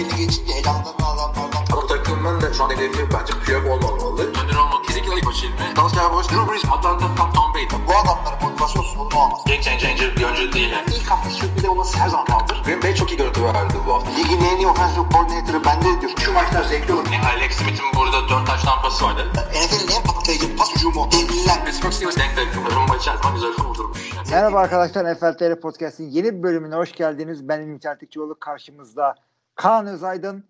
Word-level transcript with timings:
belli 0.00 0.16
geçince 0.16 0.52
elanlarını 0.52 1.06
alanlardan. 1.06 1.64
Ama 1.72 1.86
takımın 1.86 2.40
da 2.40 2.52
şu 2.52 2.64
an 2.64 2.70
hedefi 2.70 3.08
bence 3.14 3.32
Piyok 3.44 3.66
olmamalı. 3.66 4.22
Önder 4.22 4.56
olmak 4.56 4.84
kesinlikle 4.84 5.16
ilk 5.16 5.26
başı 5.26 5.46
ilmi. 5.46 5.76
Dalsya 5.76 6.12
Boş, 6.12 6.26
Drew 6.30 6.52
Brees, 6.52 6.64
Atlanta, 6.64 7.06
Tom, 7.16 7.32
Tom 7.32 7.54
Brady. 7.54 7.86
Bu 7.88 7.92
adamların 7.96 8.42
motivasyon 8.42 8.82
sorunu 8.82 9.18
olmaz. 9.22 9.40
Game 9.46 9.62
changer 9.62 10.16
bir 10.16 10.24
oyuncu 10.24 10.52
değil. 10.52 10.70
Yani. 10.70 10.86
İlk 10.96 11.10
hafta 11.10 11.30
sürpriz 11.30 11.64
olması 11.64 11.98
her 11.98 12.08
zaman 12.08 12.26
kaldır. 12.26 12.62
Green 12.64 12.82
Bay 12.82 12.94
çok 12.94 13.10
iyi 13.12 13.16
görüntü 13.16 13.44
verdi 13.44 13.74
bu 13.86 13.94
hafta. 13.94 14.10
Ligin 14.10 14.40
en 14.40 14.56
iyi 14.56 14.66
offensive 14.66 15.04
coordinator'ı 15.12 15.64
bende 15.64 16.00
diyor. 16.00 16.12
Şu 16.18 16.32
maçlar 16.32 16.64
zevkli 16.64 16.92
olur. 16.92 17.06
Yani 17.12 17.26
Alex 17.26 17.52
Smith'in 17.52 17.86
burada 17.96 18.28
4 18.28 18.46
taş 18.46 18.62
tampası 18.62 19.04
vardı. 19.04 19.26
NFL'in 19.34 19.96
en 19.96 20.02
patlayıcı 20.02 20.56
pas 20.56 20.74
hücumu. 20.76 21.08
Devliler. 21.12 21.64
Pittsburgh 21.64 21.92
Steelers 21.92 22.16
denk 22.16 22.36
denk. 22.36 22.74
Rumba 22.76 22.96
içerisinde 22.96 23.32
güzel 23.34 23.52
kurdurmuş. 23.52 24.10
Merhaba 24.30 24.58
arkadaşlar 24.58 25.14
NFL 25.14 25.32
TR 25.38 25.60
Podcast'in 25.60 26.10
yeni 26.10 26.38
bir 26.38 26.42
bölümüne 26.42 26.74
hoş 26.74 26.92
geldiniz. 26.92 27.48
Ben 27.48 27.60
Ümit 27.60 27.86
Ertikçioğlu 27.86 28.38
karşımızda 28.40 29.14
Kaan 29.54 29.86
Özaydın. 29.86 30.44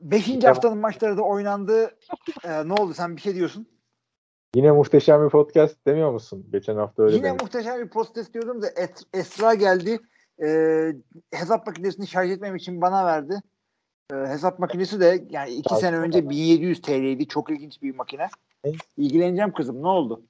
Beşinci 0.00 0.46
haftanın 0.46 0.78
maçları 0.78 1.16
da 1.16 1.22
oynandı. 1.22 1.98
Ee, 2.44 2.68
ne 2.68 2.72
oldu 2.72 2.94
sen 2.94 3.16
bir 3.16 3.20
şey 3.20 3.34
diyorsun? 3.34 3.68
Yine 4.54 4.70
muhteşem 4.72 5.24
bir 5.24 5.30
podcast 5.30 5.86
demiyor 5.86 6.10
musun? 6.12 6.46
Geçen 6.52 6.76
hafta 6.76 7.02
öyle 7.02 7.16
Yine 7.16 7.24
demiş. 7.26 7.42
muhteşem 7.42 7.80
bir 7.84 7.88
podcast 7.88 8.34
diyordum 8.34 8.62
da 8.62 8.68
Es- 8.68 9.04
Esra 9.14 9.54
geldi. 9.54 10.00
Ee, 10.44 10.92
hesap 11.32 11.66
makinesini 11.66 12.06
şarj 12.06 12.30
etmem 12.30 12.56
için 12.56 12.80
bana 12.80 13.06
verdi. 13.06 13.40
Ee, 14.12 14.16
hesap 14.16 14.58
makinesi 14.58 15.00
de 15.00 15.24
yani 15.30 15.50
iki 15.50 15.68
Şarj 15.68 15.80
sene 15.80 15.96
önce 15.98 16.30
1700 16.30 16.82
TL'ydi. 16.82 17.28
Çok 17.28 17.50
ilginç 17.50 17.82
bir 17.82 17.94
makine. 17.94 18.28
Ne? 18.64 18.72
İlgileneceğim 18.96 19.52
kızım. 19.52 19.82
Ne 19.82 19.86
oldu? 19.88 20.22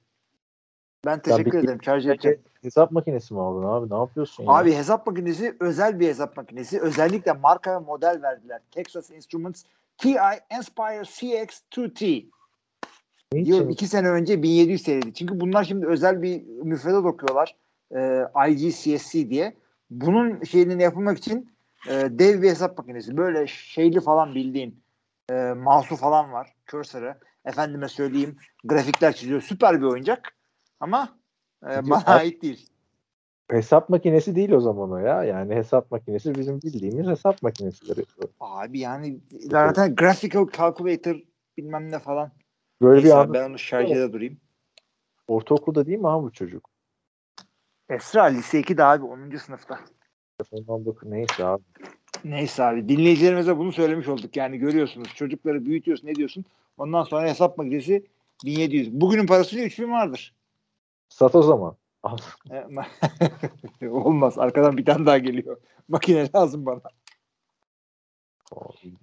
Ben 1.05 1.19
teşekkür 1.19 1.51
bir- 1.51 1.63
ederim. 1.63 1.83
Şarj 1.83 2.05
edeceğim. 2.07 2.39
Hesap 2.61 2.91
makinesi 2.91 3.33
mi 3.33 3.41
aldın 3.41 3.67
abi? 3.67 3.89
Ne 3.93 3.97
yapıyorsun 3.99 4.43
ya? 4.43 4.51
Abi 4.51 4.73
hesap 4.73 5.07
makinesi 5.07 5.55
özel 5.59 5.99
bir 5.99 6.07
hesap 6.07 6.37
makinesi. 6.37 6.81
Özellikle 6.81 7.31
marka 7.31 7.73
ve 7.75 7.85
model 7.85 8.19
verdiler. 8.23 8.61
Texas 8.71 9.11
Instruments 9.11 9.63
TI 9.97 10.15
Inspire 10.57 11.01
CX2T. 11.01 12.25
Niçin? 13.33 13.45
Diyorum 13.45 13.69
iki 13.69 13.87
sene 13.87 14.09
önce 14.09 14.43
1700 14.43 14.83
TL'ydi. 14.83 15.13
Çünkü 15.13 15.39
bunlar 15.39 15.63
şimdi 15.63 15.87
özel 15.87 16.21
bir 16.21 16.43
müfredat 16.63 17.05
okuyorlar. 17.05 17.55
E, 17.95 18.23
IGCSC 18.49 19.29
diye. 19.29 19.53
Bunun 19.89 20.43
şeyini 20.43 20.83
yapılmak 20.83 21.17
için 21.17 21.51
e, 21.89 21.91
dev 22.11 22.41
bir 22.41 22.49
hesap 22.49 22.77
makinesi. 22.77 23.17
Böyle 23.17 23.47
şeyli 23.47 24.01
falan 24.01 24.35
bildiğin 24.35 24.79
e, 25.31 25.33
mouse'u 25.53 25.95
falan 25.95 26.31
var. 26.33 26.53
Cursor'ı. 26.67 27.15
Efendime 27.45 27.87
söyleyeyim 27.87 28.35
grafikler 28.63 29.13
çiziyor. 29.13 29.41
Süper 29.41 29.81
bir 29.81 29.85
oyuncak. 29.85 30.36
Ama 30.79 31.17
e, 31.63 31.89
bana 31.89 32.03
ait 32.05 32.41
değil. 32.41 32.69
Hesap 33.51 33.89
makinesi 33.89 34.35
değil 34.35 34.51
o 34.51 34.59
zaman 34.59 34.91
o 34.91 34.97
ya. 34.97 35.23
Yani 35.23 35.55
hesap 35.55 35.91
makinesi 35.91 36.35
bizim 36.35 36.61
bildiğimiz 36.61 37.07
hesap 37.07 37.43
makinesileri. 37.43 38.05
Abi 38.39 38.79
yani 38.79 39.19
zaten 39.39 39.95
graphical 39.95 40.47
calculator 40.57 41.15
bilmem 41.57 41.91
ne 41.91 41.99
falan. 41.99 42.31
Böyle 42.81 42.97
bir 42.97 43.03
Neyse 43.03 43.17
abi, 43.17 43.27
anda 43.27 43.33
ben 43.33 43.49
onu 43.49 43.59
şarjda 43.59 44.13
durayım. 44.13 44.37
ortaokulda 45.27 45.85
değil 45.85 45.99
mi 45.99 46.09
abi 46.09 46.23
bu 46.23 46.31
çocuk? 46.31 46.69
Esra 47.89 48.23
lise 48.23 48.61
2'de 48.61 48.83
abi 48.83 49.05
10. 49.05 49.37
sınıfta. 49.37 49.79
Telefondan 50.37 50.85
bakın 50.85 51.11
neyse 51.11 51.45
abi. 51.45 51.63
Neyse 52.23 52.63
abi 52.63 52.89
dinleyicilerimize 52.89 53.57
bunu 53.57 53.71
söylemiş 53.71 54.07
olduk. 54.07 54.37
Yani 54.37 54.57
görüyorsunuz 54.57 55.07
çocukları 55.15 55.65
büyütüyorsun 55.65 56.07
ne 56.07 56.15
diyorsun. 56.15 56.45
Ondan 56.77 57.03
sonra 57.03 57.29
hesap 57.29 57.57
makinesi 57.57 58.05
1700. 58.45 59.01
Bugünün 59.01 59.27
parasıyla 59.27 59.65
3000 59.65 59.91
vardır. 59.91 60.36
Sat 61.09 61.35
o 61.35 61.41
zaman. 61.41 61.75
Al. 62.03 62.17
E, 62.49 62.55
ma- 62.55 63.89
Olmaz. 63.89 64.39
Arkadan 64.39 64.77
bir 64.77 64.85
tane 64.85 65.05
daha 65.05 65.17
geliyor. 65.17 65.57
Makine 65.87 66.29
lazım 66.35 66.65
bana. 66.65 66.81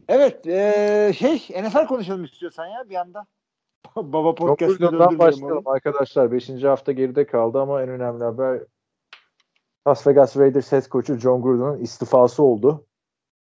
Evet. 0.09 0.47
eee, 0.47 1.13
şey 1.19 1.37
NFL 1.37 1.87
konuşalım 1.87 2.25
istiyorsan 2.25 2.67
ya 2.67 2.89
bir 2.89 2.95
anda. 2.95 3.27
Baba 3.97 4.37
döndürmeyelim 4.37 5.19
başlayalım 5.19 5.69
arkadaşlar. 5.69 6.33
Beşinci 6.33 6.69
hafta 6.69 6.93
geride 6.93 7.27
kaldı 7.27 7.61
ama 7.61 7.83
en 7.83 7.89
önemli 7.89 8.25
haber 8.25 8.61
Las 9.89 10.07
Vegas 10.07 10.37
Raiders 10.37 10.73
head 10.73 10.83
coach'u 10.91 11.15
John 11.19 11.43
Gruden'ın 11.43 11.79
istifası 11.79 12.43
oldu. 12.43 12.87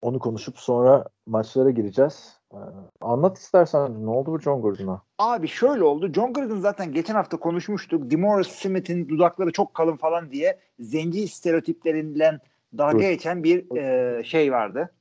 Onu 0.02 0.18
konuşup 0.18 0.58
sonra 0.58 1.04
maçlara 1.26 1.70
gireceğiz. 1.70 2.35
Ee, 2.56 2.58
anlat 3.00 3.38
istersen 3.38 4.06
ne 4.06 4.10
oldu 4.10 4.32
bu 4.32 4.40
John 4.40 4.62
Gruden'a? 4.62 5.02
Abi 5.18 5.48
şöyle 5.48 5.84
oldu. 5.84 6.12
John 6.12 6.32
Gruden 6.32 6.60
zaten 6.60 6.92
geçen 6.92 7.14
hafta 7.14 7.36
konuşmuştuk. 7.36 8.10
DeMaurice 8.10 8.50
Smith'in 8.50 9.08
dudakları 9.08 9.52
çok 9.52 9.74
kalın 9.74 9.96
falan 9.96 10.30
diye 10.30 10.58
zenci 10.78 11.28
stereotiplerinden 11.28 12.40
dalga 12.78 12.92
Dur. 12.92 13.00
geçen 13.00 13.44
bir 13.44 13.76
e, 13.76 14.24
şey 14.24 14.52
vardı. 14.52 14.92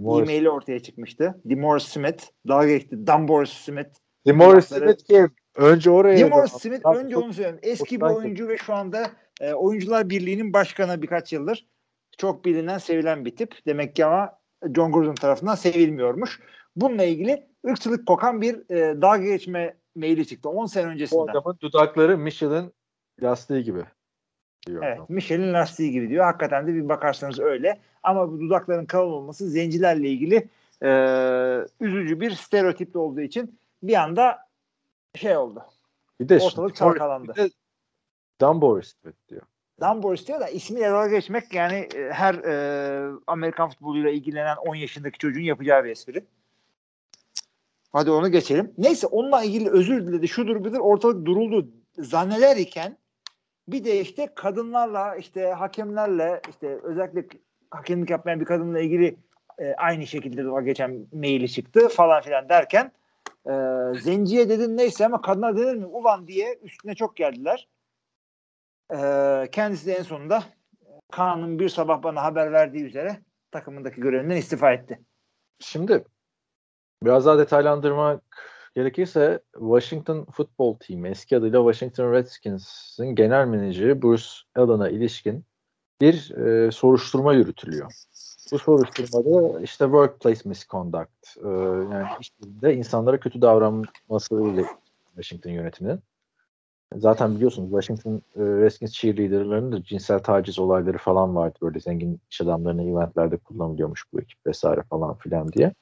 Morris, 0.00 0.28
E-maili 0.28 0.50
ortaya 0.50 0.80
çıkmıştı. 0.80 1.40
DeMaurice 1.44 1.86
Smith 1.86 2.24
dalga 2.48 2.66
geçti. 2.68 3.06
Dumboris 3.06 3.50
Smith. 3.50 3.90
Dudakları- 4.26 4.62
Smith 4.62 5.04
kim? 5.04 5.30
Önce 5.56 5.90
oraya 5.90 6.18
DeMaurice 6.18 6.52
yazın. 6.52 6.58
Smith 6.58 6.86
önce 6.96 7.14
çok- 7.14 7.24
onu 7.24 7.32
söyleyeyim. 7.32 7.58
Eski 7.62 8.00
bir 8.00 8.06
oyuncu 8.06 8.48
ve 8.48 8.56
şu 8.56 8.74
anda 8.74 9.06
e, 9.40 9.52
Oyuncular 9.52 10.10
Birliği'nin 10.10 10.52
başkanı 10.52 11.02
birkaç 11.02 11.32
yıldır. 11.32 11.66
Çok 12.18 12.44
bilinen, 12.44 12.78
sevilen 12.78 13.24
bir 13.24 13.36
tip. 13.36 13.54
Demek 13.66 13.96
ki 13.96 14.04
ama 14.04 14.38
John 14.74 14.92
Gruden 14.92 15.14
tarafından 15.14 15.54
sevilmiyormuş. 15.54 16.40
Bununla 16.76 17.04
ilgili 17.04 17.46
ırkçılık 17.66 18.06
kokan 18.06 18.40
bir 18.40 18.70
e, 18.70 19.02
dalga 19.02 19.24
geçme 19.24 19.76
maili 19.94 20.26
çıktı. 20.26 20.48
10 20.48 20.66
sene 20.66 20.86
öncesinden. 20.86 21.26
adamın 21.26 21.58
dudakları 21.60 22.18
Michelin 22.18 22.72
lastiği 23.22 23.64
gibi. 23.64 23.84
Diyor 24.66 24.82
Evet. 24.84 25.10
Michelin 25.10 25.52
lastiği 25.52 25.92
gibi 25.92 26.08
diyor. 26.08 26.24
Hakikaten 26.24 26.66
de 26.66 26.74
bir 26.74 26.88
bakarsanız 26.88 27.40
öyle. 27.40 27.80
Ama 28.02 28.32
bu 28.32 28.40
dudakların 28.40 28.86
kalın 28.86 29.12
olması 29.12 29.48
zencilerle 29.48 30.08
ilgili 30.08 30.48
e, 30.82 30.90
üzücü 31.80 32.20
bir 32.20 32.30
stereotip 32.30 32.96
olduğu 32.96 33.20
için 33.20 33.58
bir 33.82 33.94
anda 33.94 34.38
şey 35.14 35.36
oldu. 35.36 35.62
Bir 36.20 36.28
de 36.28 36.38
Ortalık 36.38 36.76
çalkalandı. 36.76 37.32
Bir 37.36 37.42
de 37.42 37.50
Dumboris 38.40 38.94
Smith 39.02 39.28
diyor. 39.28 39.42
Dumboris 39.80 40.28
diyor 40.28 40.40
da 40.40 40.48
ismiyle 40.48 40.90
dalga 40.90 41.08
geçmek 41.08 41.54
yani 41.54 41.88
e, 41.94 42.10
her 42.12 42.34
e, 42.34 43.16
Amerikan 43.26 43.70
futboluyla 43.70 44.10
ilgilenen 44.10 44.56
10 44.56 44.74
yaşındaki 44.74 45.18
çocuğun 45.18 45.40
yapacağı 45.40 45.84
bir 45.84 45.90
espri. 45.90 46.24
Hadi 47.96 48.10
onu 48.10 48.30
geçelim. 48.30 48.74
Neyse 48.78 49.06
onunla 49.06 49.42
ilgili 49.42 49.70
özür 49.70 50.06
diledi. 50.06 50.28
Şudur 50.28 50.64
budur 50.64 50.78
ortalık 50.78 51.26
duruldu 51.26 51.68
zanneder 51.98 52.56
iken 52.56 52.98
bir 53.68 53.84
de 53.84 54.00
işte 54.00 54.28
kadınlarla 54.34 55.16
işte 55.16 55.46
hakemlerle 55.46 56.40
işte 56.48 56.78
özellikle 56.82 57.38
hakemlik 57.70 58.10
yapmayan 58.10 58.40
bir 58.40 58.44
kadınla 58.44 58.80
ilgili 58.80 59.16
e, 59.58 59.74
aynı 59.74 60.06
şekilde 60.06 60.64
geçen 60.64 61.06
maili 61.12 61.48
çıktı 61.48 61.88
falan 61.88 62.22
filan 62.22 62.48
derken 62.48 62.92
e, 63.46 63.52
zenciye 64.00 64.48
dedin 64.48 64.76
neyse 64.76 65.06
ama 65.06 65.22
kadına 65.22 65.56
denir 65.56 65.76
mi 65.76 65.86
ulan 65.86 66.28
diye 66.28 66.58
üstüne 66.62 66.94
çok 66.94 67.16
geldiler. 67.16 67.68
E, 68.92 68.98
kendisi 69.52 69.86
de 69.86 69.92
en 69.92 70.02
sonunda 70.02 70.42
Kaan'ın 71.12 71.58
bir 71.58 71.68
sabah 71.68 72.02
bana 72.02 72.22
haber 72.22 72.52
verdiği 72.52 72.84
üzere 72.84 73.20
takımındaki 73.50 74.00
görevinden 74.00 74.36
istifa 74.36 74.72
etti. 74.72 75.00
Şimdi 75.58 76.04
biraz 77.02 77.26
daha 77.26 77.38
detaylandırmak 77.38 78.22
gerekirse 78.74 79.40
Washington 79.52 80.24
Football 80.24 80.74
Team 80.74 81.06
eski 81.06 81.36
adıyla 81.36 81.72
Washington 81.72 82.12
Redskins'in 82.12 83.14
genel 83.14 83.46
menajeri 83.46 84.02
Bruce 84.02 84.26
Allen'a 84.56 84.88
ilişkin 84.88 85.44
bir 86.00 86.30
e, 86.30 86.70
soruşturma 86.72 87.34
yürütülüyor. 87.34 87.92
Bu 88.52 88.58
soruşturmada 88.58 89.60
işte 89.60 89.84
workplace 89.84 90.40
misconduct 90.44 91.36
e, 91.44 91.48
yani 91.92 92.06
iş 92.20 92.30
yerinde 92.42 92.74
insanlara 92.74 93.20
kötü 93.20 93.42
davranması 93.42 94.34
ile 94.34 94.64
Washington 95.14 95.50
yönetiminin. 95.50 96.00
Zaten 96.94 97.34
biliyorsunuz 97.34 97.70
Washington 97.70 98.22
e, 98.36 98.40
Redskins 98.40 98.92
cheerleaderlarının 98.92 99.72
da 99.72 99.82
cinsel 99.82 100.18
taciz 100.18 100.58
olayları 100.58 100.98
falan 100.98 101.36
vardı. 101.36 101.58
Böyle 101.62 101.80
zengin 101.80 102.20
iş 102.30 102.40
adamlarına 102.40 102.82
eventlerde 102.82 103.36
kullanılıyormuş 103.36 104.04
bu 104.12 104.20
ekip 104.20 104.46
vesaire 104.46 104.82
falan 104.82 105.14
filan 105.14 105.52
diye. 105.52 105.74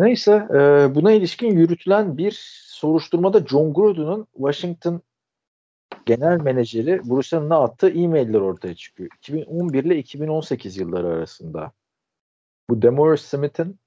Neyse 0.00 0.48
e, 0.50 0.94
buna 0.94 1.12
ilişkin 1.12 1.50
yürütülen 1.50 2.18
bir 2.18 2.38
soruşturmada 2.66 3.46
John 3.46 3.74
Gruden'ın 3.74 4.26
Washington 4.32 5.02
genel 6.06 6.40
menajeri 6.40 7.00
Bruce 7.10 7.36
Allen'a 7.36 7.62
attığı 7.62 7.88
e-mailler 7.88 8.40
ortaya 8.40 8.74
çıkıyor. 8.74 9.10
2011 9.18 9.84
ile 9.84 9.98
2018 9.98 10.76
yılları 10.76 11.08
arasında. 11.08 11.72
Bu 12.70 12.82
Demorris 12.82 13.20
Smith'in 13.20 13.78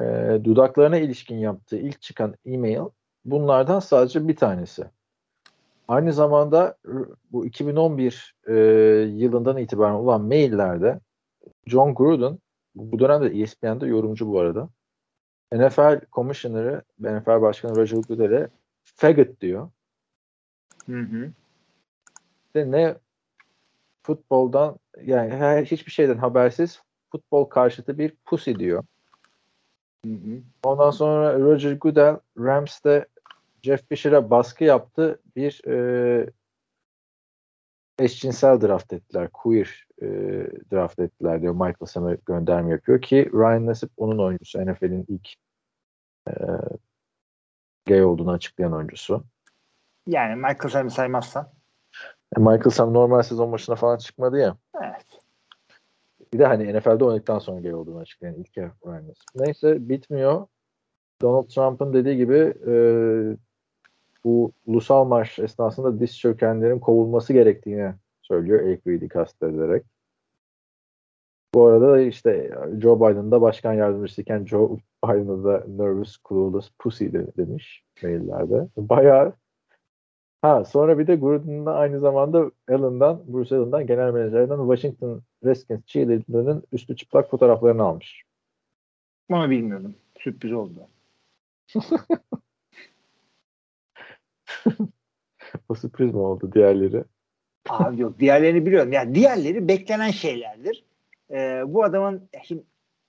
e, 0.00 0.04
dudaklarına 0.44 0.98
ilişkin 0.98 1.36
yaptığı 1.36 1.76
ilk 1.76 2.02
çıkan 2.02 2.34
e-mail 2.46 2.88
bunlardan 3.24 3.80
sadece 3.80 4.28
bir 4.28 4.36
tanesi. 4.36 4.84
Aynı 5.88 6.12
zamanda 6.12 6.76
bu 7.32 7.46
2011 7.46 8.34
e, 8.46 8.54
yılından 9.16 9.56
itibaren 9.56 9.94
olan 9.94 10.20
maillerde 10.20 11.00
John 11.66 11.94
Gruden 11.94 12.38
bu 12.74 12.98
dönemde 12.98 13.42
ESPN'de 13.42 13.86
yorumcu 13.86 14.28
bu 14.28 14.40
arada. 14.40 14.68
NFL 15.52 16.00
Commissioner'ı, 16.12 16.82
NFL 16.98 17.42
Başkanı 17.42 17.76
Roger 17.76 17.98
Goodell'e 17.98 18.48
faggot 18.84 19.40
diyor. 19.40 19.70
Hı 20.86 21.00
hı. 21.00 21.32
de 22.54 22.70
ne 22.70 22.94
futboldan 24.02 24.78
yani 25.02 25.30
her, 25.30 25.64
hiçbir 25.64 25.92
şeyden 25.92 26.18
habersiz 26.18 26.82
futbol 27.12 27.44
karşıtı 27.44 27.98
bir 27.98 28.14
pussy 28.24 28.54
diyor. 28.54 28.84
Ondan 30.62 30.90
sonra 30.90 31.40
Roger 31.40 31.72
Goodell 31.72 32.18
Rams'te 32.38 33.06
Jeff 33.62 33.88
Fisher'a 33.88 34.30
baskı 34.30 34.64
yaptı. 34.64 35.20
Bir 35.36 35.68
e, 35.68 36.30
eşcinsel 37.98 38.60
draft 38.60 38.92
ettiler. 38.92 39.28
Queer 39.32 39.86
e, 40.02 40.06
draft 40.72 40.98
ettiler 40.98 41.42
diyor. 41.42 41.52
Michael 41.52 41.86
Sam'e 41.86 42.16
gönderme 42.26 42.70
yapıyor 42.70 43.02
ki 43.02 43.30
Ryan 43.32 43.66
Nassib 43.66 43.88
onun 43.96 44.18
oyuncusu. 44.18 44.66
NFL'in 44.66 45.04
ilk 45.08 45.28
e, 46.28 46.32
gay 47.86 48.04
olduğunu 48.04 48.30
açıklayan 48.30 48.72
oyuncusu. 48.72 49.24
Yani 50.06 50.36
Michael 50.36 50.68
Sam'i 50.68 50.90
saymazsan. 50.90 51.48
E, 52.36 52.40
Michael 52.40 52.70
Sam 52.70 52.94
normal 52.94 53.22
sezon 53.22 53.52
başına 53.52 53.76
falan 53.76 53.96
çıkmadı 53.96 54.38
ya. 54.38 54.56
Evet. 54.82 55.06
Bir 56.32 56.38
de 56.38 56.46
hani 56.46 56.78
NFL'de 56.78 57.04
oynadıktan 57.04 57.38
sonra 57.38 57.60
gay 57.60 57.74
olduğunu 57.74 57.98
açıklayan 57.98 58.34
ilk 58.34 58.58
Ryan 58.58 59.08
Nassib. 59.08 59.26
Neyse 59.34 59.88
bitmiyor. 59.88 60.46
Donald 61.22 61.48
Trump'ın 61.48 61.92
dediği 61.92 62.16
gibi 62.16 62.54
e, 62.66 62.74
bu 64.24 64.52
ulusal 64.66 65.04
marş 65.04 65.38
esnasında 65.38 66.00
diz 66.00 66.18
çökenlerin 66.18 66.78
kovulması 66.78 67.32
gerektiğini 67.32 67.94
söylüyor 68.32 68.60
Eric 68.60 69.08
kastederek. 69.08 69.84
Bu 71.54 71.66
arada 71.66 72.00
işte 72.00 72.50
Joe 72.78 72.96
Biden 72.96 73.30
da 73.30 73.40
başkan 73.40 73.72
yardımcısıyken 73.72 74.44
Joe 74.44 74.76
Biden'a 75.04 75.44
da 75.44 75.64
nervous, 75.68 76.16
clueless, 76.28 76.70
pussy 76.78 77.06
de, 77.06 77.26
demiş 77.36 77.84
maillerde. 78.02 78.68
Bayağı 78.76 79.32
Ha 80.42 80.64
sonra 80.64 80.98
bir 80.98 81.06
de 81.06 81.16
Gruden'ın 81.16 81.66
aynı 81.66 82.00
zamanda 82.00 82.50
Allen'dan, 82.68 83.32
Bruce 83.32 83.56
Allen'dan 83.56 83.86
genel 83.86 84.12
menajerden 84.12 84.58
Washington 84.58 85.22
Redskins 85.44 85.86
cheerleader'ının 85.86 86.62
üstü 86.72 86.96
çıplak 86.96 87.30
fotoğraflarını 87.30 87.82
almış. 87.82 88.24
Bunu 89.30 89.50
bilmiyordum. 89.50 89.94
Sürpriz 90.18 90.52
oldu. 90.52 90.88
o 95.68 95.74
sürpriz 95.74 96.14
mi 96.14 96.20
oldu 96.20 96.52
diğerleri? 96.52 97.04
Abi 97.68 98.00
yok 98.00 98.18
diğerlerini 98.18 98.66
biliyorum. 98.66 98.92
Yani 98.92 99.14
diğerleri 99.14 99.68
beklenen 99.68 100.10
şeylerdir. 100.10 100.84
Ee, 101.30 101.62
bu 101.66 101.84
adamın 101.84 102.28
şimdi 102.44 102.62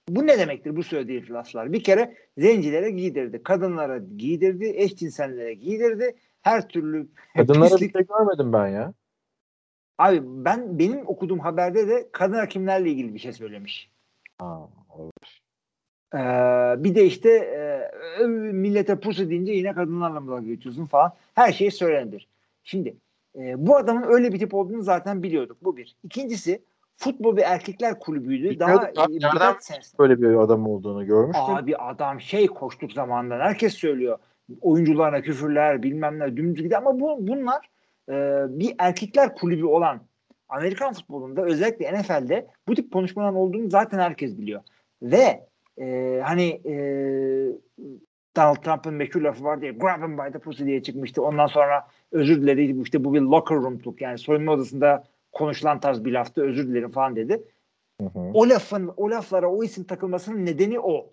bu 0.10 0.28
ne 0.28 0.40
demektir 0.40 0.76
bu 0.76 0.84
söylediği 0.84 1.30
laflar? 1.30 1.74
Bir 1.74 1.84
kere 1.84 2.16
zencilere 2.38 2.92
giydirdi, 2.92 3.44
kadınlara 3.44 3.98
giydirdi, 3.98 4.66
eşcinsellere 4.76 5.54
giydirdi. 5.54 6.16
Her 6.42 6.68
türlü 6.68 7.08
Kadınlara 7.38 7.70
pislik- 7.70 7.82
bir 7.88 7.92
şey 7.94 8.06
görmedim 8.08 8.54
ben 8.54 8.68
ya. 8.68 8.94
Abi 9.98 10.22
ben 10.24 10.80
benim 10.80 11.08
okuduğum 11.08 11.40
haberde 11.40 11.88
de 11.88 12.10
kadın 12.12 12.38
hakimlerle 12.38 12.90
ilgili 12.90 13.14
bir 13.14 13.20
şey 13.20 13.34
söylemiş. 13.34 13.90
Ha, 14.40 14.70
Ee, 16.14 16.18
bir 16.84 16.96
de 16.96 17.06
işte 17.06 17.30
e, 18.20 18.24
millete 18.28 19.00
pusu 19.00 19.30
deyince 19.30 19.52
yine 19.52 19.74
kadınlarla 19.74 20.20
mı 20.20 20.32
dalga 20.32 20.48
geçiyorsun 20.48 20.86
falan. 20.86 21.14
Her 21.34 21.52
şey 21.52 21.72
söylenir. 21.72 22.28
Şimdi 22.64 22.96
e, 23.36 23.68
bu 23.68 23.78
adamın 23.78 24.04
öyle 24.04 24.34
bir 24.34 24.40
tip 24.40 24.54
olduğunu 24.54 24.82
zaten 24.82 25.24
biliyorduk. 25.24 25.58
Bu 25.64 25.78
bir. 25.78 25.96
İkincisi 26.04 26.64
futbol 26.98 27.38
bir 27.38 27.42
erkekler 27.42 28.00
kulübüydü. 28.00 28.60
Daha 28.60 28.74
e, 28.74 28.78
nereden 28.78 29.10
birkaç 29.10 29.64
sene. 29.64 29.80
Böyle 30.00 30.22
bir 30.22 30.36
adam 30.36 30.68
olduğunu 30.68 31.06
görmüş 31.06 31.38
müydün? 31.38 31.64
Abi 31.64 31.78
adam 31.78 32.22
şey 32.22 32.48
koştuk 32.48 32.92
zamanından 32.92 33.40
herkes 33.40 33.74
söylüyor. 33.74 34.18
Oyuncularına 34.62 35.22
küfürler 35.22 35.84
bilmem 35.84 36.20
ne 36.20 36.38
dümdüz 36.38 36.64
gidiyor 36.64 36.82
ama 36.82 37.00
bu, 37.00 37.28
bunlar 37.28 37.70
e, 38.10 38.14
bir 38.60 38.76
erkekler 38.80 39.36
kulübü 39.36 39.66
olan 39.66 40.02
Amerikan 40.50 40.94
futbolunda 40.94 41.42
özellikle 41.42 42.00
NFL'de 42.00 42.48
bu 42.68 42.76
tip 42.76 42.94
konuşmaların 42.94 43.36
olduğunu 43.36 43.70
zaten 43.70 44.00
herkes 44.00 44.38
biliyor. 44.38 44.62
Ve 45.02 45.48
e, 45.82 46.20
hani 46.24 46.62
e, 46.66 46.74
Donald 48.38 48.56
Trump'ın 48.56 48.94
meşhur 48.94 49.22
lafı 49.22 49.44
var 49.44 49.62
diye 49.62 49.72
grab 49.72 50.02
him 50.02 50.18
by 50.18 50.32
the 50.32 50.40
pussy 50.40 50.66
diye 50.66 50.84
çıkmıştı. 50.84 51.24
Ondan 51.24 51.48
sonra 51.48 51.88
özür 52.14 52.42
diledi. 52.42 52.82
İşte 52.82 53.04
bu 53.04 53.14
bir 53.14 53.22
locker 53.22 53.58
room'luk 53.58 54.02
yani 54.02 54.18
soyunma 54.18 54.52
odasında 54.52 55.04
konuşulan 55.32 55.80
tarz 55.80 56.06
bir 56.06 56.12
laftı. 56.12 56.42
Özür 56.42 56.68
dilerim 56.68 56.92
falan 56.92 57.16
dedi. 57.16 57.44
Hı 58.02 58.08
hı. 58.08 58.20
O 58.34 58.50
lafın, 58.50 58.94
o 58.98 59.10
laflara 59.10 59.52
o 59.52 59.64
isim 59.64 59.84
takılmasının 59.84 60.46
nedeni 60.46 60.80
o. 60.80 61.10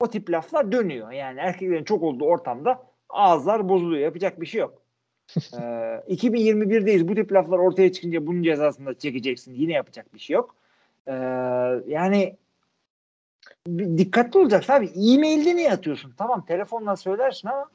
O 0.00 0.10
tip 0.10 0.30
laflar 0.30 0.72
dönüyor. 0.72 1.12
Yani 1.12 1.40
erkeklerin 1.40 1.84
çok 1.84 2.02
olduğu 2.02 2.24
ortamda 2.24 2.82
ağızlar 3.08 3.68
bozuluyor. 3.68 4.02
Yapacak 4.02 4.40
bir 4.40 4.46
şey 4.46 4.60
yok. 4.60 4.82
ee, 5.36 5.56
2021'deyiz. 6.08 7.08
Bu 7.08 7.14
tip 7.14 7.32
laflar 7.32 7.58
ortaya 7.58 7.92
çıkınca 7.92 8.26
bunun 8.26 8.42
cezasını 8.42 8.86
da 8.86 8.98
çekeceksin. 8.98 9.54
Yine 9.54 9.72
yapacak 9.72 10.14
bir 10.14 10.18
şey 10.18 10.34
yok. 10.34 10.54
Ee, 11.06 11.12
yani 11.86 12.36
dikkatli 13.68 14.38
olacaksın 14.38 14.72
abi. 14.72 14.86
E-mailde 14.86 15.56
ne 15.56 15.72
atıyorsun? 15.72 16.14
Tamam 16.16 16.44
telefonla 16.44 16.96
söylersin 16.96 17.48
ama 17.48 17.70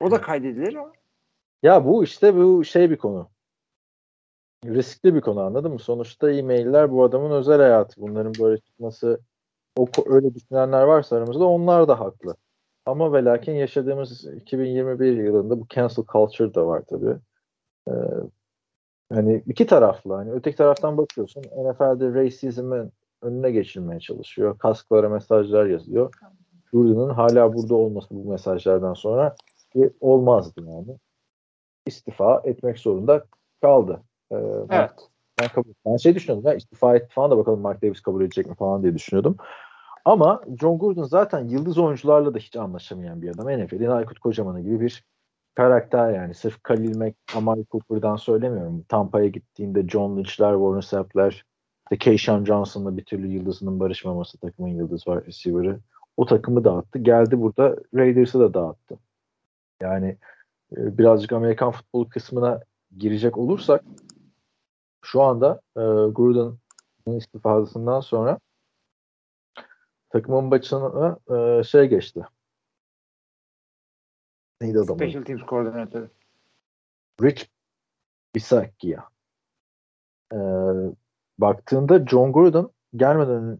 o 0.00 0.10
da 0.10 0.20
kaydedilir 0.20 0.74
ama. 0.74 0.92
Ya 1.64 1.84
bu 1.84 2.04
işte 2.04 2.36
bu 2.36 2.64
şey 2.64 2.90
bir 2.90 2.96
konu. 2.96 3.28
Riskli 4.64 5.14
bir 5.14 5.20
konu 5.20 5.40
anladın 5.40 5.72
mı? 5.72 5.78
Sonuçta 5.78 6.30
e-mailler 6.30 6.90
bu 6.90 7.04
adamın 7.04 7.30
özel 7.30 7.58
hayatı. 7.58 8.00
Bunların 8.00 8.32
böyle 8.40 8.60
çıkması 8.60 9.20
o 9.76 9.86
öyle 10.06 10.34
düşünenler 10.34 10.82
varsa 10.82 11.16
aramızda 11.16 11.44
onlar 11.44 11.88
da 11.88 12.00
haklı. 12.00 12.36
Ama 12.86 13.12
ve 13.12 13.24
lakin 13.24 13.52
yaşadığımız 13.52 14.26
2021 14.26 15.16
yılında 15.16 15.60
bu 15.60 15.66
cancel 15.68 16.04
culture 16.12 16.54
da 16.54 16.66
var 16.66 16.82
tabii. 16.88 17.16
Ee, 17.88 17.92
hani 19.12 19.42
iki 19.46 19.66
taraflı. 19.66 20.14
Hani 20.14 20.32
öteki 20.32 20.56
taraftan 20.56 20.96
bakıyorsun 20.98 21.42
NFL'de 21.42 22.14
racism'in 22.14 22.92
önüne 23.22 23.50
geçilmeye 23.50 24.00
çalışıyor. 24.00 24.58
Kasklara 24.58 25.08
mesajlar 25.08 25.66
yazıyor. 25.66 26.14
Gruden'ın 26.72 27.10
hala 27.10 27.54
burada 27.54 27.74
olması 27.74 28.08
bu 28.10 28.30
mesajlardan 28.30 28.94
sonra 28.94 29.36
olmazdı 30.00 30.60
yani. 30.66 30.98
İstifa 31.86 32.42
etmek 32.44 32.78
zorunda 32.78 33.24
kaldı. 33.62 34.02
Ee, 34.32 34.36
ben, 34.68 34.78
Evet. 34.78 35.08
ben, 35.40 35.48
kabul, 35.48 35.72
ben 35.86 35.96
şey 35.96 36.14
düşünüyordum 36.14 36.50
ya 36.50 36.56
istifa 36.56 36.96
etti 36.96 37.14
falan 37.14 37.30
da 37.30 37.38
bakalım 37.38 37.60
Mark 37.60 37.82
Davis 37.82 38.00
kabul 38.00 38.22
edecek 38.22 38.46
mi 38.46 38.54
falan 38.54 38.82
diye 38.82 38.94
düşünüyordum. 38.94 39.36
Ama 40.04 40.42
John 40.60 40.78
Gordon 40.78 41.04
zaten 41.04 41.48
yıldız 41.48 41.78
oyuncularla 41.78 42.34
da 42.34 42.38
hiç 42.38 42.56
anlaşamayan 42.56 43.22
bir 43.22 43.30
adam. 43.30 43.46
NFL'in 43.46 43.88
Aykut 43.88 44.18
Kocaman'ı 44.18 44.60
gibi 44.60 44.80
bir 44.80 45.04
karakter 45.54 46.10
yani. 46.10 46.34
Sırf 46.34 46.62
Khalil 46.62 46.96
Mack, 46.96 47.16
Amari 47.36 47.64
Cooper'dan 47.70 48.16
söylemiyorum. 48.16 48.84
Tampa'ya 48.88 49.26
gittiğinde 49.26 49.88
John 49.88 50.16
Lynch'ler, 50.16 50.52
Warren 50.52 50.80
Sapp'ler, 50.80 51.44
işte 51.84 51.98
Keyshawn 51.98 52.44
Johnson'la 52.44 52.96
bir 52.96 53.04
türlü 53.04 53.26
yıldızının 53.26 53.80
barışmaması 53.80 54.38
takımın 54.38 54.68
yıldız 54.68 55.08
var 55.08 55.26
receiver'ı. 55.26 55.80
O 56.16 56.26
takımı 56.26 56.64
dağıttı. 56.64 56.98
Geldi 56.98 57.40
burada 57.40 57.76
Raiders'ı 57.94 58.40
da 58.40 58.54
dağıttı. 58.54 58.98
Yani 59.82 60.16
birazcık 60.76 61.32
Amerikan 61.32 61.70
futbolu 61.70 62.08
kısmına 62.08 62.60
girecek 62.98 63.38
olursak 63.38 63.84
şu 65.02 65.22
anda 65.22 65.60
e, 65.76 65.80
Gruden'ın 66.12 67.16
istifasından 67.16 68.00
sonra 68.00 68.38
takımın 70.10 70.50
başına 70.50 71.18
e, 71.30 71.62
şey 71.62 71.86
geçti. 71.88 72.26
Neydi 74.60 74.78
adamın? 74.78 74.98
Special 74.98 75.24
Teams 75.24 75.42
koordinatörü. 75.42 76.10
Rich 77.22 77.44
Bisaccia. 78.34 79.08
Ee, 80.32 80.36
baktığında 81.38 82.06
John 82.06 82.32
Gordon 82.32 82.72
gelmeden 82.96 83.58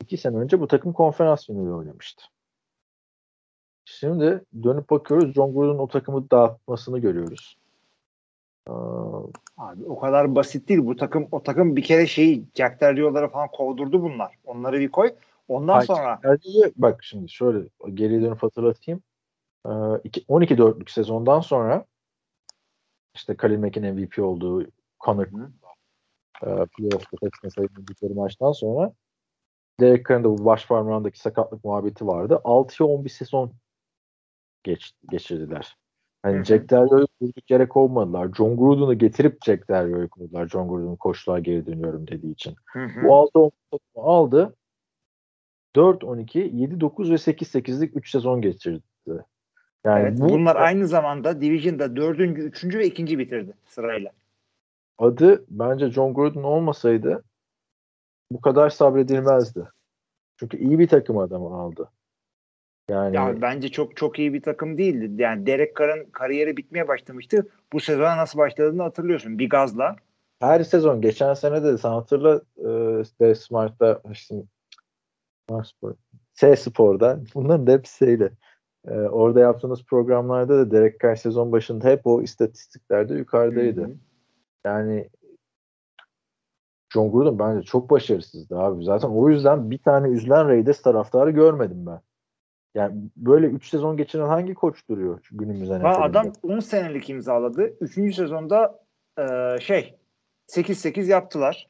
iki 0.00 0.16
sene 0.16 0.36
önce 0.36 0.60
bu 0.60 0.68
takım 0.68 0.92
konferans 0.92 1.46
finali 1.46 1.72
oynamıştı. 1.72 2.22
Şimdi 3.84 4.44
dönüp 4.62 4.90
bakıyoruz 4.90 5.34
John 5.34 5.52
Gordon'un 5.52 5.78
o 5.78 5.88
takımı 5.88 6.30
dağıtmasını 6.30 6.98
görüyoruz. 6.98 7.56
Ee, 8.68 8.72
Abi 9.56 9.84
o 9.86 9.98
kadar 9.98 10.34
basit 10.34 10.68
değil. 10.68 10.80
Bu 10.86 10.96
takım 10.96 11.28
o 11.32 11.42
takım 11.42 11.76
bir 11.76 11.82
kere 11.82 12.06
şeyi 12.06 12.44
Jack 12.54 12.80
Derrio'lara 12.80 13.28
falan 13.28 13.48
kovdurdu 13.48 14.02
bunlar. 14.02 14.34
Onları 14.44 14.80
bir 14.80 14.90
koy. 14.90 15.14
Ondan 15.48 15.72
Hayır, 15.74 15.86
sonra 15.86 16.20
Derrick'i- 16.22 16.72
bak 16.76 17.04
şimdi 17.04 17.28
şöyle 17.28 17.68
geriye 17.94 18.22
dönüp 18.22 18.42
hatırlatayım. 18.42 19.02
Ee, 19.66 19.70
iki- 20.04 20.24
12-4'lük 20.28 20.90
sezondan 20.90 21.40
sonra 21.40 21.84
işte 23.14 23.36
Khalil 23.36 23.58
Mack'in 23.58 23.84
MVP 23.84 24.18
olduğu 24.22 24.66
Connor 25.04 25.26
e, 25.26 26.66
playoff'ta 26.76 27.16
Texans'a 27.20 27.50
sayıldıkları 27.50 28.14
maçtan 28.14 28.52
sonra 28.52 28.92
Derek 29.80 30.08
Carr'ın 30.08 30.24
da 30.24 30.30
bu 30.38 30.44
baş 30.44 30.66
parmağındaki 30.66 31.20
sakatlık 31.20 31.64
muhabbeti 31.64 32.06
vardı. 32.06 32.40
6'ya 32.44 32.86
10 32.88 33.04
bir 33.04 33.10
sezon 33.10 33.52
geç, 34.62 34.92
geçirdiler. 35.10 35.76
Hani 36.22 36.34
Hı 36.36 36.40
hı. 36.40 36.44
Jack 36.44 36.70
Derrio'yu 36.70 37.06
durduk 37.22 37.50
yere 37.50 37.68
kovmadılar. 37.68 38.30
John 38.36 38.56
Gruden'ı 38.56 38.94
getirip 38.94 39.44
Jack 39.44 39.68
Derrio'yu 39.68 40.08
kovdular. 40.08 40.48
John 40.48 40.68
Gruden'ın 40.68 40.96
koçluğa 40.96 41.38
geri 41.38 41.66
dönüyorum 41.66 42.06
dediği 42.06 42.32
için. 42.32 42.54
Hı 42.64 42.84
hı. 42.84 43.02
Bu 43.08 43.14
6 43.16 43.38
10 43.38 43.50
takımı 43.70 44.06
aldı. 44.06 44.56
4 45.76 46.04
12 46.04 46.38
7 46.54 46.80
9 46.80 47.10
ve 47.10 47.18
8 47.18 47.54
8'lik 47.54 47.96
3 47.96 48.10
sezon 48.10 48.42
geçirdi. 48.42 48.82
Yani 49.84 50.02
Evet, 50.02 50.20
bu 50.20 50.28
bunlar 50.28 50.56
aynı 50.56 50.88
zamanda 50.88 51.40
Division'da 51.40 51.96
dördüncü, 51.96 52.42
üçüncü 52.42 52.78
ve 52.78 52.86
ikinci 52.86 53.18
bitirdi 53.18 53.52
sırayla. 53.66 54.10
adı 54.98 55.44
bence 55.50 55.90
John 55.90 56.14
Gruden 56.14 56.42
olmasaydı 56.42 57.24
bu 58.30 58.40
kadar 58.40 58.70
sabredilmezdi. 58.70 59.68
Çünkü 60.36 60.58
iyi 60.58 60.78
bir 60.78 60.88
takım 60.88 61.18
adamı 61.18 61.54
aldı. 61.54 61.90
Yani 62.88 63.16
Ya 63.16 63.42
bence 63.42 63.68
çok 63.68 63.96
çok 63.96 64.18
iyi 64.18 64.32
bir 64.32 64.42
takım 64.42 64.78
değildi. 64.78 65.22
Yani 65.22 65.46
Derek 65.46 65.76
Carr'ın 65.76 66.04
kariyeri 66.04 66.56
bitmeye 66.56 66.88
başlamıştı. 66.88 67.48
Bu 67.72 67.80
sezona 67.80 68.16
nasıl 68.16 68.38
başladığını 68.38 68.82
hatırlıyorsun. 68.82 69.38
Bir 69.38 69.48
gazla. 69.48 69.96
her 70.40 70.64
sezon 70.64 71.00
geçen 71.00 71.34
sene 71.34 71.64
de 71.64 71.78
sen 71.78 71.90
hatırla 71.90 72.40
e, 72.56 73.00
işte 73.00 73.34
Smart'ta 73.34 74.02
Smart 75.48 75.66
Sport, 75.66 75.96
S 76.34 76.56
Spor'da 76.56 77.20
bunların 77.34 77.66
da 77.66 77.72
hepsiyle 77.72 78.30
e, 78.88 78.92
orada 78.92 79.40
yaptığımız 79.40 79.84
programlarda 79.84 80.58
da 80.58 80.70
Derek 80.70 81.00
Carr 81.00 81.16
sezon 81.16 81.52
başında 81.52 81.88
hep 81.88 82.06
o 82.06 82.22
istatistiklerde 82.22 83.14
yukarıdaydı. 83.14 83.80
Hı 83.80 83.86
hı. 83.86 83.94
Yani 84.64 85.08
John 86.92 87.12
Gruden 87.12 87.38
bence 87.38 87.62
çok 87.62 87.90
başarısızdı 87.90 88.58
abi. 88.58 88.84
Zaten 88.84 89.08
o 89.08 89.28
yüzden 89.28 89.70
bir 89.70 89.78
tane 89.78 90.08
üzülen 90.08 90.48
Raiders 90.48 90.82
taraftarı 90.82 91.30
görmedim 91.30 91.86
ben. 91.86 92.00
Yani 92.74 93.10
böyle 93.16 93.46
3 93.46 93.68
sezon 93.68 93.96
geçiren 93.96 94.26
hangi 94.26 94.54
koç 94.54 94.88
duruyor 94.88 95.28
günümüz 95.32 95.70
Ha, 95.70 95.78
NFL'inde? 95.78 95.88
adam 95.88 96.32
10 96.42 96.60
senelik 96.60 97.10
imzaladı. 97.10 97.76
3. 97.80 98.14
sezonda 98.14 98.84
e, 99.18 99.24
şey 99.60 99.98
8-8 100.48 101.06
yaptılar. 101.10 101.68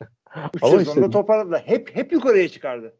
3 0.54 0.62
Ama 0.62 0.78
sezonda 0.78 1.00
işte- 1.00 1.10
toparladılar. 1.10 1.62
Hep 1.66 1.96
hep 1.96 2.12
yukarıya 2.12 2.48
çıkardı. 2.48 2.96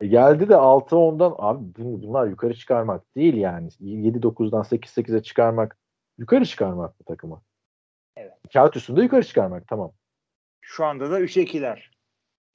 E 0.00 0.06
geldi 0.06 0.48
de 0.48 0.54
6-10'dan 0.54 1.34
abi 1.38 1.64
bu- 1.78 2.02
bunlar 2.02 2.26
yukarı 2.26 2.54
çıkarmak 2.54 3.16
değil 3.16 3.34
yani. 3.34 3.68
7-9'dan 3.80 4.62
8-8'e 4.62 5.22
çıkarmak 5.22 5.78
yukarı 6.18 6.44
çıkarmak 6.44 7.00
bu 7.00 7.04
takımı. 7.04 7.42
Evet. 8.16 8.32
Kağıt 8.52 8.76
üstünde 8.76 9.02
yukarı 9.02 9.24
çıkarmak 9.24 9.68
tamam. 9.68 9.92
Şu 10.60 10.84
anda 10.84 11.10
da 11.10 11.20
3'e 11.20 11.42
2'ler. 11.42 11.78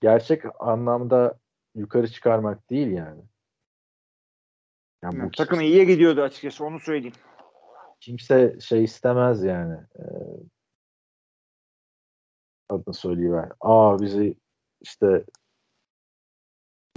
Gerçek 0.02 0.44
anlamda 0.60 1.40
yukarı 1.76 2.08
çıkarmak 2.08 2.70
değil 2.70 2.88
yani. 2.92 3.22
Yani 5.04 5.24
bu 5.24 5.32
Takım 5.32 5.62
iyiye 5.62 5.84
gidiyordu 5.84 6.22
açıkçası 6.22 6.66
onu 6.66 6.80
söyleyeyim. 6.80 7.16
kimse 8.00 8.60
şey 8.60 8.84
istemez 8.84 9.44
yani. 9.44 9.78
Ee, 10.00 10.04
adını 12.70 12.94
söyleyiver. 12.94 13.50
Aa 13.62 14.00
bizi 14.02 14.36
işte 14.82 15.26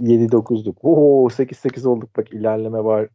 7-9'luk. 0.01 0.77
Oo 0.81 1.29
8-8 1.29 1.87
olduk 1.87 2.17
bak 2.17 2.33
ilerleme 2.33 2.83
var. 2.83 3.09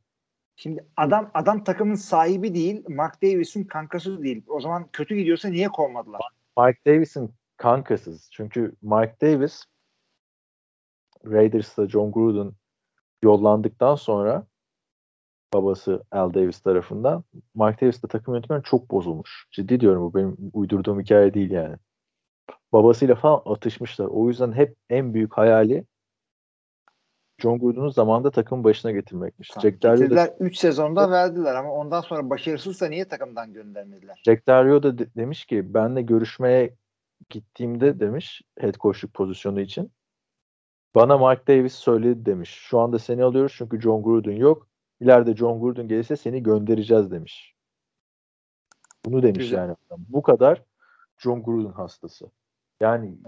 Şimdi 0.57 0.87
adam 0.97 1.30
adam 1.35 1.64
takımın 1.64 1.95
sahibi 1.95 2.54
değil, 2.54 2.85
Mark 2.88 3.23
Davis'in 3.23 3.64
kankası 3.64 4.23
değil. 4.23 4.45
O 4.47 4.61
zaman 4.61 4.88
kötü 4.92 5.16
gidiyorsa 5.16 5.49
niye 5.49 5.68
kovmadılar? 5.68 6.21
Mike 6.59 6.80
Davis'in 6.87 7.35
kankasız. 7.57 8.28
Çünkü 8.33 8.75
Mike 8.83 9.16
Davis 9.23 9.64
Raiders'ta 11.26 11.88
John 11.88 12.12
Gruden 12.12 12.52
yollandıktan 13.23 13.95
sonra 13.95 14.47
babası 15.55 16.02
Al 16.11 16.35
Davis 16.35 16.61
tarafından 16.61 17.25
Mike 17.55 17.81
Davis'te 17.81 18.09
takım 18.09 18.35
yönetmeni 18.35 18.62
çok 18.62 18.90
bozulmuş. 18.90 19.47
Ciddi 19.50 19.81
diyorum 19.81 20.02
bu 20.02 20.14
benim 20.14 20.37
uydurduğum 20.52 21.00
hikaye 21.00 21.35
değil 21.35 21.50
yani. 21.50 21.76
Babasıyla 22.73 23.14
falan 23.14 23.43
atışmışlar. 23.47 24.07
O 24.07 24.28
yüzden 24.28 24.52
hep 24.52 24.76
en 24.90 25.14
büyük 25.14 25.33
hayali 25.33 25.85
John 27.38 27.59
Gruden'u 27.59 27.90
zamanında 27.90 28.31
takım 28.31 28.64
başına 28.64 28.90
getirmekmiş. 28.93 29.49
Jack 29.49 29.85
Rio 29.85 29.90
da 29.90 29.95
Getirdiler 29.95 30.31
3 30.40 30.57
sezonda 30.57 31.11
verdiler 31.11 31.55
ama 31.55 31.73
ondan 31.73 32.00
sonra 32.00 32.31
başarısızsa 32.31 32.87
niye 32.87 33.09
takımdan 33.09 33.52
göndermediler? 33.52 34.23
Jack 34.25 34.47
Del 34.47 34.64
Rio 34.64 34.83
da 34.83 34.99
de- 34.99 35.14
demiş 35.17 35.47
ki 35.47 35.75
benle 35.75 36.02
görüşmeye 36.02 36.75
gittiğimde 37.31 38.00
demiş 38.00 38.43
head 38.59 38.75
coachluk 38.75 39.14
pozisyonu 39.14 39.61
için 39.61 39.93
bana 40.95 41.19
Mike 41.28 41.47
Davis 41.47 41.75
söyledi 41.75 42.26
demiş. 42.26 42.50
Şu 42.50 42.78
anda 42.78 42.99
seni 42.99 43.25
alıyoruz 43.25 43.55
çünkü 43.59 43.81
John 43.81 44.02
Gruden 44.02 44.37
yok. 44.37 44.68
İleride 45.00 45.37
John 45.37 45.61
Gruden 45.61 45.88
gelirse 45.88 46.17
seni 46.17 46.43
göndereceğiz 46.43 47.11
demiş. 47.11 47.55
Bunu 49.05 49.23
demiş 49.23 49.38
Güzel. 49.38 49.57
yani. 49.59 49.76
Bu 49.90 50.23
kadar 50.23 50.62
John 51.19 51.43
Gruden 51.43 51.73
hastası. 51.73 52.31
Yani 52.81 53.19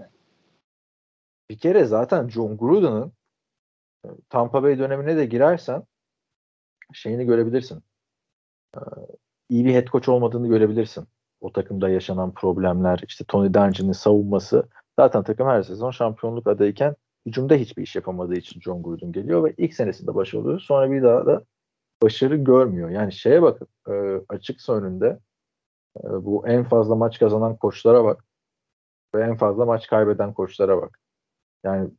bir 1.49 1.57
kere 1.57 1.85
zaten 1.85 2.29
John 2.29 2.57
Gruden'ın 2.57 3.13
e, 4.05 4.09
Tampa 4.29 4.63
Bay 4.63 4.79
dönemine 4.79 5.17
de 5.17 5.25
girersen 5.25 5.83
şeyini 6.93 7.25
görebilirsin. 7.25 7.83
Ee, 8.75 8.79
iyi 9.49 9.65
bir 9.65 9.73
head 9.73 9.87
coach 9.87 10.09
olmadığını 10.09 10.47
görebilirsin. 10.47 11.07
O 11.41 11.51
takımda 11.51 11.89
yaşanan 11.89 12.33
problemler, 12.33 13.03
işte 13.07 13.25
Tony 13.27 13.53
Dungy'nin 13.53 13.91
savunması. 13.91 14.69
Zaten 14.99 15.23
takım 15.23 15.47
her 15.47 15.63
sezon 15.63 15.91
şampiyonluk 15.91 16.47
adayken 16.47 16.95
hücumda 17.25 17.55
hiçbir 17.55 17.83
iş 17.83 17.95
yapamadığı 17.95 18.35
için 18.35 18.61
John 18.61 18.83
Gruden 18.83 19.11
geliyor 19.11 19.43
ve 19.43 19.53
ilk 19.57 19.73
senesinde 19.73 20.15
başarılı 20.15 20.45
oluyor. 20.45 20.59
Sonra 20.59 20.91
bir 20.91 21.03
daha 21.03 21.25
da 21.25 21.45
başarı 22.03 22.35
görmüyor. 22.35 22.89
Yani 22.89 23.13
şeye 23.13 23.41
bakın 23.41 23.67
e, 23.89 24.21
açıksa 24.29 24.73
önünde 24.73 25.19
e, 26.03 26.03
bu 26.25 26.47
en 26.47 26.63
fazla 26.63 26.95
maç 26.95 27.19
kazanan 27.19 27.55
koçlara 27.57 28.03
bak 28.03 28.23
ve 29.15 29.23
en 29.23 29.35
fazla 29.37 29.65
maç 29.65 29.87
kaybeden 29.87 30.33
koçlara 30.33 30.81
bak. 30.81 30.99
Yani 31.63 31.89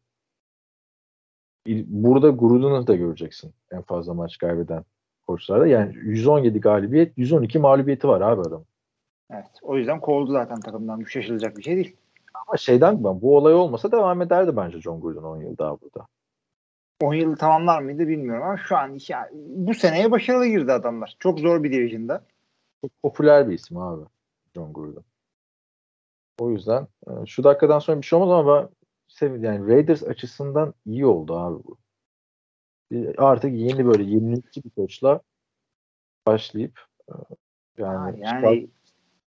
bir- 1.66 1.84
burada 1.88 2.28
Gruden'ı 2.30 2.86
da 2.86 2.94
göreceksin 2.96 3.54
en 3.72 3.82
fazla 3.82 4.14
maç 4.14 4.38
kaybeden 4.38 4.84
koçlarda. 5.26 5.66
Yani 5.66 5.94
117 5.96 6.60
galibiyet, 6.60 7.18
112 7.18 7.58
mağlubiyeti 7.58 8.08
var 8.08 8.20
abi 8.20 8.40
adam. 8.40 8.64
Evet. 9.30 9.50
O 9.62 9.76
yüzden 9.76 10.00
kovuldu 10.00 10.32
zaten 10.32 10.60
takımdan. 10.60 11.00
Bu 11.00 11.06
şaşılacak 11.06 11.56
bir 11.56 11.62
şey 11.62 11.76
değil. 11.76 11.96
Ama 12.46 12.56
şeyden 12.56 13.04
ben 13.04 13.20
bu 13.22 13.36
olay 13.36 13.54
olmasa 13.54 13.92
devam 13.92 14.22
ederdi 14.22 14.56
bence 14.56 14.80
John 14.80 15.00
Gruden 15.00 15.22
10 15.22 15.36
yıl 15.40 15.58
daha 15.58 15.80
burada. 15.80 16.06
10 17.00 17.14
yılı 17.14 17.36
tamamlar 17.36 17.82
mıydı 17.82 18.08
bilmiyorum 18.08 18.42
ama 18.42 18.56
şu 18.56 18.76
an 18.76 18.98
ya, 19.08 19.30
bu 19.32 19.74
seneye 19.74 20.10
başarılı 20.10 20.46
girdi 20.46 20.72
adamlar. 20.72 21.16
Çok 21.18 21.40
zor 21.40 21.62
bir 21.62 21.72
division'da. 21.72 22.24
Çok 22.84 23.02
popüler 23.02 23.48
bir 23.48 23.54
isim 23.54 23.76
abi 23.76 24.04
John 24.54 24.72
Gruden. 24.72 25.04
O 26.38 26.50
yüzden 26.50 26.86
e, 27.06 27.26
şu 27.26 27.44
dakikadan 27.44 27.78
sonra 27.78 28.00
bir 28.00 28.06
şey 28.06 28.18
olmaz 28.18 28.30
ama 28.30 28.62
ben 28.62 28.68
sev 29.08 29.42
yani 29.42 29.68
Raiders 29.68 30.02
açısından 30.02 30.74
iyi 30.86 31.06
oldu 31.06 31.38
abi 31.38 31.64
bu. 31.64 31.78
Bir- 32.90 33.30
Artık 33.30 33.52
yeni 33.54 33.86
böyle 33.86 34.02
yenilikçi 34.02 34.64
bir 34.64 34.70
koçla 34.70 35.20
başlayıp 36.26 36.80
e, 37.08 37.14
yani, 37.78 38.20
Yani 38.20 38.68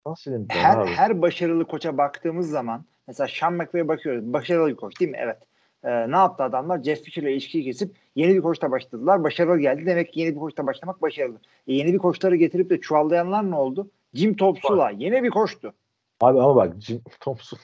nasıl 0.05 0.49
her 0.49 0.77
abi? 0.77 0.89
her 0.89 1.21
başarılı 1.21 1.67
koça 1.67 1.97
baktığımız 1.97 2.49
zaman 2.49 2.85
mesela 3.07 3.27
Sean 3.27 3.53
McVay'e 3.53 3.87
bakıyoruz. 3.87 4.33
Başarılı 4.33 4.69
bir 4.69 4.75
koç 4.75 4.99
değil 4.99 5.11
mi? 5.11 5.17
Evet. 5.19 5.37
Ee, 5.85 6.11
ne 6.11 6.15
yaptı 6.15 6.43
adamlar? 6.43 6.83
Jeff 6.83 7.01
Fisher'la 7.01 7.29
ilişkiyi 7.29 7.63
kesip 7.63 7.95
yeni 8.15 8.35
bir 8.35 8.41
koçla 8.41 8.71
başladılar. 8.71 9.23
Başarılı 9.23 9.59
geldi. 9.59 9.85
Demek 9.85 10.13
ki 10.13 10.19
yeni 10.19 10.35
bir 10.35 10.39
koçla 10.39 10.67
başlamak 10.67 11.01
başarılı. 11.01 11.37
E, 11.67 11.73
yeni 11.73 11.93
bir 11.93 11.97
koçları 11.97 12.35
getirip 12.35 12.69
de 12.69 12.81
çuvallayanlar 12.81 13.51
ne 13.51 13.55
oldu? 13.55 13.89
Jim 14.13 14.35
Topsula 14.35 14.89
yeni 14.89 15.23
bir 15.23 15.29
koçtu. 15.29 15.73
Abi 16.21 16.39
ama 16.39 16.55
bak 16.55 16.73
Jim 16.79 17.01
Thompson 17.19 17.59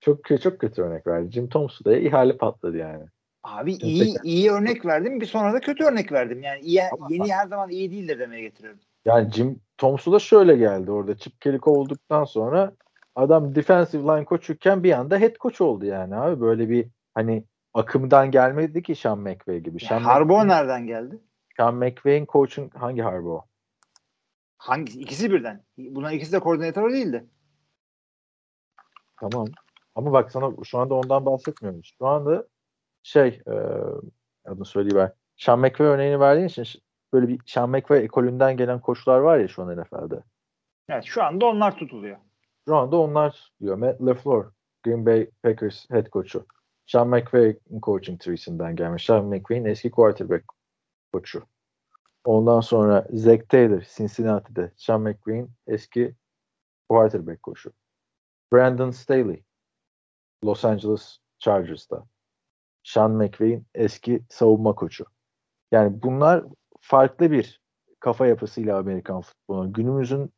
çok 0.00 0.24
kötü, 0.24 0.42
çok 0.42 0.58
kötü 0.58 0.82
örnek 0.82 1.06
verdi. 1.06 1.30
Jim 1.32 1.48
Thompson'a 1.48 1.96
ihale 1.96 2.36
patladı 2.36 2.76
yani. 2.76 3.04
Abi 3.42 3.72
Şimdi 3.72 3.84
iyi 3.86 4.04
tekrar- 4.04 4.24
iyi 4.24 4.50
örnek 4.50 4.86
verdim. 4.86 5.20
Bir 5.20 5.26
sonra 5.26 5.52
da 5.52 5.60
kötü 5.60 5.84
örnek 5.84 6.12
verdim. 6.12 6.42
Yani 6.42 6.60
iyi, 6.60 6.82
Ama- 6.82 7.06
yeni 7.10 7.32
her 7.32 7.46
zaman 7.46 7.70
iyi 7.70 7.90
değildir 7.90 8.18
demeye 8.18 8.42
getiriyorum. 8.42 8.80
Yani 9.04 9.30
Jim 9.30 9.60
Thompson 9.78 10.14
da 10.14 10.18
şöyle 10.18 10.56
geldi 10.56 10.90
orada. 10.90 11.16
Chip 11.16 11.40
Kelly 11.40 11.58
olduktan 11.66 12.24
sonra 12.24 12.72
adam 13.14 13.54
defensive 13.54 14.02
line 14.02 14.24
koçukken 14.24 14.82
bir 14.84 14.92
anda 14.92 15.18
head 15.18 15.36
coach 15.36 15.60
oldu 15.60 15.86
yani 15.86 16.16
abi. 16.16 16.40
Böyle 16.40 16.68
bir 16.68 16.86
hani 17.14 17.44
akımdan 17.74 18.30
gelmedi 18.30 18.82
ki 18.82 18.94
Sean 18.94 19.18
McVay 19.18 19.60
gibi. 19.60 19.80
Sean, 19.80 20.00
Harbaugh 20.00 20.44
McVay- 20.44 20.48
nereden 20.48 20.86
geldi? 20.86 21.20
Sean 21.56 21.74
McVay'in 21.74 22.26
coach'un 22.26 22.70
hangi 22.74 23.02
Harbaugh? 23.02 23.42
Hangi 24.58 25.00
ikisi 25.00 25.30
birden? 25.30 25.64
Bunlar 25.78 26.12
ikisi 26.12 26.32
de 26.32 26.38
koordinatör 26.38 26.92
değildi. 26.92 27.26
Tamam. 29.20 29.46
Ama 29.94 30.12
bak 30.12 30.32
sana 30.32 30.64
şu 30.64 30.78
anda 30.78 30.94
ondan 30.94 31.26
bahsetmiyoruz. 31.26 31.94
Şu 31.98 32.06
anda 32.06 32.46
şey 33.02 33.40
e, 33.46 33.52
adını 34.44 34.64
söyleyiver. 34.64 35.12
Sean 35.36 35.58
McVay 35.58 35.88
örneğini 35.88 36.20
verdiğin 36.20 36.48
için 36.48 36.82
böyle 37.12 37.28
bir 37.28 37.40
Sean 37.46 37.70
McVay 37.70 38.04
ekolünden 38.04 38.56
gelen 38.56 38.80
koçlar 38.80 39.18
var 39.18 39.38
ya 39.38 39.48
şu 39.48 39.62
an 39.62 39.76
NFL'de. 39.76 40.22
Evet 40.88 41.04
şu 41.04 41.24
anda 41.24 41.46
onlar 41.46 41.76
tutuluyor. 41.76 42.16
Şu 42.68 42.76
anda 42.76 42.96
onlar 42.96 43.52
diyor. 43.60 43.76
Matt 43.76 44.00
LaFleur, 44.00 44.52
Green 44.82 45.06
Bay 45.06 45.30
Packers 45.42 45.90
head 45.90 46.06
coach'u. 46.06 46.46
Sean 46.92 47.08
McVay'in 47.08 47.80
coaching 47.80 48.20
tree'sinden 48.20 48.76
gelmiş. 48.76 49.04
Sean 49.04 49.24
McVay'in 49.24 49.64
eski 49.64 49.90
quarterback 49.90 50.44
koçu. 51.12 51.42
Ondan 52.24 52.60
sonra 52.60 53.06
Zach 53.12 53.48
Taylor 53.48 53.80
Cincinnati'de. 53.96 54.72
Sean 54.76 55.00
McVay'in 55.00 55.50
eski 55.66 56.14
quarterback 56.88 57.42
koçu. 57.42 57.72
Brandon 58.52 58.90
Staley 58.90 59.42
Los 60.44 60.64
Angeles 60.64 61.18
Chargers'ta. 61.38 62.04
Sean 62.82 63.10
McVay'in 63.10 63.66
eski 63.74 64.22
savunma 64.28 64.74
koçu. 64.74 65.04
Yani 65.70 66.02
bunlar 66.02 66.44
farklı 66.80 67.30
bir 67.30 67.60
kafa 68.00 68.26
yapısıyla 68.26 68.78
Amerikan 68.78 69.20
futbolu. 69.20 69.72
Günümüzün 69.72 70.32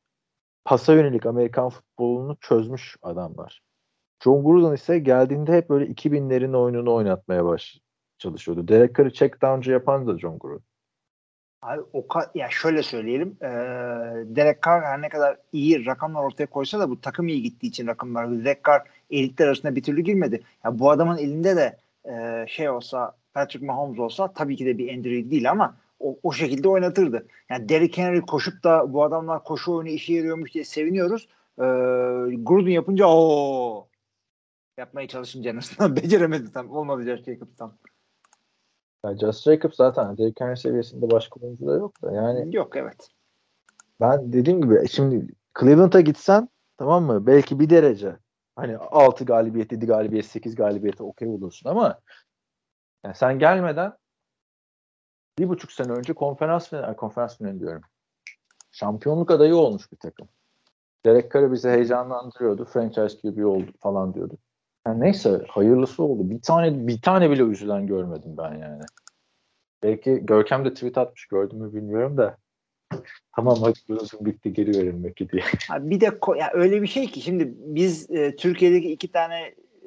pasa 0.65 0.93
yönelik 0.95 1.27
Amerikan 1.27 1.69
futbolunu 1.69 2.37
çözmüş 2.41 2.97
adamlar. 3.03 3.63
John 4.25 4.45
Gruden 4.45 4.75
ise 4.75 4.99
geldiğinde 4.99 5.53
hep 5.53 5.71
böyle 5.71 5.87
2000'lerin 5.87 6.57
oyununu 6.57 6.95
oynatmaya 6.95 7.45
baş 7.45 7.81
çalışıyordu. 8.19 8.69
Derek 8.69 8.97
Carr'ı 8.97 9.13
check 9.13 9.43
down'cu 9.43 9.73
yapan 9.73 10.07
da 10.07 10.19
John 10.19 10.39
Gruden. 10.39 10.65
Abi 11.63 11.81
o 11.93 12.01
ka- 12.01 12.31
ya 12.35 12.49
şöyle 12.51 12.83
söyleyelim. 12.83 13.37
E, 13.43 13.49
Derek 14.37 14.63
Carr 14.63 14.83
her 14.83 15.03
ne 15.03 15.09
kadar 15.09 15.37
iyi 15.53 15.87
rakamlar 15.87 16.23
ortaya 16.25 16.47
koysa 16.47 16.81
da 16.81 16.91
bu 16.91 17.01
takım 17.01 17.29
iyi 17.29 17.43
gittiği 17.43 17.67
için 17.67 17.87
rakamlar. 17.87 18.45
Derek 18.45 18.65
Carr 18.65 18.83
elitler 19.11 19.47
arasında 19.47 19.77
bir 19.77 19.83
türlü 19.83 20.01
girmedi. 20.01 20.43
Ya 20.65 20.79
bu 20.79 20.91
adamın 20.91 21.17
elinde 21.17 21.57
de 21.57 21.77
e, 22.11 22.45
şey 22.49 22.71
olsa 22.71 23.17
Patrick 23.35 23.67
Mahomes 23.67 23.99
olsa 23.99 24.33
tabii 24.33 24.57
ki 24.57 24.67
de 24.67 24.79
bir 24.79 24.95
Andy 24.95 25.11
Reid 25.11 25.31
değil 25.31 25.51
ama 25.51 25.77
o, 26.01 26.19
o 26.23 26.33
şekilde 26.33 26.69
oynatırdı. 26.69 27.27
Yani 27.51 27.69
Derrick 27.69 28.03
Henry 28.03 28.21
koşup 28.21 28.65
da 28.65 28.93
bu 28.93 29.05
adamlar 29.05 29.45
koşu 29.45 29.73
oyunu 29.73 29.89
işe 29.89 30.15
yarıyormuş 30.15 30.55
diye 30.55 30.65
seviniyoruz. 30.65 31.29
E, 31.59 31.65
Gruden 32.37 32.71
yapınca 32.71 33.07
o 33.07 33.89
yapmaya 34.79 35.09
çalışınca 35.09 35.51
en 35.51 35.57
azından 35.57 35.97
beceremedi 35.97 36.53
tam. 36.53 36.71
Olmadı 36.71 37.03
Josh 37.03 37.25
Jacobs'tan. 37.25 37.79
Yani 39.05 39.19
Just 39.19 39.45
Jacobs 39.45 39.77
zaten 39.77 40.19
Derrick 40.19 40.45
Henry 40.45 40.57
seviyesinde 40.57 41.11
başka 41.11 41.41
oyuncu 41.41 41.67
da 41.67 41.75
yok 41.75 42.03
da 42.03 42.13
yani 42.13 42.57
Yok 42.57 42.77
evet. 42.77 43.09
ben 44.01 44.33
dediğim 44.33 44.63
gibi 44.63 44.89
şimdi 44.89 45.35
Cleveland'a 45.61 46.01
gitsen 46.01 46.49
tamam 46.77 47.05
mı 47.05 47.27
belki 47.27 47.61
bir 47.61 47.71
derece 47.71 48.17
hani 48.57 48.77
6 48.77 49.25
galibiyet 49.25 49.73
7 49.73 49.87
galibiyet 49.87 50.27
8 50.27 50.55
galibiyete 50.55 51.03
okey 51.03 51.29
olursun 51.29 51.71
ama 51.71 52.01
yani 53.05 53.15
sen 53.15 53.39
gelmeden 53.39 53.93
bir 55.39 55.49
buçuk 55.49 55.73
sene 55.73 55.93
önce 55.93 56.13
konferans 56.13 56.69
finali, 56.69 56.97
konferans 56.97 57.39
finali 57.39 57.61
diyorum. 57.61 57.83
Şampiyonluk 58.73 59.31
adayı 59.31 59.57
olmuş 59.57 59.93
bir 59.93 59.97
takım. 59.97 60.29
Derek 61.07 61.33
Carr 61.33 61.53
bizi 61.53 61.69
heyecanlandırıyordu. 61.69 62.65
Franchise 62.65 63.19
QB 63.19 63.45
oldu 63.45 63.73
falan 63.81 64.15
diyordu. 64.15 64.39
Yani 64.87 65.01
neyse 65.01 65.41
hayırlısı 65.49 66.03
oldu. 66.03 66.31
Bir 66.31 66.41
tane 66.41 66.87
bir 66.87 67.01
tane 67.01 67.31
bile 67.31 67.43
üzülen 67.43 67.87
görmedim 67.87 68.35
ben 68.39 68.59
yani. 68.59 68.83
Belki 69.83 70.21
Görkem 70.23 70.65
de 70.65 70.75
tweet 70.75 70.99
atmış 70.99 71.27
gördüm 71.27 71.59
mü 71.59 71.73
bilmiyorum 71.73 72.17
da. 72.17 72.37
tamam 73.37 73.59
hadi 73.63 73.79
uzun 73.89 74.27
bitti 74.27 74.53
geri 74.53 74.71
verilmek 74.71 75.19
diye. 75.33 75.43
Abi 75.71 75.91
bir 75.91 76.01
de 76.01 76.19
ya 76.37 76.51
öyle 76.53 76.83
bir 76.83 76.87
şey 76.87 77.07
ki 77.07 77.21
şimdi 77.21 77.55
biz 77.57 78.11
e, 78.11 78.37
Türkiye'deki 78.37 78.93
iki 78.93 79.13
tane 79.13 79.41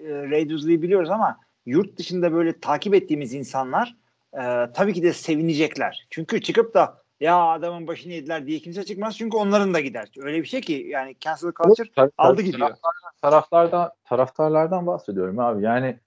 e, 0.05 0.09
Raiders'lıyı 0.09 0.81
biliyoruz 0.81 1.09
ama 1.09 1.37
yurt 1.65 1.97
dışında 1.97 2.33
böyle 2.33 2.59
takip 2.59 2.93
ettiğimiz 2.93 3.33
insanlar 3.33 3.95
e, 4.33 4.41
tabii 4.73 4.93
ki 4.93 5.03
de 5.03 5.13
sevinecekler. 5.13 6.07
Çünkü 6.09 6.41
çıkıp 6.41 6.73
da 6.73 7.01
ya 7.19 7.37
adamın 7.37 7.87
başını 7.87 8.13
yediler 8.13 8.47
diye 8.47 8.59
kimse 8.59 8.85
çıkmaz 8.85 9.17
çünkü 9.17 9.37
onların 9.37 9.73
da 9.73 9.79
gider. 9.79 10.09
Öyle 10.17 10.41
bir 10.41 10.47
şey 10.47 10.61
ki 10.61 10.73
yani 10.89 11.15
cancel 11.19 11.51
culture 11.51 11.89
Tar- 11.89 12.11
aldı 12.17 12.41
gidiyor. 12.41 12.69
Taraftardan, 13.21 13.91
taraftarlardan 14.03 14.87
bahsediyorum 14.87 15.39
abi. 15.39 15.63
Yani 15.63 15.99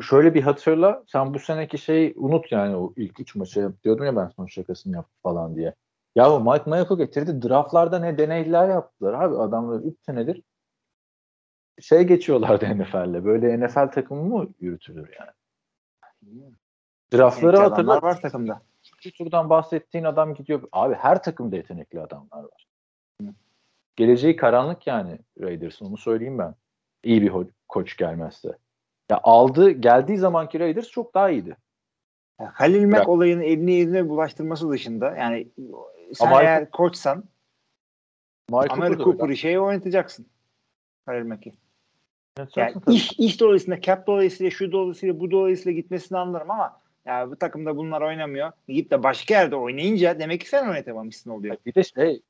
şöyle 0.00 0.34
bir 0.34 0.42
hatırla 0.42 1.02
sen 1.06 1.34
bu 1.34 1.38
seneki 1.38 1.78
şeyi 1.78 2.14
unut 2.16 2.52
yani 2.52 2.76
o 2.76 2.92
ilk 2.96 3.20
üç 3.20 3.34
maçı 3.34 3.72
diyordum 3.84 4.04
ya 4.04 4.16
ben 4.16 4.28
son 4.28 4.46
şakasını 4.46 4.94
yaptı 4.94 5.14
falan 5.22 5.56
diye. 5.56 5.74
Ya 6.14 6.38
Mike 6.38 6.70
Michael 6.70 6.98
getirdi 6.98 7.48
draftlarda 7.48 7.98
ne 7.98 8.18
deneyler 8.18 8.68
yaptılar 8.68 9.12
abi 9.12 9.36
adamlar 9.36 9.80
3 9.80 9.96
senedir 10.06 10.42
şey 11.80 12.02
geçiyorlardı 12.02 12.78
NFL'le. 12.78 13.24
Böyle 13.24 13.66
NFL 13.66 13.92
takımı 13.92 14.22
mı 14.22 14.48
yürütülür 14.60 15.14
yani? 15.18 15.30
Draftları 17.12 17.46
Yetenekli 17.46 17.74
adamlar 17.74 17.94
hatırla. 17.94 18.02
var 18.02 18.20
takımda. 18.20 18.62
İkinci 19.04 19.18
turdan 19.18 19.50
bahsettiğin 19.50 20.04
adam 20.04 20.34
gidiyor. 20.34 20.62
Abi 20.72 20.94
her 20.94 21.22
takımda 21.22 21.56
yetenekli 21.56 22.00
adamlar 22.00 22.42
var. 22.42 22.66
Geleceği 23.96 24.36
karanlık 24.36 24.86
yani 24.86 25.18
Raiders'ın 25.40 25.86
onu 25.86 25.96
söyleyeyim 25.96 26.38
ben. 26.38 26.54
İyi 27.02 27.22
bir 27.22 27.32
koç 27.68 27.96
gelmezse. 27.96 28.58
Ya 29.10 29.20
aldı 29.22 29.70
geldiği 29.70 30.18
zamanki 30.18 30.60
Raiders 30.60 30.88
çok 30.88 31.14
daha 31.14 31.30
iyiydi. 31.30 31.56
Ya 32.40 32.50
Halil 32.54 32.84
Mack 32.84 32.94
Bırak. 32.94 33.08
olayını 33.08 33.44
eline 33.44 34.08
bulaştırması 34.08 34.70
dışında 34.70 35.16
yani 35.16 35.48
sen 36.14 36.26
Ama- 36.26 36.42
eğer 36.42 36.70
koçsan 36.70 37.24
Michael 38.48 38.70
Amari. 38.70 38.98
Cooper'ı 38.98 39.36
şeye 39.36 39.60
oynatacaksın. 39.60 40.26
Halil 41.06 41.26
Mack'i. 41.26 41.48
Yani 41.48 41.58
Yapacaksın 42.38 42.80
tabii. 42.80 42.94
iş, 42.94 43.12
iş 43.12 43.40
dolayısıyla, 43.40 43.80
cap 43.80 44.06
dolayısıyla, 44.06 44.50
şu 44.50 44.72
dolayısıyla, 44.72 45.20
bu 45.20 45.30
dolayısıyla 45.30 45.80
gitmesini 45.80 46.18
anlarım 46.18 46.50
ama 46.50 46.83
ya 47.06 47.30
bu 47.30 47.36
takımda 47.36 47.76
bunlar 47.76 48.02
oynamıyor. 48.02 48.52
Gidip 48.68 48.90
de 48.90 49.02
başka 49.02 49.34
yerde 49.34 49.56
oynayınca 49.56 50.18
demek 50.18 50.40
ki 50.40 50.48
sen 50.48 50.68
oynatamamışsın 50.68 51.30
oluyor. 51.30 51.56
Bir 51.66 51.74
de 51.74 51.84
şey 51.84 52.22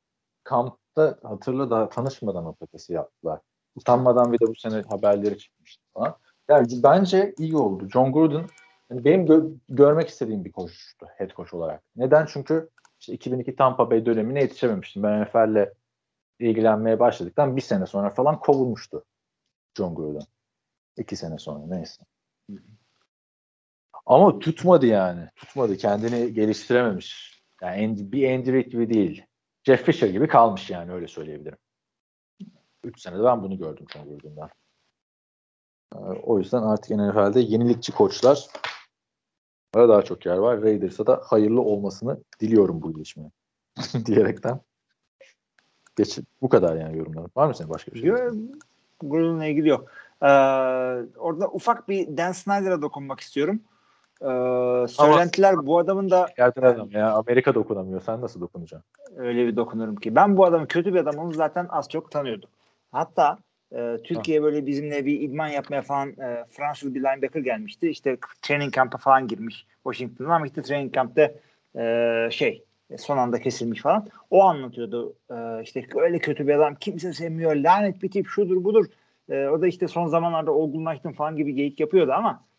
kampta 0.45 1.19
hatırla 1.23 1.71
daha 1.71 1.89
tanışmadan 1.89 2.47
o 2.47 2.55
paketi 2.55 2.93
yaptılar. 2.93 3.41
Utanmadan 3.77 4.33
bir 4.33 4.41
de 4.41 4.47
bu 4.47 4.55
sene 4.55 4.83
haberleri 4.83 5.39
çıkmıştı 5.39 5.83
falan. 5.95 6.17
Yani 6.49 6.67
bence 6.83 7.35
iyi 7.39 7.57
oldu. 7.57 7.89
John 7.89 8.13
Gruden 8.13 8.47
yani 8.91 9.05
benim 9.05 9.27
gö- 9.27 9.59
görmek 9.69 10.09
istediğim 10.09 10.45
bir 10.45 10.53
koçtu 10.53 11.07
head 11.17 11.31
coach 11.31 11.55
olarak. 11.55 11.83
Neden? 11.97 12.27
Çünkü 12.27 12.71
işte 13.01 13.13
2002 13.13 13.57
Tampa 13.57 13.91
Bay 13.91 14.07
dönemine 14.07 14.41
yetişememiştim. 14.41 15.03
Ben 15.03 15.23
NFL'le 15.23 15.73
ilgilenmeye 16.39 17.01
başladıktan 17.01 17.57
bir 17.57 17.61
sene 17.61 17.87
sonra 17.87 18.11
falan 18.11 18.41
kovulmuştu 18.41 19.05
John 19.79 19.95
Gruden. 19.95 20.27
İki 20.97 21.17
sene 21.17 21.39
sonra 21.39 21.67
neyse. 21.67 22.05
Ama 24.07 24.39
tutmadı 24.39 24.87
yani. 24.87 25.29
Tutmadı. 25.37 25.77
Kendini 25.77 26.35
geliştirememiş. 26.35 27.35
Yani 27.63 28.13
bir 28.13 28.35
Andy 28.35 28.61
gibi 28.61 28.91
değil. 28.95 29.25
Jeff 29.65 29.85
Fisher 29.85 30.09
gibi 30.09 30.29
kalmış 30.29 30.71
yani 30.71 30.93
öyle 30.93 31.09
söyleyebilirim. 31.09 31.59
3 32.85 33.01
senede 33.01 33.25
ben 33.25 33.43
bunu 33.43 33.59
gördüm 33.59 33.87
John 33.93 34.09
Gruden'dan. 34.09 34.51
Ee, 35.95 35.99
O 35.99 36.39
yüzden 36.39 36.63
artık 36.63 36.91
NFL'de 36.91 37.41
yenilikçi 37.41 37.93
koçlar 37.93 38.47
daha 39.75 40.03
çok 40.03 40.27
yer 40.27 40.37
var. 40.37 40.63
Raiders'a 40.63 41.07
da 41.07 41.23
hayırlı 41.25 41.61
olmasını 41.61 42.19
diliyorum 42.41 42.83
bu 42.83 42.95
gelişmeyi. 42.95 43.31
diyerekten. 44.07 44.61
Geç, 45.97 46.19
bu 46.43 46.49
kadar 46.49 46.77
yani 46.77 46.99
yorumlarım. 46.99 47.31
Var 47.37 47.49
mı 47.49 47.55
senin 47.55 47.71
başka 47.71 47.93
bir 47.93 48.01
şey? 48.01 48.09
Yo, 48.09 48.17
Gruden'la 49.01 49.47
ilgili 49.47 49.69
yok. 49.69 49.91
Ee, 50.23 50.27
orada 51.19 51.49
ufak 51.53 51.89
bir 51.89 52.17
Dan 52.17 52.33
Snyder'a 52.33 52.83
dokunmak 52.83 53.21
istiyorum. 53.21 53.61
Ee, 54.23 54.89
söylentiler 54.89 55.67
bu 55.67 55.79
adamın 55.79 56.11
da 56.11 56.29
Yerden 56.39 56.63
adam 56.63 56.91
ya. 56.91 57.13
Amerika 57.13 57.55
dokunamıyor. 57.55 58.01
Sen 58.01 58.21
nasıl 58.21 58.41
dokunacaksın? 58.41 58.95
öyle 59.17 59.47
bir 59.47 59.57
dokunurum 59.57 59.97
ki. 59.97 60.15
Ben 60.15 60.37
bu 60.37 60.45
adamın 60.45 60.67
kötü 60.67 60.95
bir 60.95 60.99
adam 60.99 61.19
olduğunu 61.19 61.35
zaten 61.35 61.67
az 61.71 61.89
çok 61.89 62.11
tanıyordum. 62.11 62.49
Hatta 62.93 63.39
e, 63.73 63.99
Türkiye 64.05 64.43
böyle 64.43 64.67
bizimle 64.67 65.07
bir 65.07 65.21
idman 65.21 65.49
yapmaya 65.49 65.83
falan 65.83 66.09
e, 66.09 66.45
Fransız 66.51 66.95
bir 66.95 67.01
linebacker 67.01 67.41
gelmişti. 67.41 67.89
İşte 67.89 68.17
training 68.43 68.75
camp'a 68.75 68.99
falan 68.99 69.29
girmiş 69.29 69.67
Washington'da 69.83 70.35
ama 70.35 70.47
işte 70.47 70.63
training 70.63 70.95
camp'te 70.95 71.35
e, 71.77 72.29
şey 72.31 72.65
son 72.99 73.19
anda 73.19 73.41
kesilmiş 73.41 73.83
falan. 73.83 74.09
O 74.31 74.43
anlatıyordu. 74.43 75.15
E, 75.31 75.63
işte 75.63 75.87
öyle 75.97 76.19
kötü 76.19 76.47
bir 76.47 76.55
adam 76.55 76.75
kimse 76.75 77.13
sevmiyor. 77.13 77.57
Lanet 77.57 78.03
bir 78.03 78.11
tip 78.11 78.29
şudur 78.29 78.65
budur. 78.65 78.87
E, 79.29 79.47
o 79.47 79.63
da 79.63 79.67
işte 79.67 79.89
son 79.89 80.07
zamanlarda 80.07 80.53
olgunlaştım 80.53 81.13
falan 81.13 81.37
gibi 81.37 81.55
geyik 81.55 81.81
yapıyordu 81.81 82.13
ama 82.13 82.31
e, 82.31 82.54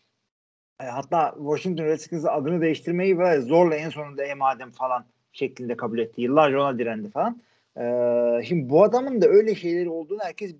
hatta 0.78 1.34
Washington 1.38 1.84
Redskins'in 1.86 2.28
adını 2.28 2.62
değiştirmeyi 2.62 3.20
ve 3.20 3.42
zorla 3.42 3.76
en 3.76 3.90
sonunda 3.90 4.26
e 4.26 4.34
madem 4.34 4.72
falan 4.72 5.06
şeklinde 5.34 5.78
kabul 5.78 6.00
etti. 6.00 6.22
Yıllarca 6.22 6.60
ona 6.60 6.80
direndi 6.80 7.10
falan. 7.10 7.42
Ee, 7.78 8.44
şimdi 8.48 8.70
bu 8.70 8.84
adamın 8.84 9.22
da 9.22 9.28
öyle 9.28 9.56
şeyleri 9.56 9.90
olduğunu 9.90 10.20
herkes 10.24 10.56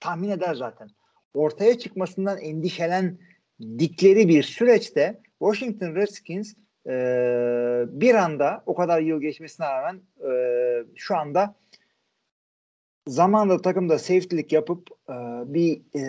tahmin 0.00 0.30
eder 0.30 0.54
zaten. 0.54 0.88
Ortaya 1.34 1.78
çıkmasından 1.78 2.38
endişelen 2.38 3.18
dikleri 3.78 4.28
bir 4.28 4.42
süreçte 4.42 5.20
Washington 5.38 5.94
Redskins 5.94 6.54
e, 6.86 6.92
bir 7.88 8.14
anda 8.14 8.62
o 8.66 8.74
kadar 8.74 9.00
yıl 9.00 9.20
geçmesine 9.20 9.66
rağmen 9.66 10.00
e, 10.30 10.32
şu 10.96 11.16
anda 11.16 11.54
zamanında 13.06 13.62
takımda 13.62 13.98
safety'lik 13.98 14.52
yapıp 14.52 14.88
e, 15.08 15.14
bir 15.54 15.80
e, 15.94 16.02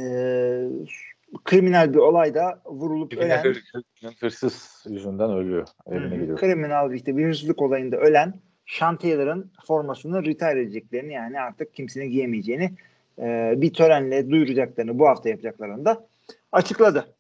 kriminal 1.45 1.93
bir 1.93 1.97
olayda 1.99 2.62
vurulup 2.65 3.12
Birine 3.12 3.23
ölen 3.25 3.43
hır- 3.43 4.21
hırsız 4.21 4.86
yüzünden 4.89 5.30
ölüyor. 5.32 5.67
Evine 5.88 6.17
gidiyor. 6.17 6.38
kriminal 6.38 6.93
işte 6.93 7.17
bir 7.17 7.25
hırsızlık 7.25 7.62
olayında 7.62 7.97
ölen 7.97 8.34
Sean 8.65 8.97
Taylor'ın 8.97 9.51
formasını 9.67 10.25
retire 10.25 10.62
edeceklerini 10.62 11.13
yani 11.13 11.39
artık 11.39 11.73
kimsenin 11.73 12.10
giyemeyeceğini 12.10 12.71
e, 13.19 13.54
bir 13.58 13.73
törenle 13.73 14.30
duyuracaklarını 14.30 14.99
bu 14.99 15.08
hafta 15.08 15.30
yapacaklarını 15.30 15.86
da 15.86 16.08
açıkladı. 16.51 17.15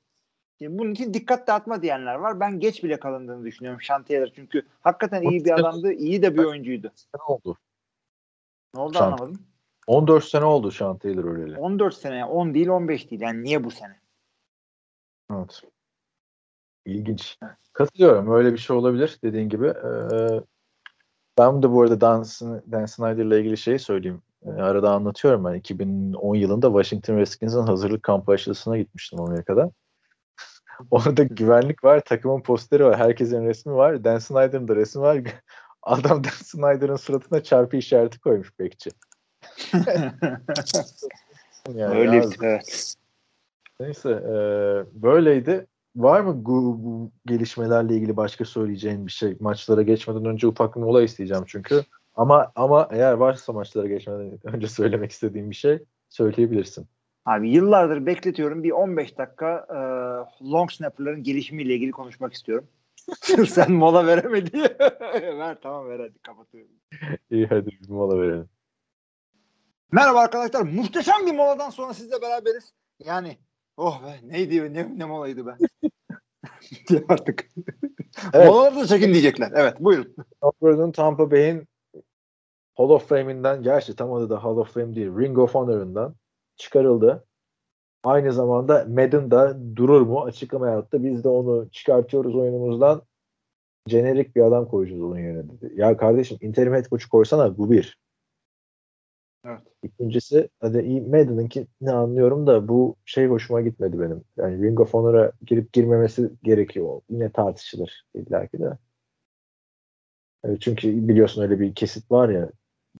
Şimdi 0.59 0.79
bunun 0.79 0.91
için 0.91 1.13
dikkat 1.13 1.47
dağıtma 1.47 1.81
diyenler 1.81 2.15
var. 2.15 2.39
Ben 2.39 2.59
geç 2.59 2.83
bile 2.83 2.99
kalındığını 2.99 3.45
düşünüyorum 3.45 3.81
Sean 3.81 4.03
Taylor 4.03 4.27
çünkü 4.35 4.61
hakikaten 4.81 5.21
iyi 5.21 5.45
bir 5.45 5.51
adamdı, 5.59 5.93
iyi 5.93 6.21
de 6.21 6.33
bir 6.33 6.43
oyuncuydu. 6.43 6.91
sene 6.95 7.21
oldu. 7.27 7.57
Ne 8.75 8.81
oldu 8.81 8.93
Sean- 8.97 9.05
anlamadım. 9.05 9.41
14 9.87 10.23
sene 10.25 10.45
oldu 10.45 10.71
Sean 10.71 10.97
Taylor 10.97 11.23
öleli. 11.23 11.57
14 11.57 11.93
sene, 11.93 12.25
10 12.25 12.53
değil 12.53 12.67
15 12.67 13.11
değil. 13.11 13.21
Yani 13.21 13.43
niye 13.43 13.63
bu 13.63 13.71
sene? 13.71 14.00
Evet. 15.35 15.61
İlginç. 16.85 17.37
Katılıyorum. 17.73 18.31
Öyle 18.31 18.53
bir 18.53 18.57
şey 18.57 18.75
olabilir 18.75 19.19
dediğin 19.23 19.49
gibi. 19.49 19.67
Ee, 19.67 20.41
ben 21.37 21.63
de 21.63 21.71
bu 21.71 21.81
arada 21.81 22.01
Dan, 22.01 22.25
Dan 22.71 22.85
Snyder'la 22.85 23.39
ilgili 23.39 23.57
şeyi 23.57 23.79
söyleyeyim. 23.79 24.21
E, 24.45 24.49
arada 24.49 24.91
anlatıyorum 24.91 25.45
ben. 25.45 25.53
2010 25.53 26.35
yılında 26.35 26.67
Washington 26.67 27.17
Redskins'in 27.17 27.61
hazırlık 27.61 28.03
kampı 28.03 28.31
aşısına 28.31 28.77
gitmiştim 28.77 29.21
Amerika'da. 29.21 29.71
Orada 30.91 31.23
güvenlik 31.23 31.83
var, 31.83 31.99
takımın 32.05 32.41
posteri 32.41 32.85
var, 32.85 32.97
herkesin 32.97 33.45
resmi 33.45 33.73
var. 33.73 34.03
Dan 34.03 34.17
Snyder'ın 34.17 34.67
da 34.67 34.75
resmi 34.75 35.01
var. 35.01 35.19
Adam 35.83 36.23
Dan 36.23 36.29
Snyder'ın 36.29 36.95
suratına 36.95 37.43
çarpı 37.43 37.77
işareti 37.77 38.19
koymuş 38.19 38.59
bekçi. 38.59 38.89
Yani 41.75 41.99
Öyle 41.99 42.25
evet. 42.41 42.95
Neyse 43.81 44.09
e, 44.09 44.33
böyleydi. 45.03 45.67
Var 45.95 46.21
mı 46.21 46.45
bu, 46.45 46.83
bu 46.83 47.11
gelişmelerle 47.25 47.95
ilgili 47.95 48.17
başka 48.17 48.45
söyleyeceğin 48.45 49.07
bir 49.07 49.11
şey? 49.11 49.37
Maçlara 49.39 49.81
geçmeden 49.81 50.25
önce 50.25 50.47
ufak 50.47 50.75
bir 50.75 50.81
mola 50.81 51.01
isteyeceğim 51.01 51.43
çünkü. 51.47 51.83
Ama 52.15 52.51
ama 52.55 52.87
eğer 52.91 53.13
varsa 53.13 53.53
maçlara 53.53 53.87
geçmeden 53.87 54.39
önce 54.43 54.67
söylemek 54.67 55.11
istediğim 55.11 55.49
bir 55.49 55.55
şey 55.55 55.79
söyleyebilirsin. 56.09 56.87
Abi 57.25 57.49
yıllardır 57.49 58.05
bekletiyorum. 58.05 58.63
Bir 58.63 58.71
15 58.71 59.17
dakika 59.17 59.67
e, 59.69 59.79
long 60.51 60.71
snapper'ların 60.71 61.23
gelişimiyle 61.23 61.75
ilgili 61.75 61.91
konuşmak 61.91 62.33
istiyorum. 62.33 62.67
Sen 63.47 63.71
mola 63.71 64.07
veremedi. 64.07 64.61
ver 65.39 65.57
tamam 65.63 65.89
ver 65.89 65.99
hadi 65.99 66.19
kapatıyorum. 66.19 66.71
İyi 67.31 67.47
hadi 67.47 67.67
bir 67.67 67.89
mola 67.89 68.21
verelim. 68.21 68.49
Merhaba 69.91 70.19
arkadaşlar. 70.19 70.61
Muhteşem 70.61 71.25
bir 71.25 71.35
moladan 71.35 71.69
sonra 71.69 71.93
sizle 71.93 72.21
beraberiz. 72.21 72.73
Yani 72.99 73.37
oh 73.77 74.03
be 74.03 74.19
neydi 74.23 74.73
ne, 74.73 74.97
ne 74.97 75.05
molaydı 75.05 75.45
be. 75.45 75.51
Artık. 77.09 77.49
Evet. 78.33 78.47
Molaları 78.47 78.75
da 78.75 78.87
çekin 78.87 79.13
diyecekler. 79.13 79.51
Evet 79.55 79.79
buyurun. 79.79 80.15
Tom 80.41 80.51
Brady'nin 80.61 80.91
Tampa 80.91 81.31
Bay'in 81.31 81.67
Hall 82.77 82.89
of 82.89 83.09
Fame'inden 83.09 83.63
gerçi 83.63 83.95
tam 83.95 84.13
adı 84.13 84.29
da 84.29 84.43
Hall 84.43 84.57
of 84.57 84.73
Fame 84.73 84.95
değil 84.95 85.07
Ring 85.07 85.37
of 85.37 85.55
Honor'ından 85.55 86.15
çıkarıldı. 86.55 87.25
Aynı 88.03 88.33
zamanda 88.33 88.85
Madden'da 88.89 89.57
durur 89.75 90.01
mu 90.01 90.21
açıklama 90.21 90.69
yaptı. 90.69 91.03
Biz 91.03 91.23
de 91.23 91.29
onu 91.29 91.69
çıkartıyoruz 91.71 92.35
oyunumuzdan. 92.35 93.01
Jenerik 93.87 94.35
bir 94.35 94.41
adam 94.41 94.67
koyacağız 94.67 95.01
onun 95.01 95.17
yerine 95.17 95.49
dedi. 95.49 95.73
Ya 95.75 95.97
kardeşim 95.97 96.37
interim 96.41 96.73
head 96.73 96.85
coach'u 96.89 97.09
koysana 97.09 97.57
bu 97.57 97.71
bir. 97.71 97.97
Evet. 99.45 99.61
İkincisi 99.83 100.49
hadi 100.59 100.81
iyi 100.81 101.01
Madden'ınki 101.01 101.67
ne 101.81 101.91
anlıyorum 101.91 102.47
da 102.47 102.67
bu 102.67 102.95
şey 103.05 103.27
hoşuma 103.27 103.61
gitmedi 103.61 103.99
benim. 103.99 104.23
Yani 104.37 104.63
Ring 104.63 104.79
of 104.79 104.93
Honor'a 104.93 105.31
girip 105.45 105.73
girmemesi 105.73 106.31
gerekiyor. 106.43 107.01
Yine 107.09 107.31
tartışılır 107.31 108.05
illaki 108.13 108.59
de. 108.59 108.77
Evet, 110.43 110.61
çünkü 110.61 111.07
biliyorsun 111.07 111.41
öyle 111.41 111.59
bir 111.59 111.75
kesit 111.75 112.11
var 112.11 112.29
ya 112.29 112.49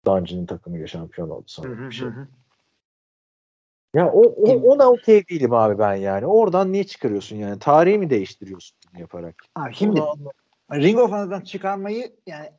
Dungeon'ın 0.06 0.46
takımıyla 0.46 0.86
şampiyon 0.86 1.30
oldu 1.30 1.44
sonra 1.46 1.88
bir 1.88 1.94
şey. 1.94 2.08
Ya 3.94 4.12
o, 4.12 4.22
o 4.22 4.72
ona 4.72 4.90
okey 4.90 5.28
değilim 5.28 5.52
abi 5.52 5.78
ben 5.78 5.94
yani. 5.94 6.26
Oradan 6.26 6.72
niye 6.72 6.84
çıkarıyorsun 6.84 7.36
yani? 7.36 7.58
Tarihi 7.58 7.98
mi 7.98 8.10
değiştiriyorsun 8.10 8.78
bunu 8.90 9.00
yaparak? 9.00 9.34
Abi 9.54 9.74
şimdi 9.74 10.00
Onu 10.00 10.30
Ring 10.72 10.98
of 10.98 11.10
Honor'dan 11.10 11.40
çıkarmayı 11.40 12.16
yani 12.26 12.50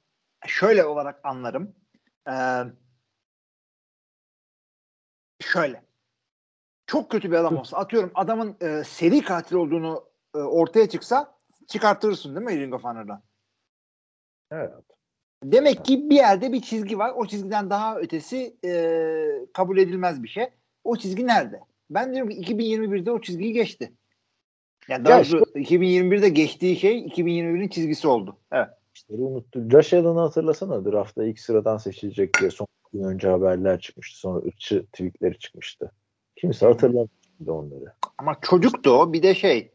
şöyle 0.46 0.86
olarak 0.86 1.20
anlarım. 1.24 1.76
Ee, 2.28 2.32
şöyle. 5.44 5.84
Çok 6.88 7.12
kötü 7.12 7.32
bir 7.32 7.36
adam 7.36 7.58
olsa 7.58 7.78
atıyorum 7.78 8.12
adamın 8.16 8.56
e, 8.62 8.84
seri 8.84 9.22
katil 9.22 9.56
olduğunu 9.56 10.04
e, 10.36 10.38
ortaya 10.38 10.90
çıksa 10.90 11.36
çıkartırırsın 11.68 12.36
değil 12.36 12.46
mi 12.46 12.60
Ring 12.60 12.74
of 12.74 12.84
Honor'dan? 12.84 13.24
Evet. 14.52 14.72
Demek 15.44 15.86
ki 15.86 16.10
bir 16.10 16.16
yerde 16.16 16.54
bir 16.54 16.62
çizgi 16.62 16.98
var. 16.98 17.14
O 17.16 17.26
çizgiden 17.26 17.70
daha 17.70 17.98
ötesi 17.98 18.58
e, 18.66 19.26
kabul 19.54 19.78
edilmez 19.78 20.24
bir 20.24 20.28
şey. 20.28 20.50
O 20.84 20.96
çizgi 20.96 21.28
nerede? 21.28 21.60
Ben 21.90 22.14
diyorum 22.14 22.30
ki 22.30 22.56
2021'de 22.56 23.12
o 23.12 23.22
çizgiyi 23.22 23.54
geçti. 23.54 23.94
Yani 24.88 25.06
daha 25.06 25.14
Ya 25.14 25.18
doğrusu 25.18 25.38
2021'de 25.38 26.30
geçtiği 26.30 26.76
şey 26.76 27.06
2021'in 27.06 27.68
çizgisi 27.68 28.08
oldu. 28.08 28.38
Evet. 28.52 28.70
İşleri 28.96 29.22
unuttu. 29.22 29.70
Josh 29.70 29.94
Allen'ı 29.94 30.20
hatırlasana 30.20 30.86
draftta 30.86 31.24
ilk 31.24 31.40
sıradan 31.40 31.78
seçilecek 31.78 32.40
diye 32.40 32.50
son 32.50 32.68
gün 32.94 33.04
önce 33.04 33.28
haberler 33.28 33.80
çıkmıştı. 33.80 34.20
Sonra 34.20 34.46
ırkçı 34.46 34.86
tweetleri 34.86 35.40
çıkmıştı. 35.40 35.92
Kimse 36.36 36.66
hatırlamıyor 36.66 37.10
onları. 37.48 37.94
Ama 38.18 38.38
çocuktu 38.42 38.92
o. 38.92 39.14
Bir 39.14 39.24
de 39.24 39.36
şey 39.36 39.72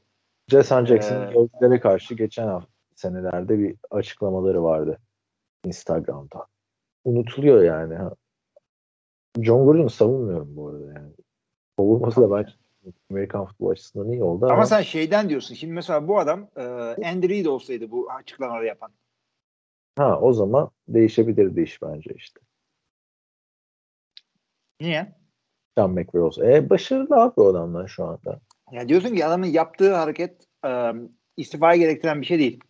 Jason 0.48 0.85
Jackson'ın 0.85 1.20
Ee, 1.20 1.35
Yahudilere 1.35 1.81
karşı 1.81 2.14
geçen 2.14 2.46
hafta 2.46 2.70
senelerde 2.94 3.59
bir 3.59 3.76
açıklamaları 3.90 4.62
vardı 4.62 4.98
Instagram'da. 5.64 6.46
Unutuluyor 7.04 7.62
yani. 7.62 7.94
John 9.40 9.64
Gordon'u 9.64 9.90
savunmuyorum 9.90 10.57
bu 10.57 10.68
arada 10.68 10.87
yani. 10.87 11.12
Kovulması 11.76 12.20
da 12.20 12.31
bence 12.31 12.52
Amerikan 13.11 13.46
futbol 13.46 13.70
açısından 13.70 14.12
iyi 14.12 14.22
oldu 14.22 14.44
ama, 14.44 14.54
ama 14.54 14.66
sen 14.66 14.83
şeyden 14.83 15.28
diyorsun. 15.28 15.54
Şimdi 15.54 15.72
mesela 15.72 16.09
bu 16.09 16.18
adam 16.18 16.48
e, 16.57 16.62
Andy 17.09 17.28
Reid 17.28 17.46
olsaydı 17.46 17.90
bu 17.90 18.11
açıklamaları 18.11 18.66
yapan. 18.66 18.90
Ha 19.98 20.20
o 20.20 20.32
zaman 20.32 20.70
değişebilirdi 20.88 21.61
iş 21.61 21.82
bence 21.82 22.14
işte. 22.14 22.40
Niye? 24.80 25.18
Sean 25.74 25.90
McVay 25.90 26.22
olsa. 26.22 26.46
E 26.46 26.70
başarılı 26.70 27.16
abi 27.16 27.40
o 27.40 27.46
adamlar 27.46 27.88
şu 27.88 28.04
anda. 28.04 28.40
Ya 28.72 28.88
diyorsun 28.88 29.14
ki 29.14 29.26
adamın 29.26 29.46
yaptığı 29.46 29.96
hareket 29.96 30.44
e, 30.66 30.92
istifaya 31.37 31.76
gerektiren 31.76 32.20
bir 32.20 32.26
şey 32.26 32.38
değil. 32.38 32.61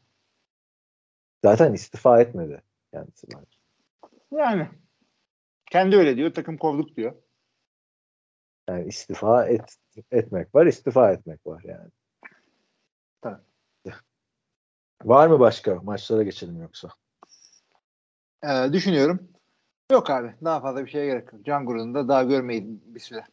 Zaten 1.44 1.72
istifa 1.72 2.20
etmedi 2.20 2.62
kendisi 2.92 3.26
bence. 3.34 3.58
Yani 4.32 4.68
kendi 5.70 5.96
öyle 5.96 6.16
diyor. 6.16 6.34
Takım 6.34 6.58
kovduk 6.58 6.96
diyor. 6.96 7.14
Yani 8.68 8.88
istifa 8.88 9.46
et, 9.46 9.76
etmek 10.10 10.54
var, 10.54 10.66
istifa 10.66 11.12
etmek 11.12 11.46
var 11.46 11.62
yani. 11.64 11.90
Tabii. 13.20 13.42
Var 15.04 15.26
mı 15.26 15.40
başka? 15.40 15.74
Maçlara 15.74 16.22
geçelim 16.22 16.62
yoksa. 16.62 16.88
E, 18.44 18.72
düşünüyorum. 18.72 19.28
Yok 19.92 20.10
abi. 20.10 20.34
Daha 20.44 20.60
fazla 20.60 20.84
bir 20.84 20.90
şeye 20.90 21.06
gerek 21.06 21.32
yok. 21.32 21.44
Can 21.44 21.66
Gruden'u 21.66 21.94
da 21.94 22.08
daha 22.08 22.22
görmeyin 22.22 22.82
bir 22.94 23.00
süre. 23.00 23.24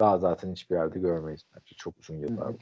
Daha 0.00 0.18
zaten 0.18 0.52
hiçbir 0.52 0.76
yerde 0.76 0.98
görmeyiz 0.98 1.42
bence. 1.54 1.74
Çok 1.76 1.98
uzun 1.98 2.14
yıllar. 2.14 2.54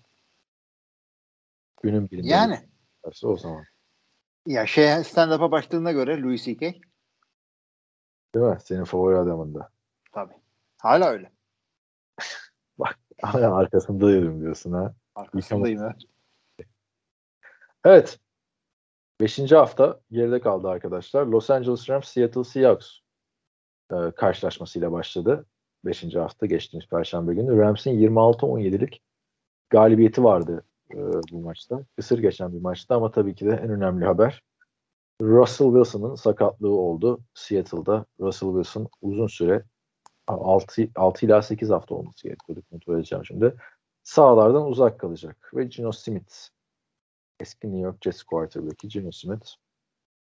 Günün 1.82 2.10
birinde 2.10 2.28
Yani 2.28 2.68
biterse 2.98 3.26
o 3.26 3.36
zaman. 3.36 3.64
ya 4.46 4.66
şey 4.66 4.84
stand-up'a 5.04 5.50
başladığına 5.50 5.92
göre 5.92 6.22
Louis 6.22 6.44
C.K. 6.44 6.74
Değil 8.34 8.46
mi? 8.46 8.58
Senin 8.64 8.84
favori 8.84 9.16
adamın 9.16 9.54
da. 9.54 9.68
Tabii. 10.12 10.34
Hala 10.82 11.08
öyle. 11.10 11.32
Hala 13.22 13.54
arkasındayım 13.56 14.40
diyorsun 14.40 14.72
ha. 14.72 14.94
Arkasındayım 15.14 15.82
evet. 15.82 16.02
Evet. 17.84 18.18
Beşinci 19.22 19.56
hafta 19.56 20.00
geride 20.10 20.40
kaldı 20.40 20.68
arkadaşlar. 20.68 21.26
Los 21.26 21.50
Angeles 21.50 21.90
Rams 21.90 22.08
Seattle 22.08 22.44
Seahawks 22.44 22.88
e, 23.92 24.10
karşılaşmasıyla 24.16 24.92
başladı. 24.92 25.46
Beşinci 25.84 26.18
hafta 26.18 26.46
geçtiğimiz 26.46 26.88
Perşembe 26.88 27.34
günü. 27.34 27.58
Rams'in 27.58 27.90
26-17'lik 27.90 29.02
galibiyeti 29.70 30.24
vardı 30.24 30.64
e, 30.90 30.96
bu 31.32 31.40
maçta. 31.40 31.84
Kısır 31.96 32.18
geçen 32.18 32.52
bir 32.52 32.60
maçtı 32.60 32.94
ama 32.94 33.10
tabii 33.10 33.34
ki 33.34 33.46
de 33.46 33.50
en 33.50 33.70
önemli 33.70 34.04
haber 34.04 34.42
Russell 35.20 35.66
Wilson'ın 35.66 36.14
sakatlığı 36.14 36.74
oldu. 36.74 37.20
Seattle'da 37.34 38.06
Russell 38.20 38.48
Wilson 38.48 38.88
uzun 39.02 39.26
süre 39.26 39.64
6, 40.26 40.88
6 40.96 41.26
ila 41.26 41.42
8 41.42 41.70
hafta 41.70 41.94
olması 41.94 42.22
gerekiyordu. 42.28 42.62
Kontrol 42.70 42.94
edeceğim 42.94 43.24
şimdi. 43.24 43.54
Sahalardan 44.02 44.66
uzak 44.66 45.00
kalacak. 45.00 45.50
Ve 45.54 45.64
Gino 45.64 45.92
Smith 45.92 46.34
eski 47.42 47.66
New 47.66 47.80
York 47.80 48.02
Jets 48.02 48.22
quarterback'i 48.22 48.88
Gino 48.88 49.10
Smith 49.10 49.46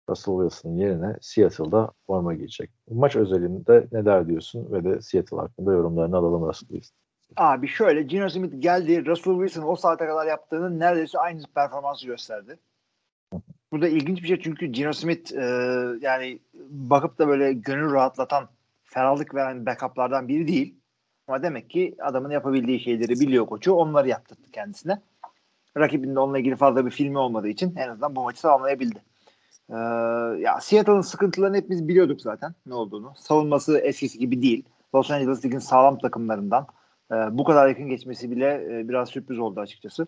Russell 0.09 0.35
Wilson'ın 0.35 0.77
yerine 0.77 1.17
Seattle'da 1.21 1.93
forma 2.07 2.35
giyecek. 2.35 2.71
Maç 2.91 3.17
özelinde 3.17 3.87
ne 3.93 4.05
der 4.05 4.29
diyorsun 4.29 4.73
ve 4.73 4.85
de 4.85 5.03
Seattle 5.03 5.37
hakkında 5.37 5.73
yorumlarını 5.73 6.17
alalım 6.17 6.49
Russell 6.49 6.69
Wilson. 6.69 6.97
Abi 7.37 7.69
şöyle 7.69 8.03
Gino 8.03 8.29
Smith 8.29 8.55
geldi. 8.59 9.07
Russell 9.07 9.35
Wilson 9.35 9.63
o 9.63 9.77
saate 9.77 10.07
kadar 10.07 10.27
yaptığının 10.27 10.81
neredeyse 10.81 11.19
aynı 11.19 11.43
performansı 11.55 12.07
gösterdi. 12.07 12.59
Bu 13.73 13.83
da 13.83 13.89
ilginç 13.89 14.23
bir 14.23 14.29
şey 14.29 14.41
çünkü 14.41 14.67
Gino 14.67 14.93
Smith 14.93 15.33
e, 15.33 15.45
yani 16.01 16.39
bakıp 16.69 17.19
da 17.19 17.29
böyle 17.29 17.53
gönül 17.53 17.93
rahatlatan, 17.93 18.49
ferahlık 18.85 19.35
veren 19.35 19.67
backuplardan 19.67 20.29
biri 20.29 20.49
değil. 20.49 20.75
Ama 21.29 21.43
demek 21.43 21.71
ki 21.71 21.97
adamın 22.01 22.31
yapabildiği 22.31 22.81
şeyleri 22.81 23.21
biliyor 23.21 23.47
koçu. 23.47 23.73
Onları 23.73 24.09
yaptırdı 24.09 24.51
kendisine. 24.53 25.01
Rakibinin 25.79 26.15
de 26.15 26.21
onunla 26.21 26.39
ilgili 26.39 26.57
fazla 26.57 26.87
bir 26.87 26.91
filmi 26.91 27.19
olmadığı 27.19 27.49
için 27.49 27.77
en 27.77 27.89
azından 27.89 28.17
bu 28.17 28.23
maçı 28.23 28.43
tamamlayabildi. 28.43 29.03
Ee, 29.71 29.75
ya 30.39 30.61
Seattle'ın 30.61 31.01
sıkıntılarını 31.01 31.57
hepimiz 31.57 31.89
biliyorduk 31.89 32.21
zaten 32.21 32.55
ne 32.67 32.75
olduğunu. 32.75 33.13
Savunması 33.17 33.79
eskisi 33.79 34.19
gibi 34.19 34.43
değil. 34.43 34.65
Los 34.95 35.11
Angeles 35.11 35.45
Lig'in 35.45 35.59
sağlam 35.59 35.99
takımlarından. 35.99 36.67
Ee, 37.13 37.15
bu 37.15 37.45
kadar 37.45 37.69
yakın 37.69 37.89
geçmesi 37.89 38.31
bile 38.31 38.55
e, 38.71 38.89
biraz 38.89 39.09
sürpriz 39.09 39.39
oldu 39.39 39.61
açıkçası. 39.61 40.07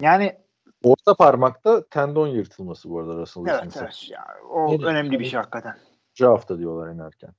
Yani 0.00 0.36
Orta 0.84 1.14
parmakta 1.14 1.84
tendon 1.86 2.28
yırtılması 2.28 2.90
bu 2.90 2.98
arada 2.98 3.16
Russell 3.16 3.42
evet, 3.46 3.62
Wilson'ın. 3.62 3.84
evet 3.84 4.10
ya, 4.10 4.24
o 4.50 4.78
Ne 4.78 4.84
önemli 4.84 5.20
bir 5.20 5.24
şey 5.24 5.38
hakikaten. 5.38 5.76
Üçüncü 6.12 6.28
hafta 6.28 6.58
diyorlar 6.58 6.94
inerken. 6.94 7.30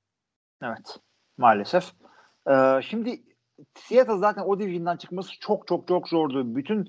Evet. 0.63 0.99
Maalesef. 1.37 1.91
Ee, 2.49 2.81
şimdi 2.81 3.23
Seattle 3.75 4.17
zaten 4.17 4.41
o 4.41 4.59
division'dan 4.59 4.97
çıkması 4.97 5.39
çok 5.39 5.67
çok 5.67 5.87
çok 5.87 6.09
zordu. 6.09 6.55
Bütün 6.55 6.87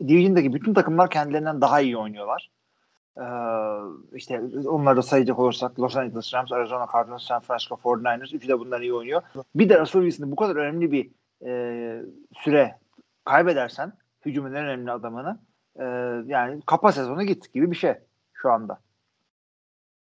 division'daki 0.00 0.52
bütün 0.52 0.74
takımlar 0.74 1.10
kendilerinden 1.10 1.60
daha 1.60 1.80
iyi 1.80 1.96
oynuyorlar. 1.96 2.50
Ee, 3.18 3.22
işte 4.12 4.42
onları 4.66 4.96
da 4.96 5.02
sayacak 5.02 5.38
olursak 5.38 5.80
Los 5.80 5.96
Angeles 5.96 6.34
Rams, 6.34 6.52
Arizona 6.52 6.86
Cardinals, 6.92 7.22
San 7.22 7.40
Francisco 7.40 7.74
49ers 7.74 8.36
üçü 8.36 8.48
de 8.48 8.58
bundan 8.58 8.82
iyi 8.82 8.94
oynuyor. 8.94 9.22
Bir 9.54 9.68
de 9.68 9.80
Russell 9.80 10.02
Wilson'ı 10.02 10.30
bu 10.30 10.36
kadar 10.36 10.56
önemli 10.56 10.92
bir 10.92 11.10
e, 11.46 12.02
süre 12.32 12.78
kaybedersen 13.24 13.92
hücumun 14.26 14.54
en 14.54 14.64
önemli 14.64 14.92
adamını 14.92 15.38
e, 15.76 15.84
yani 16.26 16.62
kapa 16.66 16.92
sezonu 16.92 17.22
git 17.22 17.52
gibi 17.52 17.70
bir 17.70 17.76
şey 17.76 17.94
şu 18.32 18.52
anda. 18.52 18.80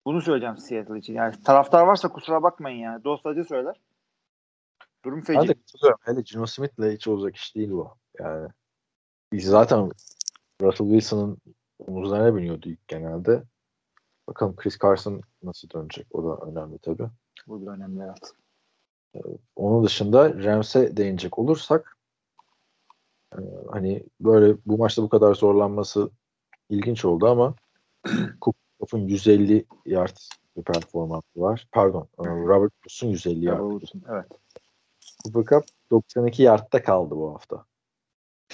Bunu 0.04 0.20
söyleyeceğim 0.20 0.58
Seattle 0.58 0.98
için. 0.98 1.14
Yani 1.14 1.42
taraftar 1.42 1.86
varsa 1.86 2.08
kusura 2.08 2.42
bakmayın 2.42 2.78
yani. 2.78 3.04
Dostacı 3.04 3.44
söyler. 3.44 3.76
Durum 5.04 5.20
feci. 5.20 5.38
Ben 5.38 5.48
de 5.48 5.54
katılıyorum. 5.54 5.98
Hele 6.02 6.20
Gino 6.20 6.46
Smith'le 6.46 6.92
hiç 6.92 7.08
olacak 7.08 7.36
iş 7.36 7.56
değil 7.56 7.70
bu. 7.70 7.90
Yani 8.18 8.48
biz 9.32 9.44
zaten 9.44 9.90
Russell 10.62 10.86
Wilson'ın 10.86 11.38
omuzlarına 11.78 12.36
biniyordu 12.36 12.68
ilk 12.68 12.88
genelde. 12.88 13.42
Bakalım 14.28 14.56
Chris 14.56 14.78
Carson 14.78 15.22
nasıl 15.42 15.70
dönecek? 15.70 16.06
O 16.10 16.24
da 16.24 16.46
önemli 16.46 16.78
tabii. 16.78 17.08
Bu 17.46 17.66
da 17.66 17.70
önemli 17.70 18.02
evet. 18.02 18.34
Onun 19.56 19.84
dışında 19.84 20.44
Rams'e 20.44 20.96
değinecek 20.96 21.38
olursak 21.38 21.96
e, 23.32 23.40
hani 23.70 24.06
böyle 24.20 24.56
bu 24.66 24.78
maçta 24.78 25.02
bu 25.02 25.08
kadar 25.08 25.34
zorlanması 25.34 26.10
ilginç 26.68 27.04
oldu 27.04 27.26
ama 27.26 27.54
Cooper'ın 28.40 29.08
150 29.08 29.66
yard 29.86 30.16
bir 30.56 30.62
performansı 30.62 31.40
var. 31.40 31.68
Pardon. 31.72 32.08
e, 32.24 32.28
Robert 32.28 32.72
Woods'un 32.72 33.08
150 33.08 33.44
yard. 33.44 33.60
Olsun. 33.60 34.04
Evet. 34.08 34.26
Cooper 35.24 35.56
Cup 35.56 35.64
92 35.90 36.42
yardta 36.42 36.82
kaldı 36.82 37.16
bu 37.16 37.34
hafta. 37.34 37.64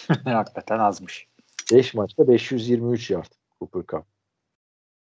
Hakikaten 0.24 0.78
azmış. 0.78 1.28
5 1.72 1.94
maçta 1.94 2.28
523 2.28 3.10
yard 3.10 3.32
Cooper 3.60 3.82
Cup. 3.86 4.06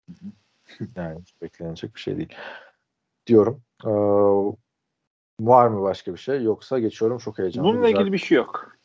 yani 0.96 1.20
hiç 1.20 1.42
beklenecek 1.42 1.94
bir 1.94 2.00
şey 2.00 2.16
değil. 2.16 2.34
Diyorum. 3.26 3.62
Ee, 3.84 3.90
var 5.40 5.68
mı 5.68 5.82
başka 5.82 6.12
bir 6.12 6.18
şey? 6.18 6.42
Yoksa 6.42 6.78
geçiyorum 6.78 7.18
çok 7.18 7.38
heyecanlı. 7.38 7.68
Bununla 7.68 7.86
güzel. 7.86 8.00
ilgili 8.00 8.12
bir 8.12 8.18
şey 8.18 8.36
yok. 8.36 8.76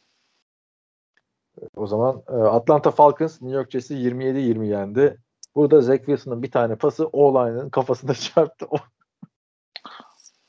O 1.75 1.87
zaman 1.87 2.23
e, 2.27 2.31
Atlanta 2.31 2.91
Falcons 2.91 3.41
New 3.41 3.57
York 3.57 3.71
Jets'i 3.71 3.93
27-20 3.95 4.65
yendi. 4.65 5.17
Burada 5.55 5.81
Zach 5.81 5.97
Wilson'ın 5.97 6.43
bir 6.43 6.51
tane 6.51 6.75
pası 6.75 7.07
O-line'ın 7.07 7.69
kafasına 7.69 8.13
çarptı. 8.13 8.67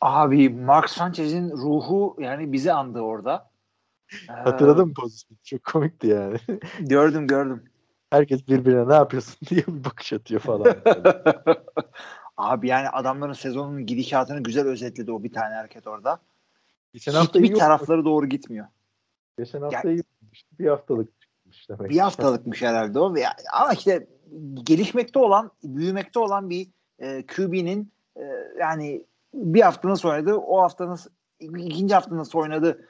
Abi 0.00 0.48
Mark 0.48 0.90
Sanchez'in 0.90 1.50
ruhu 1.50 2.16
yani 2.20 2.52
bizi 2.52 2.72
andı 2.72 3.00
orada. 3.00 3.50
Ee, 4.28 4.32
Hatırladın 4.32 4.88
mı 4.88 4.94
pozisyonu? 4.94 5.38
Çok 5.44 5.64
komikti 5.64 6.06
yani. 6.06 6.38
Gördüm 6.80 7.26
gördüm. 7.26 7.64
Herkes 8.10 8.48
birbirine 8.48 8.88
ne 8.88 8.94
yapıyorsun 8.94 9.38
diye 9.50 9.66
bir 9.66 9.84
bakış 9.84 10.12
atıyor 10.12 10.40
falan. 10.40 10.76
Abi 12.36 12.68
yani 12.68 12.88
adamların 12.88 13.32
sezonun 13.32 13.86
gidişatını 13.86 14.42
güzel 14.42 14.66
özetledi 14.66 15.12
o 15.12 15.22
bir 15.22 15.32
tane 15.32 15.54
hareket 15.54 15.86
orada. 15.86 16.20
Geçen 16.92 17.12
hafta 17.12 17.38
Hiçbir 17.38 17.54
iyi 17.54 17.58
tarafları 17.58 18.04
doğru 18.04 18.26
gitmiyor. 18.26 18.66
Geçen 19.38 19.62
hafta 19.62 19.90
iyi 19.90 20.02
olmuştu. 20.22 20.48
Bir 20.58 20.66
haftalık 20.66 21.20
çıkmış 21.20 21.68
demek. 21.68 21.90
Bir 21.90 21.98
haftalıkmış 21.98 22.62
herhalde 22.62 23.00
o. 23.00 23.14
Ama 23.52 23.72
işte 23.72 24.06
gelişmekte 24.54 25.18
olan, 25.18 25.50
büyümekte 25.64 26.18
olan 26.18 26.50
bir 26.50 26.68
e, 26.98 27.26
QB'nin 27.26 27.92
e, 28.16 28.22
yani 28.60 29.04
bir 29.36 29.60
hafta 29.60 29.88
nasıl 29.88 30.08
oynadı, 30.08 30.34
o 30.34 30.62
hafta 30.62 30.88
nasıl, 30.88 31.10
ikinci 31.40 31.94
hafta 31.94 32.16
nasıl 32.16 32.38
oynadı 32.38 32.88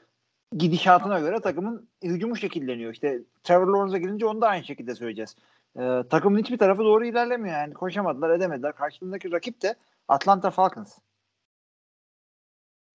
gidişatına 0.53 1.21
göre 1.21 1.41
takımın 1.41 1.89
hücumu 2.03 2.37
şekilleniyor. 2.37 2.93
İşte 2.93 3.23
Trevor 3.43 3.67
Lawrence'a 3.67 3.99
gelince 3.99 4.27
onu 4.27 4.41
da 4.41 4.49
aynı 4.49 4.65
şekilde 4.65 4.95
söyleyeceğiz. 4.95 5.37
E, 5.77 6.03
takımın 6.11 6.39
hiçbir 6.39 6.59
tarafı 6.59 6.83
doğru 6.83 7.07
ilerlemiyor 7.07 7.57
yani. 7.57 7.75
Koşamadılar, 7.75 8.31
edemediler. 8.31 8.75
Karşılığındaki 8.75 9.33
rakip 9.33 9.63
de 9.63 9.75
Atlanta 10.09 10.51
Falcons. 10.51 10.99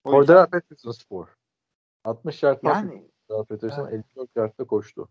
O 0.03 0.19
yüzden 0.19 0.33
Cordero 0.33 0.49
Patterson 0.49 0.91
spor. 0.91 1.27
60 2.03 2.43
yard 2.43 2.59
yani 2.63 3.07
Patterson 3.49 3.87
Evet. 3.87 4.05
54 4.15 4.29
yardta 4.35 4.63
koştu. 4.63 5.09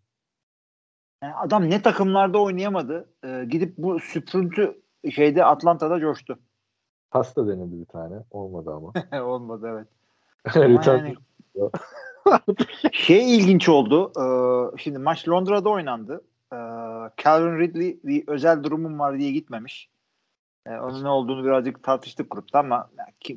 Yani 1.22 1.34
adam 1.34 1.70
ne 1.70 1.82
takımlarda 1.82 2.42
oynayamadı. 2.42 3.08
Ee, 3.24 3.44
gidip 3.50 3.78
bu 3.78 4.00
sprint'ü 4.00 4.82
şeyde 5.10 5.44
Atlanta'da 5.44 6.00
coştu. 6.00 6.38
Pasta 7.10 7.48
denedi 7.48 7.80
bir 7.80 7.84
tane. 7.84 8.14
Olmadı 8.30 8.70
ama. 8.70 9.22
Olmadı 9.24 9.68
evet. 9.72 9.86
Return 10.56 11.04
yani- 11.04 11.16
Şey 12.92 13.36
ilginç 13.36 13.68
oldu. 13.68 14.12
Ee, 14.20 14.78
şimdi 14.78 14.98
maç 14.98 15.28
Londra'da 15.28 15.68
oynandı. 15.68 16.20
Ee, 16.52 16.56
Calvin 17.24 17.58
Ridley 17.58 18.00
bir 18.04 18.28
özel 18.28 18.62
durumum 18.62 18.98
var 18.98 19.18
diye 19.18 19.32
gitmemiş. 19.32 19.88
Ee, 20.66 20.70
onun 20.70 21.04
ne 21.04 21.08
olduğunu 21.08 21.44
birazcık 21.44 21.82
tartıştık 21.82 22.30
grupta 22.30 22.58
ama 22.58 22.90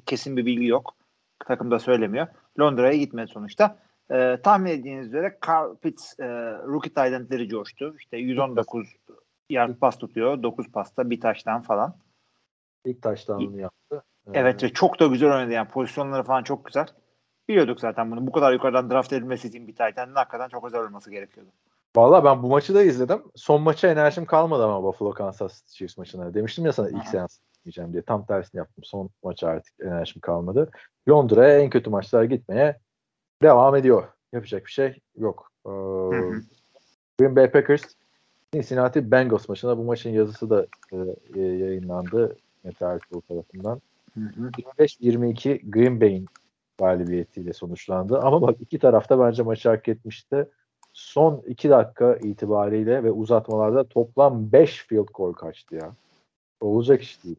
kesin 0.05 0.37
bir 0.37 0.45
bilgi 0.45 0.65
yok. 0.67 0.93
Takım 1.39 1.71
da 1.71 1.79
söylemiyor. 1.79 2.27
Londra'ya 2.59 2.97
gitmedi 2.97 3.31
sonuçta. 3.31 3.77
Ee, 4.11 4.37
tahmin 4.43 4.71
ettiğiniz 4.71 5.07
üzere 5.07 5.37
Carl 5.47 5.75
Pitts 5.75 6.19
e, 6.19 6.25
rookie 6.67 6.93
tight 6.93 7.49
coştu. 7.49 7.95
İşte 7.99 8.17
119 8.17 8.87
yard 9.49 9.75
pas 9.75 9.97
tutuyor. 9.97 10.43
9 10.43 10.71
pasta 10.71 11.09
bir 11.09 11.21
taştan 11.21 11.61
falan. 11.61 11.95
İlk 12.85 13.01
touchdown'unu 13.01 13.59
yaptı. 13.59 14.03
Ee, 14.27 14.31
Evet 14.33 14.63
ve 14.63 14.69
çok 14.69 14.99
da 14.99 15.07
güzel 15.07 15.33
oynadı 15.33 15.51
yani 15.51 15.67
pozisyonları 15.67 16.23
falan 16.23 16.43
çok 16.43 16.65
güzel. 16.65 16.87
Biliyorduk 17.49 17.79
zaten 17.79 18.11
bunu. 18.11 18.27
Bu 18.27 18.31
kadar 18.31 18.53
yukarıdan 18.53 18.89
draft 18.89 19.13
edilmesi 19.13 19.47
için 19.47 19.67
bir 19.67 19.75
tight 19.75 19.97
end'in 19.97 20.15
hakikaten 20.15 20.49
çok 20.49 20.65
özel 20.65 20.81
olması 20.81 21.11
gerekiyordu. 21.11 21.51
Valla 21.95 22.23
ben 22.23 22.43
bu 22.43 22.47
maçı 22.47 22.75
da 22.75 22.83
izledim. 22.83 23.23
Son 23.35 23.61
maça 23.61 23.87
enerjim 23.87 24.25
kalmadı 24.25 24.63
ama 24.63 24.83
Buffalo 24.83 25.11
Kansas 25.11 25.65
Chiefs 25.67 25.97
maçına. 25.97 26.33
Demiştim 26.33 26.65
ya 26.65 26.73
sana 26.73 26.89
ilk 26.89 26.95
Aha. 26.95 27.03
seans 27.03 27.39
gitmeyeceğim 27.53 27.93
diye. 27.93 28.01
Tam 28.01 28.25
tersini 28.25 28.59
yaptım. 28.59 28.83
Son 28.83 29.09
maça 29.23 29.47
artık 29.47 29.73
enerjim 29.81 30.21
kalmadı. 30.21 30.71
Londra'ya 31.09 31.59
en 31.59 31.69
kötü 31.69 31.89
maçlar 31.89 32.23
gitmeye 32.23 32.79
devam 33.41 33.75
ediyor. 33.75 34.07
Yapacak 34.33 34.65
bir 34.65 34.71
şey 34.71 34.99
yok. 35.17 35.51
Ee. 35.65 35.69
Green 37.19 37.35
Bay 37.35 37.51
Packers 37.51 37.83
Cincinnati 38.53 39.11
Bengals 39.11 39.49
maçına 39.49 39.77
bu 39.77 39.83
maçın 39.83 40.09
yazısı 40.09 40.49
da 40.49 40.67
e, 40.91 40.97
e, 41.41 41.79
yayınlandı 42.63 42.99
Meteor 43.11 43.21
tarafından. 43.21 43.81
25-22 44.17 45.71
Green 45.71 46.01
Bay'in 46.01 46.25
galibiyetiyle 46.77 47.53
sonuçlandı. 47.53 48.19
Ama 48.19 48.41
bak 48.41 48.57
iki 48.61 48.79
tarafta 48.79 49.19
bence 49.19 49.43
maçı 49.43 49.69
hak 49.69 49.87
etmişti. 49.87 50.47
Son 50.93 51.43
iki 51.47 51.69
dakika 51.69 52.15
itibariyle 52.15 53.03
ve 53.03 53.11
uzatmalarda 53.11 53.83
toplam 53.83 54.51
5 54.51 54.85
field 54.87 55.07
goal 55.13 55.33
kaçtı 55.33 55.75
ya. 55.75 55.91
Olacak 56.61 57.01
iş 57.01 57.23
değil. 57.23 57.35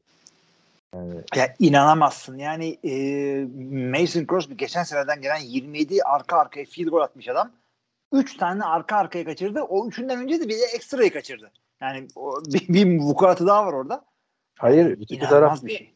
Yani 0.95 1.15
Ya 1.37 1.55
inanamazsın. 1.59 2.39
Yani 2.39 2.79
e, 2.85 2.95
Mason 3.75 4.27
Crosby 4.31 4.55
geçen 4.55 4.83
seneden 4.83 5.21
gelen 5.21 5.41
27 5.41 6.03
arka 6.03 6.39
arkaya 6.39 6.65
field 6.65 6.89
goal 6.89 7.03
atmış 7.03 7.29
adam. 7.29 7.53
3 8.13 8.37
tane 8.37 8.65
arka 8.65 8.97
arkaya 8.97 9.25
kaçırdı. 9.25 9.63
O 9.63 9.89
üçünden 9.89 10.23
önce 10.23 10.41
de 10.41 10.49
bir 10.49 10.55
de 10.55 10.65
ekstrayı 10.75 11.13
kaçırdı. 11.13 11.51
Yani 11.81 12.09
o, 12.17 12.43
bir, 12.47 12.69
bir 12.69 12.99
vukuatı 12.99 13.47
daha 13.47 13.67
var 13.67 13.73
orada. 13.73 14.05
Hayır 14.59 14.87
öteki 14.87 15.15
İnanılmaz 15.15 15.31
taraf 15.31 15.65
bir 15.65 15.71
şey. 15.71 15.95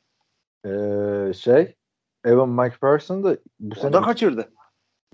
eee, 0.64 1.32
şey 1.32 1.74
Evan 2.24 2.48
McPherson 2.48 3.24
da 3.24 3.36
bu 3.60 3.74
O 3.78 3.80
sene 3.80 3.92
da 3.92 4.02
kaçırdı. 4.02 4.48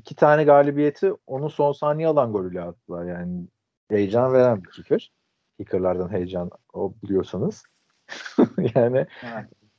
iki 0.00 0.14
tane 0.14 0.44
galibiyeti 0.44 1.12
onun 1.26 1.48
son 1.48 1.72
saniye 1.72 2.08
alan 2.08 2.32
golüyle 2.32 2.60
attılar. 2.62 3.04
Yani 3.04 3.46
heyecan 3.90 4.32
veren 4.32 4.64
bir 4.64 4.70
kicker. 4.70 5.12
Kickerlardan 5.58 6.12
heyecan 6.12 6.50
o 6.72 6.94
biliyorsanız. 7.02 7.62
yani 8.74 9.06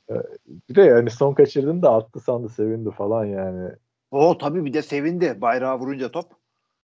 Evet. 0.08 0.26
bir 0.68 0.74
de 0.74 0.82
yani 0.82 1.10
son 1.10 1.34
kaçırdın 1.34 1.82
da 1.82 1.94
attı 1.94 2.20
sandı 2.20 2.48
sevindi 2.48 2.90
falan 2.90 3.24
yani. 3.24 3.70
O 4.10 4.38
tabii 4.38 4.64
bir 4.64 4.72
de 4.72 4.82
sevindi 4.82 5.40
bayrağı 5.40 5.78
vurunca 5.78 6.10
top. 6.10 6.32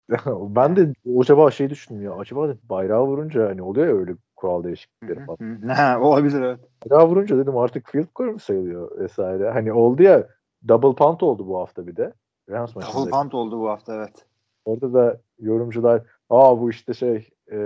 ben 0.26 0.76
de 0.76 0.92
acaba 1.20 1.50
şey 1.50 1.70
düşündüm 1.70 2.02
ya 2.04 2.12
acaba 2.14 2.54
bayrağı 2.62 3.06
vurunca 3.06 3.48
hani 3.48 3.62
oluyor 3.62 3.86
ya 3.88 3.94
öyle 3.94 4.14
kural 4.36 4.64
değişiklikleri 4.64 5.24
falan. 5.24 5.62
Ha, 5.68 6.00
olabilir 6.00 6.42
evet. 6.42 6.60
Bayrağı 6.84 7.08
vurunca 7.08 7.38
dedim 7.38 7.56
artık 7.56 7.90
field 7.90 8.06
goal 8.14 8.26
mu 8.28 8.38
sayılıyor 8.38 8.98
vesaire. 8.98 9.50
Hani 9.50 9.72
oldu 9.72 10.02
ya 10.02 10.28
double 10.68 10.94
punt 10.94 11.22
oldu 11.22 11.46
bu 11.46 11.58
hafta 11.58 11.86
bir 11.86 11.96
de. 11.96 12.12
Rams 12.50 12.76
maçında. 12.76 12.92
Double 12.92 13.10
punt 13.10 13.34
oldu 13.34 13.60
bu 13.60 13.68
hafta 13.68 13.94
evet. 13.94 14.26
Orada 14.64 14.92
da 14.92 15.20
yorumcular 15.38 16.02
aa 16.30 16.60
bu 16.60 16.70
işte 16.70 16.94
şey 16.94 17.28
e, 17.52 17.58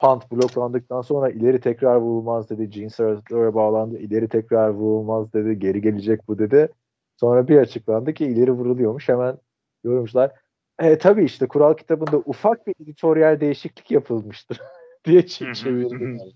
punt 0.00 0.32
bloklandıktan 0.32 1.02
sonra 1.02 1.30
ileri 1.30 1.60
tekrar 1.60 1.96
vurulmaz 1.96 2.50
dedi. 2.50 2.70
Gene 2.70 2.90
Sarator'a 2.90 3.54
bağlandı. 3.54 3.98
İleri 3.98 4.28
tekrar 4.28 4.68
vurulmaz 4.68 5.32
dedi. 5.32 5.58
Geri 5.58 5.80
gelecek 5.80 6.28
bu 6.28 6.38
dedi. 6.38 6.68
Sonra 7.16 7.48
bir 7.48 7.58
açıklandı 7.58 8.14
ki 8.14 8.26
ileri 8.26 8.52
vuruluyormuş. 8.52 9.08
Hemen 9.08 9.38
yorumcular 9.84 10.32
e, 10.78 10.98
tabii 10.98 11.24
işte 11.24 11.48
kural 11.48 11.74
kitabında 11.74 12.16
ufak 12.16 12.66
bir 12.66 12.74
editoryal 12.82 13.40
değişiklik 13.40 13.90
yapılmıştır 13.90 14.60
diye 15.10 15.20
ç- 15.20 15.54
çevirdiler. 15.54 16.32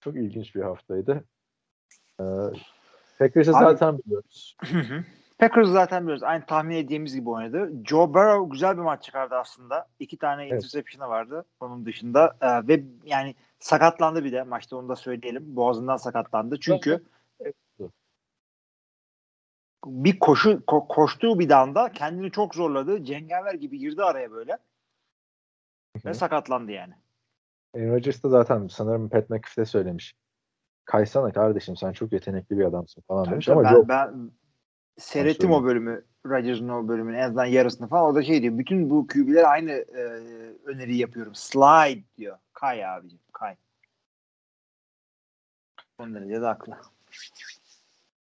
Çok 0.00 0.16
ilginç 0.16 0.54
bir 0.54 0.62
haftaydı. 0.62 1.24
Ee, 2.20 2.24
Packers'ı 3.18 3.52
zaten 3.52 3.98
biliyoruz. 3.98 4.56
Hı 4.60 4.78
hı. 4.78 5.04
Packers 5.38 5.68
zaten 5.68 6.02
biliyoruz. 6.02 6.22
Aynı 6.22 6.46
tahmin 6.46 6.76
ettiğimiz 6.76 7.14
gibi 7.14 7.30
oynadı. 7.30 7.72
Joe 7.84 8.14
Burrow 8.14 8.52
güzel 8.52 8.76
bir 8.76 8.82
maç 8.82 9.04
çıkardı 9.04 9.34
aslında. 9.34 9.88
İki 9.98 10.16
tane 10.16 10.42
Evet. 10.42 10.52
interception'ı 10.52 11.08
vardı 11.08 11.44
onun 11.60 11.86
dışında. 11.86 12.36
Ee, 12.40 12.68
ve 12.68 12.84
yani 13.04 13.34
sakatlandı 13.58 14.24
bir 14.24 14.32
de 14.32 14.42
maçta 14.42 14.76
onu 14.76 14.88
da 14.88 14.96
söyleyelim. 14.96 15.56
Boğazından 15.56 15.96
sakatlandı. 15.96 16.60
Çünkü 16.60 17.04
Evet. 17.40 17.54
bir 19.86 20.18
koşu 20.18 20.50
ko- 20.50 20.88
koştuğu 20.88 21.38
bir 21.38 21.50
anda 21.50 21.92
kendini 21.92 22.30
çok 22.30 22.54
zorladı. 22.54 23.04
Cengaver 23.04 23.54
gibi 23.54 23.78
girdi 23.78 24.02
araya 24.02 24.30
böyle. 24.30 24.58
Ve 26.04 26.14
sakatlandı 26.14 26.72
yani. 26.72 26.94
Aaron 27.76 27.94
Rodgers 27.94 28.22
da 28.22 28.28
zaten 28.28 28.66
sanırım 28.66 29.08
Pat 29.08 29.30
McAfee 29.30 29.64
söylemiş. 29.64 30.14
Kaysana 30.84 31.32
kardeşim 31.32 31.76
sen 31.76 31.92
çok 31.92 32.12
yetenekli 32.12 32.58
bir 32.58 32.64
adamsın 32.64 33.02
falan 33.08 33.24
Tabii 33.24 33.32
demiş 33.32 33.48
ama 33.48 33.64
ben, 33.64 33.72
yok. 33.72 33.88
ben 33.88 34.30
seyrettim 34.98 35.52
o 35.52 35.64
bölümü. 35.64 36.04
Rodgers'ın 36.26 36.68
o 36.68 36.88
bölümünü 36.88 37.16
en 37.16 37.22
azından 37.22 37.44
yarısını 37.44 37.88
falan. 37.88 38.04
Orada 38.04 38.22
şey 38.22 38.42
diyor. 38.42 38.58
Bütün 38.58 38.90
bu 38.90 39.06
QB'lere 39.06 39.46
aynı 39.46 39.70
e, 39.70 40.02
öneriyi 40.64 40.98
yapıyorum. 40.98 41.34
Slide 41.34 42.04
diyor. 42.16 42.38
Kay 42.52 42.86
abicim. 42.86 43.18
Kay. 43.32 43.56
Son 45.96 46.14
derece 46.14 46.40
de 46.40 46.46
haklı. 46.46 46.76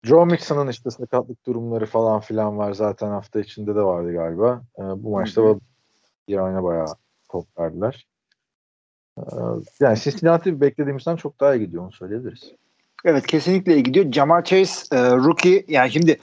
Joe 0.04 0.26
Mixon'ın 0.26 0.68
işte 0.68 0.92
sakatlık 0.92 1.46
durumları 1.46 1.86
falan 1.86 2.20
filan 2.20 2.58
var. 2.58 2.74
Zaten 2.74 3.08
hafta 3.08 3.40
içinde 3.40 3.76
de 3.76 3.82
vardı 3.82 4.14
galiba. 4.14 4.62
Ee, 4.78 4.82
bu 4.82 5.12
maçta 5.12 5.42
hı. 5.42 5.60
İran'a 6.28 6.64
bayağı 6.64 6.96
top 7.30 7.60
verdiler. 7.60 8.08
Ee, 9.18 9.24
yani 9.80 10.00
Cincinnati 10.00 10.62
beklediğimizden 10.62 11.16
çok 11.16 11.40
daha 11.40 11.56
iyi 11.56 11.66
gidiyor 11.66 11.84
onu 11.84 11.92
söyleyebiliriz. 11.92 12.52
Evet 13.06 13.28
kesinlikle 13.28 13.74
iyi 13.74 13.84
gidiyor. 13.84 14.12
Jamar 14.12 14.44
Chase 14.44 14.96
e, 14.96 15.12
rookie 15.12 15.66
yani 15.68 15.92
şimdi 15.92 16.20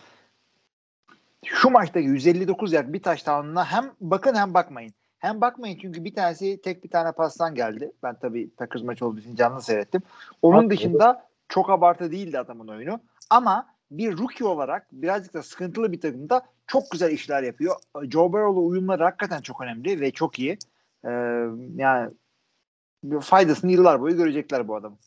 şu 1.44 1.70
maçtaki 1.70 2.06
159 2.06 2.72
yard 2.72 2.92
bir 2.92 3.02
touchdown'ına 3.02 3.64
hem 3.64 3.90
bakın 4.00 4.34
hem 4.34 4.54
bakmayın. 4.54 4.92
Hem 5.18 5.40
bakmayın 5.40 5.78
çünkü 5.82 6.04
bir 6.04 6.14
tanesi 6.14 6.60
tek 6.62 6.84
bir 6.84 6.90
tane 6.90 7.12
pastan 7.12 7.54
geldi. 7.54 7.92
Ben 8.02 8.14
tabii 8.14 8.50
Packers 8.50 8.82
maçı 8.82 9.06
olduğu 9.06 9.20
için 9.20 9.36
canlı 9.36 9.62
seyrettim. 9.62 10.02
Onun 10.42 10.64
Bak, 10.64 10.70
dışında 10.70 11.26
çok 11.48 11.70
abartı 11.70 12.12
değildi 12.12 12.38
adamın 12.38 12.68
oyunu. 12.68 13.00
Ama 13.30 13.66
bir 13.90 14.18
rookie 14.18 14.46
olarak 14.46 14.86
birazcık 14.92 15.34
da 15.34 15.42
sıkıntılı 15.42 15.92
bir 15.92 16.00
takımda 16.00 16.42
çok 16.66 16.90
güzel 16.90 17.10
işler 17.10 17.42
yapıyor. 17.42 17.76
Joe 18.02 18.32
Burrow'la 18.32 18.60
uyumları 18.60 19.04
hakikaten 19.04 19.40
çok 19.40 19.60
önemli 19.60 20.00
ve 20.00 20.10
çok 20.10 20.38
iyi. 20.38 20.58
Ee, 21.04 21.10
yani 21.76 22.10
faydasını 23.20 23.72
yıllar 23.72 24.00
boyu 24.00 24.16
görecekler 24.16 24.68
bu 24.68 24.76
adamın. 24.76 24.98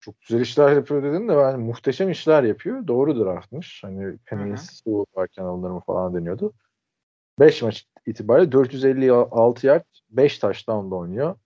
Çok 0.00 0.20
güzel 0.20 0.40
işler 0.40 0.72
yapıyor 0.72 1.02
dedin 1.02 1.28
de 1.28 1.36
ben 1.36 1.60
muhteşem 1.60 2.10
işler 2.10 2.42
yapıyor. 2.42 2.86
Doğru 2.86 3.24
draftmış. 3.24 3.84
Hani 4.30 4.58
Sewell 4.58 5.04
varken 5.14 5.44
alınır 5.44 5.70
mı 5.70 5.80
falan 5.86 6.14
deniyordu. 6.14 6.52
5 7.38 7.62
maç 7.62 7.86
itibariyle 8.06 8.52
456 8.52 9.66
yard 9.66 9.84
5 10.10 10.38
touchdown'da 10.38 10.94
oynuyor. 10.94 11.36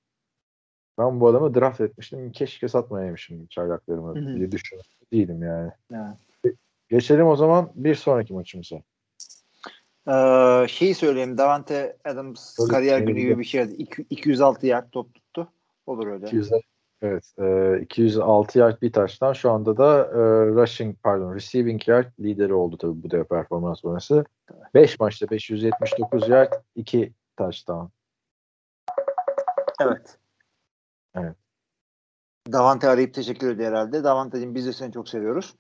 Ben 0.99 1.21
bu 1.21 1.29
adamı 1.29 1.55
draft 1.55 1.81
etmiştim. 1.81 2.33
Keşke 2.33 2.69
satmayaymışım 2.69 3.47
çaylaklarımı 3.47 4.37
diye 4.37 4.53
düşünüyorum. 4.53 4.91
Değilim 5.13 5.43
yani. 5.43 5.71
Evet. 5.93 6.57
Geçelim 6.89 7.27
o 7.27 7.37
zaman 7.37 7.71
bir 7.75 7.95
sonraki 7.95 8.35
maçımıza. 8.35 8.77
Ee, 10.09 10.67
şeyi 10.69 10.95
söyleyeyim. 10.95 11.39
Davante 11.39 11.97
Adams 12.05 12.55
Tabii, 12.55 12.69
kariyer 12.69 12.99
günü 12.99 13.21
gibi 13.21 13.39
bir 13.39 13.45
şeydi. 13.45 13.73
İki- 13.73 14.07
206 14.11 14.67
yard 14.67 14.91
top. 14.93 15.09
Olur 15.87 16.07
öyle. 16.07 16.27
200 16.27 16.51
evet, 17.03 17.33
e, 17.39 17.81
206 17.81 18.59
yard 18.59 18.83
bir 18.83 18.93
taştan 18.93 19.33
şu 19.33 19.51
anda 19.51 19.77
da 19.77 20.05
e, 20.05 20.47
rushing 20.47 20.97
pardon 21.03 21.35
receiving 21.35 21.89
yard 21.89 22.07
lideri 22.21 22.55
oldu 22.55 22.77
tabii 22.79 23.03
bu 23.03 23.11
da 23.11 23.25
performans 23.25 23.81
sonrası. 23.81 24.25
5 24.75 25.01
maçta 25.01 25.31
579 25.31 26.29
yard 26.29 26.53
2 26.75 27.13
touchdown. 27.37 27.87
Evet. 29.81 30.19
Evet. 31.15 31.37
Davante 32.53 32.89
arayıp 32.89 33.15
teşekkür 33.15 33.51
ediyor 33.51 33.71
herhalde. 33.71 34.05
Davante'cim 34.05 34.55
biz 34.55 34.67
de 34.67 34.73
seni 34.73 34.93
çok 34.93 35.09
seviyoruz. 35.09 35.57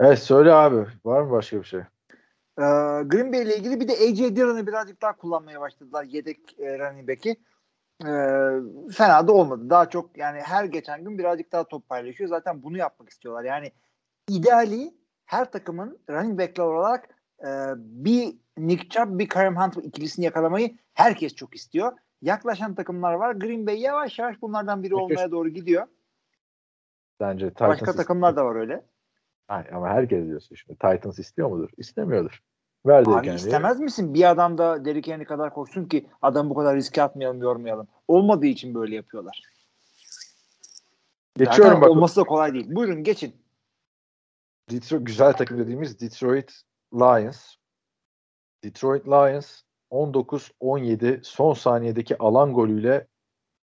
Evet 0.00 0.18
söyle 0.18 0.52
abi. 0.52 0.86
Var 1.04 1.22
mı 1.22 1.30
başka 1.30 1.58
bir 1.58 1.64
şey? 1.64 1.80
Ee, 1.80 2.64
Green 3.04 3.32
Bay 3.32 3.42
ile 3.42 3.56
ilgili 3.56 3.80
bir 3.80 3.88
de 3.88 3.92
AJ 3.92 4.36
Dillon'ı 4.36 4.66
birazcık 4.66 5.02
daha 5.02 5.16
kullanmaya 5.16 5.60
başladılar. 5.60 6.04
Yedek 6.04 6.60
e, 6.60 6.78
running 6.78 7.08
back'i. 7.08 7.36
Ee, 8.06 8.50
fena 8.92 9.28
da 9.28 9.32
olmadı. 9.32 9.70
Daha 9.70 9.90
çok 9.90 10.18
yani 10.18 10.40
her 10.40 10.64
geçen 10.64 11.04
gün 11.04 11.18
birazcık 11.18 11.52
daha 11.52 11.64
top 11.64 11.88
paylaşıyor. 11.88 12.30
Zaten 12.30 12.62
bunu 12.62 12.76
yapmak 12.76 13.08
istiyorlar. 13.08 13.44
Yani 13.44 13.72
ideali 14.28 14.94
her 15.24 15.52
takımın 15.52 15.98
running 16.10 16.40
back'ler 16.40 16.64
olarak 16.64 17.08
e, 17.40 17.48
bir 17.76 18.36
Nick 18.58 18.88
Chubb 18.88 19.18
bir 19.18 19.28
Kareem 19.28 19.56
Hunt 19.56 19.76
ikilisini 19.76 20.24
yakalamayı 20.24 20.76
herkes 20.94 21.34
çok 21.34 21.54
istiyor. 21.54 21.92
Yaklaşan 22.22 22.74
takımlar 22.74 23.14
var. 23.14 23.34
Green 23.34 23.66
Bay 23.66 23.80
yavaş 23.80 24.18
yavaş 24.18 24.42
bunlardan 24.42 24.82
biri 24.82 24.94
olmaya 24.94 25.30
doğru 25.30 25.48
gidiyor. 25.48 25.86
Bence 27.20 27.48
Titans 27.48 27.70
Başka 27.70 27.92
takımlar 27.92 28.36
da 28.36 28.44
var 28.44 28.56
öyle. 28.56 28.84
Hayır, 29.48 29.72
ama 29.72 29.88
herkes 29.88 30.26
diyorsun 30.26 30.56
şimdi. 30.56 30.78
Titans 30.78 31.18
istiyor 31.18 31.50
mudur? 31.50 31.68
İstemiyordur. 31.76 32.42
Ver 32.86 33.02
Abi 33.02 33.10
Henry'e. 33.10 33.34
istemez 33.34 33.80
misin 33.80 34.14
bir 34.14 34.30
adam 34.30 34.58
da 34.58 34.84
Derrick 34.84 35.12
Henry 35.12 35.24
kadar 35.24 35.54
koşsun 35.54 35.84
ki 35.84 36.06
adam 36.22 36.50
bu 36.50 36.54
kadar 36.54 36.76
riske 36.76 37.02
atmayalım 37.02 37.42
yormayalım. 37.42 37.88
Olmadığı 38.08 38.46
için 38.46 38.74
böyle 38.74 38.94
yapıyorlar. 38.94 39.42
Geçiyorum 41.36 41.64
Zaten 41.64 41.80
bak. 41.80 41.90
olması 41.90 42.20
da 42.20 42.24
kolay 42.24 42.54
değil. 42.54 42.66
Buyurun 42.68 43.04
geçin. 43.04 43.36
Detroit, 44.70 45.06
güzel 45.06 45.32
takım 45.32 45.58
dediğimiz 45.58 46.00
Detroit 46.00 46.62
Lions. 46.94 47.54
Detroit 48.64 49.06
Lions 49.06 49.62
19-17 49.90 51.20
son 51.24 51.54
saniyedeki 51.54 52.18
alan 52.18 52.52
golüyle 52.52 53.06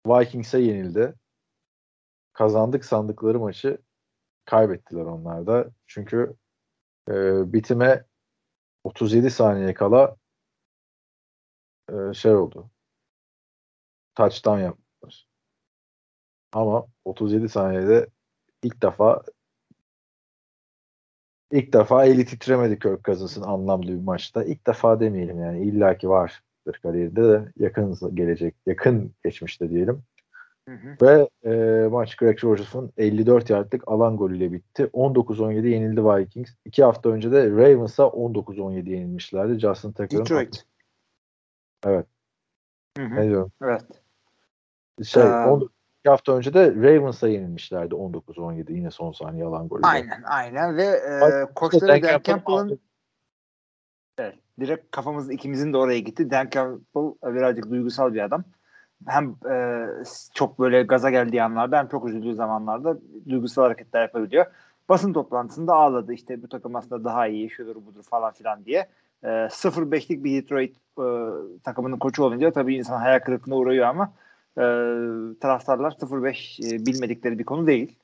Vikings'e 0.06 0.58
yenildi. 0.58 1.14
Kazandık 2.32 2.84
sandıkları 2.84 3.40
maçı 3.40 3.78
kaybettiler 4.44 5.04
onlar 5.04 5.46
da. 5.46 5.70
Çünkü 5.86 6.34
e, 7.08 7.12
bitime 7.52 8.04
37 8.84 9.30
saniye 9.30 9.74
kala 9.74 10.16
e, 11.92 12.14
şey 12.14 12.34
oldu. 12.34 12.70
Touchdown 14.14 14.58
yaptılar. 14.58 15.26
Ama 16.52 16.86
37 17.04 17.48
saniyede 17.48 18.08
ilk 18.62 18.82
defa 18.82 19.22
ilk 21.50 21.72
defa 21.72 22.04
eli 22.04 22.24
titremedi 22.26 22.78
Kirk 22.78 23.04
Cousins'ın 23.04 23.42
anlamlı 23.42 23.88
bir 23.88 24.04
maçta. 24.04 24.44
İlk 24.44 24.66
defa 24.66 25.00
demeyelim 25.00 25.40
yani 25.40 25.62
illaki 25.64 26.08
vardır 26.08 26.78
kariyerinde 26.82 27.22
de 27.22 27.52
yakın 27.56 28.14
gelecek, 28.14 28.54
yakın 28.66 29.14
geçmişte 29.24 29.70
diyelim. 29.70 30.02
Hı 30.68 30.74
hı. 30.74 30.96
Ve 31.02 31.28
e, 31.44 31.88
maç 31.88 32.16
Greg 32.16 32.44
Rogers'ın 32.44 32.92
54 32.96 33.50
yardlık 33.50 33.82
alan 33.86 34.16
golüyle 34.16 34.52
bitti. 34.52 34.90
19-17 34.92 35.66
yenildi 35.66 36.04
Vikings. 36.04 36.50
İki 36.64 36.84
hafta 36.84 37.08
önce 37.08 37.32
de 37.32 37.50
Ravens'a 37.50 38.02
19-17 38.02 38.90
yenilmişlerdi. 38.90 39.58
Justin 39.58 39.92
Tucker'ın 39.92 40.24
Detroit. 40.24 40.64
Evet. 41.86 42.06
Hı 42.98 43.04
hı. 43.04 43.14
ne 43.14 43.28
diyorum? 43.28 43.52
Evet. 43.62 43.84
Şey, 45.04 45.22
Ee, 45.22 45.26
19 45.26 45.68
iki 46.00 46.10
hafta 46.10 46.32
önce 46.32 46.54
de 46.54 46.74
Ravens'a 46.74 47.28
yenilmişlerdi 47.28 47.94
19-17 47.94 48.72
yine 48.72 48.90
son 48.90 49.12
saniye 49.12 49.44
alan 49.44 49.68
golüyle. 49.68 49.86
Aynen 49.86 50.22
aynen 50.24 50.76
ve 50.76 50.84
e, 50.84 51.54
koçları 51.54 51.92
Dan 51.92 52.02
Dan 52.02 52.08
Campbell 52.08 52.32
Campbell'ın 52.32 52.80
evet, 54.18 54.34
direkt 54.60 54.90
kafamız 54.90 55.30
ikimizin 55.30 55.72
de 55.72 55.76
oraya 55.76 56.00
gitti. 56.00 56.30
Dan 56.30 56.48
Campbell 56.50 57.34
birazcık 57.34 57.70
duygusal 57.70 58.14
bir 58.14 58.24
adam. 58.24 58.44
Hem 59.06 59.36
e, 59.50 59.86
çok 60.34 60.58
böyle 60.58 60.82
gaza 60.82 61.10
geldiği 61.10 61.42
anlarda 61.42 61.78
hem 61.78 61.88
çok 61.88 62.08
üzüldüğü 62.08 62.34
zamanlarda 62.34 62.98
duygusal 63.28 63.62
hareketler 63.62 64.02
yapabiliyor. 64.02 64.46
Basın 64.88 65.12
toplantısında 65.12 65.74
ağladı 65.74 66.12
işte 66.12 66.42
bu 66.42 66.48
takım 66.48 66.76
aslında 66.76 67.04
daha 67.04 67.26
iyi 67.26 67.50
şudur 67.50 67.76
budur 67.76 68.02
falan 68.02 68.32
filan 68.32 68.64
diye. 68.64 68.88
E, 69.22 69.28
0-5'lik 69.48 70.24
bir 70.24 70.42
Detroit 70.42 70.76
e, 70.98 71.06
takımının 71.64 71.98
koçu 71.98 72.24
olunca 72.24 72.52
tabii 72.52 72.76
insan 72.76 72.98
hayal 72.98 73.18
kırıklığına 73.18 73.56
uğruyor 73.56 73.86
ama 73.86 74.12
e, 74.56 74.64
taraftarlar 75.40 75.90
0-5 75.90 76.60
e, 76.60 76.86
bilmedikleri 76.86 77.38
bir 77.38 77.44
konu 77.44 77.66
değil. 77.66 77.98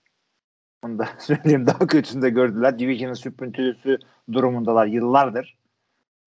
Onu 0.84 0.98
da 0.98 1.08
söyleyeyim 1.18 1.66
daha 1.66 1.86
kötüsünü 1.86 2.22
de 2.22 2.30
gördüler. 2.30 2.78
Division'ın 2.78 3.14
süprüntüsü 3.14 3.98
durumundalar 4.32 4.86
yıllardır. 4.86 5.58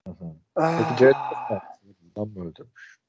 Hı 0.08 0.12
hı. 0.12 0.26
Ah, 0.56 0.78
Peki 0.78 1.00
Jared 1.00 1.16
adam 2.16 2.30
mı 2.30 2.50
öldürmüş? 2.50 3.03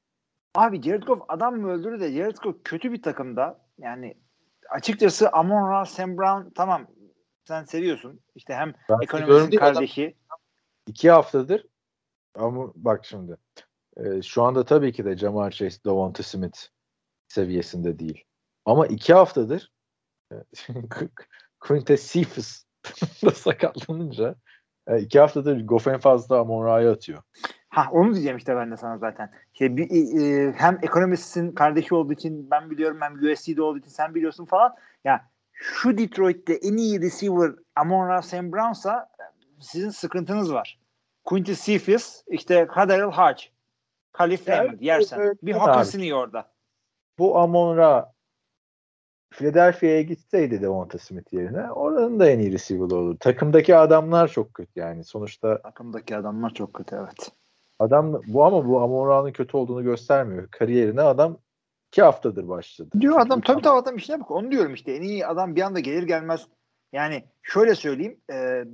Abi 0.54 0.82
Jared 0.82 1.02
Goff 1.02 1.22
adam 1.28 1.56
mı 1.60 1.70
öldürdü 1.70 2.00
de 2.00 2.12
Jared 2.12 2.36
Goff 2.36 2.56
kötü 2.64 2.92
bir 2.92 3.02
takımda. 3.02 3.60
Yani 3.78 4.14
açıkçası 4.70 5.30
Amon 5.30 5.70
Ra, 5.70 5.84
Sam 5.84 6.18
Brown 6.18 6.50
tamam 6.54 6.86
sen 7.44 7.64
seviyorsun. 7.64 8.20
İşte 8.34 8.54
hem 8.54 8.74
Ben 8.88 8.98
ekonomisinin 9.02 9.50
değil, 9.50 9.62
adam 9.62 9.74
kardeşi. 9.74 10.16
iki 10.86 11.10
haftadır 11.10 11.66
ama 12.34 12.72
bak 12.74 13.04
şimdi 13.04 13.36
e, 13.96 14.22
şu 14.22 14.42
anda 14.42 14.64
tabii 14.64 14.92
ki 14.92 15.04
de 15.04 15.16
Jamar 15.16 15.50
Chase, 15.50 15.84
Devonta 15.84 16.22
Smith 16.22 16.58
seviyesinde 17.28 17.98
değil. 17.98 18.24
Ama 18.64 18.86
iki 18.86 19.14
haftadır 19.14 19.72
e, 20.32 20.34
Quintez 21.60 22.12
Cephas 22.12 22.64
da 23.24 23.30
sakatlanınca 23.30 24.34
e, 24.86 25.00
iki 25.00 25.20
haftadır 25.20 25.66
Goffin 25.66 25.98
fazla 25.98 26.38
Amon 26.40 26.66
atıyor. 26.66 27.22
Ha 27.68 27.88
onu 27.92 28.12
diyeceğim 28.12 28.36
işte 28.36 28.56
ben 28.56 28.70
de 28.70 28.76
sana 28.76 28.98
zaten. 28.98 29.30
İşte 29.52 29.76
bir, 29.76 29.90
e, 29.90 30.52
hem 30.52 30.78
ekonomistin 30.82 31.52
kardeşi 31.52 31.94
olduğu 31.94 32.12
için 32.12 32.50
ben 32.50 32.70
biliyorum 32.70 32.98
hem 33.00 33.32
USC'de 33.32 33.62
olduğu 33.62 33.78
için 33.78 33.90
sen 33.90 34.14
biliyorsun 34.14 34.44
falan. 34.44 34.74
Ya 35.04 35.28
şu 35.52 35.98
Detroit'te 35.98 36.54
en 36.54 36.76
iyi 36.76 37.00
receiver 37.00 37.52
Amon 37.76 38.08
Ra 38.08 38.22
Sam 38.22 38.52
Brown'sa 38.52 39.08
sizin 39.60 39.90
sıkıntınız 39.90 40.52
var. 40.52 40.78
Quincy 41.24 41.52
Cephas, 41.52 42.22
işte 42.28 42.66
Kaderil 42.66 43.10
Khalif 44.12 44.48
Ya, 44.48 44.58
Raymond 44.58 44.80
yersen. 44.80 45.20
evet, 45.20 45.38
bir 45.42 45.54
abi. 45.98 46.04
iyi 46.04 46.14
orada. 46.14 46.50
Bu 47.18 47.38
Amon 47.38 47.76
Ra 47.76 48.13
Philadelphia'ya 49.34 50.02
gitseydi 50.02 50.62
Devonta 50.62 50.98
Smith 50.98 51.32
yerine 51.32 51.72
oranın 51.72 52.20
da 52.20 52.30
en 52.30 52.38
iyi 52.38 52.52
receiver 52.52 52.84
olur. 52.84 53.16
Takımdaki 53.18 53.76
adamlar 53.76 54.28
çok 54.28 54.54
kötü 54.54 54.80
yani. 54.80 55.04
Sonuçta 55.04 55.62
Takımdaki 55.62 56.16
adamlar 56.16 56.50
çok 56.50 56.74
kötü 56.74 56.96
evet. 56.96 57.32
adam 57.78 58.20
bu 58.26 58.44
ama 58.44 58.68
bu 58.68 58.80
Amon 58.80 59.08
Ra'nın 59.08 59.32
kötü 59.32 59.56
olduğunu 59.56 59.82
göstermiyor. 59.82 60.48
Kariyerine 60.50 61.00
adam 61.00 61.38
iki 61.88 62.02
haftadır 62.02 62.48
başladı. 62.48 62.90
Diyor 63.00 63.20
adam 63.20 63.40
tabii 63.40 63.62
tabii 63.62 63.78
adam 63.78 63.96
işine 63.96 64.20
bak. 64.20 64.30
Onu 64.30 64.50
diyorum 64.50 64.74
işte. 64.74 64.92
En 64.92 65.02
iyi 65.02 65.26
adam 65.26 65.56
bir 65.56 65.62
anda 65.62 65.80
gelir 65.80 66.02
gelmez. 66.02 66.46
Yani 66.92 67.24
şöyle 67.42 67.74
söyleyeyim. 67.74 68.16
E, 68.32 68.64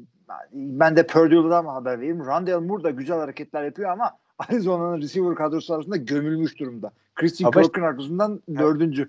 ben 0.53 0.97
de 0.97 1.07
Purdue'dan 1.07 1.65
haber 1.65 1.99
vereyim. 1.99 2.27
Rondale 2.27 2.57
Moore 2.57 2.83
da 2.83 2.91
güzel 2.91 3.19
hareketler 3.19 3.65
yapıyor 3.65 3.91
ama 3.91 4.11
Arizona'nın 4.39 5.03
receiver 5.03 5.35
kadrosu 5.35 5.75
arasında 5.75 5.97
gömülmüş 5.97 6.59
durumda. 6.59 6.93
Christian 7.15 7.51
Kirk'ün 7.51 7.83
arkasından 7.83 8.43
dördüncü. 8.59 9.09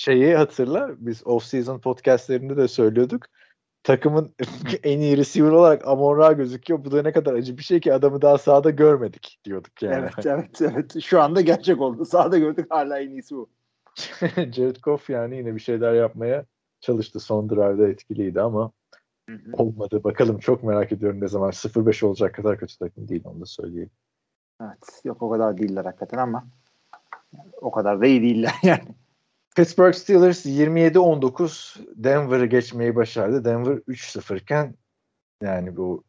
Şeyi 0.00 0.34
hatırla 0.36 0.90
biz 0.98 1.22
off-season 1.22 1.80
podcastlerinde 1.80 2.56
de 2.56 2.68
söylüyorduk. 2.68 3.26
Takımın 3.82 4.34
en 4.82 5.00
iyi 5.00 5.16
receiver 5.16 5.50
olarak 5.50 5.88
Amon 5.88 6.36
gözüküyor. 6.36 6.84
Bu 6.84 6.92
da 6.92 7.02
ne 7.02 7.12
kadar 7.12 7.34
acı 7.34 7.58
bir 7.58 7.62
şey 7.62 7.80
ki 7.80 7.94
adamı 7.94 8.22
daha 8.22 8.38
sahada 8.38 8.70
görmedik 8.70 9.38
diyorduk 9.44 9.82
yani. 9.82 9.94
Evet 9.94 10.26
evet 10.26 10.62
evet. 10.62 11.02
Şu 11.02 11.22
anda 11.22 11.40
gerçek 11.40 11.80
oldu. 11.80 12.04
Sağda 12.04 12.38
gördük 12.38 12.66
hala 12.70 13.00
en 13.00 13.10
iyisi 13.10 13.34
bu. 13.34 13.50
Jared 14.36 14.76
Goff 14.82 15.10
yani 15.10 15.36
yine 15.36 15.54
bir 15.54 15.60
şeyler 15.60 15.94
yapmaya 15.94 16.44
çalıştı. 16.80 17.20
Son 17.20 17.50
drive'da 17.50 17.88
etkiliydi 17.88 18.40
ama 18.40 18.72
Hı 19.28 19.36
hı. 19.36 19.52
olmadı. 19.52 20.04
Bakalım 20.04 20.38
çok 20.38 20.62
merak 20.62 20.92
ediyorum 20.92 21.20
ne 21.20 21.28
zaman 21.28 21.50
0-5 21.50 22.06
olacak 22.06 22.34
kadar 22.34 22.58
kötü 22.58 22.78
takım 22.78 23.08
değil 23.08 23.22
onu 23.24 23.40
da 23.40 23.46
söyleyeyim. 23.46 23.90
Evet. 24.62 25.00
Yok 25.04 25.22
o 25.22 25.30
kadar 25.30 25.58
değiller 25.58 25.84
hakikaten 25.84 26.18
ama 26.18 26.46
o 27.60 27.70
kadar 27.70 28.00
da 28.00 28.06
iyi 28.06 28.22
değiller 28.22 28.54
yani. 28.62 28.94
Pittsburgh 29.60 29.94
Steelers 29.94 30.46
27-19 30.46 31.76
Denver'ı 31.94 32.46
geçmeyi 32.46 32.96
başardı. 32.96 33.44
Denver 33.44 33.76
3-0 33.76 34.40
iken 34.40 34.74
yani 35.42 35.76
bu 35.76 36.04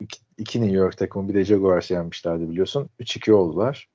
iki, 0.00 0.20
iki 0.38 0.60
New 0.60 0.76
York 0.76 0.98
takımı 0.98 1.28
bir 1.28 1.34
de 1.34 1.44
Jaguars 1.44 1.90
yenmişlerdi 1.90 2.50
biliyorsun. 2.50 2.90
3-2 3.00 3.32
oldular. 3.32 3.88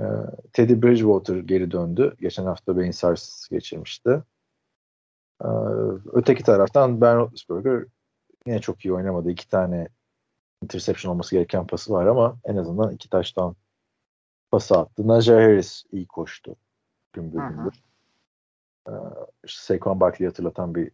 Ee, 0.00 0.04
Teddy 0.52 0.82
Bridgewater 0.82 1.36
geri 1.36 1.70
döndü. 1.70 2.16
Geçen 2.20 2.44
hafta 2.44 2.78
beyin 2.78 2.90
sarsıntısı 2.90 3.50
geçirmişti. 3.50 4.22
Ee, 5.44 5.48
öteki 6.12 6.42
taraftan 6.42 7.00
Ben 7.00 7.16
Roethlisberger 7.16 7.84
yine 8.46 8.60
çok 8.60 8.84
iyi 8.84 8.94
oynamadı. 8.94 9.30
İki 9.30 9.48
tane 9.48 9.88
interception 10.62 11.12
olması 11.12 11.36
gereken 11.36 11.66
pası 11.66 11.92
var 11.92 12.06
ama 12.06 12.36
en 12.44 12.56
azından 12.56 12.92
iki 12.92 13.10
taştan 13.10 13.56
pası 14.50 14.78
attı. 14.78 15.08
Najee 15.08 15.34
Harris 15.34 15.84
iyi 15.92 16.06
koştu. 16.06 16.56
Gümbür 17.12 17.38
Hı 17.38 17.46
hı. 17.46 17.48
gümbür. 17.48 17.82
Ee, 18.88 18.92
işte 19.44 19.62
Saquon 19.62 20.00
Barkley'i 20.00 20.28
hatırlatan 20.28 20.74
bir 20.74 20.90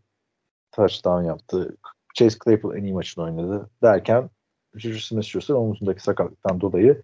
touchdown 0.73 1.23
yaptı. 1.23 1.77
Chase 2.15 2.39
Claypool 2.45 2.75
en 2.75 2.85
iyi 2.85 2.95
maçını 2.95 3.25
oynadı 3.25 3.71
derken 3.83 4.31
Juju 4.75 4.99
Smith-Schuster 4.99 5.55
omuzundaki 5.55 6.03
sakatlıktan 6.03 6.61
dolayı 6.61 7.03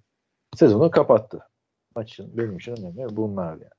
sezonu 0.56 0.90
kapattı. 0.90 1.48
Maçın 1.96 2.38
benim 2.38 2.56
için 2.56 2.76
önemli 2.76 3.16
bunlar 3.16 3.52
yani. 3.52 3.70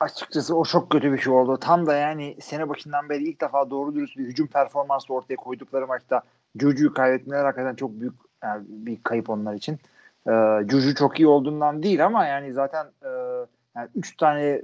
Açıkçası 0.00 0.56
o 0.56 0.64
çok 0.64 0.90
kötü 0.90 1.12
bir 1.12 1.18
şey 1.18 1.32
oldu. 1.32 1.58
Tam 1.60 1.86
da 1.86 1.94
yani 1.94 2.36
sene 2.40 2.68
başından 2.68 3.08
beri 3.08 3.24
ilk 3.24 3.40
defa 3.40 3.70
doğru 3.70 3.94
dürüst 3.94 4.16
bir 4.16 4.26
hücum 4.26 4.46
performansı 4.46 5.14
ortaya 5.14 5.36
koydukları 5.36 5.86
maçta 5.86 6.22
Juju'yu 6.60 6.94
kaybetmeleri 6.94 7.42
hakikaten 7.42 7.74
çok 7.74 7.90
büyük 7.90 8.14
yani 8.42 8.64
bir 8.68 9.02
kayıp 9.02 9.30
onlar 9.30 9.54
için. 9.54 9.78
Ee, 10.28 10.60
Juju 10.68 10.94
çok 10.94 11.20
iyi 11.20 11.26
olduğundan 11.26 11.82
değil 11.82 12.06
ama 12.06 12.26
yani 12.26 12.52
zaten 12.52 12.86
e, 13.02 13.08
yani 13.76 13.88
üç 13.94 14.16
tane 14.16 14.62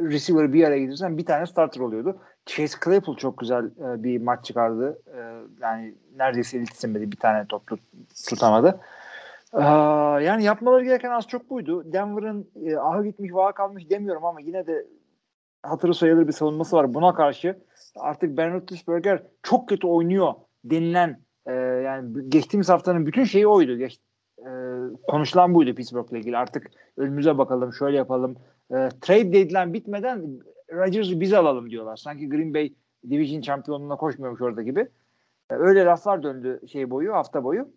receiver 0.00 0.52
bir 0.52 0.64
araya 0.64 0.78
getirsen 0.78 1.18
bir 1.18 1.26
tane 1.26 1.46
starter 1.46 1.80
oluyordu. 1.80 2.18
Chase 2.46 2.78
Claypool 2.84 3.16
çok 3.16 3.38
güzel 3.38 3.64
e, 3.64 4.02
bir 4.02 4.20
maç 4.20 4.44
çıkardı. 4.44 5.02
E, 5.06 5.18
yani 5.60 5.94
neredeyse 6.16 6.58
istemedi 6.58 7.12
bir 7.12 7.16
tane 7.16 7.46
top 7.46 7.66
tut, 7.66 7.80
tutamadı. 8.28 8.80
Ee, 9.54 9.62
yani 10.24 10.44
yapmaları 10.44 10.84
gereken 10.84 11.10
az 11.10 11.28
çok 11.28 11.50
buydu. 11.50 11.92
Denver'ın 11.92 12.50
e, 12.64 12.76
aha 12.76 13.02
gitmiş 13.02 13.32
vaha 13.34 13.52
kalmış 13.52 13.90
demiyorum 13.90 14.24
ama 14.24 14.40
yine 14.40 14.66
de 14.66 14.86
hatırı 15.62 15.94
sayılır 15.94 16.28
bir 16.28 16.32
savunması 16.32 16.76
var. 16.76 16.94
Buna 16.94 17.14
karşı 17.14 17.58
artık 17.96 18.36
Ben 18.36 18.52
Roethlisberger 18.52 19.22
çok 19.42 19.68
kötü 19.68 19.86
oynuyor 19.86 20.34
denilen 20.64 21.20
e, 21.46 21.52
yani 21.54 22.30
geçtiğimiz 22.30 22.68
haftanın 22.68 23.06
bütün 23.06 23.24
şeyi 23.24 23.46
oydu. 23.46 23.76
Geç, 23.76 23.94
e, 23.94 24.11
konuşulan 25.08 25.54
buydu 25.54 25.74
Pittsburgh'la 25.74 26.18
ilgili. 26.18 26.36
Artık 26.36 26.70
önümüze 26.96 27.38
bakalım, 27.38 27.72
şöyle 27.72 27.96
yapalım. 27.96 28.36
E, 28.70 28.88
trade 29.00 29.32
deadline 29.32 29.72
bitmeden 29.72 30.40
Rodgers'ı 30.72 31.20
biz 31.20 31.32
alalım 31.32 31.70
diyorlar. 31.70 31.96
Sanki 31.96 32.28
Green 32.28 32.54
Bay 32.54 32.72
Division 33.10 33.42
şampiyonluğuna 33.42 33.96
koşmuyormuş 33.96 34.40
orada 34.40 34.62
gibi. 34.62 34.80
E, 35.50 35.54
öyle 35.54 35.84
laflar 35.84 36.22
döndü 36.22 36.60
şey 36.72 36.90
boyu, 36.90 37.14
hafta 37.14 37.44
boyu. 37.44 37.68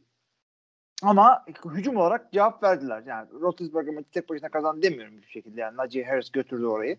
Ama 1.04 1.46
hücum 1.66 1.98
olarak 1.98 2.32
cevap 2.32 2.64
verdiler. 2.64 3.04
Yani 3.08 3.28
Roethlisberger 3.42 3.94
maçı 3.94 4.12
tek 4.12 4.30
başına 4.30 4.50
kazandı 4.50 4.82
demiyorum 4.82 5.18
bir 5.22 5.28
şekilde. 5.28 5.62
Yani 5.62 5.78
Najee 5.78 6.04
Harris 6.04 6.32
götürdü 6.32 6.66
orayı. 6.66 6.98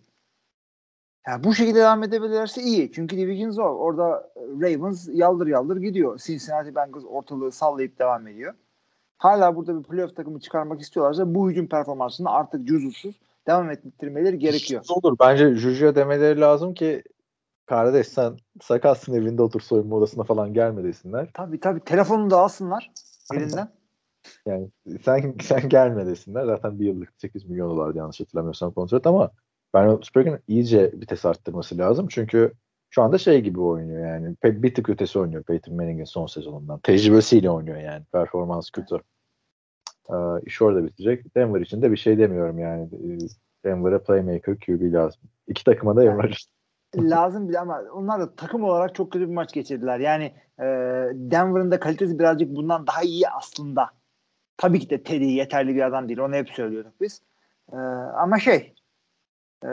Yani 1.27 1.45
bu 1.45 1.55
şekilde 1.55 1.79
devam 1.79 2.03
edebilirlerse 2.03 2.63
iyi. 2.63 2.93
Çünkü 2.93 3.17
division 3.17 3.51
zor. 3.51 3.71
Orada 3.71 4.33
Ravens 4.37 5.09
yaldır 5.13 5.47
yaldır 5.47 5.77
gidiyor. 5.77 6.19
Cincinnati 6.19 6.75
Bengals 6.75 7.05
ortalığı 7.05 7.53
sallayıp 7.53 7.99
devam 7.99 8.29
ediyor. 8.29 8.55
Hala 9.19 9.57
burada 9.57 9.79
bir 9.79 9.83
playoff 9.83 10.17
takımı 10.17 10.41
çıkarmak 10.41 10.81
istiyorlarsa 10.81 11.35
bu 11.35 11.51
hücum 11.51 11.67
performansını 11.67 12.31
artık 12.31 12.69
cüzusuz 12.69 13.15
devam 13.47 13.71
ettirmeleri 13.71 14.39
gerekiyor. 14.39 14.85
Olur. 14.89 15.17
Bence 15.21 15.55
Juju'ya 15.55 15.95
demeleri 15.95 16.41
lazım 16.41 16.75
ki 16.75 17.03
kardeş 17.67 18.09
sen 18.09 18.37
sakatsın 18.61 19.15
evinde 19.15 19.43
otur 19.43 19.61
soyunma 19.61 19.97
odasına 19.97 20.25
falan 20.25 20.55
gelme 20.55 20.85
desinler. 20.85 21.29
Tabii 21.35 21.61
tabii. 21.61 21.81
Telefonunu 21.81 22.31
da 22.31 22.39
alsınlar 22.39 22.91
elinden. 23.35 23.69
Yani 24.47 24.71
sen 25.05 25.35
sen 25.43 25.69
gelme 25.69 26.07
desinler. 26.07 26.47
Zaten 26.47 26.81
bir 26.81 26.87
yıllık 26.87 27.13
8 27.17 27.45
milyon 27.45 27.71
dolardı 27.71 27.99
yanlış 27.99 28.21
hatırlamıyorsam 28.21 28.73
kontrat 28.73 29.07
ama 29.07 29.31
Ben 29.75 29.87
Roethlisberger'in 29.87 30.39
iyice 30.49 30.93
vites 30.93 31.25
arttırması 31.25 31.79
lazım. 31.79 32.07
Çünkü 32.11 32.53
şu 32.91 33.03
anda 33.03 33.19
şey 33.19 33.41
gibi 33.41 33.61
oynuyor 33.61 34.07
yani. 34.09 34.35
Pe- 34.43 34.63
Bir 34.63 34.75
tık 34.75 34.89
ötesi 34.89 35.19
oynuyor 35.19 35.43
Peyton 35.43 35.77
Manning'in 35.77 36.05
son 36.05 36.27
sezonundan. 36.27 36.79
Tecrübesiyle 36.79 37.51
oynuyor 37.51 37.81
yani. 37.81 38.05
Performans 38.13 38.71
kötü. 38.71 38.97
Ee, 40.11 40.15
iş 40.47 40.63
orada 40.63 40.85
bitecek. 40.85 41.37
Denver 41.37 41.61
için 41.61 41.83
de 41.83 41.93
bir 41.93 41.97
şey 41.97 42.19
demiyorum 42.19 42.59
yani. 42.59 42.89
Ee, 42.93 43.19
Denver'a 43.65 44.03
playmaker 44.03 44.57
QB 44.67 44.93
lazım. 44.93 45.23
İki 45.49 45.65
takıma 45.65 45.97
da 45.97 46.07
Rodgers. 46.07 46.47
lazım 46.97 47.49
bile 47.49 47.59
ama 47.59 47.83
onlar 47.93 48.21
da 48.21 48.35
takım 48.35 48.65
olarak 48.65 48.95
çok 48.95 49.13
kötü 49.13 49.29
bir 49.29 49.35
maç 49.35 49.53
geçirdiler. 49.53 49.99
Yani 49.99 50.25
e, 50.59 50.65
Denver'ın 51.15 51.71
da 51.71 51.81
kalitesi 51.81 52.19
birazcık 52.19 52.57
bundan 52.57 52.87
daha 52.87 53.03
iyi 53.03 53.29
aslında. 53.29 53.91
Tabii 54.57 54.81
ki 54.81 54.91
de 54.91 55.03
Teddy 55.03 55.25
yeterli 55.25 55.75
bir 55.75 55.87
adam 55.87 56.09
değil. 56.09 56.19
Onu 56.19 56.35
hep 56.35 56.49
söylüyorduk 56.49 57.01
biz. 57.01 57.23
E, 57.73 57.77
ama 58.17 58.39
şey 58.39 58.75
e, 59.65 59.69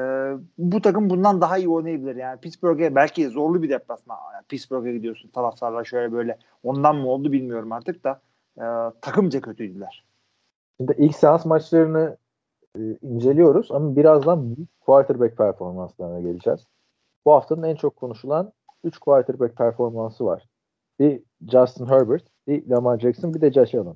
bu 0.57 0.81
takım 0.81 1.09
bundan 1.09 1.41
daha 1.41 1.57
iyi 1.57 1.69
oynayabilir. 1.69 2.15
Yani 2.15 2.39
Pittsburgh'e 2.39 2.95
belki 2.95 3.29
zorlu 3.29 3.63
bir 3.63 3.69
deplasman. 3.69 4.17
Yani 4.33 4.43
Pittsburgh'e 4.49 4.93
gidiyorsun 4.93 5.29
taraftarlar 5.29 5.85
şöyle 5.85 6.11
böyle. 6.11 6.37
Ondan 6.63 6.95
mı 6.95 7.07
oldu 7.07 7.31
bilmiyorum 7.31 7.71
artık 7.71 8.03
da 8.03 8.21
e, 8.57 8.65
takımca 9.01 9.41
kötüydüler. 9.41 10.05
Şimdi 10.77 10.95
ilk 10.97 11.15
seans 11.15 11.45
maçlarını 11.45 12.17
e, 12.77 12.79
inceliyoruz 13.01 13.71
ama 13.71 13.95
birazdan 13.95 14.55
quarterback 14.79 15.37
performanslarına 15.37 16.19
geleceğiz. 16.19 16.67
Bu 17.25 17.31
haftanın 17.33 17.63
en 17.63 17.75
çok 17.75 17.95
konuşulan 17.95 18.53
3 18.83 18.97
quarterback 18.97 19.57
performansı 19.57 20.25
var. 20.25 20.47
Bir 20.99 21.23
Justin 21.51 21.85
Herbert, 21.85 22.23
bir 22.47 22.69
Lamar 22.69 22.99
Jackson, 22.99 23.33
bir 23.33 23.41
de 23.41 23.51
Josh 23.51 23.75
Allen. 23.75 23.95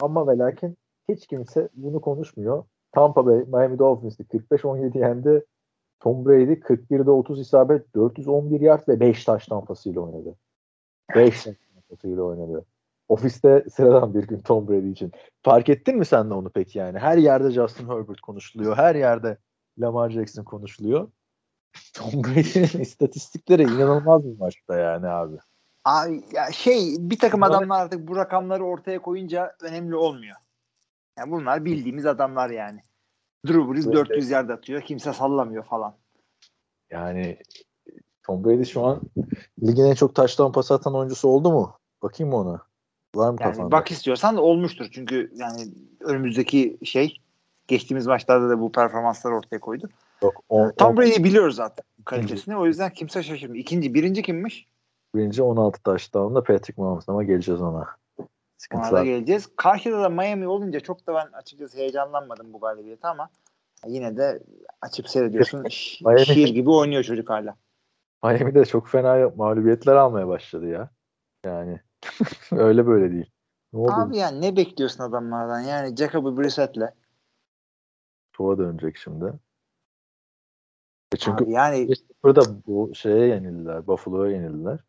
Ama 0.00 0.26
ve 0.28 0.38
lakin 0.38 0.76
hiç 1.08 1.26
kimse 1.26 1.68
bunu 1.74 2.00
konuşmuyor. 2.00 2.64
Tampa 2.92 3.26
Bay, 3.26 3.44
Miami 3.46 3.78
Dolphins'i 3.78 4.22
45-17 4.22 4.98
yendi. 4.98 5.44
Tom 6.00 6.26
Brady 6.26 6.52
41'de 6.52 7.10
30 7.10 7.40
isabet, 7.40 7.94
411 7.94 8.60
yard 8.60 8.88
ve 8.88 9.00
5 9.00 9.24
taş 9.24 9.46
tampasıyla 9.46 10.00
oynadı. 10.00 10.34
5 11.14 11.44
taş 11.44 11.56
tampasıyla 11.74 12.22
oynadı. 12.22 12.64
Ofiste 13.08 13.64
sıradan 13.74 14.14
bir 14.14 14.26
gün 14.26 14.38
Tom 14.38 14.68
Brady 14.68 14.90
için. 14.90 15.12
Fark 15.42 15.68
ettin 15.68 15.98
mi 15.98 16.04
sen 16.04 16.30
de 16.30 16.34
onu 16.34 16.50
peki 16.50 16.78
yani? 16.78 16.98
Her 16.98 17.18
yerde 17.18 17.50
Justin 17.50 17.88
Herbert 17.88 18.20
konuşuluyor. 18.20 18.76
Her 18.76 18.94
yerde 18.94 19.38
Lamar 19.78 20.10
Jackson 20.10 20.44
konuşuluyor. 20.44 21.08
Tom 21.94 22.24
Brady'nin 22.24 22.80
istatistikleri 22.82 23.62
inanılmaz 23.62 24.24
bir 24.24 24.38
maçta 24.38 24.78
yani 24.78 25.08
abi. 25.08 25.36
Abi 25.84 26.24
ya 26.32 26.52
şey 26.52 26.96
bir 26.98 27.18
takım 27.18 27.42
adamlar 27.42 27.82
artık 27.82 28.08
bu 28.08 28.16
rakamları 28.16 28.64
ortaya 28.64 29.02
koyunca 29.02 29.56
önemli 29.62 29.96
olmuyor. 29.96 30.36
Yani 31.18 31.30
bunlar 31.30 31.64
bildiğimiz 31.64 32.06
adamlar 32.06 32.50
yani. 32.50 32.80
Drew 33.46 33.72
Brees 33.72 33.86
Evet. 33.86 33.94
400 33.94 34.30
yard 34.30 34.48
atıyor. 34.48 34.82
Kimse 34.82 35.12
sallamıyor 35.12 35.64
falan. 35.64 35.94
Yani 36.90 37.38
Tom 38.22 38.44
Brady 38.44 38.64
şu 38.64 38.84
an 38.84 39.00
ligin 39.62 39.84
en 39.84 39.94
çok 39.94 40.14
taştan 40.14 40.52
pas 40.52 40.70
atan 40.70 40.94
oyuncusu 40.94 41.28
oldu 41.28 41.52
mu? 41.52 41.76
Bakayım 42.02 42.34
ona? 42.34 42.62
Var 43.14 43.30
mı 43.30 43.36
Yani 43.40 43.50
kafanda? 43.50 43.72
bak 43.72 43.90
istiyorsan 43.90 44.36
olmuştur. 44.36 44.88
Çünkü 44.92 45.32
yani 45.34 45.62
önümüzdeki 46.00 46.78
şey 46.84 47.20
geçtiğimiz 47.68 48.06
maçlarda 48.06 48.48
da 48.48 48.60
bu 48.60 48.72
performansları 48.72 49.34
ortaya 49.34 49.60
koydu. 49.60 49.88
Yok, 50.22 50.42
on, 50.48 50.70
Tom 50.70 50.96
Brady'yi 50.96 51.24
biliyoruz 51.24 51.56
zaten 51.56 51.84
kalitesini. 52.04 52.56
O 52.56 52.66
yüzden 52.66 52.92
kimse 52.92 53.22
şaşırmıyor. 53.22 53.62
İkinci, 53.62 53.94
birinci 53.94 54.22
kimmiş? 54.22 54.66
birinci 55.14 55.42
16 55.42 55.82
taştanla 55.82 56.42
Patrick 56.42 56.82
Mahomes 56.82 57.08
ama 57.08 57.24
geleceğiz 57.24 57.60
ona. 57.60 57.88
Sıkıntılar. 58.62 59.04
geleceğiz. 59.04 59.48
Karşıda 59.56 60.02
da 60.02 60.08
Miami 60.08 60.48
olunca 60.48 60.80
çok 60.80 61.06
da 61.06 61.14
ben 61.14 61.32
açıkçası 61.32 61.78
heyecanlanmadım 61.78 62.52
bu 62.52 62.60
galibiyete 62.60 63.08
ama 63.08 63.30
yine 63.86 64.16
de 64.16 64.42
açıp 64.80 65.08
seyrediyorsun. 65.08 65.58
Miami- 66.04 66.24
Şiir 66.24 66.48
gibi 66.48 66.70
oynuyor 66.70 67.04
çocuk 67.04 67.30
hala. 67.30 67.56
Miami'de 68.24 68.64
çok 68.64 68.88
fena 68.88 69.30
mağlubiyetler 69.36 69.94
almaya 69.96 70.28
başladı 70.28 70.68
ya. 70.68 70.90
Yani 71.44 71.80
öyle 72.52 72.86
böyle 72.86 73.12
değil. 73.12 73.30
Ne 73.72 73.78
oldu? 73.80 73.92
Abi 73.92 74.16
yani 74.16 74.40
ne 74.40 74.56
bekliyorsun 74.56 75.04
adamlardan? 75.04 75.60
Yani 75.60 75.96
Jacoby 75.96 76.42
Brissett'le. 76.42 76.94
Tova 78.32 78.58
dönecek 78.58 78.96
şimdi. 78.96 79.32
E 81.12 81.16
çünkü 81.16 81.44
Abi 81.44 81.52
yani 81.52 81.88
burada 82.22 82.66
bu 82.66 82.94
şeye 82.94 83.26
yenildiler. 83.26 83.86
Buffalo'ya 83.86 84.32
yenildiler. 84.32 84.80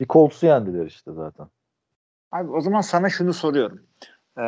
Bir 0.00 0.06
Colts'u 0.06 0.46
yendiler 0.46 0.86
işte 0.86 1.12
zaten. 1.12 1.48
Abi 2.32 2.50
o 2.50 2.60
zaman 2.60 2.80
sana 2.80 3.08
şunu 3.10 3.32
soruyorum. 3.34 3.86
Ee, 4.38 4.42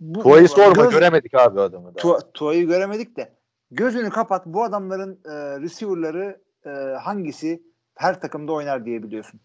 bu, 0.00 0.22
Tua'yı 0.22 0.48
sorma 0.48 0.82
göz- 0.84 0.90
göremedik 0.90 1.34
abi 1.34 1.60
adamı 1.60 1.94
da. 1.94 1.98
Tua- 1.98 2.32
Tua'yı 2.34 2.66
göremedik 2.66 3.16
de 3.16 3.38
gözünü 3.70 4.10
kapat 4.10 4.46
bu 4.46 4.64
adamların 4.64 5.20
e, 5.24 5.60
receiver'ları 5.60 6.40
e, 6.66 6.70
hangisi 7.00 7.62
her 7.94 8.20
takımda 8.20 8.52
oynar 8.52 8.84
diye 8.84 9.02
biliyorsun. 9.02 9.40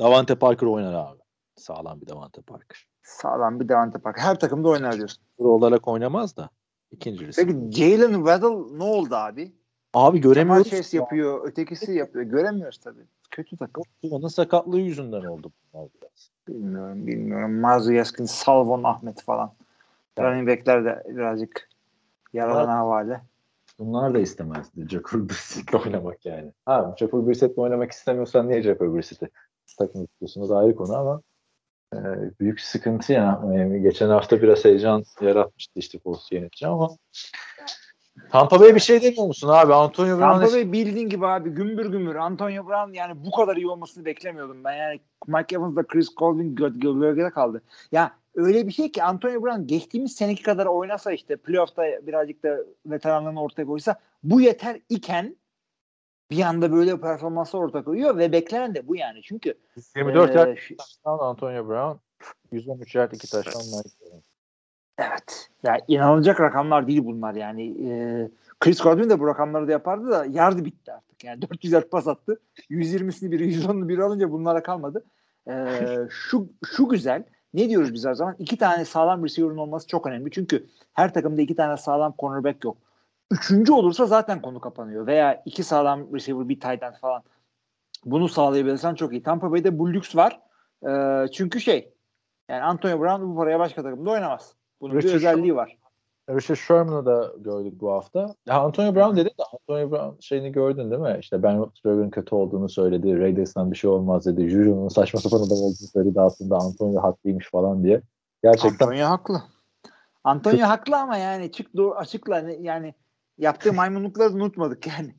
Davante 0.00 0.34
Parker 0.34 0.66
oynar 0.66 0.94
abi. 0.94 1.20
Sağlam 1.56 2.00
bir 2.00 2.06
Davante 2.06 2.42
Parker. 2.42 2.86
Sağlam 3.02 3.60
bir 3.60 3.68
Devante 3.68 3.98
Parker. 3.98 4.22
Her 4.22 4.38
takımda 4.40 4.68
oynar 4.68 4.96
diyorsun. 4.96 5.24
Pro 5.38 5.48
olarak 5.48 5.88
oynamaz 5.88 6.36
da. 6.36 6.50
İkinci 6.90 7.26
receiver. 7.26 7.54
Peki 7.54 7.72
Jalen 7.80 8.14
Waddle 8.14 8.78
ne 8.78 8.82
oldu 8.84 9.14
abi? 9.14 9.52
Abi 9.94 10.20
göremiyoruz. 10.20 10.70
Chase 10.70 10.96
yapıyor, 10.96 11.48
ötekisi 11.48 11.92
yapıyor. 11.92 12.24
Göremiyoruz 12.24 12.78
tabii. 12.78 13.02
Kötü 13.30 13.56
takım. 13.56 13.84
Onun 14.10 14.28
sakatlığı 14.28 14.80
yüzünden 14.80 15.24
oldu 15.24 15.52
bunlar 15.74 15.88
biraz. 15.94 16.30
Bilmiyorum, 16.48 17.06
bilmiyorum. 17.06 17.60
Mazu 17.60 17.92
Yaskin, 17.92 18.24
Salvon 18.24 18.82
Ahmet 18.82 19.22
falan. 19.22 19.52
Running 20.18 20.48
back'ler 20.48 20.84
de 20.84 21.02
birazcık 21.08 21.68
yaralana 22.32 22.76
havale. 22.76 23.20
Bunlar 23.78 24.14
da 24.14 24.18
istemezdi 24.18 24.88
Jacob 24.88 25.30
Brissett'le 25.30 25.74
oynamak 25.74 26.26
yani. 26.26 26.52
Ha 26.66 26.94
Jacob 26.98 27.28
Brissett'le 27.28 27.58
oynamak 27.58 27.92
istemiyorsan 27.92 28.48
niye 28.48 28.62
Jacob 28.62 28.94
Brissett'i 28.94 29.28
takım 29.78 30.06
tutuyorsunuz 30.06 30.50
ayrı 30.50 30.74
konu 30.74 30.96
ama 30.96 31.22
e, 31.94 31.98
büyük 32.40 32.60
sıkıntı 32.60 33.12
ya. 33.12 33.40
Miami 33.44 33.82
geçen 33.82 34.08
hafta 34.08 34.42
biraz 34.42 34.64
heyecan 34.64 35.04
yaratmıştı 35.20 35.72
işte 35.78 35.98
Colts'u 35.98 36.34
yenince 36.34 36.66
ama 36.66 36.90
Tampa 38.30 38.60
Bay 38.60 38.74
bir 38.74 38.80
şey 38.80 39.02
demiyor 39.02 39.26
musun 39.26 39.48
abi? 39.48 39.74
Antonio 39.74 40.18
Brown 40.18 40.30
Tampa 40.30 40.52
Bay 40.52 40.72
bildiğin 40.72 41.08
gibi 41.08 41.26
abi 41.26 41.50
gümbür 41.50 41.86
gümbür. 41.86 42.14
Antonio 42.14 42.66
Brown 42.66 42.92
yani 42.92 43.24
bu 43.24 43.30
kadar 43.30 43.56
iyi 43.56 43.68
olmasını 43.68 44.04
beklemiyordum 44.04 44.64
ben. 44.64 44.72
Yani 44.72 45.00
Mike 45.26 45.56
Evans'la 45.56 45.86
Chris 45.86 46.08
Colvin 46.16 46.56
gö- 46.56 46.78
gö- 46.80 47.00
gölgede 47.00 47.30
kaldı. 47.30 47.62
Ya 47.92 48.12
öyle 48.34 48.66
bir 48.66 48.72
şey 48.72 48.92
ki 48.92 49.02
Antonio 49.02 49.42
Brown 49.42 49.66
geçtiğimiz 49.66 50.12
seneki 50.12 50.42
kadar 50.42 50.66
oynasa 50.66 51.12
işte 51.12 51.36
playoff'ta 51.36 51.82
birazcık 51.82 52.42
da 52.42 52.58
veteranlığını 52.86 53.42
ortaya 53.42 53.64
koysa 53.64 53.96
bu 54.22 54.40
yeter 54.40 54.80
iken 54.88 55.36
bir 56.30 56.42
anda 56.42 56.72
böyle 56.72 57.00
performanslar 57.00 57.60
ortaya 57.60 57.84
koyuyor 57.84 58.18
ve 58.18 58.32
beklenen 58.32 58.74
de 58.74 58.88
bu 58.88 58.96
yani. 58.96 59.22
Çünkü 59.22 59.54
24 59.96 60.30
e, 60.30 60.38
yard 60.38 60.58
Antonio 61.04 61.68
Brown 61.68 61.98
113 62.52 62.94
yard 62.94 63.12
2 63.12 63.30
taştan. 63.30 63.62
Evet. 64.98 65.48
Ya 65.62 65.78
inanılacak 65.88 66.40
rakamlar 66.40 66.86
değil 66.86 67.04
bunlar 67.04 67.34
yani. 67.34 67.88
E, 67.88 68.30
Chris 68.60 68.80
Godwin 68.80 69.10
de 69.10 69.20
bu 69.20 69.26
rakamları 69.26 69.68
da 69.68 69.72
yapardı 69.72 70.10
da 70.10 70.24
yardı 70.24 70.64
bitti 70.64 70.92
artık. 70.92 71.24
Yani 71.24 71.42
400 71.42 71.72
yard 71.72 71.88
pas 71.88 72.08
attı. 72.08 72.40
120'sini 72.70 73.30
biri 73.30 73.54
110'unu 73.54 73.88
biri 73.88 74.02
alınca 74.02 74.32
bunlara 74.32 74.62
kalmadı. 74.62 75.04
E, 75.48 75.54
şu 76.10 76.48
şu 76.64 76.88
güzel. 76.88 77.24
Ne 77.54 77.68
diyoruz 77.68 77.94
biz 77.94 78.06
her 78.06 78.14
zaman? 78.14 78.36
İki 78.38 78.58
tane 78.58 78.84
sağlam 78.84 79.24
receiver'ın 79.24 79.56
olması 79.56 79.86
çok 79.86 80.06
önemli. 80.06 80.30
Çünkü 80.30 80.66
her 80.92 81.14
takımda 81.14 81.42
iki 81.42 81.56
tane 81.56 81.76
sağlam 81.76 82.14
cornerback 82.18 82.64
yok. 82.64 82.76
Üçüncü 83.30 83.72
olursa 83.72 84.06
zaten 84.06 84.42
konu 84.42 84.60
kapanıyor. 84.60 85.06
Veya 85.06 85.42
iki 85.46 85.62
sağlam 85.62 86.14
receiver 86.14 86.48
bir 86.48 86.60
tight 86.60 86.82
end 86.82 86.94
falan. 87.00 87.22
Bunu 88.04 88.28
sağlayabilirsen 88.28 88.94
çok 88.94 89.12
iyi. 89.12 89.22
Tampa 89.22 89.52
Bay'de 89.52 89.78
bu 89.78 89.92
lüks 89.92 90.16
var. 90.16 90.40
E, 90.86 91.26
çünkü 91.32 91.60
şey 91.60 91.92
yani 92.48 92.62
Antonio 92.62 93.00
Brown 93.00 93.22
bu 93.22 93.36
paraya 93.36 93.58
başka 93.58 93.82
takımda 93.82 94.10
oynamaz. 94.10 94.54
Bunun 94.82 94.94
bir 94.94 95.02
Richard 95.02 95.14
özelliği 95.14 95.56
var. 95.56 95.78
Richard 96.30 96.56
Sherman'ı 96.56 97.06
da 97.06 97.32
gördük 97.38 97.80
bu 97.80 97.92
hafta. 97.92 98.34
Ya 98.46 98.60
Antonio 98.60 98.94
Brown 98.94 99.16
dedi 99.16 99.28
de 99.28 99.42
Antonio 99.52 99.90
Brown 99.90 100.20
şeyini 100.20 100.52
gördün 100.52 100.90
değil 100.90 101.02
mi? 101.02 101.16
İşte 101.20 101.42
Ben 101.42 101.58
Roethlisberger'ın 101.58 102.10
kötü 102.10 102.34
olduğunu 102.34 102.68
söyledi. 102.68 103.18
Raiders'tan 103.18 103.70
bir 103.70 103.76
şey 103.76 103.90
olmaz 103.90 104.26
dedi. 104.26 104.48
Juju'nun 104.48 104.88
saçma 104.88 105.20
sapan 105.20 105.36
adam 105.38 105.58
olduğunu 105.58 105.88
söyledi. 105.92 106.20
Aslında 106.20 106.56
Antonio 106.56 107.02
haklıymış 107.02 107.50
falan 107.50 107.84
diye. 107.84 108.02
Gerçekten 108.42 108.86
Antonio 108.86 109.06
haklı. 109.06 109.42
Antonio 110.24 110.66
haklı 110.66 110.96
ama 110.96 111.16
yani 111.16 111.52
çık 111.52 111.76
doğru 111.76 111.94
açıkla 111.94 112.38
yani 112.60 112.94
yaptığı 113.38 113.72
maymunlukları 113.72 114.34
unutmadık 114.34 114.86
yani. 114.86 115.14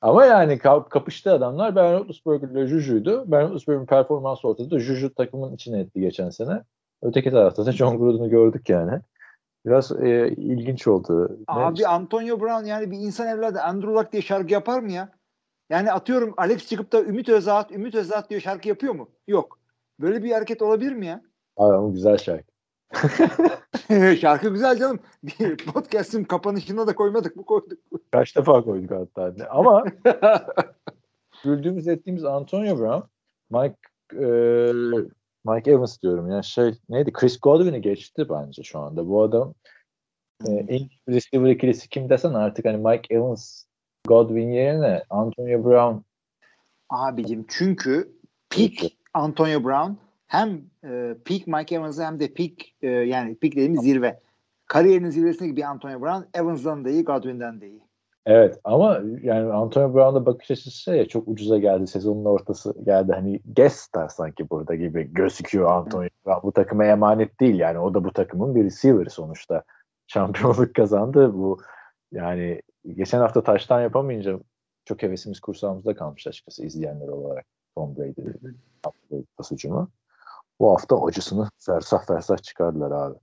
ama 0.00 0.24
yani 0.24 0.58
kap- 0.58 0.90
kapıştı 0.90 1.32
adamlar. 1.32 1.76
Ben 1.76 1.92
Roethlisberger 1.92 2.48
ile 2.48 2.66
Juju'ydu. 2.66 3.24
Ben 3.26 3.42
Roethlisberger'in 3.42 3.86
performansı 3.86 4.48
ortada. 4.48 4.78
Juju 4.78 5.14
takımın 5.14 5.54
içine 5.54 5.80
etti 5.80 6.00
geçen 6.00 6.30
sene. 6.30 6.62
Öteki 7.04 7.30
tarafta 7.30 7.66
da 7.66 7.72
John 7.72 7.98
Gruden'ı 7.98 8.28
gördük 8.28 8.68
yani. 8.68 9.00
Biraz 9.66 9.92
e, 9.92 10.28
ilginç 10.28 10.86
oldu. 10.86 11.38
Ne- 11.48 11.54
Abi 11.54 11.86
Antonio 11.86 12.40
Brown 12.40 12.64
yani 12.64 12.90
bir 12.90 12.98
insan 12.98 13.28
evladı 13.28 13.60
Andrew 13.60 13.94
Luck 13.94 14.12
diye 14.12 14.22
şarkı 14.22 14.52
yapar 14.52 14.80
mı 14.80 14.92
ya? 14.92 15.08
Yani 15.70 15.92
atıyorum 15.92 16.34
Alex 16.36 16.68
çıkıp 16.68 16.92
da 16.92 17.02
Ümit 17.02 17.28
Özaat, 17.28 17.72
Ümit 17.72 17.94
Özaat 17.94 18.30
diyor 18.30 18.40
şarkı 18.40 18.68
yapıyor 18.68 18.94
mu? 18.94 19.10
Yok. 19.28 19.58
Böyle 20.00 20.22
bir 20.22 20.32
hareket 20.32 20.62
olabilir 20.62 20.92
mi 20.92 21.06
ya? 21.06 21.22
Abi 21.56 21.74
ama 21.74 21.88
güzel 21.88 22.18
şarkı. 22.18 22.54
şarkı 24.20 24.48
güzel 24.48 24.78
canım. 24.78 24.98
Bir 25.22 25.56
podcast'ın 25.56 26.24
kapanışına 26.24 26.86
da 26.86 26.94
koymadık 26.94 27.36
mı 27.36 27.44
koyduk. 27.44 27.78
Kaç 28.12 28.36
defa 28.36 28.64
koyduk 28.64 28.90
hatta. 28.90 29.34
Ama 29.50 29.84
güldüğümüz 31.44 31.88
ettiğimiz 31.88 32.24
Antonio 32.24 32.78
Brown, 32.78 33.06
Mike 33.50 33.76
e, 34.12 34.26
Mike 35.44 35.70
Evans 35.70 36.02
diyorum 36.02 36.30
ya 36.30 36.42
şey 36.42 36.74
neydi? 36.88 37.12
Chris 37.12 37.40
Godwin'i 37.40 37.80
geçti 37.82 38.26
bence 38.30 38.62
şu 38.62 38.78
anda. 38.78 39.08
Bu 39.08 39.22
adam 39.22 39.54
e, 40.48 40.52
en 40.52 40.78
iyi 40.78 40.90
receiver 41.08 41.50
ikilisi 41.50 41.88
kim 41.88 42.08
desen 42.08 42.34
artık 42.34 42.64
hani 42.64 42.76
Mike 42.76 43.14
Evans 43.14 43.64
Godwin 44.08 44.52
yerine 44.52 45.04
Antonio 45.10 45.64
Brown 45.64 46.04
Abicim 46.90 47.44
çünkü 47.48 48.12
peak 48.50 48.92
Antonio 49.14 49.64
Brown 49.64 49.92
hem 50.26 50.62
e, 50.84 51.14
peak 51.24 51.46
Mike 51.46 51.74
Evans'ı 51.74 52.04
hem 52.04 52.20
de 52.20 52.34
peak 52.34 52.52
e, 52.82 52.88
yani 52.88 53.34
peak 53.34 53.52
dediğimiz 53.52 53.80
zirve. 53.82 54.20
Kariyerinin 54.66 55.10
zirvesindeki 55.10 55.56
bir 55.56 55.62
Antonio 55.62 56.00
Brown 56.00 56.38
Evans'dan 56.38 56.84
da 56.84 56.90
iyi, 56.90 57.04
Godwin'den 57.04 57.60
de 57.60 57.68
iyi. 57.68 57.83
Evet 58.26 58.60
ama 58.64 59.00
yani 59.22 59.52
Antonio 59.52 59.94
Brown'da 59.94 60.26
bakış 60.26 60.50
açısı 60.50 60.94
ya, 60.94 61.08
çok 61.08 61.28
ucuza 61.28 61.58
geldi. 61.58 61.86
Sezonun 61.86 62.24
ortası 62.24 62.74
geldi. 62.84 63.12
Hani 63.12 63.40
guest 63.56 63.76
star 63.76 64.08
sanki 64.08 64.50
burada 64.50 64.74
gibi 64.74 65.12
gözüküyor 65.12 65.72
Antonio 65.72 66.08
Brown. 66.26 66.46
Bu 66.46 66.52
takıma 66.52 66.84
emanet 66.84 67.40
değil 67.40 67.58
yani. 67.58 67.78
O 67.78 67.94
da 67.94 68.04
bu 68.04 68.12
takımın 68.12 68.54
bir 68.54 68.64
receiver 68.64 69.06
sonuçta. 69.06 69.62
Şampiyonluk 70.06 70.74
kazandı. 70.74 71.34
Bu 71.34 71.58
yani 72.12 72.62
geçen 72.96 73.18
hafta 73.20 73.42
taştan 73.42 73.80
yapamayınca 73.80 74.38
çok 74.84 75.02
hevesimiz 75.02 75.40
kursağımızda 75.40 75.94
kalmış 75.94 76.26
açıkçası 76.26 76.64
izleyenler 76.66 77.08
olarak 77.08 77.46
Tom 77.74 77.96
Brady 77.96 78.20
yaptığı 78.84 79.24
pas 79.36 79.52
ucumu. 79.52 79.90
Bu 80.60 80.70
hafta 80.70 81.04
acısını 81.04 81.48
fersah 81.58 82.06
fersah 82.06 82.38
çıkardılar 82.38 82.90
abi. 82.90 83.18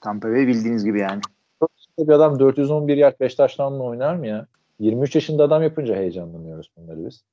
Tampa 0.00 0.28
Bay 0.28 0.46
bildiğiniz 0.46 0.84
gibi 0.84 1.00
yani. 1.00 1.20
Bir 1.98 2.08
adam 2.12 2.38
411 2.38 2.96
yard 2.96 3.20
5 3.20 3.34
taştanla 3.34 3.82
oynar 3.82 4.14
mı 4.16 4.26
ya? 4.26 4.46
23 4.78 5.14
yaşında 5.14 5.44
adam 5.44 5.62
yapınca 5.62 5.94
heyecanlanıyoruz 5.94 6.70
bunları 6.76 7.06
biz. 7.06 7.24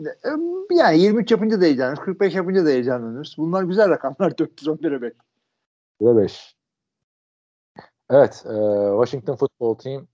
E, 0.00 0.28
Yani 0.70 0.98
23 1.00 1.30
yapınca 1.30 1.60
da 1.60 1.64
heyecanlanırız, 1.64 2.04
45 2.04 2.34
yapınca 2.34 2.64
da 2.64 2.68
heyecanlanırız. 2.68 3.34
Bunlar 3.38 3.62
güzel 3.62 3.88
rakamlar 3.88 4.30
411'e 4.38 5.02
bek. 5.02 5.14
Ve 6.02 6.16
5. 6.16 6.56
Evet. 8.10 8.42
e, 8.46 8.54
Washington 9.04 9.36
Football 9.36 9.74
Team 9.74 10.06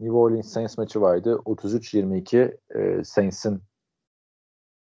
New 0.00 0.16
Orleans 0.16 0.48
Saints 0.52 0.78
maçı 0.78 1.00
vardı. 1.00 1.40
33-22 1.44 2.56
e, 2.74 3.04
Saints'in 3.04 3.62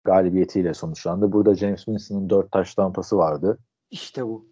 galibiyetiyle 0.03 0.73
sonuçlandı. 0.73 1.31
Burada 1.31 1.55
James 1.55 1.79
Winston'ın 1.85 2.29
4 2.29 2.51
taş 2.51 2.75
tampası 2.75 3.17
vardı. 3.17 3.57
İşte 3.91 4.25
bu. 4.27 4.45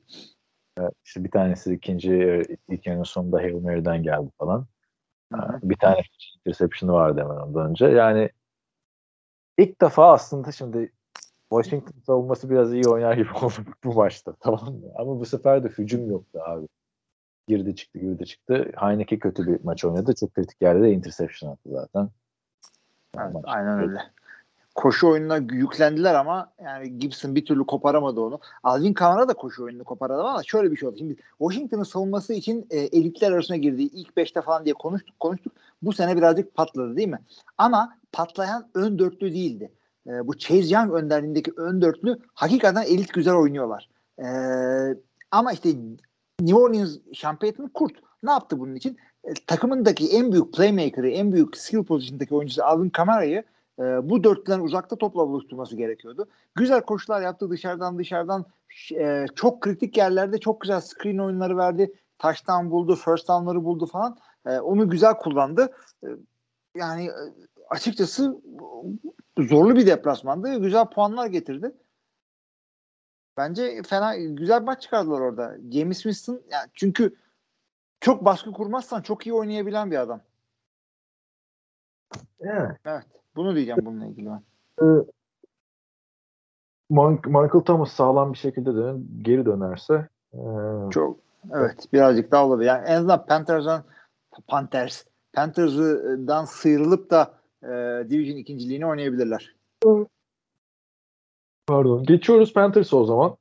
İşte 1.05 1.23
bir 1.23 1.32
tanesi 1.32 1.73
ikinci 1.73 2.43
ilk 2.69 2.88
yarının 2.88 3.03
sonunda 3.03 3.38
Hail 3.38 3.61
Mary'den 3.61 4.03
geldi 4.03 4.30
falan. 4.38 4.65
Hı 5.34 5.41
hı. 5.41 5.59
Bir 5.63 5.75
tane 5.75 6.01
interception'ı 6.45 6.93
vardı 6.93 7.21
hemen 7.21 7.36
ondan 7.36 7.69
önce. 7.69 7.86
Yani 7.86 8.30
ilk 9.57 9.82
defa 9.82 10.11
aslında 10.11 10.51
şimdi 10.51 10.91
Washington 11.49 11.99
savunması 12.05 12.49
biraz 12.49 12.73
iyi 12.73 12.84
oynar 12.88 13.13
gibi 13.13 13.30
oldu 13.41 13.53
bu 13.84 13.93
maçta. 13.93 14.34
Tamam 14.39 14.73
mı? 14.73 14.88
Ama 14.95 15.19
bu 15.19 15.25
sefer 15.25 15.63
de 15.63 15.67
hücum 15.67 16.09
yoktu 16.09 16.39
abi. 16.45 16.67
Girdi 17.47 17.75
çıktı 17.75 17.99
girdi 17.99 18.25
çıktı. 18.25 18.71
Heineke 18.75 19.19
kötü 19.19 19.47
bir 19.47 19.63
maç 19.63 19.86
oynadı. 19.86 20.15
Çok 20.15 20.34
kritik 20.34 20.61
yerde 20.61 20.82
de 20.82 20.91
interception 20.91 21.51
attı 21.51 21.69
zaten. 21.69 22.09
Evet, 23.17 23.36
aynen 23.43 23.80
öyle. 23.80 24.01
Koşu 24.78 25.07
oyununa 25.07 25.38
yüklendiler 25.38 26.15
ama 26.15 26.53
yani 26.63 26.99
Gibson 26.99 27.36
bir 27.36 27.45
türlü 27.45 27.65
koparamadı 27.65 28.21
onu. 28.21 28.39
Alvin 28.63 28.93
Kamara 28.93 29.30
da 29.30 29.34
koşu 29.34 29.63
oyununu 29.63 29.84
koparamadı 29.84 30.28
ama 30.28 30.43
şöyle 30.43 30.71
bir 30.71 30.78
şey 30.78 30.89
oldu. 30.89 30.97
Şimdi 30.97 31.15
Washington'ın 31.38 31.84
savunması 31.84 32.34
için 32.34 32.67
e, 32.69 32.80
elitler 32.80 33.32
arasına 33.32 33.57
girdiği 33.57 33.91
ilk 33.91 34.17
beşte 34.17 34.41
falan 34.41 34.65
diye 34.65 34.73
konuştuk 34.73 35.19
konuştuk. 35.19 35.53
Bu 35.82 35.93
sene 35.93 36.17
birazcık 36.17 36.55
patladı 36.55 36.97
değil 36.97 37.07
mi? 37.07 37.19
Ama 37.57 37.97
patlayan 38.11 38.69
ön 38.73 38.99
dörtlü 38.99 39.34
değildi. 39.34 39.71
E, 40.07 40.28
bu 40.28 40.38
Chase 40.38 40.75
Young 40.75 40.93
önderliğindeki 40.93 41.51
ön 41.57 41.82
dörtlü 41.82 42.19
hakikaten 42.34 42.84
elit 42.84 43.13
güzel 43.13 43.36
oynuyorlar. 43.36 43.89
E, 44.19 44.28
ama 45.32 45.51
işte 45.51 45.69
New 46.41 46.59
Orleans 46.59 46.97
şampiyonu 47.13 47.73
kurt. 47.73 47.93
Ne 48.23 48.32
yaptı 48.32 48.59
bunun 48.59 48.75
için? 48.75 48.97
E, 49.23 49.34
takımındaki 49.47 50.09
en 50.11 50.32
büyük 50.32 50.53
playmaker'ı, 50.53 51.09
en 51.09 51.32
büyük 51.32 51.57
skill 51.57 51.84
pozisyondaki 51.84 52.36
oyuncusu 52.36 52.63
Alvin 52.63 52.89
Kamara'yı 52.89 53.43
e, 53.80 54.09
bu 54.09 54.23
dörtlüden 54.23 54.59
uzakta 54.59 54.95
topla 54.95 55.28
buluşturması 55.28 55.75
gerekiyordu. 55.75 56.28
Güzel 56.55 56.82
koşular 56.82 57.21
yaptı 57.21 57.49
dışarıdan 57.49 57.99
dışarıdan. 57.99 58.45
E, 58.91 59.25
çok 59.36 59.61
kritik 59.61 59.97
yerlerde 59.97 60.38
çok 60.38 60.61
güzel 60.61 60.82
screen 60.82 61.17
oyunları 61.17 61.57
verdi. 61.57 61.93
Taştan 62.17 62.71
buldu, 62.71 62.95
first 62.95 63.28
down'ları 63.28 63.63
buldu 63.63 63.86
falan. 63.86 64.17
E, 64.45 64.59
onu 64.59 64.89
güzel 64.89 65.13
kullandı. 65.13 65.73
E, 66.03 66.07
yani 66.75 67.11
açıkçası 67.69 68.41
zorlu 69.39 69.75
bir 69.75 69.88
deplasmandı. 69.88 70.55
Güzel 70.61 70.86
puanlar 70.86 71.28
getirdi. 71.28 71.71
Bence 73.38 73.82
fena 73.88 74.15
güzel 74.15 74.61
bir 74.61 74.65
maç 74.65 74.82
çıkardılar 74.82 75.19
orada. 75.19 75.57
James 75.71 75.97
Winston 75.97 76.41
yani 76.51 76.69
çünkü 76.73 77.15
çok 77.99 78.25
baskı 78.25 78.51
kurmazsan 78.51 79.01
çok 79.01 79.28
iyi 79.28 79.34
oynayabilen 79.34 79.91
bir 79.91 79.97
adam. 79.97 80.21
Yani. 82.39 82.75
Evet. 82.86 83.03
Bunu 83.38 83.55
diyeceğim 83.55 83.79
bununla 83.85 84.05
ilgili 84.05 84.29
ben. 84.29 84.41
Ee, 84.81 85.05
Michael 86.89 87.63
Thomas 87.65 87.91
sağlam 87.91 88.33
bir 88.33 88.38
şekilde 88.38 88.75
dön, 88.75 89.07
geri 89.21 89.45
dönerse 89.45 90.07
e, 90.33 90.41
Çok 90.91 91.19
evet 91.53 91.88
birazcık 91.93 92.31
daha 92.31 92.45
olabilir. 92.45 92.67
Yani 92.67 92.88
en 92.88 92.95
azından 92.95 93.25
Panthers'dan 93.25 93.83
Panthers 94.47 95.03
Panthers'dan 95.33 96.45
sıyrılıp 96.45 97.11
da 97.11 97.33
e, 97.63 97.67
Division 98.09 98.38
ikinciliğini 98.38 98.85
oynayabilirler. 98.85 99.55
pardon. 101.67 102.03
Geçiyoruz 102.03 102.53
Panthers'a 102.53 102.97
o 102.97 103.05
zaman. 103.05 103.38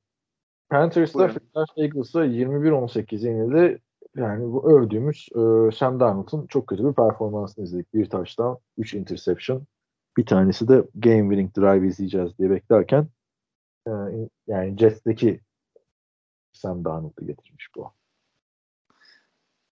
Panthers'da 0.71 1.19
Buyurun. 1.19 1.35
Philadelphia 1.35 1.83
Eagles'a 1.83 2.27
21-18 2.27 3.27
yenildi. 3.27 3.81
Yani 4.17 4.53
bu 4.53 4.71
övdüğümüz 4.71 5.29
e, 5.33 5.71
Sam 5.77 6.01
Darnold'un 6.01 6.47
çok 6.47 6.67
kötü 6.67 6.85
bir 6.85 6.93
performansını 6.93 7.65
izledik. 7.65 7.95
Bir 7.95 8.11
taştan, 8.11 8.59
3 8.79 8.95
interception. 8.95 9.63
Bir 10.17 10.27
tanesi 10.27 10.69
de 10.69 10.85
game 10.95 11.21
winning 11.21 11.57
drive 11.57 11.87
izleyeceğiz 11.87 12.39
diye 12.39 12.51
beklerken 12.51 13.09
e, 13.87 13.91
yani 14.47 14.79
Jets'teki 14.79 15.41
Sam 16.53 16.85
Darnold'u 16.85 17.27
getirmiş 17.27 17.69
bu. 17.77 17.93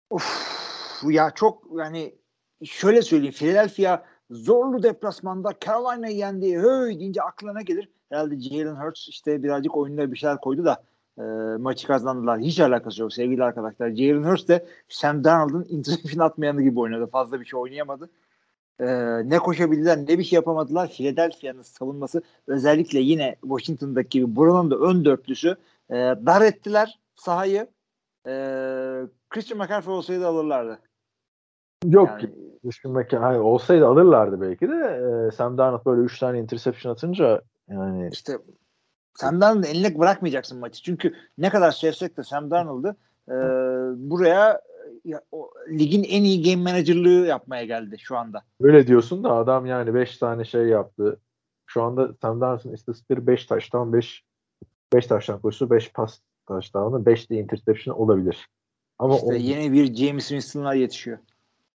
Of, 0.09 1.03
ya 1.09 1.31
çok 1.31 1.67
yani 1.77 2.15
şöyle 2.63 3.01
söyleyeyim 3.01 3.33
Philadelphia 3.33 4.03
zorlu 4.29 4.83
deplasmanda 4.83 5.53
Carolina'yı 5.65 6.15
yendi. 6.15 6.57
Höy 6.57 6.99
deyince 6.99 7.21
aklına 7.21 7.61
gelir. 7.61 7.89
Herhalde 8.09 8.39
Jalen 8.39 8.75
Hurts 8.75 9.07
işte 9.07 9.43
birazcık 9.43 9.77
oyununa 9.77 10.11
bir 10.11 10.17
şeyler 10.17 10.41
koydu 10.41 10.65
da 10.65 10.83
e, 11.17 11.23
maçı 11.57 11.87
kazandılar. 11.87 12.39
Hiç 12.39 12.59
alakası 12.59 13.01
yok 13.01 13.13
sevgili 13.13 13.43
arkadaşlar. 13.43 13.89
Jalen 13.89 14.23
Hurts 14.23 14.47
de 14.47 14.65
Sam 14.89 15.23
Darnold'un 15.23 15.65
interception 15.69 16.25
atmayanı 16.25 16.61
gibi 16.61 16.79
oynadı. 16.79 17.07
Fazla 17.07 17.39
bir 17.39 17.45
şey 17.45 17.59
oynayamadı. 17.59 18.09
E, 18.79 18.85
ne 19.29 19.39
koşabildiler 19.39 19.97
ne 19.97 20.17
bir 20.19 20.23
şey 20.23 20.37
yapamadılar. 20.37 20.89
Philadelphia'nın 20.89 21.61
savunması 21.61 22.21
özellikle 22.47 22.99
yine 22.99 23.35
Washington'daki 23.41 24.09
gibi 24.09 24.35
buranın 24.35 24.71
da 24.71 24.75
ön 24.75 25.05
dörtlüsü 25.05 25.55
e, 25.89 25.95
dar 25.95 26.41
ettiler 26.41 26.99
sahayı. 27.15 27.67
E, 28.27 28.31
Christian 29.29 29.57
McCaffrey 29.57 29.93
olsaydı 29.93 30.27
alırlardı. 30.27 30.79
Yok 31.85 32.09
Yani, 32.09 32.33
düşünmek 32.65 33.13
hayır, 33.13 33.39
olsaydı 33.39 33.87
alırlardı 33.87 34.41
belki 34.41 34.69
de 34.69 34.75
e, 34.75 35.31
Sam 35.31 35.57
Darnold 35.57 35.85
böyle 35.85 36.01
3 36.01 36.19
tane 36.19 36.39
interception 36.39 36.91
atınca 36.93 37.41
yani 37.69 38.09
işte 38.11 38.37
Sam 39.13 39.41
Darnold'un 39.41 39.67
eline 39.67 39.99
bırakmayacaksın 39.99 40.59
maçı. 40.59 40.83
Çünkü 40.83 41.13
ne 41.37 41.49
kadar 41.49 41.71
sevsek 41.71 42.17
de 42.17 42.23
Sam 42.23 42.51
Darnold'u 42.51 42.95
e, 43.29 43.35
buraya 44.09 44.61
ya, 45.07 45.21
o, 45.31 45.51
ligin 45.69 46.03
en 46.03 46.23
iyi 46.23 46.43
game 46.43 46.71
managerlığı 46.71 47.27
yapmaya 47.27 47.65
geldi 47.65 47.97
şu 47.99 48.17
anda. 48.17 48.43
öyle 48.61 48.87
diyorsun 48.87 49.23
da 49.23 49.33
adam 49.33 49.65
yani 49.65 49.93
5 49.93 50.17
tane 50.17 50.45
şey 50.45 50.65
yaptı. 50.65 51.19
Şu 51.65 51.83
anda 51.83 52.13
Sam 52.21 52.41
Darnold'un 52.41 52.73
istatistikleri 52.73 53.27
5 53.27 53.45
taştan 53.45 53.93
5 53.93 54.23
5 54.93 55.07
taştan 55.07 55.41
koşusu 55.41 55.69
5 55.69 55.91
pas 55.93 56.19
taştanı 56.47 57.05
5 57.05 57.29
de 57.29 57.35
interception 57.35 57.95
olabilir. 57.95 58.47
Ama 58.99 59.15
İşte 59.15 59.27
o 59.27 59.33
yeni 59.33 59.73
bir 59.73 59.95
James 59.95 60.27
Winston'lar 60.27 60.73
yetişiyor. 60.73 61.17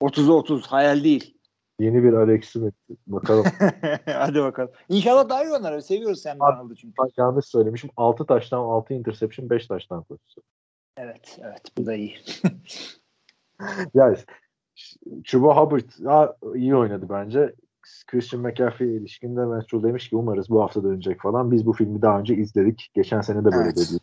30'a 0.01 0.33
30 0.33 0.67
hayal 0.67 1.03
değil. 1.03 1.37
yeni 1.79 2.03
bir 2.03 2.13
Alex 2.13 2.45
Smith. 2.45 2.75
Bakalım. 3.07 3.45
Hadi 4.05 4.41
bakalım. 4.41 4.71
İnşallah 4.89 5.29
daha 5.29 5.43
iyi 5.43 5.51
oynar. 5.51 5.79
Seviyoruz 5.79 6.21
Sam 6.21 6.39
Darnold'u 6.39 6.75
çünkü. 6.75 6.93
Yanlış 7.17 7.45
söylemişim. 7.45 7.89
6 7.97 8.25
taştan 8.25 8.59
6 8.59 8.93
interception 8.93 9.49
5 9.49 9.67
taştan 9.67 10.03
koşusu. 10.03 10.41
Evet, 10.97 11.39
evet. 11.41 11.61
Bu 11.77 11.85
da 11.85 11.93
iyi. 11.95 12.15
Yani 13.93 14.17
Chuba 15.23 15.57
Hubbard 15.57 15.89
daha 16.03 16.35
iyi 16.55 16.75
oynadı 16.75 17.05
bence. 17.09 17.53
Christian 18.07 18.41
McCaffrey'e 18.43 18.93
ilişkinde 18.93 19.45
Metro 19.45 19.83
demiş 19.83 20.09
ki 20.09 20.15
umarız 20.15 20.49
bu 20.49 20.61
hafta 20.61 20.83
dönecek 20.83 21.21
falan. 21.21 21.51
Biz 21.51 21.65
bu 21.65 21.73
filmi 21.73 22.01
daha 22.01 22.19
önce 22.19 22.35
izledik. 22.35 22.91
Geçen 22.93 23.21
sene 23.21 23.39
de 23.45 23.51
böyle 23.51 23.63
Evet. 23.65 23.77
dedi. 23.77 23.99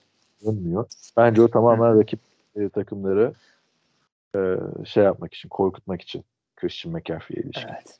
Dönmüyor. 0.47 0.87
Bence 1.17 1.43
o 1.43 1.49
tamamen 1.49 1.99
rakip 2.01 2.21
e, 2.57 2.69
takımları 2.69 3.33
e, 4.37 4.57
şey 4.85 5.05
yapmak 5.05 5.35
için, 5.35 5.49
korkutmak 5.49 6.03
için 6.03 6.25
Christian 6.57 6.95
McCaffrey'e 6.95 7.43
ilişkin. 7.43 7.69
Evet. 7.69 7.99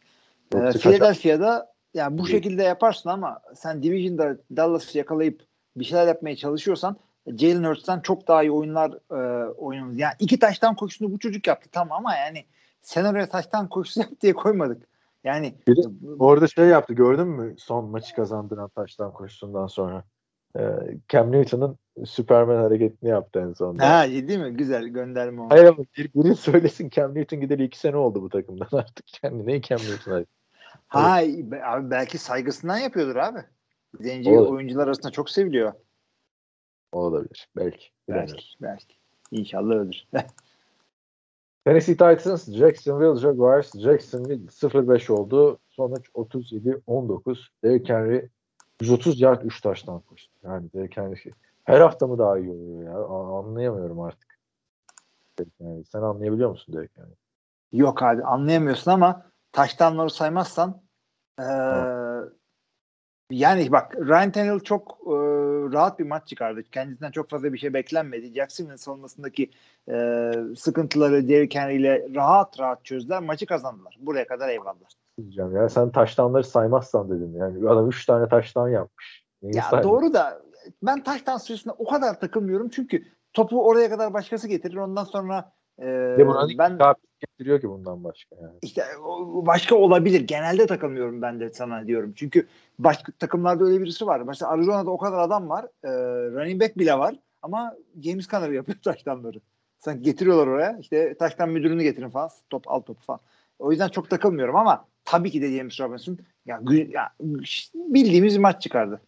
Yoksa 0.55 0.73
kaç- 0.73 0.83
Philadelphia'da 0.83 1.73
yani 1.95 2.19
bu 2.19 2.27
şekilde 2.27 2.63
yaparsın 2.63 3.09
ama 3.11 3.41
sen 3.55 3.83
Division'da 3.83 4.37
Dallas'ı 4.57 4.99
yakalayıp 4.99 5.43
bir 5.77 5.85
şeyler 5.85 6.07
yapmaya 6.07 6.37
çalışıyorsan 6.37 6.97
Jalen 7.27 7.65
Hurts'tan 7.65 8.01
çok 8.01 8.29
daha 8.29 8.43
iyi 8.43 8.51
oyunlar 8.51 8.91
e, 9.11 9.49
oynuyoruz. 9.49 9.99
Yani 9.99 10.15
iki 10.19 10.39
taştan 10.39 10.77
koşusunu 10.77 11.13
bu 11.13 11.19
çocuk 11.19 11.47
yaptı 11.47 11.69
tamam 11.73 11.99
ama 11.99 12.17
yani 12.17 12.45
sen 12.83 13.05
oraya 13.05 13.29
taştan 13.29 13.69
koşusu 13.69 14.01
yap 14.01 14.11
diye 14.21 14.33
koymadık. 14.33 14.89
Yani 15.25 15.55
Bir 15.69 15.77
de 15.77 15.83
Orada 16.19 16.49
şey 16.49 16.67
yaptı 16.67 16.95
gördün 16.95 17.29
mü 17.29 17.55
son 17.59 17.85
maçı 17.85 18.15
kazandıran 18.15 18.69
taştan 18.69 19.13
koşusundan 19.13 19.67
sonra. 19.67 20.05
E, 20.59 20.63
Cam 21.09 21.33
Newton'ın 21.33 21.79
Superman 22.07 22.57
hareketini 22.57 23.11
yaptı 23.11 23.41
en 23.41 23.53
sonunda. 23.53 23.89
ha 23.89 24.09
değil 24.09 24.39
mi? 24.39 24.57
Güzel 24.57 24.85
gönderme 24.85 25.41
oldu. 25.41 25.55
Hayır 25.55 25.65
ama 25.65 25.85
bir, 25.97 26.11
biri 26.15 26.37
söylesin 26.37 26.91
Cam 26.91 27.15
Newton 27.15 27.41
gideli 27.41 27.65
iki 27.65 27.79
sene 27.79 27.97
oldu 27.97 28.23
bu 28.23 28.29
takımdan 28.29 28.69
artık. 28.73 29.25
Yani 29.25 29.47
ne 29.47 29.63
Cam 29.63 29.79
Newton? 29.79 30.27
Ha 30.89 31.23
be- 31.23 31.65
abi 31.65 31.91
belki 31.91 32.19
saygısından 32.19 32.79
yapıyordur 32.79 33.17
abi. 33.17 33.39
Zenci 34.01 34.31
oyuncular 34.31 34.87
arasında 34.87 35.11
çok 35.11 35.31
seviliyor. 35.31 35.73
Olabilir. 36.95 37.49
Belki. 37.57 37.87
Bilemiyorum. 38.09 38.35
Belki. 38.35 38.47
Belki. 38.63 38.95
İnşallah 39.31 39.75
öldür. 39.75 40.09
Tennessee 41.65 41.93
Titans, 41.97 42.49
Jacksonville 42.49 43.21
Jaguars, 43.21 43.79
Jacksonville 43.79 44.45
0-5 44.51 45.13
oldu. 45.13 45.59
Sonuç 45.71 46.09
37-19. 46.09 47.39
Derrick 47.65 47.95
Henry 47.95 48.29
130 48.81 49.21
yard 49.21 49.43
3 49.43 49.61
taştan 49.61 50.01
koştu. 50.01 50.33
Yani 50.43 50.73
Derrick 50.75 51.01
Henry 51.01 51.17
şey- 51.19 51.33
her 51.65 51.81
hafta 51.81 52.07
mı 52.07 52.19
daha 52.19 52.39
iyi 52.39 52.51
oluyor 52.51 52.85
ya? 52.85 53.05
Anlayamıyorum 53.39 54.01
artık. 54.01 54.39
Derrick 55.39 55.65
Henry. 55.65 55.85
Sen 55.85 56.03
anlayabiliyor 56.03 56.51
musun 56.51 56.75
Derrick 56.75 57.01
Henry? 57.01 57.15
Yok 57.73 58.03
abi 58.03 58.25
anlayamıyorsun 58.25 58.91
ama 58.91 59.27
taştanları 59.53 60.11
saymazsan 60.11 60.83
eee, 61.41 61.47
yani 63.31 63.73
bak 63.73 63.95
Ryan 63.97 64.33
Tannehill 64.33 64.61
çok 64.61 64.99
eee, 65.07 65.15
rahat 65.73 65.99
bir 65.99 66.07
maç 66.07 66.29
çıkardı. 66.29 66.63
Kendisinden 66.73 67.11
çok 67.11 67.31
fazla 67.31 67.53
bir 67.53 67.59
şey 67.59 67.75
beklenmedi. 67.75 68.35
Jacksonville 68.35 68.79
savunmasındaki 68.79 69.51
e, 69.91 70.31
sıkıntıları 70.57 71.29
Derrick 71.29 71.61
Henry 71.61 71.77
ile 71.77 72.09
rahat 72.15 72.61
rahat 72.61 72.85
çözdüler. 72.85 73.23
Maçı 73.23 73.47
kazandılar. 73.47 73.97
Buraya 74.01 74.27
kadar 74.27 74.49
eyvallah. 74.49 74.89
Diyeceğim 75.19 75.57
ya 75.57 75.69
sen 75.69 75.91
taştanları 75.91 76.45
saymazsan 76.45 77.11
dedim. 77.11 77.37
Yani 77.37 77.69
adam 77.69 77.89
3 77.89 78.07
tane 78.07 78.29
taştan 78.29 78.69
yapmış. 78.69 79.25
Neyi 79.43 79.57
Ya 79.57 79.63
saymıyor? 79.63 79.91
doğru 79.91 80.15
da 80.15 80.43
ben 80.83 81.03
taştan 81.03 81.39
süresinde 81.39 81.75
o 81.79 81.85
kadar 81.85 82.21
takılmıyorum. 82.21 82.69
Çünkü 82.69 83.03
topu 83.33 83.67
oraya 83.67 83.91
kadar 83.91 84.15
başkası 84.15 84.49
getirir. 84.49 84.77
Ondan 84.77 85.05
sonra 85.05 85.53
e, 85.83 86.19
ben 86.59 86.79
getiriyor 87.27 87.61
ki 87.61 87.69
bundan 87.69 88.05
başka 88.05 88.37
yani. 88.37 88.59
İşte 88.63 88.83
başka 89.47 89.75
olabilir. 89.75 90.21
Genelde 90.21 90.67
takılmıyorum 90.67 91.23
ben 91.23 91.41
de 91.41 91.51
sana 91.51 91.87
diyorum. 91.87 92.13
Çünkü 92.17 92.47
başka 92.79 93.13
takımlarda 93.13 93.65
öyle 93.65 93.81
birisi 93.81 94.07
var. 94.07 94.21
Mesela 94.21 94.51
Arizona'da 94.51 94.91
o 94.91 94.99
kadar 94.99 95.19
adam 95.19 95.49
var. 95.49 95.65
E, 95.85 95.91
running 96.31 96.63
back 96.63 96.79
bile 96.79 96.99
var. 96.99 97.15
Ama 97.43 97.77
James 98.03 98.29
Conner 98.29 98.51
yapıyor 98.51 98.79
taştanları. 98.85 99.41
Sen 99.79 100.03
getiriyorlar 100.03 100.47
oraya. 100.47 100.79
İşte 100.79 101.15
taştan 101.19 101.49
müdürünü 101.49 101.83
getirin 101.83 102.11
falan. 102.11 102.31
Top 102.51 102.71
al 102.71 102.81
topu 102.81 103.03
falan. 103.03 103.21
O 103.59 103.71
yüzden 103.71 103.89
çok 103.89 104.11
takılmıyorum 104.11 104.57
ama 104.57 104.85
tabii 105.05 105.31
ki 105.31 105.43
de 105.43 105.57
James 105.57 105.81
Robinson 105.81 106.19
ya, 106.47 106.61
ya 106.71 107.13
bildiğimiz 107.75 108.37
maç 108.37 108.63
çıkardı. 108.63 109.01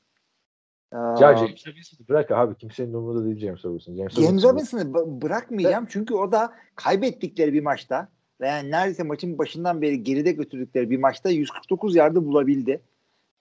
Ya 0.96 1.36
James 1.36 1.66
Robinson'ı 1.66 2.08
bırak 2.08 2.30
abi. 2.30 2.54
Kimsenin 2.54 2.92
umurunda 2.94 3.24
değil 3.24 3.38
James 3.38 3.64
Robinson. 3.64 3.96
James, 3.96 4.12
James 4.14 4.44
Robinson- 4.44 4.50
Robinson'ı 4.52 4.94
b- 4.94 5.22
bırakmayacağım 5.22 5.86
çünkü 5.90 6.14
o 6.14 6.32
da 6.32 6.52
kaybettikleri 6.74 7.52
bir 7.52 7.62
maçta 7.62 8.08
ve 8.40 8.48
yani 8.48 8.70
neredeyse 8.70 9.02
maçın 9.02 9.38
başından 9.38 9.82
beri 9.82 10.02
geride 10.02 10.32
götürdükleri 10.32 10.90
bir 10.90 10.98
maçta 10.98 11.30
149 11.30 11.96
yardı 11.96 12.24
bulabildi. 12.24 12.82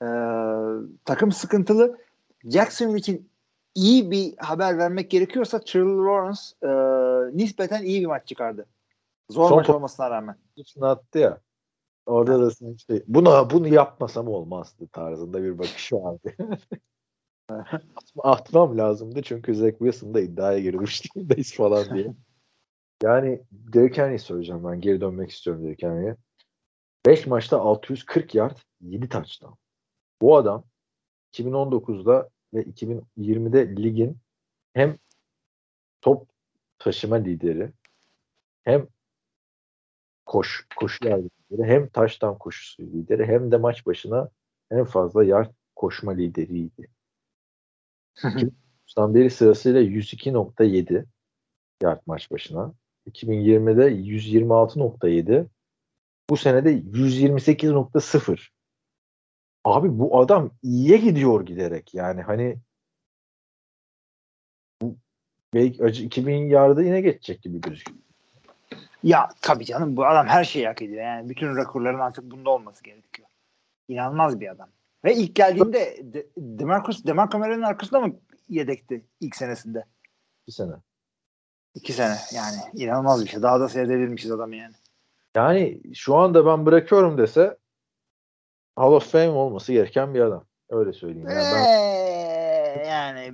Ee, 0.02 0.06
takım 1.06 1.32
sıkıntılı. 1.32 1.98
Jacksonville 2.44 2.98
için 2.98 3.30
iyi 3.76 4.12
bir 4.12 4.38
haber 4.38 4.78
vermek 4.78 5.12
gerekiyorsa 5.12 5.60
Trevor 5.60 6.06
Lawrence 6.06 6.42
e, 6.64 7.38
nispeten 7.38 7.84
iyi 7.84 8.02
bir 8.02 8.06
maç 8.06 8.28
çıkardı. 8.28 8.66
Zor 9.30 9.50
Son 9.50 9.58
maç 9.58 9.70
olmasına 9.70 10.10
rağmen. 10.10 10.36
Attı 10.82 11.20
ya. 11.20 11.40
Orada 12.06 12.46
da 12.46 12.52
işte 12.78 13.04
bunu 13.08 13.48
bunu 13.54 13.68
yapmasam 13.68 14.28
olmazdı 14.28 14.88
tarzında 14.88 15.44
bir 15.44 15.58
bakış 15.58 15.94
vardı. 15.94 16.34
Atma- 17.50 18.24
Atmam 18.24 18.78
lazımdı 18.78 19.22
çünkü 19.22 19.56
Zach 19.56 19.72
Wilson 19.78 20.14
da 20.14 20.22
iddiaya 20.22 20.60
girmiş 20.60 21.16
değildeyiz 21.16 21.56
falan 21.56 21.96
diye. 21.96 22.14
Yani 23.04 23.42
Derrick 23.52 24.02
Henry'i 24.02 24.20
söyleyeceğim 24.20 24.64
ben. 24.64 24.82
Geri 24.82 25.02
dönmek 25.02 25.32
istiyorum 25.32 25.64
Derrick 25.64 25.88
Henry'e. 25.88 26.16
5 27.06 27.28
maçta 27.28 27.60
640 27.60 28.36
yard 28.36 28.58
7 28.82 29.10
touchdown. 29.10 29.54
Bu 30.22 30.38
adam 30.38 30.64
2019'da 31.34 32.30
ve 32.54 32.64
2020'de 32.64 33.76
ligin 33.84 34.18
hem 34.74 34.98
top 36.02 36.30
taşıma 36.80 37.16
lideri 37.16 37.72
hem 38.64 38.88
koş 40.26 40.68
koşu 40.76 41.06
lideri 41.06 41.64
hem 41.64 41.90
taştan 41.90 42.38
koşusu 42.38 42.84
lideri 42.84 43.26
hem 43.26 43.52
de 43.52 43.58
maç 43.58 43.86
başına 43.86 44.30
en 44.72 44.86
fazla 44.86 45.24
yard 45.24 45.52
koşma 45.76 46.12
lideriydi. 46.12 46.95
2019'dan 48.16 49.16
beri 49.16 49.30
sırasıyla 49.30 49.82
102.7 49.82 51.06
yard 51.84 52.02
maç 52.06 52.32
başına. 52.32 52.74
2020'de 53.10 53.92
126.7 53.92 55.48
bu 56.30 56.38
senede 56.38 56.74
128.0 56.74 58.50
Abi 59.66 60.00
bu 60.00 60.20
adam 60.20 60.52
iyiye 60.64 60.98
gidiyor 60.98 61.46
giderek. 61.46 61.94
Yani 61.94 62.22
hani 62.22 62.58
bu 64.82 64.98
belki 65.54 65.84
acı 65.84 66.04
2000 66.04 66.50
yarda 66.50 66.84
yine 66.84 67.02
geçecek 67.02 67.42
gibi 67.42 67.62
gözüküyor. 67.62 68.00
Ya 69.04 69.30
tabii 69.42 69.66
canım 69.66 69.98
bu 69.98 70.06
adam 70.06 70.28
her 70.28 70.44
şeyi 70.44 70.68
hak 70.68 70.82
ediyor. 70.82 71.04
Yani 71.04 71.30
bütün 71.30 71.56
rekorların 71.56 72.00
artık 72.00 72.32
bunda 72.32 72.50
olması 72.50 72.84
gerekiyor. 72.84 73.28
İnanılmaz 73.88 74.40
bir 74.40 74.52
adam. 74.52 74.70
Ve 75.06 75.16
ilk 75.16 75.36
geldiğinde 75.36 75.98
De- 76.14 76.28
Demarcus 76.38 77.06
Demarco 77.06 77.40
Murray'nin 77.40 77.62
arkasında 77.62 78.00
mı 78.00 78.16
yedekti 78.50 79.06
ilk 79.22 79.36
senesinde? 79.36 79.86
Bir 80.48 80.52
sene. 80.52 80.74
İki 81.76 81.94
sene 81.94 82.16
yani 82.36 82.56
inanılmaz 82.74 83.26
bir 83.26 83.30
şey. 83.30 83.42
Daha 83.42 83.60
da 83.60 83.70
seyredebilmişiz 83.70 84.32
adamı 84.32 84.56
yani. 84.56 84.74
Yani 85.36 85.82
şu 85.96 86.16
anda 86.16 86.46
ben 86.46 86.66
bırakıyorum 86.66 87.18
dese 87.18 87.58
Hall 88.76 88.92
of 88.92 89.12
Fame 89.12 89.30
olması 89.30 89.74
gereken 89.74 90.14
bir 90.14 90.22
adam. 90.22 90.46
Öyle 90.70 90.94
söyleyeyim. 90.94 91.30
Yani 91.30 91.46
ben 91.56 91.66
Ee, 91.66 92.88
yani 92.88 93.34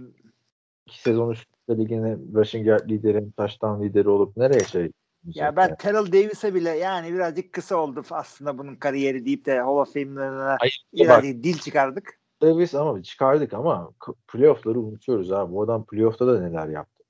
iki 0.85 1.01
sezon 1.01 1.31
üstte 1.31 1.77
ligin 1.77 2.33
rushing 2.35 2.67
yard 2.67 2.89
lideri, 2.89 3.31
touchdown 3.37 3.83
lideri 3.83 4.09
olup 4.09 4.37
nereye 4.37 4.63
şey 4.63 4.91
ya 5.25 5.55
ben 5.55 5.75
Terrell 5.75 6.11
Davis'e 6.11 6.53
bile 6.55 6.69
yani 6.69 7.13
birazcık 7.13 7.53
kısa 7.53 7.75
oldu 7.75 8.03
aslında 8.11 8.57
bunun 8.57 8.75
kariyeri 8.75 9.25
deyip 9.25 9.45
de 9.45 9.59
Hall 9.59 9.77
of 9.77 9.93
Fame'lerine 9.93 10.45
bak, 10.45 10.61
birazcık 10.93 11.43
dil 11.43 11.57
çıkardık. 11.57 12.19
Davis 12.41 12.75
ama 12.75 13.03
çıkardık 13.03 13.53
ama 13.53 13.93
playoff'ları 14.27 14.79
unutuyoruz 14.79 15.31
abi. 15.31 15.53
Bu 15.53 15.61
adam 15.61 15.85
playoff'ta 15.85 16.27
da 16.27 16.39
neler 16.41 16.67
yaptı. 16.67 17.03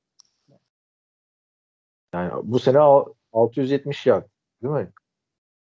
Yani 2.13 2.31
bu 2.43 2.59
sene 2.59 2.79
al- 2.79 3.13
670 3.33 4.07
yard 4.07 4.25
değil 4.63 4.73
mi? 4.73 4.91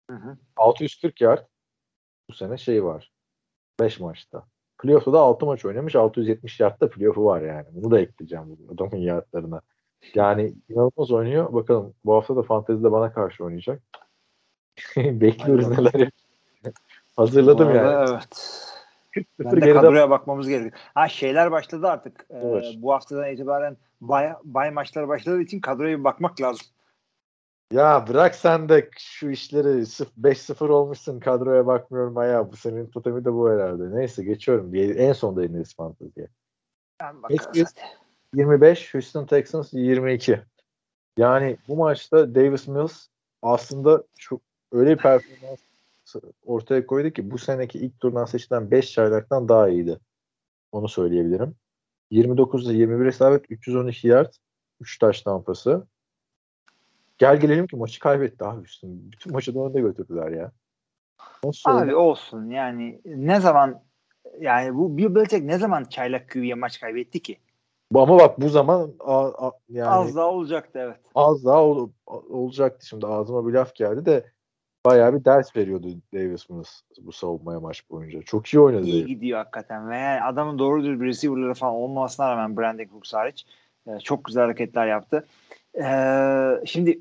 Hı 0.10 0.16
hı. 0.16 0.38
640 0.56 1.22
yard 1.22 1.48
bu 2.30 2.34
sene 2.34 2.58
şey 2.58 2.84
var. 2.84 3.12
5 3.80 4.00
maçta. 4.00 4.48
Playoff'ta 4.78 5.14
da 5.14 5.20
6 5.20 5.46
maç 5.46 5.66
oynamış. 5.66 5.96
670 5.96 6.60
yardta 6.60 6.90
playoff'u 6.90 7.26
var 7.26 7.42
yani. 7.42 7.68
Bunu 7.72 7.92
da 7.92 8.00
ekleyeceğim 8.00 8.46
bu 8.48 8.74
adamın 8.74 8.98
yardlarına. 8.98 9.62
Yani 10.16 10.54
inanılmaz 10.70 11.12
oynuyor. 11.12 11.54
Bakalım 11.54 11.94
bu 12.06 12.16
hafta 12.16 12.36
da 12.36 12.44
fantezide 12.44 12.92
bana 12.92 13.14
karşı 13.14 13.44
oynayacak. 13.44 13.82
Bekliyoruz 14.98 15.66
Hadi 15.66 15.98
neler. 15.98 16.10
Hazırladım 17.16 17.70
Bu 17.70 17.76
yani. 17.76 17.88
arada 17.88 18.14
Evet. 18.14 18.68
40 19.14 19.28
Ben 19.40 19.62
de 19.62 19.74
kadroya 19.74 20.10
bakmamız 20.10 20.48
gerekiyor. 20.48 20.82
Ha 20.94 21.08
şeyler 21.08 21.52
başladı 21.52 21.88
artık. 21.88 22.26
Ee, 22.30 22.38
Evet. 22.38 22.66
bu 22.78 22.94
haftadan 22.94 23.32
itibaren 23.34 23.78
bay, 24.02 24.34
bay 24.44 24.72
maçlar 24.72 25.08
başladığı 25.08 25.42
için 25.42 25.60
kadroya 25.60 26.00
bir 26.00 26.04
bakmak 26.04 26.42
lazım. 26.42 26.68
Ya 27.74 28.06
bırak 28.08 28.36
sen 28.36 28.70
de 28.70 28.90
şu 29.00 29.30
işleri 29.30 29.68
sıf- 29.86 30.18
5-0 30.18 30.70
olmuşsun 30.70 31.20
kadroya 31.20 31.68
bakmıyorum 31.68 32.18
ayağa. 32.18 32.52
Bu 32.52 32.56
senin 32.56 32.88
totemi 32.88 33.26
de 33.26 33.34
bu 33.34 33.50
herhalde. 33.52 33.96
Neyse 33.96 34.24
geçiyorum. 34.24 34.76
En 34.76 35.14
sonda 35.14 35.46
ineriz 35.46 35.76
fanteziye. 35.76 36.28
Ben 37.02 37.24
bakarız 37.24 37.46
Peki. 37.54 37.64
hadi. 37.64 38.01
25 38.34 38.94
Houston 38.94 39.26
Texans 39.26 39.74
22. 39.74 40.42
Yani 41.18 41.58
bu 41.68 41.76
maçta 41.76 42.36
Davis 42.36 42.68
Mills 42.68 43.08
aslında 43.42 44.04
çok 44.18 44.42
öyle 44.72 44.92
bir 44.92 45.02
performans 45.02 45.60
ortaya 46.46 46.86
koydu 46.86 47.10
ki 47.10 47.32
bu 47.32 47.38
seneki 47.38 47.80
ilk 47.80 48.00
turdan 48.00 48.26
seçilen 48.26 48.72
5 48.72 48.92
çaylaktan 48.92 49.50
daha 49.50 49.70
iyiydi. 49.70 50.00
Onu 50.72 50.90
söyleyebilirim. 50.90 51.56
29'da 52.12 52.74
21 52.74 53.06
isabet, 53.06 53.46
312 53.50 54.08
yard, 54.08 54.34
3 54.80 55.00
taş 55.00 55.22
tampası. 55.22 55.88
Gel 57.18 57.40
gelelim 57.40 57.68
ki 57.68 57.76
maçı 57.76 58.00
kaybetti 58.00 58.46
abi 58.46 58.58
Houston. 58.58 59.12
Bütün 59.12 59.34
maçı 59.34 59.56
da 59.56 59.60
önde 59.60 59.82
götürdüler 59.82 60.32
ya. 60.32 60.52
Nasıl 61.44 61.72
Abi 61.72 61.96
olsun 61.96 62.50
yani 62.50 63.02
ne 63.06 63.40
zaman 63.40 63.84
yani 64.40 64.76
bu 64.76 64.98
Bill 64.98 65.16
Belichick 65.16 65.46
ne 65.46 65.58
zaman 65.58 65.84
çaylak 65.84 66.30
QB'ye 66.30 66.54
maç 66.54 66.80
kaybetti 66.80 67.22
ki? 67.22 67.38
Ama 67.96 68.20
bak 68.20 68.42
bu 68.42 68.50
zaman 68.50 68.92
a- 69.00 69.48
a- 69.48 69.52
yani 69.70 69.90
Az 69.90 70.16
daha 70.16 70.28
olacaktı 70.28 70.80
evet. 70.80 70.98
az 71.16 71.46
daha 71.46 71.64
ol- 71.64 71.90
olacaktı 72.08 72.88
şimdi 72.88 73.08
ağzıma 73.08 73.48
bir 73.48 73.54
laf 73.54 73.76
geldi 73.76 74.06
de 74.06 74.26
bayağı 74.86 75.14
bir 75.14 75.26
ders 75.26 75.56
veriyordu 75.56 75.88
Davis 76.14 76.50
Mills 76.50 76.82
bu 77.02 77.12
savunmaya 77.12 77.60
maç 77.60 77.90
boyunca. 77.90 78.22
Çok 78.22 78.48
iyi 78.48 78.60
oynadı. 78.60 78.86
İyi 78.86 79.06
gidiyor 79.06 79.38
hakikaten 79.38 79.90
ve 79.90 79.98
yani 79.98 80.22
adamın 80.22 80.60
doğru 80.60 80.84
düz 80.84 81.02
bir 81.02 81.06
receiver'ları 81.06 81.54
falan 81.54 81.74
olmamasına 81.74 82.32
rağmen 82.32 82.58
Brandon 82.58 82.86
Cooks 82.86 83.14
hariç 83.14 83.46
e, 83.88 84.00
çok 84.00 84.26
güzel 84.26 84.44
hareketler 84.44 84.88
yaptı. 84.88 85.28
E, 85.82 85.86
şimdi 86.66 87.00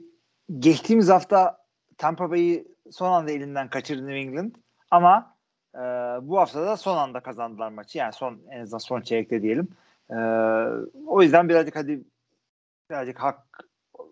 geçtiğimiz 0.58 1.08
hafta 1.08 1.58
Tampa 1.98 2.30
Bay'i 2.30 2.68
son 2.90 3.12
anda 3.12 3.30
elinden 3.30 3.68
kaçırdı 3.68 4.06
New 4.06 4.18
England 4.18 4.50
ama 4.90 5.34
e, 5.74 5.78
bu 6.22 6.38
hafta 6.38 6.66
da 6.66 6.76
son 6.76 6.96
anda 6.96 7.20
kazandılar 7.20 7.68
maçı. 7.68 7.98
Yani 7.98 8.12
son 8.12 8.38
en 8.50 8.60
azından 8.60 8.78
son 8.78 9.00
çeyrekte 9.00 9.42
diyelim. 9.42 9.68
E, 10.10 10.16
o 11.06 11.22
yüzden 11.22 11.48
birazcık 11.48 11.76
hadi 11.76 12.04
birazcık 12.90 13.18
hak, 13.18 13.46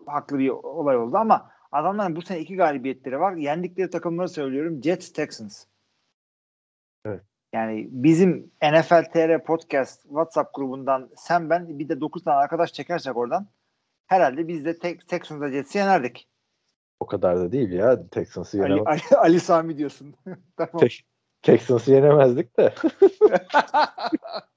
haklı 0.05 0.39
bir 0.39 0.49
olay 0.49 0.97
oldu 0.97 1.17
ama 1.17 1.51
adamların 1.71 2.15
bu 2.15 2.21
sene 2.21 2.39
iki 2.39 2.55
galibiyetleri 2.55 3.19
var. 3.19 3.33
Yendikleri 3.33 3.89
takımları 3.89 4.29
söylüyorum. 4.29 4.83
Jets, 4.83 5.13
Texans. 5.13 5.65
Yani 7.53 7.87
bizim 7.91 8.51
NFL 8.63 9.03
TR 9.03 9.43
Podcast 9.43 10.03
WhatsApp 10.03 10.55
grubundan 10.55 11.09
sen 11.15 11.49
ben 11.49 11.79
bir 11.79 11.89
de 11.89 12.01
9 12.01 12.23
tane 12.23 12.37
arkadaş 12.37 12.73
çekersek 12.73 13.17
oradan 13.17 13.47
herhalde 14.07 14.47
biz 14.47 14.65
de 14.65 14.79
tek 14.79 15.07
Texans'da 15.07 15.51
Jets'i 15.51 15.77
yenerdik. 15.77 16.29
O 16.99 17.05
kadar 17.05 17.37
da 17.37 17.51
değil 17.51 17.71
ya. 17.71 18.09
Texans'ı 18.09 18.61
Ali, 18.63 18.71
yenemez. 18.71 18.87
Ali, 18.87 19.19
Ali 19.19 19.39
Sami 19.39 19.77
diyorsun. 19.77 20.15
tamam. 20.57 20.77
Tek- 20.79 21.05
Texans'ı 21.41 21.91
yenemezdik 21.91 22.57
de. 22.57 22.73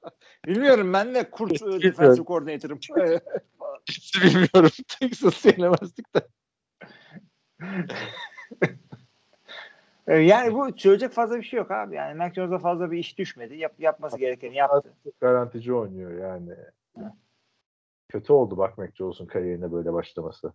Bilmiyorum 0.46 0.92
ben 0.92 1.14
de 1.14 1.30
kurt 1.30 1.62
e, 1.62 1.82
defensive 1.82 2.24
coordinator'ım. 2.26 2.78
Hiç 3.88 4.22
bilmiyorum. 4.24 4.70
Texas 5.00 5.44
yenemezdik 5.44 6.06
de. 6.14 6.20
Yani 10.08 10.54
bu 10.54 10.70
söyleyecek 10.76 11.12
fazla 11.12 11.36
bir 11.36 11.42
şey 11.42 11.56
yok 11.58 11.70
abi. 11.70 11.96
Yani 11.96 12.14
Mac 12.14 12.34
Jones'a 12.34 12.58
fazla 12.58 12.90
bir 12.90 12.98
iş 12.98 13.18
düşmedi. 13.18 13.56
Yap, 13.56 13.72
yapması 13.78 14.18
gerekeni 14.18 14.56
yaptı. 14.56 14.92
Garantici 15.20 15.74
oynuyor 15.74 16.30
yani. 16.30 16.54
Kötü 18.08 18.32
oldu 18.32 18.58
bak 18.58 18.78
Mac 18.78 18.92
Jones'un 18.94 19.26
kariyerine 19.26 19.72
böyle 19.72 19.92
başlaması. 19.92 20.52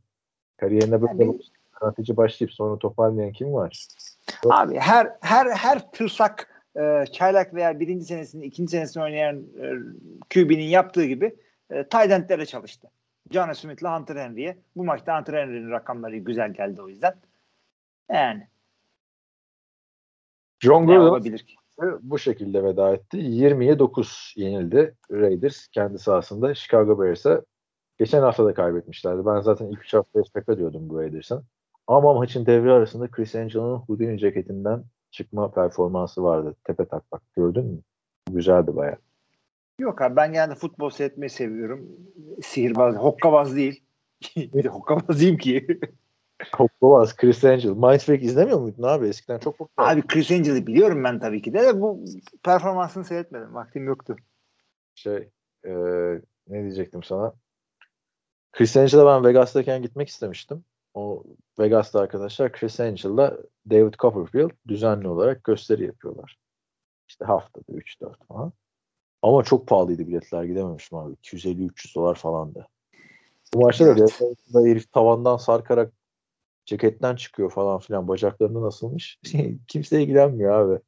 Kariyerine 0.58 1.02
böyle 1.02 1.24
Yani- 1.24 1.40
garantici 1.82 2.18
başlayıp 2.18 2.54
sonra 2.54 2.80
toparlayan 2.80 3.32
kim 3.32 3.54
var? 3.54 3.88
Abi 4.50 4.78
her 4.78 5.18
her 5.22 5.52
her 5.52 5.92
tırsak 5.92 6.57
e, 6.76 7.06
çaylak 7.12 7.54
veya 7.54 7.80
birinci 7.80 8.06
senesini 8.06 8.46
ikinci 8.46 8.72
senesini 8.72 9.04
oynayan 9.04 9.38
e, 9.38 9.74
QB'nin 10.34 10.64
yaptığı 10.64 11.06
gibi 11.06 11.36
e, 11.70 11.84
tight 11.84 12.12
end'lere 12.12 12.46
çalıştı. 12.46 12.88
John 13.32 13.54
Smith'le 13.54 13.86
Hunter 13.86 14.16
Henry'e. 14.16 14.58
Bu 14.76 14.86
maçta 14.86 15.20
Hunter 15.20 15.34
Henry'nin 15.34 15.72
rakamları 15.72 16.18
güzel 16.18 16.54
geldi 16.54 16.82
o 16.82 16.90
yüzden. 16.90 17.16
Yani 18.12 18.48
John 20.60 20.88
Gruden 20.88 21.00
olabilir 21.00 21.40
ki? 21.40 21.56
bu 22.02 22.20
şekilde 22.20 22.64
veda 22.64 22.94
etti. 22.94 23.18
20'ye 23.18 23.80
9 23.80 24.34
yenildi 24.36 24.96
Raiders 25.12 25.68
kendi 25.68 26.00
sahasında. 26.00 26.56
Chicago 26.56 27.02
Bears'e 27.02 27.42
geçen 27.98 28.22
hafta 28.22 28.46
da 28.46 28.54
kaybetmişlerdi. 28.54 29.26
Ben 29.26 29.40
zaten 29.40 29.68
ilk 29.68 29.84
3 29.84 29.94
hafta 29.94 30.20
respekt 30.20 30.50
ediyordum 30.50 30.90
bu 30.90 31.02
Raiders'ın. 31.02 31.46
Ama 31.88 32.14
maçın 32.14 32.46
devre 32.46 32.72
arasında 32.72 33.12
Chris 33.12 33.36
Angel'ın 33.36 33.76
Houdini 33.76 34.20
ceketinden 34.20 34.84
çıkma 35.12 35.52
performansı 35.52 36.24
vardı. 36.24 36.56
Tepe 36.64 36.86
tak 36.86 37.12
bak 37.12 37.22
gördün 37.36 37.66
mü? 37.66 37.80
Güzeldi 38.32 38.76
bayağı. 38.76 38.98
Yok 39.80 40.02
abi 40.02 40.16
ben 40.16 40.34
genelde 40.34 40.56
futbol 40.56 40.90
seyretmeyi 40.90 41.30
seviyorum. 41.30 41.90
Sihirbaz, 42.44 42.96
hokkabaz 42.96 43.56
değil. 43.56 43.84
bir 44.36 44.64
de 44.64 44.70
hokkabaz 44.70 45.20
diyeyim 45.20 45.38
ki. 45.38 45.80
Hoppolaz, 46.56 47.16
Chris 47.16 47.44
Angel. 47.44 47.70
Mindfreak 47.70 48.24
izlemiyor 48.24 48.60
muydun 48.60 48.84
abi? 48.84 49.08
Eskiden 49.08 49.40
çok 49.40 49.58
popüler. 49.58 49.92
abi 49.92 50.08
Chris 50.08 50.32
Angel'ı 50.32 50.68
biliyorum 50.68 51.04
ben 51.04 51.20
tabii 51.20 51.42
ki 51.42 51.54
de, 51.54 51.60
de 51.60 51.82
bu 51.82 52.06
performansını 52.44 53.06
seyretmedim. 53.06 53.54
Vaktim 53.54 53.86
yoktu. 53.86 54.16
Şey, 54.96 55.30
e, 55.66 55.72
ne 56.48 56.62
diyecektim 56.64 57.04
sana? 57.04 57.34
Chris 58.52 58.78
Angel'a 58.78 59.06
ben 59.06 59.30
Vegas'tayken 59.30 59.82
gitmek 59.82 60.10
istemiştim. 60.10 60.64
O 60.98 61.24
Vegas'ta 61.60 62.00
arkadaşlar 62.00 62.52
Chris 62.52 62.80
Angel'la 62.80 63.38
David 63.70 63.94
Copperfield 63.94 64.52
düzenli 64.68 65.08
olarak 65.08 65.44
gösteri 65.44 65.86
yapıyorlar. 65.86 66.38
İşte 67.08 67.26
haftada 67.26 67.72
3-4 67.72 68.28
falan. 68.28 68.54
Ama 69.22 69.44
çok 69.44 69.68
pahalıydı 69.68 70.08
biletler 70.08 70.44
gidememiştim 70.44 70.98
abi. 70.98 71.14
250-300 71.14 71.96
dolar 71.96 72.16
falandı. 72.16 72.68
Bu 73.54 73.62
maçta 73.62 73.86
da 73.86 73.92
Evet. 74.00 74.38
Herif 74.54 74.92
tavandan 74.92 75.38
sarkarak 75.38 75.94
ceketten 76.66 77.16
çıkıyor 77.16 77.52
falan 77.52 77.80
filan. 77.80 78.08
Bacaklarından 78.08 78.64
asılmış. 78.64 79.20
Kimse 79.68 80.02
ilgilenmiyor 80.02 80.52
abi. 80.52 80.82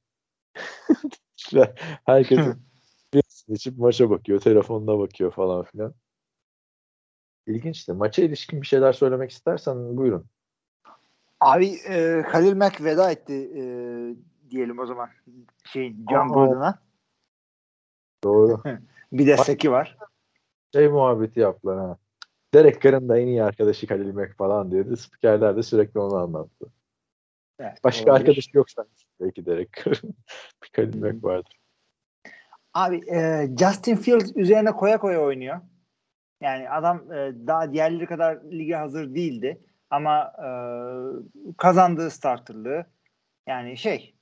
Herkes 2.06 2.40
birisini 3.14 3.56
içip 3.56 3.78
maça 3.78 4.10
bakıyor. 4.10 4.40
Telefonuna 4.42 5.00
bakıyor 5.00 5.32
falan 5.32 5.64
filan. 5.64 5.94
İlginçti. 7.48 7.94
Maça 7.94 8.22
ilişkin 8.22 8.62
bir 8.62 8.68
şeyler 8.68 8.94
söylemek 8.94 9.32
istersen 9.32 9.98
buyurun. 9.98 10.26
Abi 11.40 11.66
e, 11.90 12.24
Halil 12.28 12.56
Mack 12.56 12.84
veda 12.84 13.12
etti 13.12 13.52
e, 13.56 13.62
diyelim 14.52 14.80
o 14.80 14.86
zaman. 14.86 15.10
Şey, 15.64 15.96
John. 16.12 16.28
Gruden'a. 16.34 16.80
Doğru. 18.24 18.62
Bir 19.12 19.28
de 19.28 19.38
Seki 19.38 19.72
var. 19.72 19.98
Şey 20.74 20.88
muhabbeti 20.88 21.40
yaptılar 21.40 21.80
ha. 21.80 21.98
Derek 22.54 22.82
Carr'ın 22.82 23.10
da 23.10 23.20
en 23.20 23.28
iyi 23.28 23.44
arkadaşı 23.44 23.88
Khalil 23.88 24.14
Mack 24.14 24.38
falan 24.38 24.72
diyordu. 24.72 24.98
Spikerler 24.98 25.58
de 25.58 25.64
sürekli 25.64 26.00
onu 26.00 26.16
anlattı. 26.16 26.66
Evet, 27.60 27.84
Başka 27.84 28.12
olabilir. 28.12 28.30
arkadaşı 28.30 28.50
yok 28.54 28.70
sanki. 28.70 29.06
Belki 29.22 29.46
Derek 29.46 29.74
Carr'ın. 29.74 30.16
bir 30.64 30.70
Khalil 30.70 31.02
Mack 31.02 31.24
vardır. 31.24 31.60
Abi 32.74 33.02
e, 33.12 33.48
Justin 33.60 33.96
Fields 33.96 34.32
üzerine 34.36 34.72
koya 34.72 34.98
koya 35.00 35.22
oynuyor. 35.22 35.62
Yani 36.42 36.70
adam 36.70 37.14
e, 37.14 37.34
daha 37.48 37.74
diğerleri 37.74 38.06
kadar 38.06 38.36
lige 38.44 38.76
hazır 38.76 39.16
değildi. 39.16 39.62
Ama 39.90 40.34
e, 40.38 40.50
kazandığı 41.58 42.10
starterlığı 42.10 42.86
yani 43.48 43.78
şey 43.78 44.16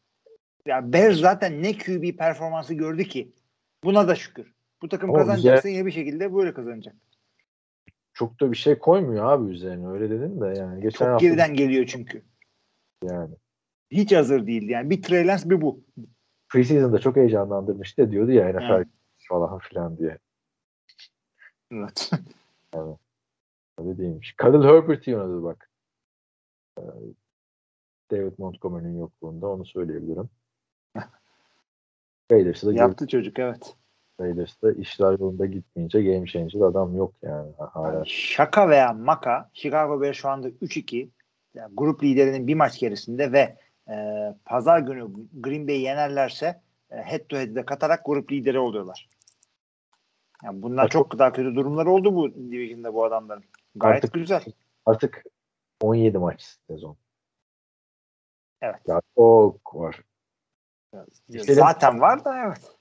ya 0.66 0.94
Bears 0.94 1.18
zaten 1.18 1.64
ne 1.64 1.78
QB 1.78 2.18
performansı 2.18 2.74
gördü 2.74 3.04
ki 3.04 3.34
buna 3.84 4.08
da 4.08 4.16
şükür. 4.16 4.54
Bu 4.82 4.90
takım 4.90 5.14
kazanacaksa 5.14 5.70
yine 5.70 5.86
bir 5.86 5.92
şekilde 5.92 6.34
böyle 6.36 6.54
kazanacak. 6.54 6.96
Çok 8.14 8.42
da 8.42 8.52
bir 8.52 8.58
şey 8.58 8.80
koymuyor 8.80 9.26
abi 9.32 9.52
üzerine. 9.52 9.88
Öyle 9.88 10.10
dedin 10.10 10.42
de 10.42 10.46
yani. 10.60 10.82
Geçen 10.82 11.06
Çok 11.06 11.08
hafta 11.08 11.26
geriden 11.26 11.54
geliyor 11.54 11.86
çünkü. 11.86 12.24
yani. 13.04 13.36
Hiç 13.92 14.14
hazır 14.14 14.48
değildi 14.48 14.72
yani. 14.72 14.90
Bir 14.90 15.02
Trey 15.02 15.28
Lance 15.28 15.50
bir 15.50 15.62
bu. 15.62 15.84
Preseason'da 16.50 17.00
çok 17.00 17.16
heyecanlandırmıştı 17.16 18.12
diyordu 18.12 18.32
ya 18.32 18.50
NFL 18.50 18.72
Evet. 18.72 18.88
falan 19.30 19.60
filan 19.60 19.98
diye. 19.98 20.18
Evet. 21.72 22.12
Öyle 23.78 23.98
değilmiş. 23.98 24.36
Khalil 24.38 24.64
Herbert 24.64 25.08
iyi 25.08 25.18
oynadı 25.18 25.44
bak. 25.44 25.70
Ee, 26.80 26.82
David 28.12 28.34
Montgomery'nin 28.38 29.00
yokluğunda 29.00 29.48
onu 29.48 29.66
söyleyebilirim. 29.66 30.30
Raiders'ı 32.32 32.68
da 32.68 32.74
Yaptı 32.74 33.08
çocuk 33.08 33.40
evet. 33.40 33.76
Raiders'ta 34.22 34.72
işler 34.72 35.12
yolunda 35.12 35.46
gitmeyince 35.46 36.04
game 36.04 36.26
changer 36.26 36.62
adam 36.62 36.96
yok 36.96 37.14
yani 37.22 37.52
hala. 37.58 38.04
Şaka 38.06 38.70
veya 38.70 38.94
maka 38.94 39.50
Chicago 39.54 40.02
Bears 40.02 40.18
şu 40.18 40.30
anda 40.30 40.50
3-2 40.50 41.10
yani 41.54 41.74
grup 41.78 42.04
liderinin 42.04 42.48
bir 42.48 42.56
maç 42.56 42.80
gerisinde 42.80 43.32
ve 43.32 43.58
e, 43.90 43.96
pazar 44.46 44.80
günü 44.80 45.08
Green 45.34 45.68
Bay'i 45.68 45.82
yenerlerse 45.82 46.62
e, 46.92 46.96
head 46.96 47.28
to 47.30 47.38
head'de 47.38 47.66
katarak 47.66 48.06
grup 48.06 48.32
lideri 48.32 48.60
oluyorlar. 48.60 49.10
Yani 50.48 50.62
bunlar 50.62 50.84
Ha, 50.86 50.90
çok 50.90 51.20
daha 51.20 51.34
kötü 51.34 51.56
durumlar 51.56 51.86
oldu 51.86 52.16
bu 52.16 52.34
division'da 52.34 52.94
bu 52.94 53.06
adamların. 53.06 53.44
Gayet 53.76 54.04
Artık- 54.04 54.14
güzel. 54.14 54.44
Artık 54.86 55.24
17 55.82 56.18
maç 56.18 56.58
sezon. 56.68 56.98
Evet. 58.62 58.82
Ya 58.88 59.02
çok 59.18 59.76
var. 59.76 60.04
İşte- 61.30 61.54
Zaten 61.54 62.02
var 62.02 62.26
da 62.26 62.40
evet. 62.46 62.78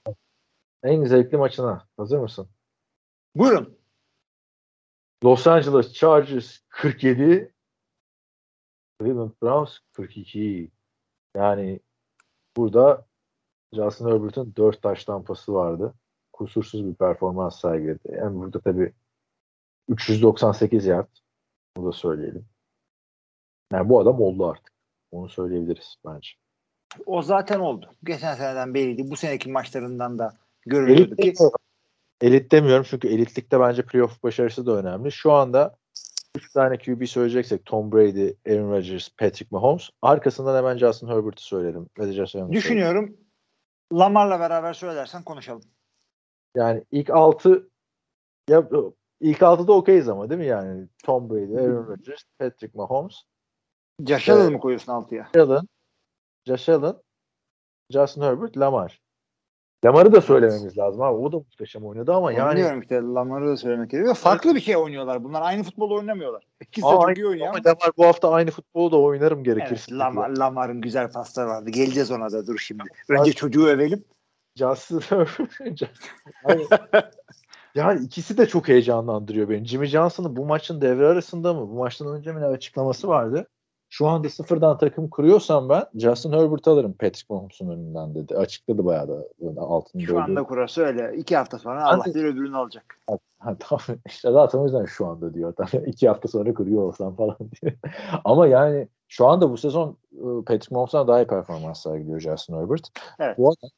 En 0.83 1.03
zevkli 1.03 1.37
maçına. 1.37 1.87
Hazır 1.97 2.19
mısın? 2.19 2.49
Buyurun. 3.35 3.77
Los 5.23 5.47
Angeles 5.47 5.93
Chargers 5.93 6.57
47 6.69 7.53
Cleveland 8.99 9.31
Browns 9.43 9.79
42. 9.91 10.71
Yani 11.35 11.79
burada 12.57 13.05
Justin 13.73 14.05
Herbert'ın 14.05 14.53
4 14.55 14.81
taş 14.81 15.05
tampası 15.05 15.53
vardı. 15.53 15.93
Kusursuz 16.37 16.87
bir 16.87 16.93
performans 16.93 17.61
sergiledi. 17.61 17.99
Yani 18.11 18.39
burada 18.39 18.59
tabii 18.59 18.93
398 19.87 20.85
yard. 20.85 21.07
Bunu 21.77 21.87
da 21.87 21.91
söyleyelim. 21.91 22.45
Yani 23.73 23.89
bu 23.89 23.99
adam 23.99 24.21
oldu 24.21 24.47
artık. 24.47 24.73
Onu 25.11 25.29
söyleyebiliriz 25.29 25.95
bence. 26.05 26.29
O 27.05 27.21
zaten 27.21 27.59
oldu. 27.59 27.89
Geçen 28.03 28.35
seneden 28.35 28.73
belliydi. 28.73 29.11
Bu 29.11 29.15
seneki 29.15 29.51
maçlarından 29.51 30.19
da 30.19 30.33
görülüyordu 30.65 31.01
Elit 31.01 31.17
ki 31.17 31.23
demiyorum. 31.23 31.59
Elit 32.21 32.51
demiyorum 32.51 32.85
çünkü 32.89 33.07
elitlikte 33.07 33.59
bence 33.59 33.85
playoff 33.85 34.23
başarısı 34.23 34.65
da 34.65 34.71
önemli. 34.71 35.11
Şu 35.11 35.31
anda 35.31 35.75
3 36.35 36.51
tane 36.51 36.77
QB 36.77 37.05
söyleyeceksek 37.05 37.65
Tom 37.65 37.91
Brady, 37.91 38.29
Aaron 38.47 38.71
Rodgers, 38.71 39.09
Patrick 39.09 39.47
Mahomes. 39.51 39.89
Arkasından 40.01 40.57
hemen 40.57 40.77
Justin 40.77 41.07
Herbert'ı 41.07 41.43
söyledim. 41.43 41.87
Justin 41.97 42.39
Herbert'ı 42.39 42.57
düşünüyorum. 42.57 43.17
Lamar'la 43.93 44.39
beraber 44.39 44.73
söylersen 44.73 45.23
konuşalım. 45.23 45.63
Yani 46.57 46.83
ilk 46.91 47.09
6 47.09 47.69
ya 48.49 48.69
ilk 49.21 49.37
6'da 49.41 49.73
okeyiz 49.73 50.09
ama 50.09 50.29
değil 50.29 50.39
mi 50.39 50.45
yani? 50.47 50.87
Tom 51.03 51.29
Brady, 51.29 51.57
Aaron 51.57 51.87
Rodgers, 51.87 52.23
Patrick 52.39 52.77
Mahomes, 52.77 53.15
Josh 54.07 54.29
Allen 54.29 54.41
Evet. 54.41 54.51
mı 54.51 54.59
koyuyorsun 54.59 54.91
altıya? 54.91 55.27
Allen, 55.35 55.67
Josh 56.47 56.69
Allen, 56.69 56.95
Justin 57.91 58.21
Herbert, 58.21 58.57
Lamar. 58.57 59.01
Lamar'ı 59.85 60.11
da 60.13 60.21
söylememiz 60.21 60.77
lazım 60.77 61.01
abi. 61.01 61.17
O 61.17 61.31
da 61.31 61.37
muhteşem 61.37 61.85
oynadı 61.85 62.13
ama 62.13 62.31
yani 62.31 62.51
Bilmiyorum 62.55 62.81
işte 62.81 62.95
Lamar'ı 62.95 63.47
da 63.47 63.57
söylemek 63.57 63.89
gerekiyor. 63.91 64.15
Farklı 64.15 64.55
bir 64.55 64.59
şey 64.59 64.77
oynuyorlar. 64.77 65.23
Bunlar 65.23 65.41
aynı 65.41 65.63
futbol 65.63 65.91
oynamıyorlar. 65.91 66.43
İkisi 66.61 66.87
de 66.87 66.91
çok 66.91 67.07
aynı- 67.07 67.19
iyi 67.19 67.27
oynuyor. 67.27 67.47
ama 67.47 67.57
ama- 67.57 67.69
Lamar 67.69 67.91
bu 67.97 68.05
hafta 68.05 68.31
aynı 68.31 68.51
futbolu 68.51 68.91
da 68.91 68.99
oynarım 68.99 69.37
Evet, 69.37 69.45
gerekirse. 69.45 69.95
Lamar, 69.95 70.29
Lamar'ın 70.29 70.81
güzel 70.81 71.11
pasları 71.11 71.47
vardı. 71.47 71.69
Geleceğiz 71.69 72.11
ona 72.11 72.31
da 72.31 72.47
dur 72.47 72.57
şimdi. 72.57 72.83
Önce 73.09 73.33
çocuğu 73.33 73.67
övelim. 73.67 74.03
Justin 74.57 75.01
yani 77.75 78.05
ikisi 78.05 78.37
de 78.37 78.47
çok 78.47 78.67
heyecanlandırıyor 78.67 79.49
beni. 79.49 79.65
Jimmy 79.65 79.85
Johnson'ın 79.85 80.35
bu 80.35 80.45
maçın 80.45 80.81
devre 80.81 81.07
arasında 81.07 81.53
mı? 81.53 81.69
Bu 81.69 81.73
maçtan 81.73 82.07
önce 82.07 82.31
mi 82.31 82.45
açıklaması 82.45 83.07
vardı? 83.07 83.47
şu 83.89 84.07
anda 84.07 84.29
sıfırdan 84.29 84.77
takım 84.77 85.09
kuruyorsam 85.09 85.69
ben 85.69 85.83
Justin 85.95 86.31
Herbert 86.31 86.67
alırım 86.67 86.93
Patrick 86.93 87.25
Mahomes'un 87.29 87.69
önünden 87.69 88.15
dedi. 88.15 88.37
Açıkladı 88.37 88.85
bayağı 88.85 89.07
da 89.07 89.25
altını 89.57 90.01
Şu 90.01 90.21
anda 90.21 90.43
kurası 90.43 90.81
öyle. 90.81 91.17
İki 91.17 91.37
hafta 91.37 91.59
sonra 91.59 91.85
Allah 91.85 92.05
de- 92.05 92.13
bir 92.13 92.23
öbürünü 92.23 92.57
alacak. 92.57 92.99
Ha, 93.39 93.55
tamam 93.59 93.81
işte 94.05 94.31
zaten 94.31 94.59
o 94.59 94.63
yüzden 94.63 94.85
şu 94.85 95.05
anda 95.07 95.33
diyor. 95.33 95.53
Tamam, 95.57 95.85
iki 95.85 96.07
hafta 96.07 96.27
sonra 96.27 96.53
kuruyor 96.53 96.83
olsam 96.83 97.15
falan 97.15 97.37
diyor. 97.61 97.73
Ama 98.25 98.47
yani 98.47 98.87
şu 99.07 99.27
anda 99.27 99.51
bu 99.51 99.57
sezon 99.57 99.97
e, 100.11 100.25
Patrick 100.45 100.75
Mahomes'dan 100.75 101.07
daha 101.07 101.21
iyi 101.21 101.27
performans 101.27 101.83
sergiliyor 101.83 102.19
Justin 102.19 102.55
Herbert. 102.55 102.89
Evet. 103.19 103.37
Bu 103.37 103.47
adam 103.47 103.69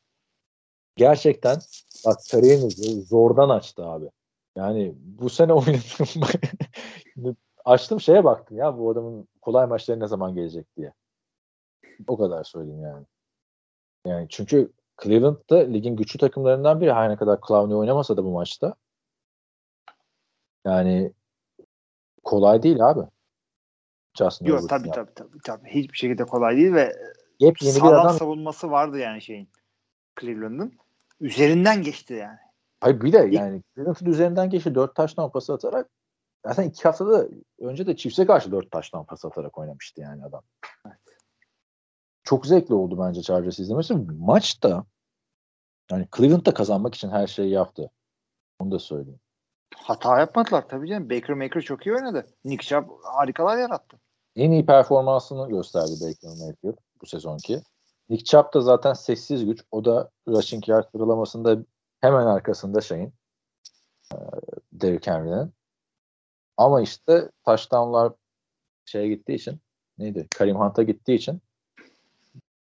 gerçekten 0.99 1.57
bak 2.05 2.17
kariyerinizi 2.31 3.01
zordan 3.01 3.49
açtı 3.49 3.85
abi. 3.85 4.09
Yani 4.55 4.93
bu 4.95 5.29
sene 5.29 5.53
oynadım. 5.59 7.37
Açtım 7.65 8.01
şeye 8.01 8.23
baktım 8.23 8.57
ya 8.57 8.77
bu 8.77 8.91
adamın 8.91 9.27
kolay 9.41 9.67
maçları 9.67 9.99
ne 9.99 10.07
zaman 10.07 10.35
gelecek 10.35 10.75
diye. 10.77 10.93
O 12.07 12.17
kadar 12.17 12.43
söyleyeyim 12.43 12.81
yani. 12.81 13.05
Yani 14.05 14.27
çünkü 14.29 14.71
Cleveland 15.03 15.37
da 15.49 15.57
ligin 15.57 15.95
güçlü 15.95 16.19
takımlarından 16.19 16.81
biri. 16.81 16.93
Her 16.93 17.09
ne 17.09 17.17
kadar 17.17 17.39
Clowney 17.47 17.75
oynamasa 17.77 18.17
da 18.17 18.23
bu 18.23 18.31
maçta. 18.31 18.75
Yani 20.65 21.13
kolay 22.23 22.63
değil 22.63 22.89
abi. 22.89 23.01
Justin 24.17 24.45
Yok 24.45 24.69
tabii 24.69 24.87
yani. 24.87 24.95
tabii 24.95 25.13
tabii 25.13 25.37
tabii. 25.43 25.69
Hiçbir 25.69 25.97
şekilde 25.97 26.25
kolay 26.25 26.55
değil 26.57 26.73
ve 26.73 26.95
Yepyeni 27.39 27.75
bir 27.75 27.79
sağlam 27.79 28.05
adam. 28.05 28.17
savunması 28.17 28.71
vardı 28.71 28.97
yani 28.99 29.21
şeyin. 29.21 29.49
Cleveland'ın. 30.21 30.79
Üzerinden 31.19 31.83
geçti 31.83 32.13
yani. 32.13 32.37
Hayır 32.81 33.01
bir 33.01 33.13
de 33.13 33.17
yani 33.17 33.63
Cleveland'ın 33.75 34.05
üzerinden 34.05 34.49
geçti. 34.49 34.75
Dört 34.75 34.95
taştan 34.95 35.31
pas 35.31 35.49
atarak 35.49 35.89
zaten 36.45 36.63
iki 36.63 36.83
haftada 36.83 37.27
önce 37.59 37.87
de 37.87 37.95
Chiefs'e 37.95 38.25
karşı 38.25 38.51
dört 38.51 38.71
taştan 38.71 39.05
pas 39.05 39.25
atarak 39.25 39.57
oynamıştı 39.57 40.01
yani 40.01 40.25
adam. 40.25 40.43
Çok 42.23 42.45
zevkli 42.45 42.73
oldu 42.73 42.99
bence 42.99 43.21
Chargers 43.21 43.59
izlemesi. 43.59 43.93
Maçta 44.19 44.85
yani 45.91 46.07
Cleveland'da 46.17 46.53
kazanmak 46.53 46.95
için 46.95 47.09
her 47.09 47.27
şeyi 47.27 47.49
yaptı. 47.49 47.91
Onu 48.59 48.71
da 48.71 48.79
söyleyeyim. 48.79 49.19
Hata 49.75 50.19
yapmadılar 50.19 50.67
tabii 50.67 50.87
canım. 50.87 51.09
Baker 51.09 51.35
Maker 51.35 51.61
çok 51.61 51.85
iyi 51.85 51.95
oynadı. 51.95 52.27
Nick 52.45 52.67
Chubb 52.67 52.89
harikalar 53.03 53.57
yarattı. 53.57 53.99
En 54.35 54.51
iyi 54.51 54.65
performansını 54.65 55.49
gösterdi 55.49 55.91
Baker 56.01 56.37
Mayfield 56.37 56.77
bu 57.01 57.05
sezonki. 57.05 57.61
Nick 58.09 58.25
Chubb 58.25 58.53
da 58.53 58.61
zaten 58.61 58.93
sessiz 58.93 59.45
güç. 59.45 59.63
O 59.71 59.85
da 59.85 60.09
rushing 60.27 60.69
yard 60.69 60.85
sıralamasında 60.91 61.57
hemen 62.01 62.25
arkasında 62.25 62.81
şeyin 62.81 63.13
e, 64.13 64.17
Derrick 64.71 65.11
Henry'nin. 65.11 65.53
Ama 66.57 66.81
işte 66.81 67.31
touchdownlar 67.45 68.13
şeye 68.85 69.07
gittiği 69.07 69.33
için 69.35 69.59
neydi? 69.97 70.27
Karim 70.35 70.55
Hunt'a 70.55 70.83
gittiği 70.83 71.15
için 71.15 71.41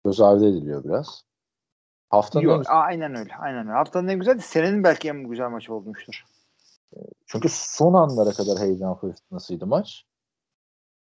göz 0.06 0.22
ardı 0.22 0.50
ediliyor 0.50 0.84
biraz. 0.84 1.24
Haftanın 2.10 2.44
en 2.44 2.48
Yok, 2.48 2.64
aynen 2.68 3.16
öyle. 3.16 3.36
Aynen 3.36 3.68
öyle. 3.68 3.78
Haftanın 3.78 4.08
en 4.08 4.20
güzel, 4.20 4.40
senenin 4.40 4.84
belki 4.84 5.10
en 5.10 5.24
güzel 5.24 5.50
maçı 5.50 5.74
olmuştur. 5.74 6.26
Çünkü 7.26 7.50
son 7.52 7.94
anlara 7.94 8.32
kadar 8.32 8.60
heyecan 8.60 8.96
fırtınasıydı 8.96 9.68
maç. 9.68 10.06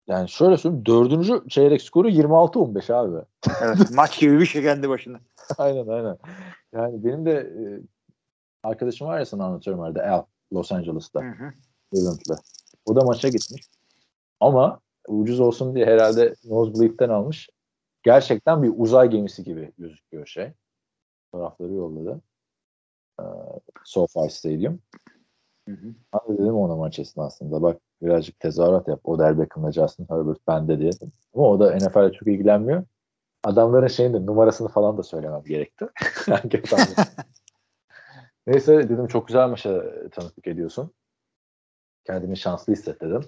Yani 0.10 0.30
şöyle 0.30 0.58
söyleyeyim. 0.58 0.86
Dördüncü 0.86 1.50
çeyrek 1.50 1.82
skoru 1.82 2.10
26-15 2.10 2.94
abi. 2.94 3.26
Evet, 3.62 3.78
maç 3.94 4.20
gibi 4.20 4.40
bir 4.40 4.46
şey 4.46 4.64
kendi 4.64 4.90
başına. 4.90 5.20
aynen 5.58 5.88
aynen. 5.88 6.18
Yani 6.74 7.04
benim 7.04 7.26
de 7.26 7.32
e, 7.32 7.62
arkadaşım 8.64 9.08
var 9.08 9.20
ya 9.20 9.26
sana 9.26 9.46
anlatıyorum 9.46 9.84
arada 9.84 10.10
Al 10.10 10.24
Los 10.54 10.72
Angeles'ta. 10.72 11.22
Hı 11.22 11.30
hı. 11.30 11.52
Cleveland'la. 11.94 12.36
O 12.86 12.96
da 12.96 13.02
maça 13.02 13.28
gitmiş. 13.28 13.70
Ama 14.40 14.80
ucuz 15.08 15.40
olsun 15.40 15.76
diye 15.76 15.86
herhalde 15.86 16.36
Nosebleed'den 16.46 17.10
almış. 17.10 17.50
Gerçekten 18.04 18.64
bir 18.64 18.74
uzay 18.78 19.10
gemisi 19.10 19.44
gibi 19.44 19.72
gözüküyor 19.78 20.26
şey. 20.26 20.52
Tarafları 21.32 21.74
yolladı. 21.74 22.22
Ee, 23.20 23.24
SoFi 23.84 24.30
Stadium. 24.30 24.80
Hı 25.68 25.72
hı. 25.72 25.96
Ben 26.14 26.36
de 26.36 26.42
dedim 26.42 26.56
ona 26.56 26.76
maç 26.76 27.00
esnasında 27.00 27.62
bak 27.62 27.82
birazcık 28.02 28.40
tezahürat 28.40 28.88
yap. 28.88 29.00
Odell 29.04 29.40
Beckham'la 29.40 29.72
Justin 29.72 30.08
Herbert 30.10 30.48
bende 30.48 30.80
diye. 30.80 30.92
Ama 31.36 31.48
o 31.50 31.60
da 31.60 31.76
NFL'e 31.76 32.12
çok 32.12 32.28
ilgilenmiyor. 32.28 32.84
Adamların 33.44 33.88
şeyin 33.88 34.14
de 34.14 34.26
numarasını 34.26 34.68
falan 34.68 34.98
da 34.98 35.04
söylemem 35.04 35.44
gerekti. 35.44 35.88
Neyse 38.48 38.90
dedim 38.90 39.08
çok 39.08 39.28
güzel 39.28 39.50
maça 39.50 39.84
tanıklık 40.12 40.48
ediyorsun. 40.48 40.94
Kendimi 42.06 42.38
şanslı 42.38 42.74
hisset 42.74 43.02
dedim. 43.02 43.22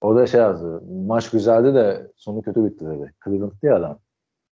O 0.00 0.16
da 0.16 0.26
şey 0.26 0.40
yazdı. 0.40 0.82
Maç 1.06 1.30
güzeldi 1.30 1.74
de 1.74 2.12
sonu 2.16 2.42
kötü 2.42 2.64
bitti 2.64 2.86
dedi. 2.86 3.14
Cleveland 3.24 3.52
diye 3.62 3.72
adam. 3.74 3.98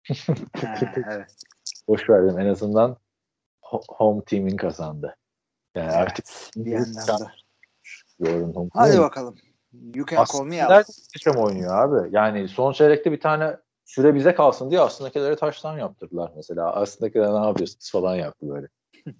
Ha, 0.55 0.75
evet. 1.11 1.35
Boş 1.87 2.09
ver 2.09 2.23
dedim. 2.23 2.39
En 2.39 2.45
azından 2.45 2.97
ho- 3.63 3.83
home 3.87 4.23
team'in 4.23 4.57
kazandı. 4.57 5.15
Yani 5.75 5.91
artık 5.91 6.25
bir 6.55 6.71
yandan 6.71 7.19
da. 7.19 7.31
Jordan 8.19 8.53
home 8.53 8.69
Hadi 8.73 8.99
bakalım. 8.99 9.35
You 9.95 10.05
can 10.05 10.25
call 10.33 10.45
me 10.45 10.63
Aslında 10.63 11.31
out. 11.31 11.37
oynuyor 11.37 11.75
abi. 11.75 12.15
Yani 12.15 12.47
son 12.47 12.71
çeyrekte 12.71 13.11
bir 13.11 13.19
tane 13.19 13.57
süre 13.85 14.15
bize 14.15 14.35
kalsın 14.35 14.69
diye 14.69 14.81
aslındakileri 14.81 15.35
taştan 15.35 15.77
yaptırdılar 15.77 16.31
mesela. 16.35 16.73
Aslındakiler 16.73 17.33
ne 17.33 17.45
yapıyorsunuz 17.45 17.91
falan 17.91 18.15
yaptı 18.15 18.49
böyle. 18.49 18.67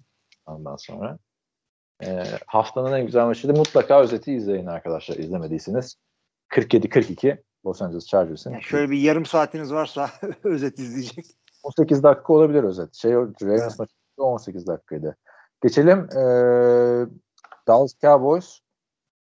Ondan 0.46 0.76
sonra. 0.76 1.18
Ee, 2.04 2.24
haftanın 2.46 2.92
en 2.92 3.06
güzel 3.06 3.24
maçıydı. 3.24 3.54
Mutlaka 3.54 4.00
özeti 4.00 4.32
izleyin 4.32 4.66
arkadaşlar 4.66 5.16
izlemediyseniz. 5.16 5.96
47-42 6.50 7.42
Los 7.66 7.82
Angeles 7.82 8.06
Chargers'ın. 8.06 8.50
Yani 8.52 8.62
şöyle 8.62 8.90
bir 8.90 8.98
yarım 8.98 9.26
saatiniz 9.26 9.72
varsa 9.72 10.10
özet 10.44 10.78
izleyecek. 10.78 11.26
18 11.62 12.02
dakika 12.02 12.32
olabilir 12.32 12.64
özet. 12.64 12.94
Şey, 12.94 13.12
Ravens 13.12 13.62
Evet. 13.62 13.78
maçı 13.78 13.92
18 14.18 14.66
dakikaydı. 14.66 15.16
Geçelim 15.62 15.98
ee, 15.98 17.06
Dallas 17.68 17.98
Cowboys 18.00 18.60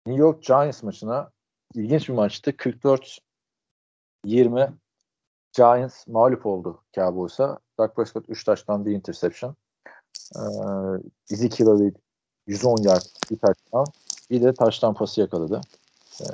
New 0.07 0.23
York 0.23 0.43
Giants 0.43 0.83
maçına. 0.83 1.31
İlginç 1.75 2.09
bir 2.09 2.15
maçtı. 2.15 2.51
44-20 2.51 3.21
Giants 5.53 6.07
mağlup 6.07 6.47
oldu 6.47 6.83
Cowboys'a. 6.95 7.59
Dak 7.79 7.97
Prescott 7.97 8.25
3 8.29 8.45
taştan 8.45 8.87
bir 8.87 8.93
interception. 8.93 9.57
Ee, 10.37 10.41
Ezekiel 11.31 11.69
Elliott 11.69 11.97
110 12.47 12.83
yard 12.83 13.03
bir 13.31 13.39
taştan. 13.39 13.85
Bir 14.31 14.43
de 14.43 14.55
taştan 14.55 14.95
pası 14.95 15.21
yakaladı. 15.21 15.61
Ee, 16.21 16.25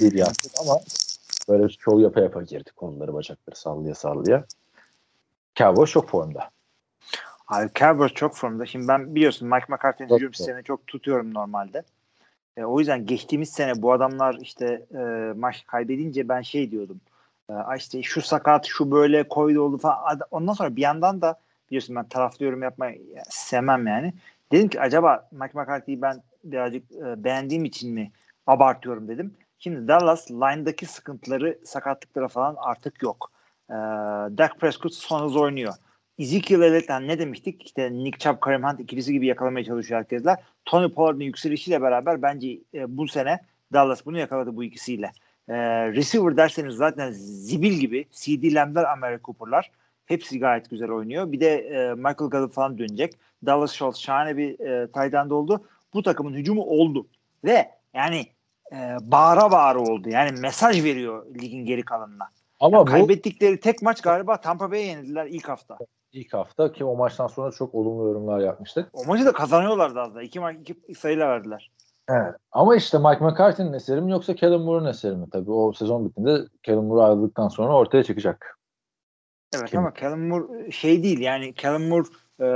bir 0.00 0.12
yaptı 0.12 0.50
ama 0.60 0.80
böyle 1.48 1.68
şov 1.68 2.00
yapa 2.00 2.20
yapa 2.20 2.42
girdi. 2.42 2.70
Kolları 2.76 3.14
bacakları 3.14 3.56
sallaya 3.56 3.94
sallaya. 3.94 4.44
Cowboys 5.54 5.90
çok 5.90 6.08
formda. 6.08 6.50
Abi 7.48 7.70
Cowboys 7.74 8.12
çok 8.12 8.34
formda. 8.34 8.66
Şimdi 8.66 8.88
ben 8.88 9.14
biliyorsun 9.14 9.48
Mike 9.48 9.66
McCarthy'nin 9.68 10.14
hücum 10.14 10.34
sistemini 10.34 10.64
çok 10.64 10.86
tutuyorum 10.86 11.34
normalde. 11.34 11.84
E, 12.58 12.64
o 12.64 12.78
yüzden 12.78 13.06
geçtiğimiz 13.06 13.50
sene 13.50 13.82
bu 13.82 13.92
adamlar 13.92 14.38
işte 14.40 14.86
e, 14.94 14.98
maç 15.36 15.66
kaybedince 15.66 16.28
ben 16.28 16.42
şey 16.42 16.70
diyordum. 16.70 17.00
E, 17.50 17.52
"Ay 17.52 17.78
işte 17.78 18.02
şu 18.02 18.22
sakat, 18.22 18.66
şu 18.66 18.90
böyle 18.90 19.28
koydu 19.28 19.60
oldu 19.62 19.78
falan. 19.78 20.20
Ondan 20.30 20.52
sonra 20.52 20.76
bir 20.76 20.82
yandan 20.82 21.20
da 21.20 21.40
biliyorsun 21.70 21.96
ben 21.96 22.08
taraflı 22.08 22.44
yorum 22.44 22.62
yapmayı 22.62 23.00
ya, 23.14 23.22
sevmem 23.30 23.86
yani. 23.86 24.12
Dedim 24.52 24.68
ki 24.68 24.80
acaba 24.80 25.28
Mike 25.32 25.58
McCarthy'yi 25.58 26.02
ben 26.02 26.22
birazcık 26.44 26.92
e, 26.92 27.24
beğendiğim 27.24 27.64
için 27.64 27.94
mi 27.94 28.10
abartıyorum 28.46 29.08
dedim. 29.08 29.34
Şimdi 29.58 29.88
Dallas 29.88 30.30
line'daki 30.30 30.86
sıkıntıları, 30.86 31.58
sakatlıkları 31.64 32.28
falan 32.28 32.56
artık 32.58 33.02
yok. 33.02 33.30
E, 33.70 33.74
Dak 34.38 34.60
Prescott 34.60 34.94
son 34.94 35.24
hız 35.24 35.36
oynuyor. 35.36 35.74
Ezekiel 36.18 36.60
Elliott'tan 36.60 37.08
ne 37.08 37.18
demiştik? 37.18 37.66
İşte 37.66 37.92
Nick 37.92 38.18
Chubb, 38.18 38.40
Kareem 38.40 38.64
Hunt 38.64 38.80
ikilisi 38.80 39.12
gibi 39.12 39.26
yakalamaya 39.26 39.64
çalışıyor 39.64 40.00
herkesler. 40.00 40.36
Tony 40.64 40.92
Pollard'ın 40.92 41.20
yükselişiyle 41.20 41.82
beraber 41.82 42.22
bence 42.22 42.58
e, 42.74 42.96
bu 42.96 43.08
sene 43.08 43.40
Dallas 43.72 44.06
bunu 44.06 44.18
yakaladı 44.18 44.56
bu 44.56 44.64
ikisiyle. 44.64 45.12
E, 45.48 45.54
receiver 45.92 46.36
derseniz 46.36 46.74
zaten 46.74 47.10
zibil 47.12 47.72
gibi 47.72 48.06
CD 48.10 48.54
Lamb'ler, 48.54 48.84
Amari 48.84 49.18
Cooper'lar 49.24 49.70
hepsi 50.06 50.38
gayet 50.38 50.70
güzel 50.70 50.90
oynuyor. 50.90 51.32
Bir 51.32 51.40
de 51.40 51.58
e, 51.58 51.94
Michael 51.94 52.30
Gallup 52.30 52.52
falan 52.52 52.78
dönecek. 52.78 53.12
Dallas 53.46 53.72
Schultz 53.72 53.98
şahane 53.98 54.36
bir 54.36 54.60
e, 54.60 54.86
tight 54.86 55.14
end 55.14 55.30
oldu. 55.30 55.64
Bu 55.94 56.02
takımın 56.02 56.34
hücumu 56.34 56.62
oldu. 56.62 57.06
Ve 57.44 57.70
yani 57.94 58.26
e, 58.72 58.76
bağıra 59.00 59.50
bağıra 59.50 59.78
oldu. 59.78 60.08
Yani 60.08 60.40
mesaj 60.40 60.84
veriyor 60.84 61.26
ligin 61.34 61.64
geri 61.64 61.82
kalanına. 61.82 62.30
Ama 62.60 62.80
bu 62.80 62.84
Kaybettikleri 62.84 63.60
tek 63.60 63.82
maç 63.82 64.00
galiba 64.00 64.40
Tampa 64.40 64.70
Bay'e 64.70 64.86
yenildiler 64.86 65.26
ilk 65.26 65.48
hafta. 65.48 65.78
İlk 66.12 66.32
hafta 66.32 66.72
ki 66.72 66.84
o 66.84 66.96
maçtan 66.96 67.26
sonra 67.26 67.50
çok 67.50 67.74
olumlu 67.74 68.06
yorumlar 68.06 68.40
yapmıştık. 68.40 68.88
O 68.92 69.04
maçı 69.04 69.26
da 69.26 69.32
kazanıyorlardı 69.32 70.00
az 70.00 70.14
da. 70.14 70.22
İki, 70.22 70.40
maç, 70.40 70.56
iki 70.60 70.94
sayıyla 70.94 71.28
verdiler. 71.28 71.70
Evet. 72.08 72.34
Ama 72.52 72.76
işte 72.76 72.98
Mike 72.98 73.24
McCarthy'nin 73.24 73.72
eseri 73.72 74.00
mi 74.00 74.10
yoksa 74.10 74.34
Kellen 74.34 74.60
Moore'un 74.60 74.88
eseri 74.88 75.16
mi? 75.16 75.26
Tabii 75.32 75.50
o 75.50 75.72
sezon 75.72 76.08
bittiğinde 76.08 76.38
Kellen 76.62 76.84
Moore 76.84 77.02
ayrıldıktan 77.02 77.48
sonra 77.48 77.76
ortaya 77.76 78.02
çıkacak. 78.02 78.58
Evet 79.56 79.70
Kim? 79.70 79.80
ama 79.80 79.94
Kellen 79.94 80.18
Moore 80.18 80.70
şey 80.70 81.02
değil 81.02 81.20
yani 81.20 81.54
Kellen 81.54 81.82
Moore 81.82 82.08
e, 82.40 82.48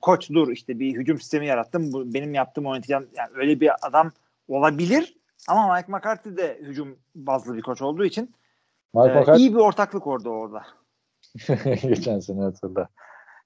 koç 0.00 0.30
dur 0.30 0.48
işte 0.48 0.78
bir 0.78 0.94
hücum 0.94 1.20
sistemi 1.20 1.46
yarattım. 1.46 1.92
Bu, 1.92 2.14
benim 2.14 2.34
yaptığım 2.34 2.66
oynatacağım. 2.66 3.08
Yani 3.16 3.28
öyle 3.34 3.60
bir 3.60 3.70
adam 3.82 4.12
olabilir 4.48 5.16
ama 5.48 5.74
Mike 5.74 5.92
McCarthy 5.92 6.36
de 6.36 6.58
hücum 6.62 6.96
bazlı 7.14 7.56
bir 7.56 7.62
koç 7.62 7.82
olduğu 7.82 8.04
için 8.04 8.34
Mike 8.94 9.10
Ee, 9.10 9.20
McCarthy 9.20 9.46
iyi 9.46 9.54
bir 9.54 9.60
ortaklık 9.60 10.06
orada 10.06 10.30
orada. 10.30 10.62
geçen 11.82 12.20
sene 12.20 12.42
hatırla. 12.42 12.88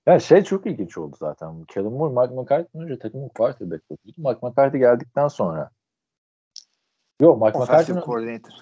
Ya 0.06 0.20
şey 0.20 0.44
çok 0.44 0.66
ilginç 0.66 0.98
oldu 0.98 1.16
zaten. 1.18 1.64
Kellen 1.64 1.92
Moore, 1.92 2.20
Mike 2.20 2.40
McCarthy'den 2.40 2.84
önce 2.84 2.98
takımın 2.98 3.28
quarterback 3.28 3.88
coach'uydu. 3.88 4.28
Mike 4.28 4.46
McCarthy 4.46 4.78
geldikten 4.78 5.28
sonra 5.28 5.70
Yok 7.20 7.42
Mike 7.42 7.58
McCarthy'nin 7.58 8.00
coordinator. 8.00 8.52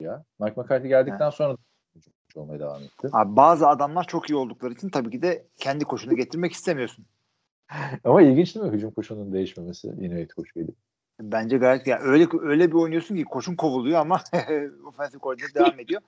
ya. 0.00 0.24
Mike 0.40 0.60
McCarthy 0.60 0.88
geldikten 0.88 1.30
sonra 1.30 1.56
coach 1.94 2.36
olmaya 2.36 2.60
devam 2.60 2.82
etti. 2.82 3.08
Abi 3.12 3.36
bazı 3.36 3.68
adamlar 3.68 4.04
çok 4.04 4.30
iyi 4.30 4.36
oldukları 4.36 4.72
için 4.72 4.88
tabii 4.88 5.10
ki 5.10 5.22
de 5.22 5.46
kendi 5.56 5.84
koşunu 5.84 6.16
getirmek 6.16 6.52
istemiyorsun. 6.52 7.06
Ama 8.04 8.22
ilginç 8.22 8.54
değil 8.54 8.66
mi 8.66 8.72
hücum 8.72 8.90
koşunun 8.90 9.32
değişmemesi 9.32 9.88
head 9.88 10.28
coach 10.28 10.54
gelip. 10.54 10.74
Bence 11.20 11.58
gayet 11.58 11.86
ya 11.86 11.98
öyle 11.98 12.26
öyle 12.40 12.68
bir 12.68 12.74
oynuyorsun 12.74 13.16
ki 13.16 13.24
koşun 13.24 13.56
kovuluyor 13.56 14.00
ama 14.00 14.20
offensive 14.86 15.20
coordinator 15.20 15.54
devam 15.54 15.80
ediyor. 15.80 16.00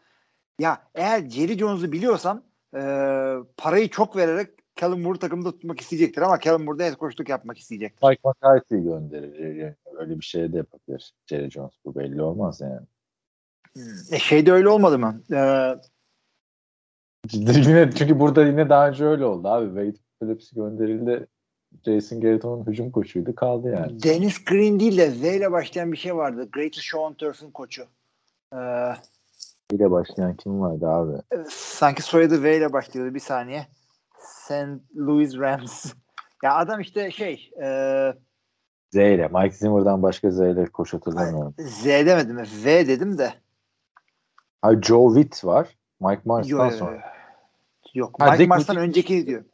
Ya 0.58 0.82
eğer 0.94 1.30
Jerry 1.30 1.58
Jones'u 1.58 1.92
biliyorsam 1.92 2.42
e, 2.74 2.80
parayı 3.56 3.88
çok 3.88 4.16
vererek 4.16 4.50
Callum 4.80 5.02
Moore'u 5.02 5.18
takımda 5.18 5.52
tutmak 5.52 5.80
isteyecektir 5.80 6.22
ama 6.22 6.40
Callum 6.40 6.64
Moore'da 6.64 6.84
head 6.84 6.98
coachluk 6.98 7.28
yapmak 7.28 7.58
isteyecektir. 7.58 8.08
Mike 8.08 8.20
McCarthy 8.24 8.82
gönderir. 8.82 9.74
Öyle 9.98 10.18
bir 10.18 10.24
şey 10.24 10.52
de 10.52 10.56
yapabilir. 10.56 11.12
Jerry 11.26 11.50
Jones 11.50 11.72
bu 11.84 11.94
belli 11.94 12.22
olmaz 12.22 12.60
yani. 12.60 12.86
E 14.10 14.18
şeyde 14.18 14.52
öyle 14.52 14.68
olmadı 14.68 14.98
mı? 14.98 15.22
Ee, 15.32 15.74
yine 17.32 17.90
çünkü 17.92 18.20
burada 18.20 18.46
yine 18.46 18.68
daha 18.68 18.88
önce 18.88 19.04
öyle 19.04 19.24
oldu 19.24 19.48
abi. 19.48 19.66
Wade 19.66 20.04
Phillips 20.20 20.50
gönderildi. 20.50 21.26
Jason 21.84 22.20
Garrett'ın 22.20 22.66
hücum 22.66 22.90
koçuydu. 22.90 23.34
Kaldı 23.34 23.70
yani. 23.70 24.02
Dennis 24.02 24.44
Green 24.44 24.80
değil 24.80 24.98
de 24.98 25.10
Z 25.10 25.24
ile 25.24 25.52
başlayan 25.52 25.92
bir 25.92 25.96
şey 25.96 26.16
vardı. 26.16 26.48
Greatest 26.52 26.82
Show 26.82 27.06
on 27.06 27.14
Turf'ın 27.14 27.50
koçu. 27.50 27.82
Ee, 28.52 28.56
ile 29.72 29.90
başlayan 29.90 30.36
kim 30.36 30.60
vardı 30.60 30.88
abi? 30.88 31.12
sanki 31.50 32.02
soyadı 32.02 32.42
V 32.42 32.56
ile 32.56 32.72
başlıyordu 32.72 33.14
bir 33.14 33.20
saniye. 33.20 33.66
St. 34.18 34.96
Louis 34.96 35.38
Rams. 35.38 35.92
ya 36.42 36.56
adam 36.56 36.80
işte 36.80 37.10
şey 37.10 37.50
e, 37.62 37.68
Z 38.92 38.96
ile. 38.96 39.28
Mike 39.28 39.56
Zimmer'dan 39.56 40.02
başka 40.02 40.30
Z 40.30 40.38
ile 40.38 40.66
koç 40.66 40.94
hatırlamıyorum. 40.94 41.54
Z 41.58 41.84
demedim. 41.84 42.38
V 42.64 42.88
dedim 42.88 43.18
de. 43.18 43.34
Hayır 44.62 44.82
Joe 44.82 45.14
Witt 45.14 45.44
var. 45.44 45.78
Mike 46.00 46.22
Mars'tan 46.24 46.70
sonra. 46.70 47.00
yok. 47.94 48.14
Ha, 48.18 48.24
Mike 48.24 48.38
Dick 48.38 48.48
Mars'tan 48.48 48.76
önceki 48.76 49.26
diyor. 49.26 49.44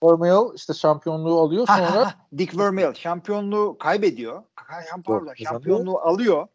Formel 0.00 0.54
işte 0.54 0.74
şampiyonluğu 0.74 1.40
alıyor 1.40 1.66
Ha, 1.66 1.80
ha, 1.80 1.88
sonra 1.88 2.06
ha. 2.06 2.14
Dick 2.38 2.58
Vermeil 2.58 2.94
şampiyonluğu 2.94 3.78
kaybediyor. 3.78 4.42
Ha, 4.54 4.80
Pardon, 5.04 5.34
şampiyonluğu 5.34 5.98
alıyor. 5.98 6.46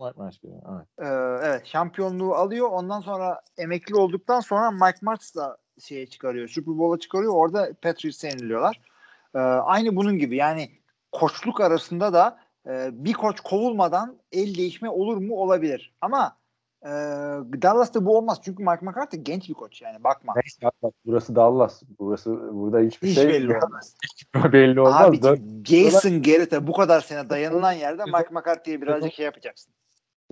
Mike 0.00 0.14
Mars 0.16 0.40
geliyor. 0.40 0.62
Evet. 0.76 0.86
Ee, 0.98 1.46
evet 1.48 1.66
şampiyonluğu 1.66 2.34
alıyor. 2.34 2.68
Ondan 2.70 3.00
sonra 3.00 3.40
emekli 3.58 3.94
olduktan 3.94 4.40
sonra 4.40 4.70
Mike 4.70 4.98
Martz 5.02 5.34
da 5.36 5.56
şeye 5.80 6.06
çıkarıyor. 6.06 6.48
Super 6.48 6.78
Bowl'a 6.78 6.98
çıkarıyor. 6.98 7.32
Orada 7.34 7.72
Patriots'e 7.82 8.28
yeniliyorlar. 8.28 8.80
Ee, 9.34 9.38
aynı 9.38 9.96
bunun 9.96 10.18
gibi 10.18 10.36
yani 10.36 10.70
koçluk 11.12 11.60
arasında 11.60 12.12
da 12.12 12.38
e, 12.66 12.90
bir 12.92 13.12
koç 13.12 13.40
kovulmadan 13.40 14.18
el 14.32 14.54
değişme 14.54 14.90
olur 14.90 15.16
mu? 15.16 15.36
Olabilir. 15.36 15.94
Ama 16.00 16.36
e, 16.82 16.90
Dallas'ta 17.62 18.04
bu 18.04 18.18
olmaz. 18.18 18.40
Çünkü 18.44 18.62
Mike 18.62 18.86
McCarthy 18.86 19.22
genç 19.22 19.48
bir 19.48 19.54
koç 19.54 19.82
yani 19.82 20.04
bakma. 20.04 20.32
Neyse 20.36 20.66
abi 20.66 20.74
bak 20.82 20.94
burası 21.06 21.36
Dallas. 21.36 21.82
Burası 21.98 22.54
burada 22.54 22.80
hiçbir 22.80 23.08
Hiç 23.08 23.14
şey 23.14 23.28
belli 23.28 23.56
olmaz. 23.56 23.96
belli 24.52 24.80
olmaz. 24.80 25.02
Abi 25.02 25.22
Dört- 25.22 25.66
Jason 25.66 26.22
Garrett'e 26.22 26.66
bu 26.66 26.72
kadar 26.72 27.00
sene 27.00 27.30
dayanılan 27.30 27.72
yerde 27.72 28.04
Mike 28.04 28.28
McCarthy'ye 28.30 28.82
birazcık 28.82 29.12
şey 29.12 29.24
yapacaksın. 29.24 29.72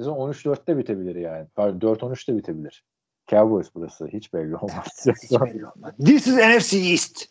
Sezon 0.01 0.33
13-4'te 0.33 0.79
bitebilir 0.79 1.17
yani. 1.17 1.47
Pardon 1.55 1.95
4-13'te 1.95 2.37
bitebilir. 2.37 2.85
Cowboys 3.31 3.75
burası. 3.75 4.07
Hiç 4.07 4.33
belli 4.33 4.57
olmaz. 4.57 5.07
Hiç 5.23 5.31
belli 5.41 5.67
olmaz. 5.67 5.95
This 6.05 6.27
is 6.27 6.37
NFC 6.37 6.77
East. 6.77 7.25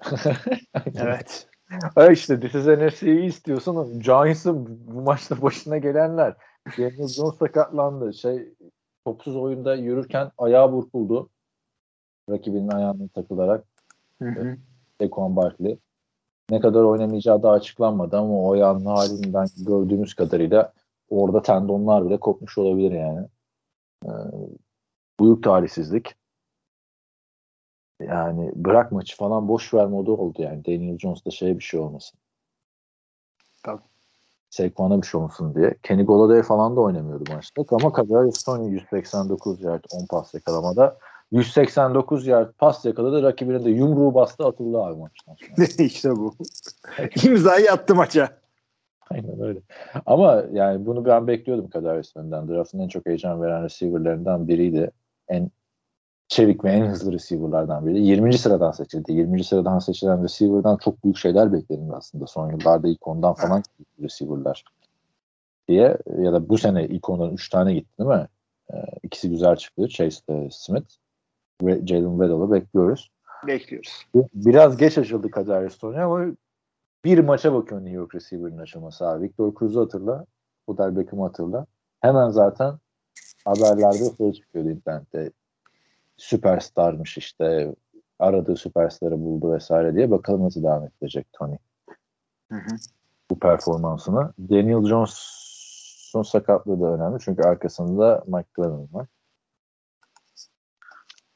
evet. 0.96 1.48
Ha 1.94 2.10
işte 2.10 2.40
This 2.40 2.54
is 2.54 2.66
NFC'yi 2.66 3.24
istiyorsun. 3.24 4.00
Giants'ın 4.00 4.86
bu 4.86 5.02
maçta 5.02 5.42
başına 5.42 5.78
gelenler. 5.78 6.36
Daniel 6.78 7.08
Jones 7.08 7.38
sakatlandı. 7.38 8.14
Şey 8.14 8.54
topsuz 9.04 9.36
oyunda 9.36 9.74
yürürken 9.74 10.30
ayağı 10.38 10.72
burkuldu. 10.72 11.30
Rakibinin 12.30 12.68
ayağına 12.68 13.08
takılarak. 13.14 13.64
Hı 14.22 14.28
hı. 14.28 14.56
Saquon 15.00 15.36
Barkley. 15.36 15.78
Ne 16.50 16.60
kadar 16.60 16.82
oynamayacağı 16.82 17.42
da 17.42 17.50
açıklanmadı 17.50 18.16
ama 18.16 18.42
o 18.42 18.52
ayağının 18.52 18.86
halinden 18.86 19.46
gördüğümüz 19.66 20.14
kadarıyla 20.14 20.72
orada 21.10 21.42
tendonlar 21.42 22.06
bile 22.06 22.20
kopmuş 22.20 22.58
olabilir 22.58 22.92
yani. 22.92 23.26
Ee, 24.04 24.10
büyük 25.20 25.42
talihsizlik. 25.42 26.14
Yani 28.00 28.52
bırak 28.54 28.92
maçı 28.92 29.16
falan 29.16 29.48
boş 29.48 29.74
ver 29.74 29.86
modu 29.86 30.16
oldu 30.16 30.42
yani. 30.42 30.64
Daniel 30.64 30.98
Jones'da 30.98 31.30
şey 31.30 31.58
bir 31.58 31.64
şey 31.64 31.80
olmasın. 31.80 32.18
Tabii. 33.62 33.82
Saquon'a 34.50 35.02
bir 35.02 35.06
şey 35.06 35.18
olmasın 35.18 35.54
diye. 35.54 35.74
Kenny 35.82 36.04
Golladay 36.04 36.42
falan 36.42 36.76
da 36.76 36.80
oynamıyordu 36.80 37.32
maçta. 37.32 37.64
Ama 37.70 37.92
Kadarius 37.92 38.42
Tony 38.42 38.70
189 38.70 39.62
yard 39.62 39.84
10 39.92 40.06
pas 40.06 40.34
yakalamada. 40.34 40.98
189 41.32 42.26
yard 42.26 42.52
pas 42.58 42.84
yakaladı. 42.84 43.22
Rakibine 43.22 43.64
de 43.64 43.70
yumruğu 43.70 44.14
bastı 44.14 44.46
atıldı 44.46 44.78
abi 44.78 45.00
maçtan 45.00 45.36
işte 45.84 46.16
bu. 46.16 46.34
İmzayı 47.24 47.72
attı 47.72 47.94
maça. 47.94 48.38
Aynen 49.10 49.40
öyle. 49.40 49.60
Ama 50.06 50.44
yani 50.52 50.86
bunu 50.86 51.04
ben 51.04 51.26
bekliyordum 51.26 51.70
Kadarius 51.70 52.12
Tony'den. 52.12 52.48
Draft'ın 52.48 52.78
en 52.78 52.88
çok 52.88 53.06
heyecan 53.06 53.42
veren 53.42 53.64
receiver'larından 53.64 54.48
biriydi. 54.48 54.90
En 55.28 55.50
çevik 56.28 56.64
ve 56.64 56.70
en 56.72 56.86
hızlı 56.86 57.12
receiver'lardan 57.12 57.86
biri. 57.86 58.02
20. 58.02 58.38
sıradan 58.38 58.70
seçildi. 58.70 59.12
20. 59.12 59.44
sıradan 59.44 59.78
seçilen 59.78 60.24
receiver'dan 60.24 60.76
çok 60.76 61.04
büyük 61.04 61.16
şeyler 61.16 61.52
bekledim 61.52 61.94
aslında. 61.94 62.26
Son 62.26 62.50
yıllarda 62.50 62.88
ilk 62.88 63.06
ondan 63.08 63.34
falan 63.34 63.62
receiver'lar 64.02 64.64
diye 65.68 65.98
ya 66.18 66.32
da 66.32 66.48
bu 66.48 66.58
sene 66.58 66.84
ilk 66.84 67.10
ondan 67.10 67.32
3 67.32 67.48
tane 67.48 67.74
gitti 67.74 67.98
değil 67.98 68.10
mi? 68.10 68.28
Ee, 68.72 68.76
ikisi 69.02 69.30
güzel 69.30 69.56
çıktı. 69.56 69.88
Chase 69.88 70.20
de 70.28 70.48
Smith 70.50 70.94
ve 71.62 71.86
Jalen 71.86 72.10
Waddell'ı 72.10 72.52
bekliyoruz. 72.52 73.10
Bekliyoruz. 73.46 74.06
Biraz 74.34 74.76
geç 74.76 74.98
açıldı 74.98 75.30
Kadarius 75.30 75.78
Tony 75.78 76.00
ama 76.00 76.26
bir 77.06 77.18
maça 77.18 77.54
bakıyor 77.54 77.80
New 77.80 77.96
York 77.96 78.14
receiver'ın 78.14 78.58
açılması 78.58 79.06
abi. 79.06 79.24
Victor 79.24 79.54
Cruz'u 79.58 79.80
hatırla. 79.80 80.26
Odell 80.66 80.96
Beckham'ı 80.96 81.22
hatırla. 81.22 81.66
Hemen 82.00 82.28
zaten 82.30 82.78
haberlerde 83.44 84.16
şey 84.16 84.32
çıkıyordu 84.32 84.70
internette. 84.70 85.30
Süperstarmış 86.16 87.18
işte. 87.18 87.74
Aradığı 88.18 88.56
süperstarı 88.56 89.20
buldu 89.20 89.52
vesaire 89.52 89.94
diye. 89.94 90.10
Bakalım 90.10 90.44
nasıl 90.44 90.62
devam 90.62 90.84
edecek 90.84 91.26
Tony 91.32 91.56
Hı 92.52 92.56
hı. 92.56 92.76
bu 93.30 93.38
performansını. 93.38 94.32
Daniel 94.38 94.86
Jones'un 94.86 96.22
sakatlığı 96.22 96.80
da 96.80 96.86
önemli. 96.86 97.18
Çünkü 97.20 97.42
arkasında 97.42 98.24
Mike 98.26 98.48
Glennon 98.54 98.88
var. 98.92 99.06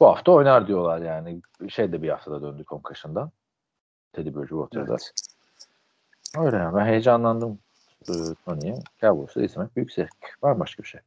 Bu 0.00 0.06
hafta 0.06 0.32
oynar 0.32 0.66
diyorlar 0.66 0.98
yani. 0.98 1.42
Şey 1.68 1.92
de 1.92 2.02
bir 2.02 2.08
haftada 2.08 2.42
döndü 2.42 2.64
concussion'dan. 2.64 3.30
Teddy 4.12 4.34
Bridgewater'da. 4.34 4.90
Evet. 4.90 5.12
Öyle 6.38 6.56
yani. 6.56 6.76
Ben 6.76 6.86
heyecanlandım 6.86 7.58
Tony'ye. 8.44 8.74
Cowboys'u 9.00 9.42
izlemek 9.42 9.76
büyük 9.76 9.92
zevk. 9.92 10.36
Var 10.42 10.52
mı 10.52 10.60
başka 10.60 10.82
bir 10.82 10.88
şey? 10.88 11.00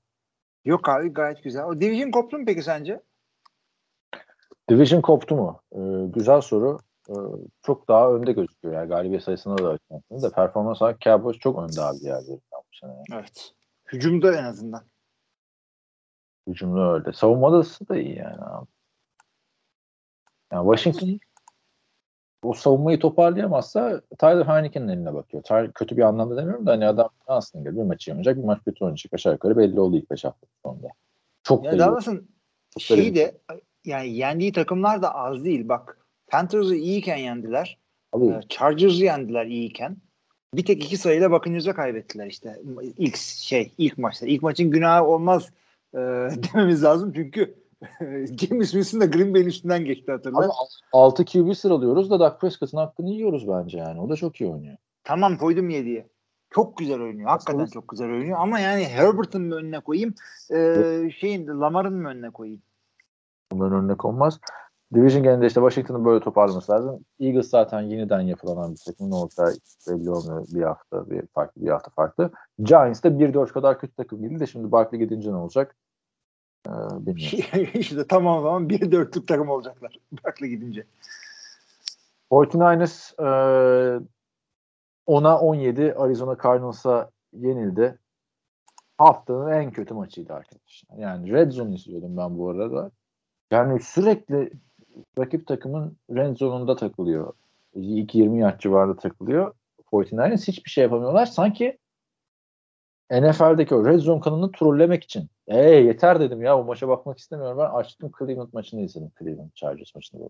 Yok 0.66 0.90
abi 0.90 1.14
gayet 1.14 1.44
güzel. 1.44 1.64
O 1.64 1.82
division 1.82 2.12
koptu 2.12 2.40
mu 2.40 2.46
peki 2.46 2.64
sence? 2.64 3.02
Division 4.70 5.02
koptu 5.02 5.36
mu? 5.36 5.62
Ee, 5.72 5.80
güzel 6.14 6.42
soru. 6.42 6.80
Ee, 7.10 7.14
çok 7.62 7.88
daha 7.88 8.14
önde 8.14 8.32
gözüküyor. 8.32 8.74
Yani 8.74 8.90
galibiyet 8.90 9.24
sayısında 9.24 9.64
da 9.64 9.70
açıklamasında 9.70 10.22
da 10.22 10.36
performans 10.36 10.82
olarak 10.82 11.02
Cowboys 11.02 11.38
çok 11.38 11.60
önde 11.60 11.82
abi 11.82 12.00
diğerlerinden 12.00 12.40
bu 12.52 12.78
sene. 12.80 12.92
Yani. 12.92 13.04
Evet. 13.14 13.54
Hücumda 13.94 14.36
en 14.36 14.44
azından. 14.44 14.84
Hücumda 16.48 16.94
öyle. 16.94 17.14
Savunmada 17.14 17.64
da 17.64 17.98
iyi 17.98 18.18
yani 18.18 18.42
abi. 18.42 18.68
Yani 20.52 20.76
Washington 20.76 21.20
o 22.44 22.54
savunmayı 22.54 23.00
toparlayamazsa 23.00 24.02
Tyler 24.20 24.46
Heineken'in 24.46 24.88
eline 24.88 25.14
bakıyor. 25.14 25.44
Tyler, 25.44 25.74
kötü 25.74 25.98
bir 25.98 26.02
anlamda 26.02 26.38
demiyorum 26.38 26.66
da 26.66 26.72
hani 26.72 26.88
adam 26.88 27.10
aslında 27.28 27.76
bir 27.76 27.82
maçı 27.82 28.12
oynayacak, 28.12 28.38
bir 28.38 28.44
maç 28.44 28.60
kötü 28.66 28.84
oynayacak. 28.84 29.14
Aşağı 29.14 29.34
yukarı 29.34 29.58
belli 29.58 29.80
oldu 29.80 29.98
ilk 29.98 30.12
5 30.12 30.24
hafta 30.24 30.48
sonunda. 30.66 30.88
Çok 31.44 31.66
Ya. 31.66 31.80
Dallas'ın 31.80 32.30
şeyi 32.80 33.16
de 33.16 33.38
yani 33.86 34.10
yendiği 34.10 34.52
takımlar 34.52 35.02
da 35.02 35.16
az 35.16 35.44
değil. 35.46 35.70
Bak 35.70 35.98
Panthers'ı 36.28 36.76
iyiyken 36.76 37.18
yendiler. 37.18 37.78
Abi, 38.14 38.26
Ee, 38.26 38.42
Chargers'ı 38.50 39.04
yendiler 39.04 39.46
iyiyken. 39.46 39.98
Bir 40.54 40.66
tek 40.66 40.86
iki 40.86 40.98
sayıyla 40.98 41.32
Buccaneers'a 41.32 41.74
kaybettiler 41.76 42.28
işte. 42.28 42.62
ilk 42.98 43.18
şey 43.18 43.74
ilk 43.78 43.98
maçta. 43.98 44.26
İlk 44.26 44.44
maçın 44.44 44.72
günahı 44.72 45.04
olmaz 45.04 45.52
e, 45.94 45.98
dememiz 46.54 46.84
lazım 46.84 47.14
çünkü 47.16 47.63
James 48.40 48.72
Winston 48.72 49.02
da 49.02 49.06
Green 49.06 49.34
Bay'in 49.34 49.48
üstünden 49.48 49.86
geçti 49.86 50.12
hatırla. 50.12 50.40
Abi 50.40 50.48
6 50.94 51.26
QB 51.26 51.54
sıralıyoruz 51.54 52.12
da 52.12 52.20
Dak 52.20 52.42
Prescott'ın 52.42 52.78
hakkını 52.78 53.10
yiyoruz 53.10 53.48
bence 53.48 53.78
yani. 53.78 54.02
O 54.02 54.10
da 54.10 54.16
çok 54.16 54.42
iyi 54.42 54.50
oynuyor. 54.50 54.78
Tamam 55.04 55.38
koydum 55.38 55.70
7'ye. 55.70 56.08
Çok 56.50 56.78
güzel 56.78 57.02
oynuyor. 57.02 57.30
Hakikaten 57.30 57.66
çok 57.66 57.88
güzel 57.88 58.08
oynuyor. 58.08 58.38
Ama 58.40 58.60
yani 58.60 58.86
Herbert'ın 58.86 59.42
mı 59.42 59.56
önüne 59.56 59.80
koyayım? 59.80 60.14
E, 60.54 61.10
şeyin 61.20 61.48
Lamar'ın 61.48 61.94
mı 61.94 62.08
önüne 62.08 62.30
koyayım? 62.30 62.62
Bunların 63.52 63.84
önüne 63.84 63.96
konmaz. 63.96 64.40
Division 64.94 65.24
genelinde 65.24 65.48
işte 65.48 65.62
Washington'ın 65.62 66.06
böyle 66.06 66.20
toparlaması 66.20 66.72
lazım. 66.72 67.06
Eagles 67.20 67.50
zaten 67.50 67.82
yeniden 67.82 68.22
yapılanan 68.22 68.72
bir 68.72 68.82
takım. 68.86 69.12
Ne 69.12 69.16
olacağı 69.16 69.54
belli 69.88 70.12
olmuyor. 70.12 70.46
Bir 70.54 70.62
hafta 70.62 71.10
bir 71.10 71.28
farklı, 71.28 71.62
bir 71.62 71.70
hafta 71.70 71.92
farklı. 71.92 72.32
Giants 72.60 73.04
de 73.04 73.08
1-4 73.08 73.52
kadar 73.52 73.80
kötü 73.80 73.96
takım 73.96 74.24
değildi 74.24 74.40
de 74.40 74.48
şimdi 74.48 74.72
Barkley 74.72 75.00
gidince 75.00 75.32
ne 75.32 75.36
olacak? 75.36 75.76
Ee, 76.68 76.72
bilmiyorum. 77.06 77.70
işte 77.80 78.08
tamam 78.08 78.42
zaman 78.44 78.70
bir 78.70 78.92
dörtlük 78.92 79.28
takım 79.28 79.50
olacaklar. 79.50 80.00
Bakla 80.26 80.48
gidince. 80.48 80.84
49ers 82.32 83.14
e, 83.20 84.02
10'a 85.08 85.40
17 85.40 85.94
Arizona 85.94 86.38
Cardinals'a 86.44 87.10
yenildi. 87.34 87.98
Haftanın 88.98 89.52
en 89.52 89.72
kötü 89.72 89.94
maçıydı 89.94 90.34
arkadaşlar. 90.34 90.98
Yani 90.98 91.32
Red 91.32 91.52
Zone 91.52 91.76
izliyordum 91.76 92.18
ben 92.18 92.38
bu 92.38 92.50
arada. 92.50 92.92
Yani 93.52 93.80
sürekli 93.80 94.52
rakip 95.20 95.48
takımın 95.48 95.98
red 96.16 96.38
zone'unda 96.38 96.76
takılıyor. 96.76 97.34
2-20 97.76 98.38
yard 98.38 98.60
civarında 98.60 98.96
takılıyor. 98.98 99.54
49ers 99.92 100.48
hiçbir 100.48 100.70
şey 100.70 100.82
yapamıyorlar. 100.82 101.26
Sanki 101.26 101.78
NFL'deki 103.22 103.76
o 103.76 103.86
red 103.86 104.00
zone 104.00 104.20
kanalını 104.22 104.52
trollemek 104.52 105.04
için. 105.04 105.30
Ee 105.48 105.70
yeter 105.70 106.20
dedim 106.20 106.42
ya 106.42 106.58
o 106.60 106.64
maça 106.64 106.88
bakmak 106.88 107.18
istemiyorum. 107.18 107.58
Ben 107.58 107.70
açtım 107.70 108.12
Cleveland 108.20 108.54
maçını 108.54 108.82
izledim. 108.82 109.12
Cleveland 109.20 109.52
Chargers 109.56 109.96
maçını. 109.96 110.30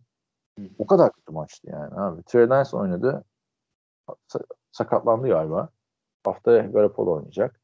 O 0.78 0.88
kadar 0.88 1.12
kötü 1.14 1.32
maçtı 1.32 1.70
yani 1.70 1.96
abi. 1.96 2.24
Trey 2.24 2.50
Lance 2.50 2.78
oynadı. 2.78 3.26
Sa- 4.08 4.46
sakatlandı 4.72 5.28
galiba. 5.28 5.70
Haftaya 6.24 6.62
Garoppolo 6.66 7.14
oynayacak. 7.14 7.62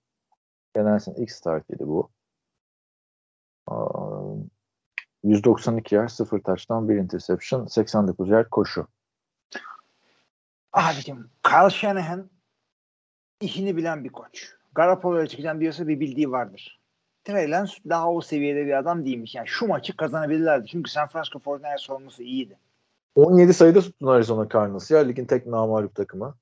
Trey 0.73 0.85
Lance'in 0.85 1.15
ilk 1.15 1.31
startıydı 1.31 1.87
bu. 1.87 2.09
Aa, 3.67 4.35
192 5.23 5.95
yer, 5.95 6.07
0 6.07 6.43
taştan 6.43 6.89
1 6.89 6.95
interception, 6.95 7.65
89 7.65 8.29
yer 8.29 8.49
koşu. 8.49 8.87
Abicim 10.73 11.31
Kyle 11.43 11.69
Shanahan 11.69 12.29
işini 13.41 13.77
bilen 13.77 14.03
bir 14.03 14.09
koç. 14.09 14.58
Garoppolo'ya 14.75 15.27
çıkacağım 15.27 15.59
diyorsa 15.59 15.87
bir 15.87 15.99
bildiği 15.99 16.31
vardır. 16.31 16.79
Trey 17.23 17.51
Lance 17.51 17.73
daha 17.89 18.11
o 18.11 18.21
seviyede 18.21 18.65
bir 18.65 18.77
adam 18.77 19.05
değilmiş. 19.05 19.35
Yani 19.35 19.47
şu 19.47 19.67
maçı 19.67 19.97
kazanabilirlerdi. 19.97 20.67
Çünkü 20.67 20.91
San 20.91 21.07
Francisco 21.07 21.39
49ers 21.39 21.85
savunması 21.87 22.23
iyiydi. 22.23 22.57
17 23.15 23.53
sayıda 23.53 23.81
tuttun 23.81 24.07
Arizona 24.07 24.49
Cardinals 24.49 24.91
ya. 24.91 24.99
Ligin 24.99 25.25
tek 25.25 25.45
namağlup 25.47 25.95
takımı. 25.95 26.35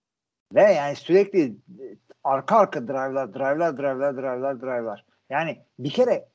Ve 0.54 0.62
yani 0.62 0.96
sürekli 0.96 1.46
e, 1.46 1.86
arka 2.24 2.58
arka 2.58 2.88
drive'lar, 2.88 3.34
drive'lar, 3.34 3.78
drive'lar, 3.78 4.18
drive'lar, 4.18 4.62
drive'lar. 4.62 5.06
Yani 5.30 5.58
bir 5.80 5.90
kere 5.90 6.26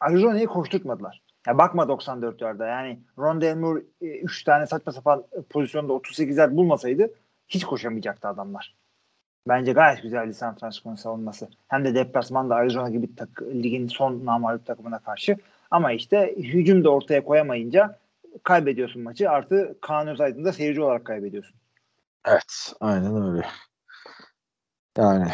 Arizona'yı 0.00 0.46
koşturtmadılar. 0.46 1.22
Ya 1.46 1.58
bakma 1.58 1.88
94 1.88 2.40
yarda. 2.40 2.66
Yani 2.66 3.00
Rondale 3.18 3.54
Moore 3.54 3.82
3 4.00 4.44
tane 4.44 4.66
saçma 4.66 4.92
sapan 4.92 5.24
pozisyonda 5.50 5.92
38 5.92 6.36
yard 6.36 6.56
bulmasaydı 6.56 7.10
hiç 7.48 7.64
koşamayacaktı 7.64 8.28
adamlar. 8.28 8.76
Bence 9.48 9.72
gayet 9.72 10.02
güzeldi 10.02 10.34
San 10.34 10.54
Francisco'nun 10.54 10.94
savunması. 10.94 11.48
Hem 11.68 11.84
de 11.84 11.94
deplasmanda 11.94 12.54
Arizona 12.54 12.90
gibi 12.90 13.16
tak, 13.16 13.42
ligin 13.42 13.88
son 13.88 14.26
namağlup 14.26 14.66
takımına 14.66 14.98
karşı. 14.98 15.36
Ama 15.70 15.92
işte 15.92 16.34
hücum 16.36 16.84
da 16.84 16.90
ortaya 16.90 17.24
koyamayınca 17.24 17.98
kaybediyorsun 18.42 19.02
maçı. 19.02 19.30
Artı 19.30 19.78
Kaan 19.80 20.08
Özaydın 20.08 20.44
da 20.44 20.52
seyirci 20.52 20.82
olarak 20.82 21.04
kaybediyorsun. 21.04 21.56
Evet, 22.24 22.72
aynen 22.80 23.22
öyle. 23.22 23.46
Yani 24.98 25.28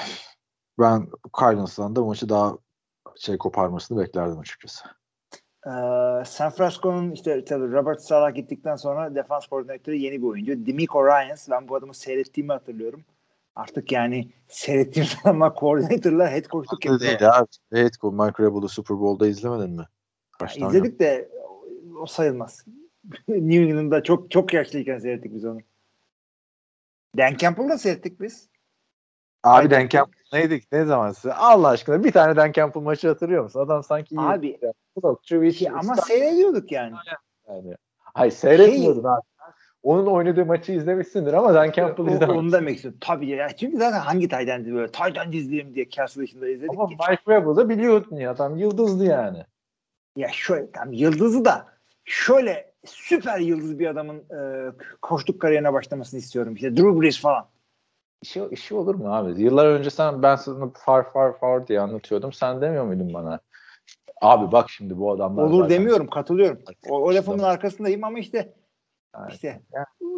ben 0.78 1.06
Cardinals'tan 1.40 1.96
da 1.96 2.04
maçı 2.04 2.28
daha 2.28 2.58
şey 3.16 3.38
koparmasını 3.38 4.00
beklerdim 4.00 4.38
açıkçası. 4.38 4.84
Ee, 5.66 5.70
San 6.24 6.50
Francisco'nun 6.50 7.10
işte 7.10 7.44
tabii 7.44 7.72
Robert 7.72 8.02
Sala 8.02 8.30
gittikten 8.30 8.76
sonra 8.76 9.14
defans 9.14 9.46
koordinatörü 9.46 9.96
yeni 9.96 10.22
bir 10.22 10.26
oyuncu. 10.26 10.66
Demico 10.66 11.06
Ryans. 11.06 11.50
Ben 11.50 11.68
bu 11.68 11.76
adamı 11.76 11.94
seyrettiğimi 11.94 12.52
hatırlıyorum. 12.52 13.04
Artık 13.56 13.92
yani 13.92 14.30
seyrettiğim 14.48 15.08
zaman 15.24 15.54
koordinatörler 15.54 16.32
head 16.32 16.44
coachluk 16.44 16.82
Değil 16.82 17.10
yapıyor. 17.10 17.34
abi. 17.34 17.46
Evet, 17.72 17.94
bu 18.02 18.12
Mike 18.12 18.42
Rebel'ı 18.42 18.68
Super 18.68 19.00
Bowl'da 19.00 19.26
izlemedin 19.26 19.70
mi? 19.70 19.86
Kaç 20.38 20.56
tane 20.56 20.68
İzledik 20.68 21.00
de 21.00 21.28
o 21.98 22.06
sayılmaz. 22.06 22.64
New 23.28 23.62
England'da 23.62 24.02
çok 24.02 24.30
çok 24.30 24.52
yaşlıyken 24.52 24.98
seyrettik 24.98 25.34
biz 25.34 25.44
onu. 25.44 25.60
Dan 27.16 27.36
Campbell'da 27.36 27.78
seyrettik 27.78 28.20
biz. 28.20 28.48
Abi 29.44 29.58
Aynen. 29.58 29.70
Dan 29.70 29.88
Campbell 29.88 30.22
neydi? 30.32 30.60
Ne 30.72 30.84
zaman 30.84 31.12
size? 31.12 31.34
Allah 31.34 31.68
aşkına 31.68 32.04
bir 32.04 32.12
tane 32.12 32.36
Dan 32.36 32.52
Campbell 32.52 32.82
maçı 32.82 33.08
hatırlıyor 33.08 33.42
musun? 33.42 33.60
Adam 33.60 33.84
sanki 33.84 34.14
iyi. 34.14 34.20
Abi 34.20 34.58
Yok, 35.02 35.20
ama 35.72 35.96
seyrediyorduk 35.96 36.72
yani. 36.72 36.94
yani. 37.48 37.74
Hayır 37.98 38.32
seyretmiyordun 38.32 39.04
abi. 39.04 39.22
Onun 39.86 40.06
oynadığı 40.06 40.44
maçı 40.46 40.72
izlemişsindir 40.72 41.32
ama 41.32 41.54
Dan 41.54 41.70
Campbell 41.70 42.04
O, 42.04 42.08
izlemedim. 42.10 42.36
onu 42.36 42.52
demek 42.52 42.76
istiyorum. 42.76 42.98
Tabii 43.02 43.28
ya. 43.28 43.48
Çünkü 43.56 43.76
zaten 43.76 44.00
hangi 44.00 44.28
Tayden'di 44.28 44.74
böyle? 44.74 44.92
Tayden 44.92 45.32
izleyeyim 45.32 45.74
diye 45.74 45.88
Castle 45.90 46.22
dışında 46.22 46.48
izledik. 46.48 46.70
Ama 46.70 46.88
ki. 46.88 46.96
Mike 47.10 47.22
Rebel'ı 47.28 47.68
biliyordun 47.68 48.16
ya. 48.16 48.30
Adam 48.30 48.56
yıldızdı 48.56 49.04
yani. 49.04 49.38
Ya 50.16 50.28
şöyle 50.32 50.70
tam 50.70 50.92
yıldızı 50.92 51.44
da 51.44 51.66
şöyle 52.04 52.72
süper 52.84 53.38
yıldız 53.38 53.78
bir 53.78 53.86
adamın 53.86 54.16
e, 54.16 54.70
koştuk 55.02 55.40
kariyerine 55.40 55.72
başlamasını 55.72 56.20
istiyorum. 56.20 56.54
İşte 56.54 56.76
Drew 56.76 57.00
Brees 57.00 57.20
falan. 57.20 57.46
İşi, 58.22 58.42
işi 58.50 58.74
olur 58.74 58.94
mu 58.94 59.14
abi? 59.16 59.42
Yıllar 59.42 59.66
önce 59.66 59.90
sen 59.90 60.22
ben 60.22 60.36
sana 60.36 60.70
far 60.74 61.12
far 61.12 61.38
far 61.38 61.66
diye 61.68 61.80
anlatıyordum. 61.80 62.32
Sen 62.32 62.60
demiyor 62.60 62.84
muydun 62.84 63.14
bana? 63.14 63.40
Abi 64.20 64.52
bak 64.52 64.70
şimdi 64.70 64.98
bu 64.98 65.12
adamlar 65.12 65.42
Olur 65.42 65.62
zaten- 65.62 65.70
demiyorum, 65.78 66.06
katılıyorum. 66.06 66.58
O, 66.88 66.98
o 67.02 67.14
lafımın 67.14 67.42
arkasındayım 67.42 68.04
ama 68.04 68.18
işte 68.18 68.52
Yani 69.18 69.32
işte 69.32 69.60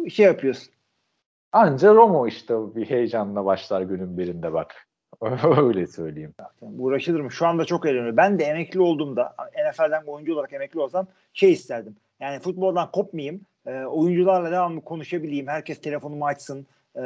şey 0.09 0.25
yapıyorsun. 0.25 0.73
Anca 1.51 1.93
Romo 1.93 2.27
işte 2.27 2.75
bir 2.75 2.89
heyecanla 2.89 3.45
başlar 3.45 3.81
günün 3.81 4.17
birinde 4.17 4.53
bak. 4.53 4.87
Öyle 5.57 5.87
söyleyeyim. 5.87 6.33
Yani 6.61 6.81
uğraşılır 6.81 7.19
mı? 7.19 7.31
Şu 7.31 7.47
anda 7.47 7.65
çok 7.65 7.85
eğleniyor. 7.85 8.17
Ben 8.17 8.39
de 8.39 8.43
emekli 8.43 8.81
olduğumda 8.81 9.35
NFL'den 9.69 10.03
oyuncu 10.03 10.33
olarak 10.33 10.53
emekli 10.53 10.79
olsam 10.79 11.07
şey 11.33 11.51
isterdim. 11.51 11.95
Yani 12.19 12.39
futboldan 12.39 12.91
kopmayayım. 12.91 13.41
E, 13.65 13.83
oyuncularla 13.83 14.51
devamlı 14.51 14.81
konuşabileyim. 14.81 15.47
Herkes 15.47 15.81
telefonumu 15.81 16.25
açsın. 16.25 16.67
E, 16.95 17.01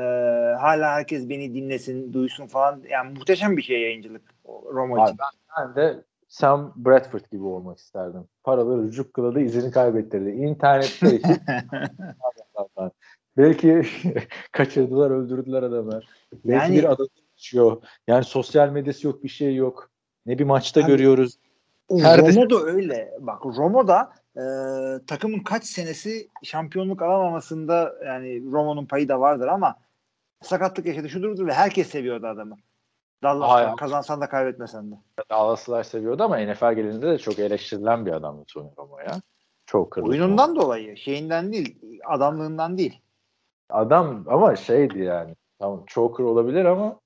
hala 0.59 0.91
herkes 0.91 1.29
beni 1.29 1.53
dinlesin, 1.53 2.13
duysun 2.13 2.47
falan. 2.47 2.83
Yani 2.89 3.13
muhteşem 3.13 3.57
bir 3.57 3.61
şey 3.61 3.81
yayıncılık 3.81 4.21
Roma 4.45 5.03
Abi 5.03 5.09
için. 5.09 5.17
Ben 5.57 5.75
de 5.75 6.03
Sam 6.33 6.73
Bradford 6.75 7.21
gibi 7.31 7.43
olmak 7.43 7.77
isterdim. 7.77 8.23
Paraları 8.43 8.91
cukkladı, 8.91 9.39
izini 9.39 9.71
kaybettirdi. 9.71 10.29
İnternette. 10.29 11.21
Belki 13.37 13.83
kaçırdılar, 14.51 15.11
öldürdüler 15.11 15.63
adamı. 15.63 16.01
Belki 16.45 16.73
Yani- 16.73 16.77
bir 16.77 16.91
adam 16.91 17.07
geçiyor. 17.31 17.81
Yani 18.07 18.23
sosyal 18.23 18.69
medyası 18.69 19.07
yok, 19.07 19.23
bir 19.23 19.29
şey 19.29 19.55
yok. 19.55 19.89
Ne 20.25 20.39
bir 20.39 20.43
maçta 20.43 20.81
Abi- 20.81 20.87
görüyoruz. 20.87 21.37
Her 21.99 22.21
Romo 22.21 22.49
da 22.49 22.59
öyle. 22.65 23.13
Bak 23.19 23.45
Romo 23.45 23.87
da 23.87 24.13
e, 24.35 24.43
takımın 25.07 25.39
kaç 25.39 25.63
senesi 25.65 26.27
şampiyonluk 26.43 27.01
alamamasında 27.01 27.95
yani 28.05 28.51
Romo'nun 28.51 28.85
payı 28.85 29.09
da 29.09 29.19
vardır 29.19 29.47
ama 29.47 29.75
sakatlık 30.41 30.85
yaşadı 30.85 31.09
şudur 31.09 31.47
ve 31.47 31.53
herkes 31.53 31.89
seviyordu 31.89 32.27
adamı. 32.27 32.57
Dallas'ta 33.23 33.53
Hayır. 33.53 33.77
kazansan 33.77 34.21
da 34.21 34.29
kaybetmesen 34.29 34.91
de. 34.91 34.95
Dallas'lar 35.29 35.83
seviyordu 35.83 36.23
ama 36.23 36.37
NFL 36.37 36.73
gelinde 36.73 37.07
de 37.07 37.17
çok 37.17 37.39
eleştirilen 37.39 38.05
bir 38.05 38.11
adamdı 38.11 38.43
Tony 38.53 38.69
Romo 38.77 38.99
ya. 38.99 39.21
Çok 39.65 39.91
kırıldı. 39.91 40.09
Oyunundan 40.09 40.55
dolayı, 40.55 40.97
şeyinden 40.97 41.53
değil, 41.53 41.79
adamlığından 42.05 42.77
değil. 42.77 42.99
Adam 43.69 44.23
ama 44.27 44.55
şeydi 44.55 44.99
yani. 44.99 45.35
Tamam 45.59 45.83
choker 45.87 46.23
olabilir 46.23 46.65
ama 46.65 46.99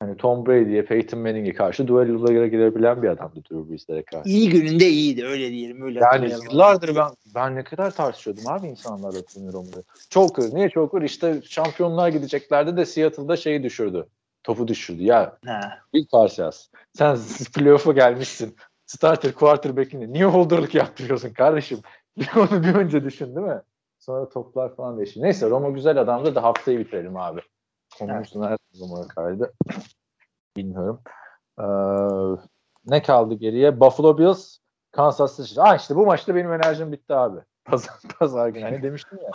hani 0.00 0.16
Tom 0.16 0.46
Brady'ye, 0.46 0.84
Peyton 0.84 1.20
Manning'e 1.20 1.52
karşı 1.52 1.88
duellolara 1.88 2.46
girebilen 2.46 3.02
bir 3.02 3.08
adamdı 3.08 3.34
Drew 3.50 3.70
Brees'lere 3.70 4.02
karşı. 4.02 4.28
İyi 4.28 4.50
gününde 4.50 4.88
iyiydi 4.88 5.24
öyle 5.24 5.50
diyelim. 5.50 5.82
Öyle 5.82 6.00
Yani 6.00 6.32
yıllardır 6.44 6.96
ben 6.96 7.10
ben 7.34 7.54
ne 7.54 7.64
kadar 7.64 7.90
tartışıyordum 7.90 8.48
abi 8.48 8.66
insanlarla 8.66 9.22
Tony 9.22 9.52
Romo'yu. 9.52 9.84
Choker. 10.10 10.54
Niye 10.54 10.70
choker? 10.70 11.02
İşte 11.02 11.42
şampiyonlar 11.44 12.08
gideceklerdi 12.08 12.76
de 12.76 12.86
Seattle'da 12.86 13.36
şeyi 13.36 13.62
düşürdü. 13.62 14.06
Topu 14.48 14.68
düşürdü. 14.68 15.02
Ya 15.02 15.38
bir 15.94 16.08
parçası. 16.08 16.70
Sen 16.92 17.18
playoff'a 17.54 17.92
gelmişsin. 17.92 18.56
Starter 18.86 19.32
quarterback'ini 19.32 20.12
niye 20.12 20.24
holderlık 20.24 20.74
yaptırıyorsun 20.74 21.32
kardeşim? 21.32 21.80
Onu 22.36 22.62
bir 22.62 22.74
önce 22.74 23.04
düşün 23.04 23.36
değil 23.36 23.46
mi? 23.46 23.62
Sonra 23.98 24.28
toplar 24.28 24.76
falan 24.76 24.96
değişiyor. 24.96 25.26
Neyse 25.26 25.50
Roma 25.50 25.70
güzel 25.70 26.00
adamdı 26.00 26.34
da 26.34 26.42
haftayı 26.42 26.78
bitirelim 26.78 27.16
abi. 27.16 27.40
Konumuzun 27.98 28.42
her 28.42 28.56
Roma'ya 28.80 29.08
kaydı. 29.08 29.52
Bilmiyorum. 30.56 31.00
Ee, 31.60 31.64
ne 32.86 33.02
kaldı 33.02 33.34
geriye? 33.34 33.80
Buffalo 33.80 34.18
Bills, 34.18 34.58
Kansas 34.90 35.36
City. 35.36 35.60
Ah 35.60 35.76
işte 35.78 35.96
bu 35.96 36.06
maçta 36.06 36.34
benim 36.34 36.52
enerjim 36.52 36.92
bitti 36.92 37.14
abi. 37.14 37.40
Pazar, 37.64 37.94
pazar 38.18 38.48
günü. 38.48 38.64
Hani 38.64 38.82
demiştim 38.82 39.18
ya. 39.18 39.30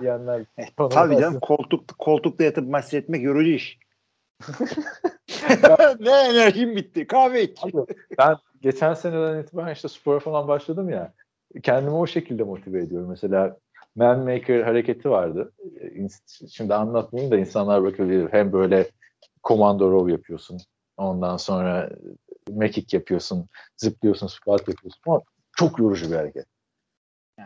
Diyenler. 0.00 0.44
Tabii 0.76 1.18
canım 1.18 1.40
koltuk, 1.40 1.98
koltukta 1.98 2.44
yatıp 2.44 2.68
maç 2.68 2.84
seyretmek 2.84 3.22
yorucu 3.22 3.50
iş. 3.50 3.78
ne 6.00 6.10
enerjim 6.10 6.76
bitti. 6.76 7.06
Kahve 7.06 7.42
iç. 7.42 7.60
ben 8.18 8.36
geçen 8.62 8.94
seneden 8.94 9.42
itibaren 9.42 9.72
işte 9.72 9.88
spora 9.88 10.20
falan 10.20 10.48
başladım 10.48 10.90
ya. 10.90 11.12
Kendimi 11.62 11.96
o 11.96 12.06
şekilde 12.06 12.42
motive 12.42 12.82
ediyorum. 12.82 13.08
Mesela 13.10 13.56
Man 13.96 14.18
Maker 14.18 14.62
hareketi 14.62 15.10
vardı. 15.10 15.52
Şimdi 16.50 16.74
anlatmayayım 16.74 17.32
da 17.32 17.38
insanlar 17.38 17.84
bakabilir. 17.84 18.32
Hem 18.32 18.52
böyle 18.52 18.90
komando 19.42 19.92
row 19.92 20.12
yapıyorsun. 20.12 20.58
Ondan 20.96 21.36
sonra 21.36 21.90
mekik 22.50 22.94
yapıyorsun. 22.94 23.48
Zıplıyorsun, 23.76 24.26
squat 24.26 24.68
yapıyorsun. 24.68 25.00
Ama 25.06 25.20
çok 25.56 25.78
yorucu 25.78 26.10
bir 26.10 26.16
hareket. 26.16 26.46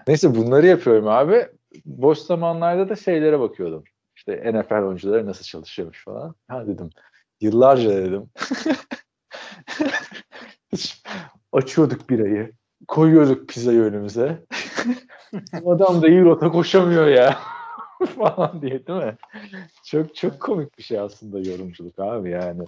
Neyse 0.07 0.35
bunları 0.35 0.67
yapıyorum 0.67 1.09
abi. 1.09 1.49
Boş 1.85 2.19
zamanlarda 2.19 2.89
da 2.89 2.97
şeylere 2.97 3.41
bakıyordum. 3.41 3.85
İşte 4.17 4.53
NFL 4.53 4.83
oyuncuları 4.83 5.27
nasıl 5.27 5.45
çalışıyormuş 5.45 6.05
falan. 6.05 6.35
Ha 6.49 6.67
dedim. 6.67 6.91
Yıllarca 7.41 7.91
dedim. 7.91 8.31
Açıyorduk 11.53 12.11
birayı. 12.11 12.53
Koyuyorduk 12.89 13.49
pizzayı 13.49 13.81
önümüze. 13.81 14.45
Adam 15.67 16.03
da 16.03 16.09
iyi 16.09 16.23
rota 16.23 16.51
koşamıyor 16.51 17.07
ya. 17.07 17.39
falan 18.17 18.63
diye 18.63 18.87
değil 18.87 18.99
mi? 18.99 19.17
Çok 19.85 20.15
çok 20.15 20.41
komik 20.41 20.79
bir 20.79 20.83
şey 20.83 20.99
aslında 20.99 21.39
yorumculuk 21.39 21.99
abi 21.99 22.31
yani. 22.31 22.65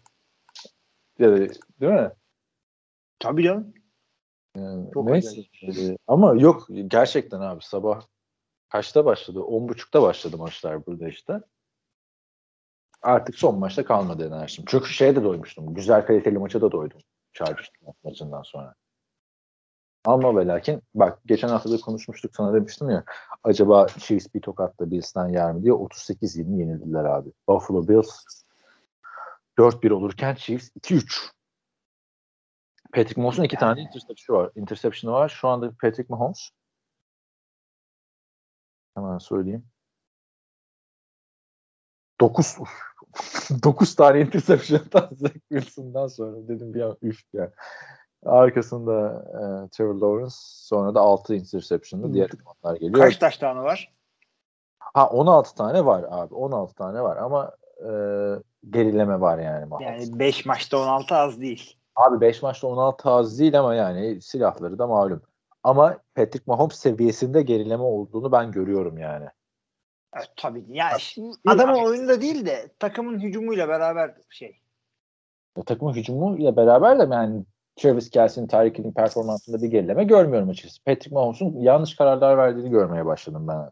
Ya 1.19 1.31
da, 1.33 1.39
değil 1.81 1.93
mi? 1.93 2.11
Tabii 3.19 3.43
canım. 3.43 3.75
Yani, 4.57 4.91
Çok 4.95 5.11
neyse. 5.11 5.41
Ama 6.07 6.35
yok 6.35 6.67
gerçekten 6.87 7.41
abi 7.41 7.65
sabah 7.65 8.03
kaçta 8.69 9.05
başladı? 9.05 9.41
On 9.41 9.69
buçukta 9.69 10.03
başladı 10.03 10.37
maçlar 10.39 10.87
burada 10.87 11.09
işte. 11.09 11.41
Artık 13.03 13.35
son 13.35 13.59
maçta 13.59 13.85
kalmadı 13.85 14.27
enerjim. 14.27 14.65
Çünkü 14.69 14.89
şeye 14.89 15.17
de 15.17 15.25
doymuştum. 15.25 15.75
Güzel 15.75 16.07
kaliteli 16.07 16.39
maça 16.39 16.61
da 16.61 16.73
doydum. 16.73 17.01
Chargers 17.33 17.69
maçından 18.05 18.43
sonra. 18.43 18.75
Ama 20.05 20.37
ve 20.37 20.47
lakin 20.47 20.83
bak 20.95 21.19
geçen 21.27 21.49
hafta 21.49 21.71
da 21.71 21.77
konuşmuştuk 21.77 22.37
sana 22.37 22.55
demiştim 22.55 22.91
ya 22.91 23.05
acaba 23.45 23.87
Chiefs 23.89 24.35
bir 24.35 24.41
tokatla 24.41 24.91
Bills'ten 24.91 25.29
yer 25.29 25.53
mi 25.53 25.63
diye 25.63 25.73
38-20 25.73 26.59
yenildiler 26.59 27.05
abi. 27.05 27.33
Buffalo 27.49 27.89
Bills 27.89 28.25
4-1 29.59 29.93
olurken 29.93 30.35
Chiefs 30.35 30.71
2-3. 30.81 31.31
Patrick 32.93 33.21
Mahomes'un 33.21 33.43
iki 33.43 33.57
tane 33.57 33.81
interception'ı 33.81 34.39
var. 34.39 34.51
Interception'ı 34.55 35.15
var. 35.15 35.29
Şu 35.29 35.49
anda 35.49 35.71
Patrick 35.71 36.07
Mahomes 36.09 36.51
hemen 39.03 39.19
söyleyeyim. 39.19 39.67
9 42.21 42.57
9 43.63 43.95
tane 43.95 44.21
interception'dan 44.21 45.09
Zach 45.13 45.33
Wilson'dan 45.53 46.07
sonra 46.07 46.49
dedim 46.49 46.75
bir 46.75 46.81
an 46.81 46.97
üf 47.03 47.23
ya. 47.33 47.51
Arkasında 48.27 49.25
e, 49.29 49.69
Trevor 49.69 49.95
Lawrence 49.95 50.35
sonra 50.39 50.95
da 50.95 51.01
6 51.01 51.35
interception'da 51.35 52.13
diğer 52.15 52.31
onlar 52.65 52.77
geliyor. 52.77 53.05
Kaç 53.05 53.17
taş 53.17 53.39
tane 53.39 53.61
var? 53.61 53.93
Ha 54.79 55.09
16 55.09 55.55
tane 55.55 55.85
var 55.85 56.05
abi. 56.11 56.35
16 56.35 56.75
tane 56.75 57.03
var 57.03 57.17
ama 57.17 57.53
e, 57.81 57.91
gerileme 58.71 59.21
var 59.21 59.39
yani. 59.39 59.67
Yani 59.81 60.19
5 60.19 60.47
maçta 60.47 60.79
16 60.79 61.15
az 61.15 61.41
değil. 61.41 61.77
Abi 61.97 62.21
5 62.21 62.43
maçta 62.43 62.67
16 62.67 63.11
az 63.11 63.39
değil 63.39 63.59
ama 63.59 63.75
yani 63.75 64.21
silahları 64.23 64.79
da 64.79 64.87
malum. 64.87 65.23
Ama 65.69 65.99
Patrick 66.15 66.45
Mahomes 66.47 66.79
seviyesinde 66.79 67.43
gerileme 67.43 67.83
olduğunu 67.83 68.33
ben 68.33 68.53
görüyorum 68.53 68.99
yani. 68.99 69.27
Evet, 70.17 70.33
tabii. 70.37 70.65
Ya 70.69 70.99
şimdi 70.99 71.37
adamın 71.47 71.85
oyunda 71.85 72.21
değil 72.21 72.47
de 72.47 72.73
takımın 72.79 73.21
hücumuyla 73.21 73.69
beraber 73.69 74.15
şey. 74.31 74.61
Ya, 75.57 75.65
takımın 75.65 75.93
hücumuyla 75.93 76.57
beraber 76.57 76.99
de 76.99 77.15
yani 77.15 77.45
Travis 77.77 78.11
Kelsey'nin, 78.11 78.49
Tyreek 78.49 78.79
Hill'in 78.79 78.93
performansında 78.93 79.63
bir 79.63 79.69
gerileme 79.69 80.05
görmüyorum 80.05 80.49
açıkçası. 80.49 80.85
Patrick 80.85 81.15
Mahomes'un 81.15 81.61
yanlış 81.61 81.97
kararlar 81.97 82.39
verdiğini 82.39 82.71
görmeye 82.71 83.07
başladım 83.07 83.49
ben. 83.49 83.71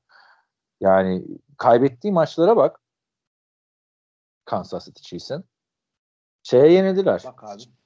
Yani 0.80 1.24
kaybettiği 1.58 2.12
maçlara 2.12 2.56
bak. 2.56 2.80
Kansas 4.44 4.84
City 4.84 5.02
Chiefs'in. 5.02 5.44
Şeye 6.42 6.72
yenildiler. 6.72 7.22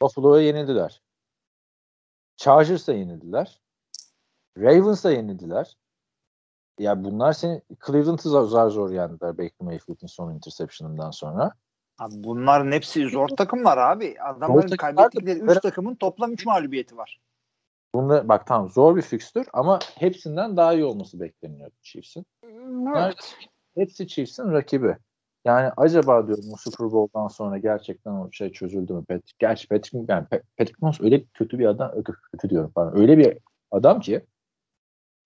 Buffalo'ya 0.03 0.47
yenildiler. 0.47 1.03
Chargers'a 2.37 2.93
yenildiler. 2.93 3.61
Ravens'a 4.61 5.11
yenildiler. 5.11 5.77
Ya 6.79 7.05
bunlar 7.05 7.33
seni 7.33 7.63
Cleveland'ı 7.87 8.29
zor 8.29 8.71
zor 8.71 8.91
yendiler 8.91 9.39
Baker 9.39 9.61
Mayfield'in 9.61 10.07
son 10.07 10.35
interception'ından 10.35 11.11
sonra. 11.11 11.53
Abi 11.99 12.15
bunların 12.17 12.73
hepsi 12.73 13.09
zor 13.09 13.29
takımlar 13.29 13.79
abi. 13.79 14.17
Adamların 14.21 14.77
kaybettikleri 14.77 15.39
3 15.39 15.61
takımın 15.61 15.95
toplam 15.95 16.33
3 16.33 16.47
mağlubiyeti 16.47 16.97
var. 16.97 17.21
Bunda 17.95 18.29
bak 18.29 18.47
tamam 18.47 18.69
zor 18.69 18.97
bir 18.97 19.03
fikstür 19.03 19.47
ama 19.53 19.79
hepsinden 19.99 20.57
daha 20.57 20.75
iyi 20.75 20.85
olması 20.85 21.21
bekleniyor 21.21 21.71
Chiefs'in. 21.83 22.27
Evet. 22.97 23.37
Hepsi 23.75 24.09
Chiefs'in 24.09 24.53
rakibi. 24.53 24.97
Yani 25.45 25.73
acaba 25.77 26.27
diyorum 26.27 26.45
bu 26.53 26.57
Super 26.57 26.93
Bowl'dan 26.93 27.29
sonra 27.29 27.59
gerçekten 27.59 28.11
o 28.11 28.33
şey 28.33 28.53
çözüldü 28.53 28.93
mü? 28.93 29.05
Pat, 29.05 29.23
gerçi 29.39 29.69
Patrick, 29.69 30.13
yani 30.13 30.27
Patrick 30.59 30.77
Mahomes 30.81 31.01
öyle 31.01 31.25
kötü 31.25 31.59
bir 31.59 31.67
adam, 31.67 31.93
kötü 32.33 32.51
diyorum 32.51 32.73
pardon. 32.75 33.01
Öyle 33.01 33.19
bir 33.19 33.39
adam 33.71 34.01
ki 34.01 34.27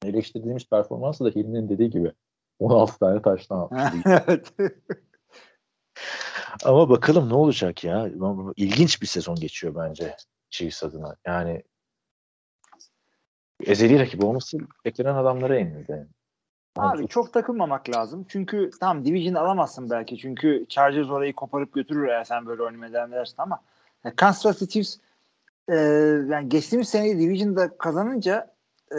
eleştirdiğimiz 0.04 0.68
performansı 0.68 1.24
da 1.24 1.28
Hilmi'nin 1.28 1.68
dediği 1.68 1.90
gibi 1.90 2.12
16 2.58 2.98
tane 2.98 3.22
taştan 3.22 3.60
atmış. 3.70 4.72
Ama 6.64 6.88
bakalım 6.88 7.28
ne 7.28 7.34
olacak 7.34 7.84
ya. 7.84 8.08
İlginç 8.56 9.02
bir 9.02 9.06
sezon 9.06 9.36
geçiyor 9.36 9.74
bence 9.74 10.16
Chiefs 10.50 10.82
adına. 10.82 11.16
Yani 11.26 11.62
ezeli 13.66 13.98
rakip 13.98 14.24
olması 14.24 14.58
beklenen 14.84 15.14
adamlara 15.14 15.58
yenildi. 15.58 16.06
Abi 16.76 17.08
çok 17.08 17.32
takılmamak 17.32 17.90
lazım. 17.90 18.26
Çünkü 18.28 18.70
tam 18.80 19.04
division 19.04 19.34
alamazsın 19.34 19.90
belki. 19.90 20.18
Çünkü 20.18 20.66
Chargers 20.68 21.10
orayı 21.10 21.34
koparıp 21.34 21.72
götürür 21.72 22.08
eğer 22.08 22.24
sen 22.24 22.46
böyle 22.46 22.62
oynamaya 22.62 22.92
devam 22.92 23.12
edersin 23.12 23.34
ama 23.38 23.60
yani 24.04 24.16
Kansas 24.16 24.58
City 24.58 24.72
Chiefs 24.72 24.96
e, 25.68 25.74
yani 26.30 26.48
geçtiğimiz 26.48 26.88
seneyi 26.88 27.18
division'da 27.18 27.78
kazanınca 27.78 28.53
e, 28.92 28.98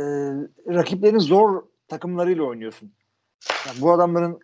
rakiplerin 0.67 1.19
zor 1.19 1.63
takımlarıyla 1.87 2.43
oynuyorsun. 2.43 2.93
Yani 3.67 3.81
bu 3.81 3.91
adamların 3.91 4.39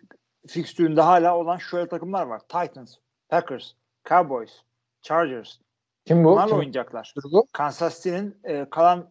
fikstüründe 0.46 1.00
hala 1.00 1.36
olan 1.36 1.56
şöyle 1.56 1.88
takımlar 1.88 2.26
var. 2.26 2.40
Titans, 2.40 2.96
Packers, 3.28 3.72
Cowboys, 4.08 4.62
Chargers. 5.02 5.58
Kim 6.04 6.24
bu? 6.24 6.30
Bunlarla 6.30 6.48
Kim? 6.48 6.58
oynayacaklar. 6.58 7.14
Bu? 7.32 7.46
Kansas 7.52 8.02
City'nin 8.02 8.36
e, 8.44 8.66
kalan 8.70 9.10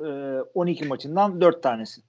e, 0.00 0.04
12 0.54 0.88
maçından 0.88 1.40
4 1.40 1.62
tanesi. 1.62 2.00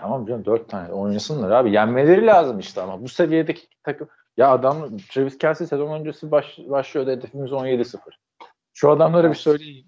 Tamam 0.00 0.26
canım 0.26 0.44
4 0.44 0.68
tane 0.68 0.92
oynasınlar 0.92 1.50
abi. 1.50 1.72
Yenmeleri 1.72 2.26
lazım 2.26 2.58
işte 2.58 2.80
ama 2.82 3.02
bu 3.02 3.08
seviyedeki 3.08 3.66
takım 3.82 4.08
ya 4.36 4.50
adam 4.50 4.96
Travis 4.96 5.38
Kelsey 5.38 5.66
sezon 5.66 6.00
öncesi 6.00 6.30
baş, 6.30 6.58
başlıyordu 6.58 7.10
hedefimiz 7.10 7.50
17-0. 7.50 7.98
Şu 8.78 8.90
adamlara 8.90 9.30
bir 9.30 9.34
söyleyin. 9.34 9.86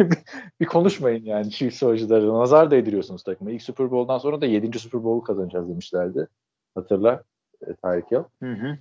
bir 0.60 0.66
konuşmayın 0.66 1.24
yani 1.24 1.50
Chiefs 1.50 1.82
oyuncuları. 1.82 2.28
Nazar 2.28 2.70
değdiriyorsunuz 2.70 3.22
takıma. 3.22 3.50
İlk 3.50 3.62
Super 3.62 3.90
Bowl'dan 3.90 4.18
sonra 4.18 4.40
da 4.40 4.46
7. 4.46 4.78
Super 4.78 5.04
Bowl 5.04 5.26
kazanacağız 5.26 5.68
demişlerdi. 5.68 6.28
Hatırla 6.74 7.22
e, 7.66 7.74
Tarık 7.74 8.12
Yıl. 8.12 8.24
Hı 8.42 8.52
hı. 8.52 8.78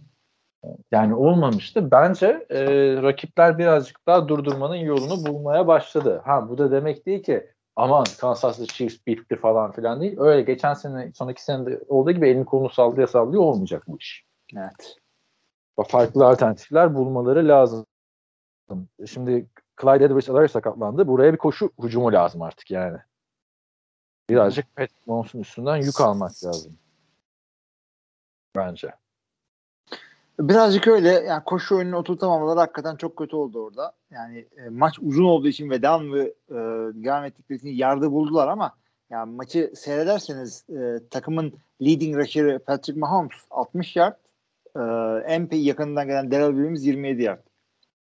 Yani 0.91 1.15
olmamıştı. 1.15 1.91
Bence 1.91 2.45
e, 2.49 2.61
rakipler 3.01 3.57
birazcık 3.57 4.07
daha 4.07 4.27
durdurmanın 4.27 4.75
yolunu 4.75 5.25
bulmaya 5.25 5.67
başladı. 5.67 6.21
Ha 6.25 6.49
bu 6.49 6.57
da 6.57 6.71
demek 6.71 7.05
değil 7.05 7.23
ki 7.23 7.47
aman 7.75 8.05
Kansas 8.19 8.57
City 8.57 8.73
Chiefs 8.73 9.07
bitti 9.07 9.35
falan 9.35 9.71
filan 9.71 10.01
değil. 10.01 10.19
Öyle 10.19 10.41
geçen 10.41 10.73
sene 10.73 11.11
son 11.15 11.29
iki 11.29 11.43
senede 11.43 11.79
olduğu 11.87 12.11
gibi 12.11 12.29
elini 12.29 12.45
kolunu 12.45 12.69
sallaya 12.69 13.07
sallıyor 13.07 13.43
olmayacak 13.43 13.83
bu 13.87 13.97
iş. 13.97 14.25
Evet. 14.57 14.95
Farklı 15.87 16.27
alternatifler 16.27 16.95
bulmaları 16.95 17.47
lazım. 17.47 17.85
Şimdi 19.05 19.45
Clyde 19.81 20.05
Edwards-Helaire 20.05 20.47
sakatlandı. 20.47 21.07
Buraya 21.07 21.33
bir 21.33 21.37
koşu 21.37 21.71
hücumu 21.83 22.13
lazım 22.13 22.41
artık 22.41 22.71
yani. 22.71 22.97
Birazcık 24.29 24.75
Pat 24.75 24.89
Mahomes'un 25.07 25.39
üstünden 25.39 25.77
yük 25.77 26.01
almak 26.01 26.43
lazım. 26.43 26.77
Bence. 28.55 28.93
Birazcık 30.39 30.87
öyle 30.87 31.09
yani 31.09 31.43
koşu 31.43 31.75
oyununu 31.75 31.97
oturtamamaları 31.97 32.59
hakikaten 32.59 32.95
çok 32.95 33.15
kötü 33.15 33.35
oldu 33.35 33.63
orada. 33.63 33.93
Yani 34.11 34.45
e, 34.57 34.69
maç 34.69 34.99
uzun 35.01 35.23
olduğu 35.23 35.47
için 35.47 35.69
ve 35.69 35.81
devamlı 35.81 36.23
e, 36.49 36.55
devam 37.03 37.25
ettikleri 37.25 37.57
için 37.57 37.69
yardı 37.69 38.11
buldular 38.11 38.47
ama 38.47 38.75
yani 39.09 39.35
maçı 39.35 39.71
seyrederseniz 39.75 40.65
e, 40.69 40.99
takımın 41.09 41.53
leading 41.81 42.15
rusher'ı 42.15 42.59
Patrick 42.59 42.99
Mahomes 42.99 43.31
60 43.51 43.95
yard 43.95 44.15
e, 44.75 44.81
en 45.33 45.49
yakından 45.51 46.07
gelen 46.07 46.31
Darrell 46.31 46.51
Williams 46.51 46.85
27 46.85 47.23
yard. 47.23 47.48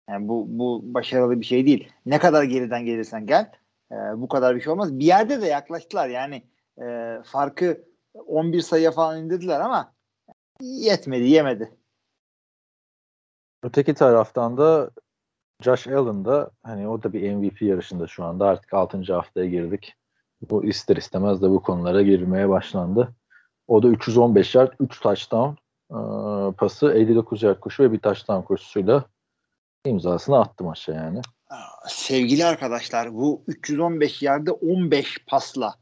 Yani 0.09 0.27
bu, 0.27 0.45
bu 0.49 0.81
başarılı 0.83 1.41
bir 1.41 1.45
şey 1.45 1.65
değil. 1.65 1.91
Ne 2.05 2.19
kadar 2.19 2.43
geriden 2.43 2.85
gelirsen 2.85 3.25
gel 3.25 3.51
e, 3.91 3.95
bu 3.95 4.27
kadar 4.27 4.55
bir 4.55 4.61
şey 4.61 4.73
olmaz. 4.73 4.99
Bir 4.99 5.05
yerde 5.05 5.41
de 5.41 5.47
yaklaştılar 5.47 6.09
yani 6.09 6.43
e, 6.81 7.17
farkı 7.25 7.85
11 8.13 8.61
sayıya 8.61 8.91
falan 8.91 9.23
indirdiler 9.23 9.59
ama 9.59 9.93
yetmedi 10.61 11.23
yemedi. 11.23 11.71
Öteki 13.63 13.93
taraftan 13.93 14.57
da 14.57 14.91
Josh 15.61 15.87
Allen 15.87 16.25
da 16.25 16.51
hani 16.63 16.87
o 16.87 17.03
da 17.03 17.13
bir 17.13 17.33
MVP 17.33 17.61
yarışında 17.61 18.07
şu 18.07 18.23
anda 18.23 18.45
artık 18.45 18.73
6. 18.73 19.13
haftaya 19.13 19.45
girdik. 19.45 19.95
Bu 20.49 20.65
ister 20.65 20.95
istemez 20.95 21.41
de 21.41 21.49
bu 21.49 21.61
konulara 21.61 22.01
girmeye 22.01 22.49
başlandı. 22.49 23.15
O 23.67 23.83
da 23.83 23.87
315 23.87 24.55
yard, 24.55 24.73
3 24.79 24.99
touchdown 24.99 25.49
e, 25.91 25.97
pası, 26.51 26.91
59 26.93 27.43
yard 27.43 27.59
koşu 27.59 27.83
ve 27.83 27.91
bir 27.91 27.99
touchdown 27.99 28.41
koşusuyla 28.41 29.03
imzasını 29.87 30.39
attı 30.39 30.63
maça 30.63 30.93
yani. 30.93 31.21
Sevgili 31.87 32.45
arkadaşlar 32.45 33.13
bu 33.13 33.43
315 33.47 34.21
yerde 34.21 34.51
15 34.51 35.25
pasla 35.27 35.75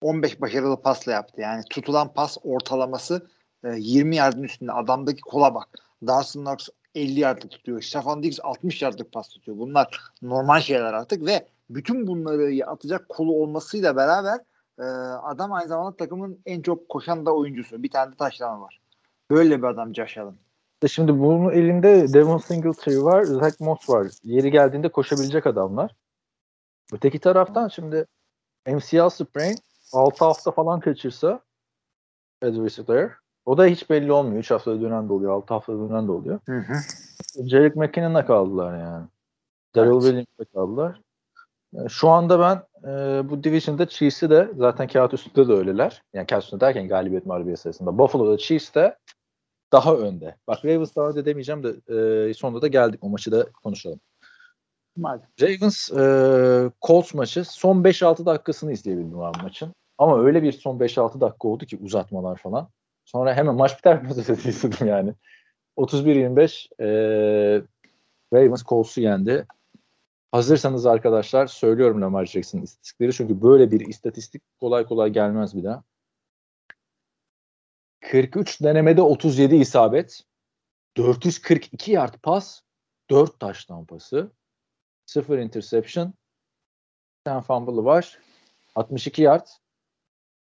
15 0.00 0.40
başarılı 0.40 0.82
pasla 0.82 1.12
yaptı. 1.12 1.40
Yani 1.40 1.62
tutulan 1.70 2.12
pas 2.12 2.36
ortalaması 2.44 3.26
e, 3.64 3.68
20 3.76 4.16
yardın 4.16 4.42
üstünde. 4.42 4.72
Adamdaki 4.72 5.20
kola 5.20 5.54
bak. 5.54 5.68
Dawson 6.06 6.44
Knox 6.44 6.68
50 6.94 7.20
yardlık 7.20 7.50
tutuyor. 7.50 7.82
Stefan 7.82 8.22
Diggs 8.22 8.38
60 8.42 8.82
yardlık 8.82 9.12
pas 9.12 9.28
tutuyor. 9.28 9.58
Bunlar 9.58 10.00
normal 10.22 10.60
şeyler 10.60 10.92
artık 10.92 11.26
ve 11.26 11.46
bütün 11.70 12.06
bunları 12.06 12.66
atacak 12.66 13.08
kolu 13.08 13.32
olmasıyla 13.32 13.96
beraber 13.96 14.38
e, 14.78 14.82
adam 15.22 15.52
aynı 15.52 15.68
zamanda 15.68 15.96
takımın 15.96 16.40
en 16.46 16.62
çok 16.62 16.88
koşan 16.88 17.26
da 17.26 17.34
oyuncusu. 17.34 17.82
Bir 17.82 17.90
tane 17.90 18.12
de 18.12 18.16
taşlama 18.16 18.60
var. 18.60 18.80
Böyle 19.30 19.58
bir 19.58 19.66
adam 19.66 19.94
Josh 19.94 20.18
Allen. 20.18 20.34
Şimdi 20.88 21.18
bunun 21.18 21.50
elinde 21.52 22.12
Devon 22.12 22.38
Singletary 22.38 23.02
var, 23.02 23.22
Zach 23.22 23.60
Moss 23.60 23.88
var. 23.88 24.06
Yeri 24.22 24.50
geldiğinde 24.50 24.88
koşabilecek 24.88 25.46
adamlar. 25.46 25.94
Öteki 26.92 27.18
taraftan 27.18 27.68
şimdi 27.68 28.06
MCL 28.66 29.08
sprain 29.08 29.56
6 29.92 30.24
hafta 30.24 30.50
falan 30.50 30.80
kaçırsa 30.80 31.40
Edwards 32.42 32.78
Player. 32.78 33.10
O 33.44 33.58
da 33.58 33.66
hiç 33.66 33.90
belli 33.90 34.12
olmuyor. 34.12 34.38
3 34.38 34.50
haftada 34.50 34.80
dönen 34.80 35.08
de 35.08 35.12
oluyor, 35.12 35.32
6 35.32 35.54
haftada 35.54 35.88
dönen 35.88 36.06
de 36.06 36.12
oluyor. 36.12 36.40
Hı 36.46 36.58
hı. 36.58 36.74
Jerick 37.48 37.80
McKinnon'a 37.80 38.26
kaldılar 38.26 38.78
yani. 38.78 39.06
Daryl 39.74 39.90
Evet. 39.92 40.02
Williams'a 40.02 40.44
kaldılar. 40.54 41.00
Yani 41.72 41.90
şu 41.90 42.08
anda 42.08 42.40
ben 42.40 42.88
e, 42.90 43.28
bu 43.30 43.44
division'da 43.44 43.88
Chiefs'i 43.88 44.30
de 44.30 44.50
zaten 44.56 44.88
kağıt 44.88 45.14
üstünde 45.14 45.48
de 45.48 45.52
öyleler. 45.52 46.02
Yani 46.14 46.26
kağıt 46.26 46.44
üstünde 46.44 46.60
derken 46.60 46.88
galibiyet 46.88 47.26
mağlubiyet 47.26 47.58
sayısında. 47.60 47.98
Buffalo'da 47.98 48.38
Chiefs 48.38 48.74
de 48.74 48.96
daha 49.72 49.94
önde. 49.94 50.36
Bak 50.46 50.64
Ravens 50.64 50.96
daha 50.96 51.08
önde 51.08 51.24
demeyeceğim 51.24 51.62
de 51.62 51.94
e, 52.28 52.34
sonunda 52.34 52.62
da 52.62 52.66
geldik. 52.66 53.04
O 53.04 53.08
maçı 53.08 53.32
da 53.32 53.52
konuşalım. 53.52 54.00
Madem. 54.96 55.28
Ravens 55.40 55.90
e, 55.90 56.70
Colts 56.82 57.14
maçı 57.14 57.44
son 57.44 57.82
5-6 57.82 58.26
dakikasını 58.26 58.72
izleyebildim 58.72 59.20
abi 59.20 59.42
maçın. 59.42 59.74
Ama 59.98 60.22
öyle 60.22 60.42
bir 60.42 60.52
son 60.52 60.78
5-6 60.78 61.20
dakika 61.20 61.48
oldu 61.48 61.66
ki 61.66 61.78
uzatmalar 61.82 62.36
falan. 62.36 62.68
Sonra 63.04 63.34
hemen 63.34 63.54
maç 63.54 63.78
biter 63.78 64.02
ötesi 64.10 64.48
izledim 64.48 64.86
yani. 64.86 65.14
31-25 65.76 66.68
e, 66.80 67.62
Ravens 68.32 68.64
Colts'u 68.64 69.00
yendi. 69.00 69.46
Hazırsanız 70.32 70.86
arkadaşlar 70.86 71.46
söylüyorum 71.46 72.02
Lamar 72.02 72.26
Jackson'ın 72.26 72.62
istatistikleri 72.62 73.12
çünkü 73.12 73.42
böyle 73.42 73.70
bir 73.70 73.80
istatistik 73.80 74.42
kolay 74.60 74.84
kolay 74.84 75.10
gelmez 75.10 75.56
bir 75.56 75.64
daha. 75.64 75.82
43 78.00 78.62
denemede 78.62 79.02
37 79.02 79.56
isabet, 79.56 80.22
442 80.96 81.92
yard 81.92 82.14
pas, 82.22 82.60
4 83.10 83.40
taş 83.40 83.64
tampası, 83.64 84.32
0 85.06 85.38
interception, 85.38 86.14
10 87.26 87.40
fumble'ı 87.40 87.84
var, 87.84 88.18
62 88.74 89.22
yard 89.22 89.46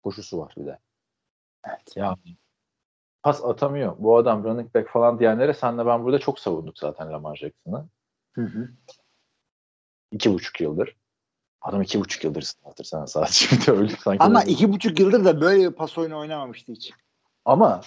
koşusu 0.03 0.39
var 0.39 0.55
bir 0.57 0.66
de. 0.66 0.79
Evet. 1.69 1.97
Yani 1.97 2.37
pas 3.23 3.45
atamıyor. 3.45 3.97
Bu 3.99 4.16
adam 4.16 4.45
running 4.45 4.74
back 4.74 4.91
falan 4.91 5.19
diyenlere 5.19 5.55
senle 5.55 5.87
ben 5.87 6.05
burada 6.05 6.19
çok 6.19 6.41
savunduk 6.41 6.79
zaten 6.79 7.12
Lamar 7.12 7.37
Jackson'ı. 7.37 7.89
Hı 8.33 8.43
hı. 8.43 8.69
İki 10.12 10.33
buçuk 10.33 10.61
yıldır. 10.61 10.97
Adam 11.61 11.83
iki 11.83 12.01
buçuk 12.01 12.24
yıldır 12.24 12.43
starter 12.43 12.85
sana 12.85 13.07
sadece 13.07 13.33
şimdi 13.33 13.70
öyle 13.70 13.97
sanki. 13.97 14.24
Ama 14.24 14.43
iki 14.43 14.73
buçuk 14.73 15.01
yıldır 15.01 15.24
da 15.24 15.41
böyle 15.41 15.70
bir 15.70 15.77
pas 15.77 15.99
oyunu 15.99 16.19
oynamamıştı 16.19 16.73
hiç. 16.73 16.93
Ama 17.44 17.81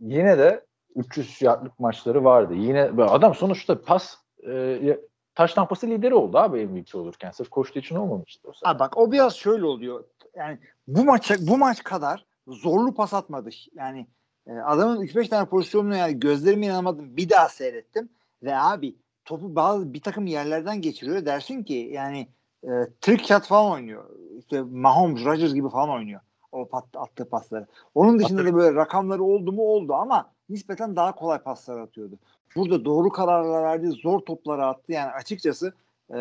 yine 0.00 0.38
de 0.38 0.64
300 0.96 1.42
yardlık 1.42 1.80
maçları 1.80 2.24
vardı. 2.24 2.54
Yine 2.54 2.82
adam 2.82 3.34
sonuçta 3.34 3.82
pas 3.82 4.16
e, 4.48 4.98
taş 5.34 5.54
tampası 5.54 5.86
lideri 5.86 6.14
oldu 6.14 6.38
abi 6.38 6.66
MVP 6.66 6.94
olurken. 6.94 7.30
Sırf 7.30 7.48
koştuğu 7.48 7.78
için 7.78 7.96
olmamıştı 7.96 8.48
o 8.48 8.52
sene. 8.52 8.72
Ha 8.72 8.78
bak 8.78 8.98
o 8.98 9.12
biraz 9.12 9.34
şöyle 9.34 9.64
oluyor. 9.64 10.04
Yani 10.36 10.58
bu 10.88 11.04
maça 11.04 11.34
bu 11.40 11.58
maç 11.58 11.82
kadar 11.84 12.26
zorlu 12.48 12.94
pas 12.94 13.14
atmadı. 13.14 13.50
Yani 13.74 14.06
e, 14.46 14.52
adamın 14.52 15.02
3-5 15.02 15.28
tane 15.28 15.48
pozisyonunu 15.48 15.96
yani 15.96 16.20
gözlerime 16.20 16.66
inanamadım. 16.66 17.16
Bir 17.16 17.30
daha 17.30 17.48
seyrettim 17.48 18.08
ve 18.42 18.56
abi 18.56 18.96
topu 19.24 19.54
bazı 19.54 19.94
bir 19.94 20.02
takım 20.02 20.26
yerlerden 20.26 20.80
geçiriyor. 20.80 21.26
Dersin 21.26 21.62
ki 21.62 21.90
yani 21.92 22.28
e, 22.64 22.70
trick 23.00 23.26
shot 23.26 23.46
falan 23.46 23.72
oynuyor. 23.72 24.04
İşte 24.38 24.62
Mahomes, 24.62 25.24
Rodgers 25.24 25.54
gibi 25.54 25.68
falan 25.68 25.90
oynuyor. 25.90 26.20
O 26.58 26.68
pat, 26.68 26.84
attığı 26.96 27.28
pasları. 27.28 27.66
Onun 27.94 28.18
dışında 28.18 28.44
da 28.44 28.54
böyle 28.54 28.74
rakamları 28.74 29.22
oldu 29.22 29.52
mu 29.52 29.62
oldu 29.62 29.94
ama 29.94 30.30
nispeten 30.48 30.96
daha 30.96 31.14
kolay 31.14 31.38
paslar 31.38 31.80
atıyordu. 31.80 32.18
Burada 32.56 32.84
doğru 32.84 33.10
kararlar 33.10 33.62
verdi, 33.62 33.90
zor 33.90 34.20
topları 34.20 34.66
attı. 34.66 34.92
Yani 34.92 35.10
açıkçası 35.10 35.72
e, 36.10 36.16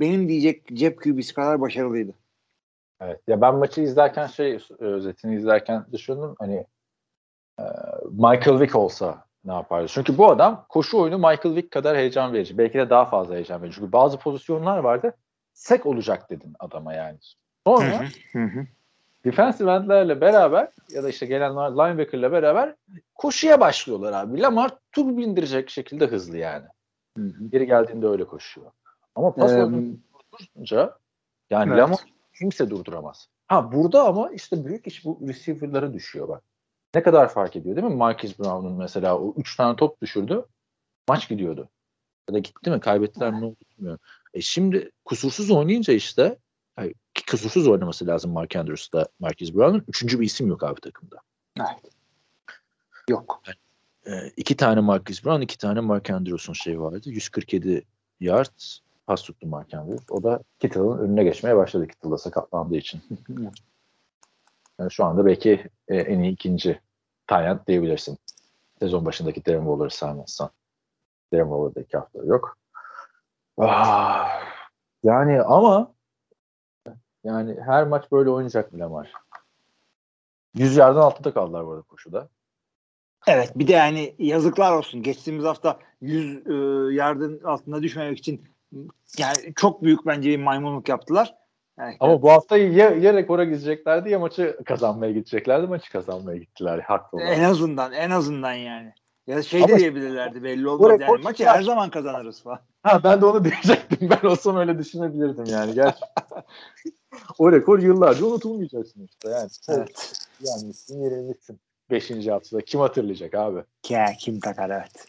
benim 0.00 0.28
diyecek 0.28 0.66
cep 0.72 1.02
QB'si 1.02 1.34
kadar 1.34 1.60
başarılıydı. 1.60 2.12
Evet. 3.00 3.20
Ya 3.28 3.40
ben 3.40 3.54
maçı 3.54 3.80
izlerken 3.80 4.26
şey 4.26 4.58
özetini 4.78 5.36
izlerken 5.36 5.84
düşündüm 5.92 6.34
hani 6.38 6.66
e, 7.60 7.64
Michael 8.10 8.60
Vick 8.60 8.76
olsa 8.76 9.24
ne 9.44 9.52
yapardı? 9.52 9.88
Çünkü 9.88 10.18
bu 10.18 10.30
adam 10.30 10.66
koşu 10.68 10.98
oyunu 10.98 11.18
Michael 11.18 11.56
Vick 11.56 11.70
kadar 11.70 11.96
heyecan 11.96 12.32
verici. 12.32 12.58
Belki 12.58 12.78
de 12.78 12.90
daha 12.90 13.04
fazla 13.04 13.34
heyecan 13.34 13.62
verici. 13.62 13.76
Çünkü 13.76 13.92
bazı 13.92 14.18
pozisyonlar 14.18 14.78
vardı. 14.78 15.14
Sek 15.52 15.86
olacak 15.86 16.30
dedin 16.30 16.54
adama 16.58 16.94
yani. 16.94 17.18
Sonra 17.66 18.08
Hı 18.32 18.42
hı. 18.44 18.66
Defensive 19.24 19.70
endlerle 19.70 20.20
beraber 20.20 20.68
ya 20.90 21.02
da 21.02 21.08
işte 21.08 21.26
gelen 21.26 21.52
linebacker'la 21.56 22.32
beraber 22.32 22.74
koşuya 23.14 23.60
başlıyorlar 23.60 24.12
abi. 24.12 24.40
Lamar 24.40 24.78
tur 24.92 25.16
bindirecek 25.16 25.70
şekilde 25.70 26.06
hızlı 26.06 26.36
yani. 26.38 26.66
Hı 27.16 27.22
hı. 27.24 27.48
Geri 27.52 27.66
geldiğinde 27.66 28.06
öyle 28.06 28.24
koşuyor. 28.24 28.70
Ama 29.14 29.34
pas 29.34 29.52
Ee, 29.52 29.56
durdurunca 29.56 30.98
yani 31.50 31.68
evet. 31.68 31.78
Lamar 31.78 31.98
kimse 32.38 32.70
durduramaz. 32.70 33.28
Ha 33.48 33.72
burada 33.72 34.04
ama 34.04 34.30
işte 34.30 34.64
büyük 34.64 34.86
iş 34.86 35.04
bu 35.04 35.20
receiver'lara 35.28 35.92
düşüyor 35.92 36.28
bak. 36.28 36.42
Ne 36.94 37.02
kadar 37.02 37.28
fark 37.28 37.56
ediyor 37.56 37.76
değil 37.76 37.86
mi? 37.88 37.94
Marquise 37.94 38.38
Brown'un 38.38 38.72
mesela 38.72 39.18
o 39.18 39.34
3 39.36 39.56
tane 39.56 39.76
top 39.76 40.02
düşürdü. 40.02 40.44
Maç 41.08 41.28
gidiyordu. 41.28 41.68
Ya 42.28 42.34
da 42.34 42.38
gitti 42.38 42.70
mi? 42.70 42.80
Kaybettiler 42.80 43.32
mi? 43.32 43.54
Bilmiyorum. 43.78 44.00
E 44.34 44.40
şimdi 44.40 44.90
kusursuz 45.04 45.50
oynayınca 45.50 45.94
işte 45.94 46.38
hayır, 46.76 46.94
kusursuz 47.30 47.68
oynaması 47.68 48.06
lazım 48.06 48.32
Mark 48.32 48.56
Andrews'da 48.56 49.08
Marquise 49.20 49.54
Brown'un. 49.54 49.84
Üçüncü 49.88 50.20
bir 50.20 50.26
isim 50.26 50.46
yok 50.48 50.62
abi 50.62 50.80
takımda. 50.80 51.16
Evet. 51.58 51.92
Yok. 53.08 53.42
E, 54.06 54.28
iki 54.36 54.56
tane 54.56 54.80
Marquise 54.80 55.24
Brown, 55.24 55.40
iki 55.40 55.58
tane 55.58 55.80
Mark 55.80 56.10
Andrews'un 56.10 56.52
şeyi 56.52 56.80
vardı. 56.80 57.10
147 57.10 57.84
yard 58.20 58.60
pas 59.06 59.22
tuttu 59.22 59.46
Mark 59.46 59.74
Andrews. 59.74 60.10
O 60.10 60.22
da 60.22 60.40
Kittle'ın 60.58 60.98
önüne 60.98 61.24
geçmeye 61.24 61.56
başladı 61.56 61.88
Kittle'da 61.88 62.18
sakatlandığı 62.18 62.76
için. 62.76 63.02
Yani 64.78 64.90
şu 64.90 65.04
anda 65.04 65.26
belki 65.26 65.68
e, 65.88 65.96
en 65.96 66.20
iyi 66.20 66.32
ikinci 66.32 66.80
Tayland 67.26 67.60
diyebilirsin. 67.66 68.18
Sezon 68.78 69.04
başındaki 69.04 69.46
Darren 69.46 69.58
Waller'ı 69.58 69.90
saymazsan. 69.90 70.50
Darren 71.32 71.44
Waller'da 71.44 71.80
iki 71.80 71.96
hafta 71.96 72.18
yok. 72.24 72.56
Ah, 73.58 74.42
yani 75.02 75.42
ama 75.42 75.93
yani 77.24 77.56
her 77.66 77.86
maç 77.86 78.12
böyle 78.12 78.30
oynayacak 78.30 78.72
mı 78.72 78.78
Lamar? 78.78 79.12
100 80.54 80.76
yardan 80.76 81.00
altında 81.00 81.34
kaldılar 81.34 81.66
bu 81.66 81.70
arada 81.70 81.82
koşuda. 81.82 82.28
Evet 83.26 83.52
bir 83.54 83.68
de 83.68 83.72
yani 83.72 84.14
yazıklar 84.18 84.72
olsun. 84.72 85.02
Geçtiğimiz 85.02 85.44
hafta 85.44 85.78
100 86.00 86.46
e, 86.46 86.52
yardın 86.94 87.40
altına 87.44 87.82
düşmemek 87.82 88.18
için 88.18 88.44
yani 89.18 89.36
çok 89.56 89.82
büyük 89.82 90.06
bence 90.06 90.30
bir 90.30 90.42
maymunluk 90.42 90.88
yaptılar. 90.88 91.34
Yani, 91.78 91.96
Ama 92.00 92.22
bu 92.22 92.30
hafta 92.30 92.56
ya, 92.56 92.90
ya 92.90 93.14
rekora 93.14 93.44
gideceklerdi 93.44 94.10
ya 94.10 94.18
maçı 94.18 94.58
kazanmaya 94.64 95.12
gideceklerdi. 95.12 95.66
Maçı 95.66 95.92
kazanmaya 95.92 96.38
gittiler. 96.38 96.78
Haklı 96.78 97.18
olarak. 97.18 97.38
en 97.38 97.44
azından 97.44 97.92
en 97.92 98.10
azından 98.10 98.52
yani. 98.52 98.92
Ya 99.26 99.42
şey 99.42 99.60
de 99.60 99.64
Ama- 99.64 99.78
diyebilirlerdi 99.78 100.42
belli 100.42 100.68
olmaz. 100.68 101.00
Yani 101.00 101.22
maçı 101.22 101.46
her 101.46 101.62
zaman 101.62 101.90
kazanırız 101.90 102.42
falan. 102.42 102.60
Ha 102.82 103.00
ben 103.04 103.20
de 103.20 103.26
onu 103.26 103.44
diyecektim. 103.44 104.10
Ben 104.10 104.28
olsam 104.28 104.56
öyle 104.56 104.78
düşünebilirdim 104.78 105.44
yani. 105.44 105.74
Gerçekten. 105.74 106.42
o 107.38 107.52
rekor 107.52 107.78
yıllarca 107.78 108.26
unutulmayacak 108.26 108.86
sonuçta 108.86 109.30
yani. 109.30 109.50
Evet. 109.68 110.28
Yenmişsin, 110.40 111.02
yenilmişsin. 111.02 111.60
Beşinci 111.90 112.30
haftada. 112.30 112.60
Kim 112.60 112.80
hatırlayacak 112.80 113.34
abi? 113.34 113.64
Ya 113.88 114.06
kim 114.18 114.40
takar 114.40 114.70
evet. 114.70 115.06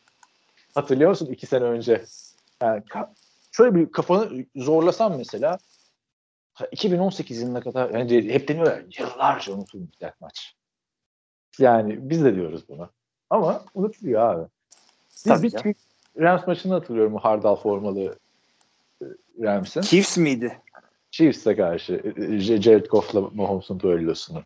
Hatırlıyor 0.75 1.09
musun 1.09 1.25
iki 1.25 1.47
sene 1.47 1.63
önce? 1.63 2.05
Yani 2.61 2.83
şöyle 3.51 3.75
bir 3.75 3.91
kafanı 3.91 4.45
zorlasam 4.55 5.17
mesela 5.17 5.57
2018 6.71 7.41
yılına 7.41 7.61
kadar 7.61 7.89
yani 7.89 8.33
hep 8.33 8.47
deniyor 8.47 8.67
ya 8.67 8.83
yıllarca 8.99 9.53
unutulmayacak 9.53 10.21
maç. 10.21 10.55
Yani 11.59 12.09
biz 12.09 12.23
de 12.23 12.35
diyoruz 12.35 12.69
bunu. 12.69 12.89
Ama 13.29 13.65
unutuluyor 13.73 14.21
abi. 14.21 14.47
Biz 15.11 15.23
Tabii 15.23 15.43
bir 15.43 15.75
Rams 16.21 16.47
maçını 16.47 16.73
hatırlıyorum 16.73 17.15
hardal 17.15 17.55
formalı 17.55 18.19
e, 19.01 19.05
Rams'in. 19.41 19.81
Chiefs 19.81 20.17
miydi? 20.17 20.61
Chiefs'e 21.15 21.55
karşı 21.55 22.13
e, 22.17 22.39
J- 22.39 22.61
Jared 22.61 22.85
Goff'la 22.85 23.21
Mahomes'un 23.21 23.79
düellosunu. 23.79 24.43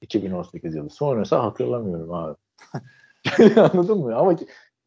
2018 0.00 0.74
yılı. 0.74 0.90
Sonrası 0.90 1.36
hatırlamıyorum 1.36 2.12
abi. 2.12 2.36
Anladın 3.60 3.98
mı? 3.98 4.16
Ama 4.16 4.36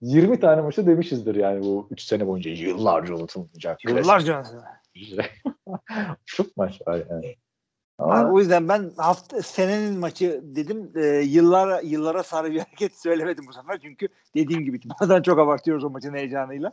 20 0.02 0.40
tane 0.40 0.62
maçı 0.62 0.88
demişizdir 0.88 1.36
yani 1.36 1.64
bu 1.64 1.88
3 1.92 2.02
sene 2.02 2.28
boyunca 2.28 2.52
yıllarca 2.52 3.16
unutulmayacak. 3.16 3.86
Yıllarca. 3.86 4.44
Çok 6.26 6.58
maç 6.58 6.82
var 6.88 7.06
yani. 7.10 7.36
Ama 7.98 8.20
Abi, 8.20 8.32
o 8.32 8.40
yüzden 8.40 8.70
ben 8.70 8.92
hafta 8.98 9.42
senenin 9.42 10.00
maçı 10.00 10.42
dedim. 10.44 10.92
E, 10.96 11.06
yıllara 11.06 11.82
yıllara 11.82 12.24
sarı 12.24 12.52
bir 12.52 12.60
hareket 12.60 13.00
söylemedim 13.02 13.46
bu 13.48 13.54
sefer. 13.54 13.80
Çünkü 13.82 14.08
dediğim 14.36 14.64
gibi 14.66 14.80
bazen 15.02 15.22
çok 15.22 15.40
abartıyoruz 15.40 15.84
o 15.84 15.90
maçın 15.90 16.14
heyecanıyla. 16.14 16.72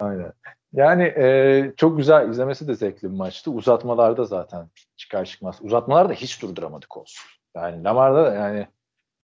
Aynen. 0.00 0.32
Yani 0.72 1.02
e, 1.02 1.72
çok 1.76 1.96
güzel 1.96 2.30
izlemesi 2.30 2.68
de 2.68 2.74
zevkli 2.74 3.12
bir 3.12 3.16
maçtı. 3.16 3.50
Uzatmalarda 3.50 4.24
zaten 4.24 4.68
çıkar 4.96 5.24
çıkmaz. 5.24 5.58
Uzatmalarda 5.62 6.12
hiç 6.12 6.42
durduramadık 6.42 6.96
olsun. 6.96 7.26
Yani 7.56 7.84
Lamar'da 7.84 8.24
da 8.24 8.34
yani 8.34 8.66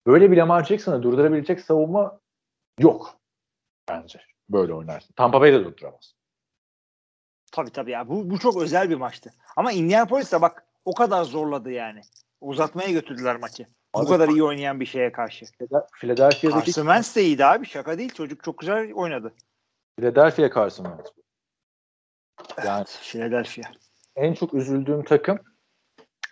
böyle 0.07 0.31
bir 0.31 0.37
Lamar 0.37 0.65
Jackson'ı 0.65 1.03
durdurabilecek 1.03 1.61
savunma 1.61 2.21
yok 2.79 3.19
bence. 3.89 4.21
Böyle 4.49 4.75
oynarsın. 4.75 5.15
Tampa 5.17 5.41
Bay 5.41 5.53
de 5.53 5.65
durduramaz. 5.65 6.15
Tabii 7.53 7.71
tabii 7.71 7.91
ya. 7.91 8.09
Bu, 8.09 8.31
bu 8.31 8.39
çok 8.39 8.63
özel 8.63 8.91
bir 8.91 8.97
maçtı. 8.97 9.31
Ama 9.57 9.73
Indianapolis 9.73 10.33
de 10.33 10.43
bak 10.43 10.67
o 10.85 10.95
kadar 10.95 11.25
zorladı 11.25 11.71
yani. 11.71 12.01
Uzatmaya 12.41 12.91
götürdüler 12.91 13.37
maçı. 13.37 13.67
Bu 13.95 13.99
Abi- 14.01 14.09
kadar 14.09 14.29
iyi 14.29 14.45
oynayan 14.45 14.81
bir 14.81 14.87
şeye 14.87 15.13
karşı. 15.13 15.47
Philadelphia'daki 16.01 16.67
Carson 16.67 16.83
Wentz 16.83 17.17
de 17.17 17.23
iyiydi 17.23 17.45
abi. 17.45 17.67
Şaka 17.67 17.99
değil. 17.99 18.13
Çocuk 18.15 18.45
çok 18.45 18.59
güzel 18.59 18.93
oynadı. 18.93 19.35
Philadelphia 19.99 20.51
Carson 20.55 20.85
Wentz. 20.85 21.11
Yani 22.67 22.77
Evet, 22.79 22.99
Philadelphia. 23.03 23.63
en 24.17 24.35
çok 24.35 24.55
üzüldüğüm 24.55 25.05
takım 25.05 25.39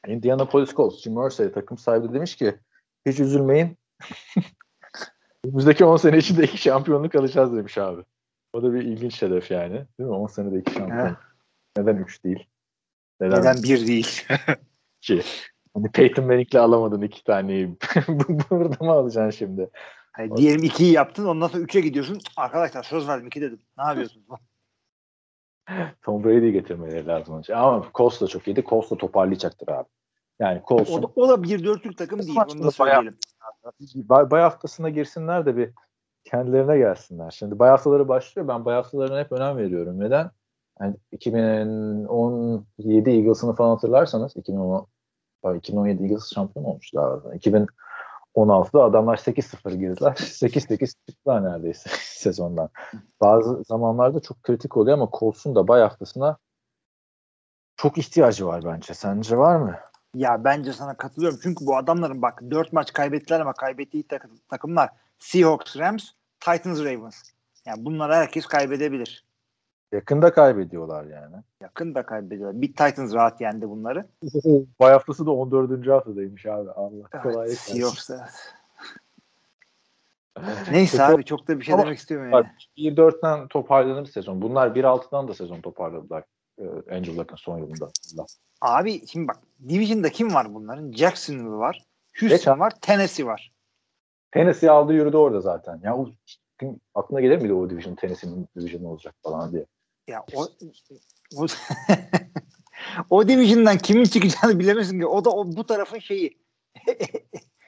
Indianapolis 0.07 0.75
Colts. 0.75 1.03
Jim 1.03 1.27
Irsay 1.27 1.53
takım 1.53 1.79
sahibi 1.79 2.09
de 2.09 2.15
demiş 2.15 2.37
ki 2.37 2.59
hiç 3.07 3.21
üzülmeyin. 3.21 3.79
Önümüzdeki 5.45 5.85
10 5.85 5.97
sene 5.97 6.19
içinde 6.19 6.45
iki 6.45 6.59
şampiyonluk 6.59 7.15
alacağız 7.15 7.57
demiş 7.57 7.79
abi. 7.79 8.03
O 8.53 8.63
da 8.63 8.75
bir 8.75 8.83
ilginç 8.83 9.23
hedef 9.23 9.51
yani. 9.51 9.73
Değil 9.99 10.09
mi? 10.11 10.15
10 10.17 10.27
senede 10.27 10.59
iki 10.59 10.73
şampiyon. 10.73 11.17
Neden 11.77 11.97
3 11.97 12.25
değil? 12.25 12.47
Neden, 13.21 13.41
Neden 13.41 13.63
bir 13.63 13.87
değil? 13.87 14.27
2? 15.03 15.23
Hani 15.75 15.91
Peyton 15.93 16.25
Manning'le 16.27 16.55
alamadın 16.59 17.03
iki 17.03 17.25
taneyi. 17.25 17.69
Bu- 18.09 18.39
Burada 18.51 18.85
mı 18.85 18.91
alacaksın 18.93 19.39
şimdi? 19.39 19.71
Hani 20.13 20.37
diyelim 20.37 20.63
2'yi 20.63 20.93
yaptın 20.93 21.27
ondan 21.27 21.49
sonra 21.49 21.63
3'e 21.63 21.81
gidiyorsun. 21.81 22.19
Arkadaşlar 22.37 22.83
söz 22.83 23.09
verdim 23.09 23.27
2 23.27 23.41
dedim. 23.41 23.61
Ne 23.79 23.85
yapıyorsunuz? 23.85 24.27
Tom 26.03 26.25
Brady'yi 26.25 26.53
getirmeleri 26.53 27.07
lazım. 27.07 27.43
Ama 27.55 27.87
Colts 27.95 28.21
da 28.21 28.27
çok 28.27 28.49
iyiydi. 28.49 28.65
Colts 28.69 28.91
da 28.91 28.97
toparlayacaktır 28.97 29.69
abi. 29.69 29.89
Yani 30.41 30.63
Colts'un... 30.69 30.99
O 30.99 31.03
da, 31.03 31.07
o 31.17 31.29
da 31.29 31.35
1-4'lük 31.35 31.97
takım 31.97 32.19
değil. 32.19 32.39
Onu 32.55 32.65
da 32.65 32.71
söyleyelim. 32.71 33.19
Bay, 33.95 34.31
bay 34.31 34.43
haftasına 34.43 34.91
girsinler 34.91 35.47
de 35.47 35.57
bir 35.57 35.71
kendilerine 36.25 36.79
gelsinler. 36.79 37.31
Şimdi 37.31 37.59
bay 37.59 37.71
haftaları 37.71 38.09
başlıyor. 38.09 38.49
Ben 38.49 38.65
bay 38.65 38.75
haftalarına 38.75 39.21
hep 39.21 39.33
önem 39.33 39.57
veriyorum. 39.57 40.01
Neden? 40.01 40.31
Yani 40.81 40.97
2017 41.13 43.11
Eagles'ını 43.11 43.55
falan 43.55 43.71
hatırlarsanız 43.71 44.37
2010, 44.37 44.87
2017 45.57 46.03
Eagles 46.03 46.35
şampiyon 46.35 46.65
olmuştu 46.65 47.23
2000 47.35 47.67
16'da 48.35 48.85
adamlar 48.85 49.17
8-0 49.17 49.77
girdiler. 49.77 50.11
8-8 50.17 50.95
çıktılar 51.09 51.45
neredeyse 51.45 51.91
sezondan. 52.03 52.69
Bazı 53.21 53.63
zamanlarda 53.63 54.21
çok 54.21 54.43
kritik 54.43 54.77
oluyor 54.77 54.99
ama 54.99 55.09
Colts'un 55.19 55.55
da 55.55 55.69
bay 55.69 55.81
haftasına 55.81 56.37
çok 57.77 57.99
ihtiyacı 57.99 58.47
var 58.47 58.65
bence. 58.65 58.95
Sence 58.95 59.37
var 59.37 59.57
mı? 59.57 59.79
Ya 60.15 60.45
bence 60.45 60.73
sana 60.73 60.97
katılıyorum. 60.97 61.39
Çünkü 61.43 61.67
bu 61.67 61.77
adamların 61.77 62.23
bak 62.23 62.43
4 62.51 62.73
maç 62.73 62.93
kaybettiler 62.93 63.41
ama 63.41 63.53
kaybettiği 63.53 64.05
takımlar 64.49 64.91
Seahawks, 65.19 65.77
Rams, 65.77 66.11
Titans, 66.41 66.79
Ravens. 66.79 67.23
Yani 67.67 67.85
bunları 67.85 68.15
herkes 68.15 68.47
kaybedebilir. 68.47 69.25
Yakında 69.93 70.33
kaybediyorlar 70.33 71.05
yani. 71.05 71.37
Yakın 71.61 71.95
da 71.95 72.07
kaybediyorlar. 72.07 72.63
Bir 72.63 72.69
Titans 72.69 73.15
rahat 73.15 73.41
yendi 73.41 73.69
bunları. 73.69 74.07
Bay 74.81 74.93
haftası 74.93 75.27
da 75.27 75.31
14. 75.31 75.87
haftadaymış 75.87 76.47
abi. 76.47 76.71
Allah 76.71 77.09
kolaylık 77.23 77.37
Evet, 77.37 77.49
versin. 77.49 77.75
Seahawks 77.75 78.11
evet. 78.11 78.55
Neyse 80.71 81.03
abi 81.03 81.25
çok 81.25 81.49
da 81.49 81.59
bir 81.59 81.65
şey 81.65 81.75
Ama 81.75 81.83
demek 81.83 81.99
istemiyorum 81.99 82.33
yani. 82.79 82.95
1-4'ten 82.97 83.49
toparladı 83.49 84.07
sezon. 84.07 84.43
Bunlar 84.43 84.69
1-6'dan 84.69 85.29
da 85.29 85.35
sezon 85.35 85.61
toparladılar. 85.61 86.25
Ee, 86.59 86.65
Andrew 86.97 87.17
Luck'ın 87.17 87.37
son 87.37 87.59
yılında. 87.59 87.89
Abi 88.61 89.07
şimdi 89.07 89.29
bak 89.29 89.39
Division'da 89.69 90.09
kim 90.09 90.35
var 90.35 90.55
bunların? 90.55 90.93
Jacksonville 90.93 91.57
var. 91.57 91.85
Houston 92.21 92.53
abi. 92.53 92.61
var. 92.61 92.73
Tennessee 92.81 93.27
var. 93.27 93.53
Tennessee 94.31 94.71
aldı 94.71 94.93
yürüdü 94.93 95.17
orada 95.17 95.41
zaten. 95.41 95.81
Ya 95.83 95.97
o, 95.97 96.09
aklına 96.95 97.21
gelir 97.21 97.39
miydi 97.39 97.53
o 97.53 97.71
division 97.71 97.95
Tennessee'nin 97.95 98.49
division 98.57 98.85
olacak 98.85 99.15
falan 99.23 99.53
diye. 99.53 99.67
Ya 100.09 100.25
o 100.35 100.49
o, 101.37 101.47
o 103.11 103.29
division'dan 103.29 103.79
kimin 103.79 104.05
çıkacağını 104.05 104.59
bilemezsin 104.59 105.01
ki. 105.01 105.07
O 105.07 105.25
da 105.25 105.31
o, 105.31 105.47
bu 105.47 105.67
tarafın 105.67 105.99
şeyi. 105.99 106.39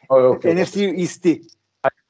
O, 0.09 0.21
yok, 0.21 0.45
yok. 0.45 0.55
NFC 0.55 0.85
East'i. 0.85 1.43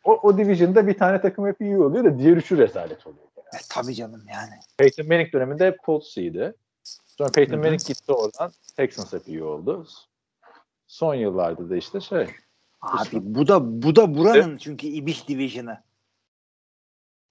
o, 0.05 0.13
o 0.13 0.39
division'da 0.39 0.87
bir 0.87 0.99
tane 0.99 1.21
takım 1.21 1.47
hep 1.47 1.61
iyi 1.61 1.79
oluyor 1.79 2.05
da 2.05 2.19
diğer 2.19 2.37
üçü 2.37 2.59
rezalet 2.59 3.07
oluyor. 3.07 3.27
E, 3.37 3.59
tabii 3.71 3.95
canım 3.95 4.25
yani. 4.33 4.53
Peyton 4.77 5.09
Manning 5.09 5.33
döneminde 5.33 5.67
hep 5.67 5.79
Colts 5.87 6.17
iyiydi. 6.17 6.55
Sonra 7.07 7.31
Peyton. 7.31 7.59
Manning 7.59 7.87
gitti 7.87 8.13
oradan. 8.13 8.53
Texans 8.77 9.13
hep 9.13 9.29
iyi 9.29 9.43
oldu. 9.43 9.87
Son 10.87 11.15
yıllarda 11.15 11.71
da 11.71 11.77
işte 11.77 12.01
şey. 12.01 12.27
Abi 12.81 13.09
bu 13.13 13.49
da 13.49 13.83
bu 13.83 13.97
da 13.97 14.15
buranın 14.15 14.59
çünkü 14.59 14.87
ibiş 14.87 15.29
division'ı. 15.29 15.83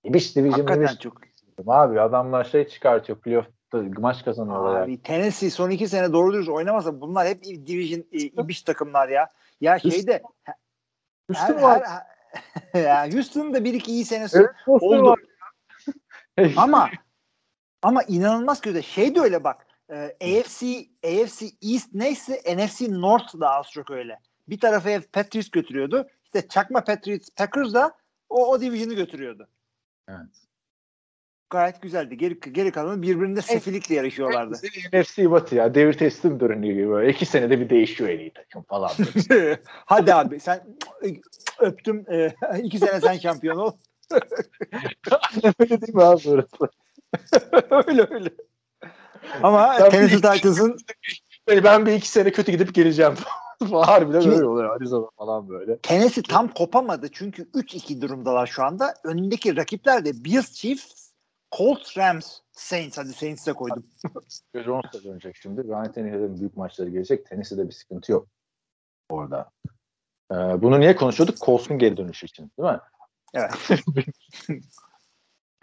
İbiş 0.03 0.35
division 0.35 0.51
Hakikaten 0.51 0.93
İbiş 0.93 0.99
çok. 0.99 1.32
Abi 1.67 2.01
adamlar 2.01 2.43
şey 2.43 2.67
çıkartıyor. 2.67 3.19
Playoff'ta 3.19 3.83
maç 3.97 4.25
kazanıyorlar. 4.25 4.81
Abi 4.81 5.01
Tennessee 5.01 5.49
son 5.49 5.69
iki 5.69 5.87
sene 5.87 6.13
doğru 6.13 6.33
dürüst 6.33 6.49
oynamasa 6.49 7.01
bunlar 7.01 7.27
hep 7.27 7.43
division 7.43 8.03
e, 8.11 8.17
ibiş 8.17 8.61
takımlar 8.61 9.09
ya. 9.09 9.29
Ya 9.61 9.79
şeyde 9.79 10.21
her, 10.43 10.55
Houston 11.31 11.57
her, 11.57 11.61
var. 11.61 11.83
ya 12.73 13.13
Houston'ın 13.13 13.53
da 13.53 13.63
bir 13.63 13.73
iki 13.73 13.91
iyi 13.91 14.05
senesi 14.05 14.37
Evet, 14.37 14.49
oldu. 14.67 15.03
var. 15.03 15.19
ama 16.57 16.89
ama 17.81 18.03
inanılmaz 18.03 18.61
kötü. 18.61 18.83
Şey 18.83 19.15
de 19.15 19.19
öyle 19.19 19.43
bak. 19.43 19.67
e, 19.89 19.95
AFC 20.21 20.65
AFC 21.05 21.45
East 21.61 21.93
neyse 21.93 22.41
NFC 22.55 23.01
North 23.01 23.39
da 23.39 23.49
az 23.49 23.71
çok 23.71 23.91
öyle. 23.91 24.19
Bir 24.47 24.59
tarafı 24.59 25.01
Patriots 25.13 25.49
götürüyordu. 25.49 26.07
İşte 26.23 26.47
çakma 26.47 26.83
Patriots 26.83 27.29
Packers 27.35 27.73
da 27.73 27.93
o, 28.29 28.47
o 28.47 28.61
division'ı 28.61 28.93
götürüyordu. 28.93 29.47
Evet. 30.07 30.42
Gayet 31.53 31.81
güzeldi. 31.81 32.17
Geri, 32.17 32.39
geri 32.51 32.71
kalanı 32.71 33.01
birbirinde 33.01 33.41
sefilikle 33.41 33.95
yarışıyorlardı. 33.95 34.57
NFC 34.93 35.31
Batı 35.31 35.55
ya. 35.55 35.75
Devir 35.75 35.93
teslim 35.93 36.39
dönüyor 36.39 36.75
gibi 36.75 36.89
böyle. 36.89 37.11
İki 37.11 37.25
senede 37.25 37.59
bir 37.59 37.69
değişiyor 37.69 38.09
en 38.09 38.19
iyi 38.19 38.33
takım 38.33 38.63
falan. 38.63 38.91
Hadi 39.85 40.13
abi 40.13 40.39
sen 40.39 40.63
öptüm. 41.59 42.05
E, 42.11 42.33
iki 42.63 42.79
sene 42.79 43.01
sen 43.01 43.17
şampiyon 43.17 43.57
ol. 43.57 43.71
öyle 45.59 45.81
değil 45.81 45.95
mi 45.95 46.03
abi 46.03 46.29
orası? 46.29 46.69
öyle 47.87 48.07
öyle. 48.11 48.29
Ama 49.43 49.75
Ben 49.79 49.89
Tennessee 49.89 50.15
Titans'ın 50.15 50.77
ben 51.47 51.85
bir 51.85 51.93
iki 51.93 52.09
sene 52.09 52.31
kötü 52.31 52.51
gidip 52.51 52.73
geleceğim. 52.73 53.13
Harbiden 53.71 54.21
Kimi- 54.21 54.35
öyle 54.35 54.45
oluyor. 54.45 54.75
Arizona 54.75 55.07
falan 55.17 55.49
böyle. 55.49 55.77
Tennessee 55.77 56.23
tam 56.23 56.47
kopamadı 56.47 57.09
çünkü 57.11 57.43
3-2 57.43 58.01
durumdalar 58.01 58.47
şu 58.47 58.63
anda. 58.63 58.93
Önündeki 59.03 59.57
rakipler 59.57 60.05
de 60.05 60.25
Bills, 60.25 60.51
Chiefs, 60.51 61.02
Colts, 61.57 61.97
Rams, 61.97 62.39
Saints. 62.51 62.97
Hadi 62.97 63.13
Saints'e 63.13 63.53
koydum. 63.53 63.83
Jones 64.65 64.93
da 64.93 65.03
dönecek 65.03 65.35
şimdi. 65.35 65.63
Ryan 65.63 65.91
Tannehill'in 65.91 66.39
büyük 66.39 66.57
maçları 66.57 66.89
gelecek. 66.89 67.25
Tennessee'de 67.25 67.67
bir 67.67 67.73
sıkıntı 67.73 68.11
yok 68.11 68.27
orada. 69.09 69.49
Ee, 70.31 70.35
bunu 70.35 70.79
niye 70.79 70.95
konuşuyorduk? 70.95 71.37
Colts'un 71.37 71.77
geri 71.77 71.97
dönüşü 71.97 72.25
için 72.25 72.51
değil 72.59 72.69
mi? 72.69 72.79
Evet. 73.33 73.51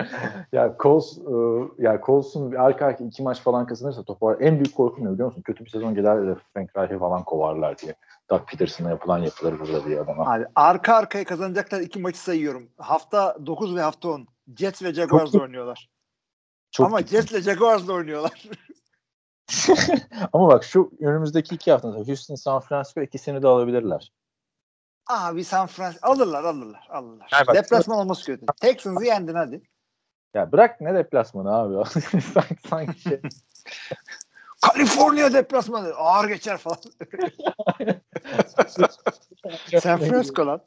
ya 0.52 0.76
Colts, 0.80 1.18
e, 1.18 1.82
ya 1.82 2.00
Colts'un 2.06 2.52
arka 2.52 2.86
arka 2.86 3.04
iki 3.04 3.22
maç 3.22 3.40
falan 3.40 3.66
kazanırsa 3.66 4.02
topar. 4.02 4.40
En 4.40 4.54
büyük 4.54 4.74
korkum 4.74 5.04
ne 5.04 5.12
biliyor 5.12 5.28
musun? 5.28 5.42
Kötü 5.42 5.64
bir 5.64 5.70
sezon 5.70 5.94
gelir 5.94 6.28
de 6.28 6.36
Frank 6.54 6.76
Reich'i 6.76 6.98
falan 6.98 7.24
kovarlar 7.24 7.78
diye. 7.78 7.94
Doug 8.30 8.48
Peterson'a 8.48 8.90
yapılan 8.90 9.18
yapılır 9.18 9.60
burada 9.60 9.84
diye 9.84 10.00
adama. 10.00 10.34
Abi 10.34 10.46
arka 10.54 10.94
arkaya 10.94 11.24
kazanacaklar 11.24 11.80
iki 11.80 11.98
maçı 11.98 12.18
sayıyorum. 12.18 12.68
Hafta 12.78 13.36
9 13.46 13.76
ve 13.76 13.80
hafta 13.80 14.08
10. 14.08 14.26
Jets 14.56 14.82
ve 14.82 14.94
Jaguars'la 14.94 15.32
Çok- 15.32 15.42
oynuyorlar. 15.42 15.90
Çok 16.70 16.86
Ama 16.86 17.04
ciddi. 17.06 17.10
Jets 17.10 17.32
ile 17.32 17.42
Jaguars'la 17.42 17.92
oynuyorlar. 17.92 18.44
Ama 20.32 20.48
bak 20.48 20.64
şu 20.64 20.92
önümüzdeki 21.00 21.54
iki 21.54 21.72
hafta 21.72 21.88
Houston, 21.88 22.34
San 22.34 22.60
Francisco 22.60 23.00
ikisini 23.02 23.42
de 23.42 23.46
alabilirler. 23.46 24.12
Abi 25.06 25.44
San 25.44 25.66
Francisco 25.66 26.08
alırlar 26.08 26.44
alırlar 26.44 26.86
alırlar. 26.90 27.28
Yani 27.32 27.46
bak- 27.46 27.54
Deplasman 27.54 27.98
olması 27.98 28.26
kötü. 28.26 28.46
Texans'ı 28.60 29.04
yendin 29.04 29.34
hadi. 29.34 29.62
Ya 30.34 30.52
bırak 30.52 30.80
ne 30.80 30.94
deplasmanı 30.94 31.54
abi. 31.54 31.90
sanki, 32.34 32.56
sanki 32.68 33.00
şey. 33.00 33.20
Kaliforniya 34.62 35.32
deplasmanı 35.32 35.94
ağır 35.94 36.28
geçer 36.28 36.56
falan. 36.56 36.78
San 39.80 39.98
Francisco 39.98 40.46
lan. 40.46 40.62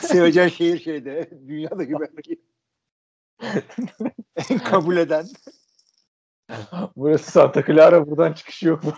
Seveceğin 0.00 0.48
şehir 0.48 0.78
şeyde. 0.80 1.30
Dünyadaki 1.48 1.92
belki. 2.00 2.40
En 4.50 4.58
kabul 4.64 4.96
eden. 4.96 5.26
Burası 6.96 7.30
Santa 7.30 7.64
Clara 7.64 8.06
buradan 8.10 8.32
çıkış 8.32 8.62
yok 8.62 8.84
mu? 8.84 8.92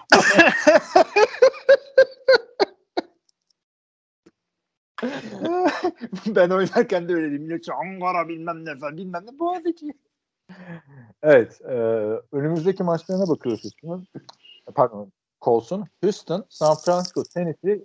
ben 6.27 6.51
oynarken 6.51 7.09
de 7.09 7.15
öyleydim. 7.15 7.43
Millet 7.43 7.69
Ankara 7.69 8.29
bilmem 8.29 8.65
ne 8.65 8.79
falan 8.79 8.97
bilmem 8.97 9.27
ne. 9.27 9.39
Boğaziçi. 9.39 9.95
Evet. 11.23 11.61
E, 11.61 11.75
önümüzdeki 12.33 12.83
maçlarına 12.83 13.29
bakıyoruz 13.29 13.65
Houston'un. 13.65 14.07
Pardon. 14.75 15.13
Colts'un. 15.43 15.87
Houston, 16.03 16.47
San 16.49 16.75
Francisco, 16.75 17.23
Tennessee, 17.35 17.85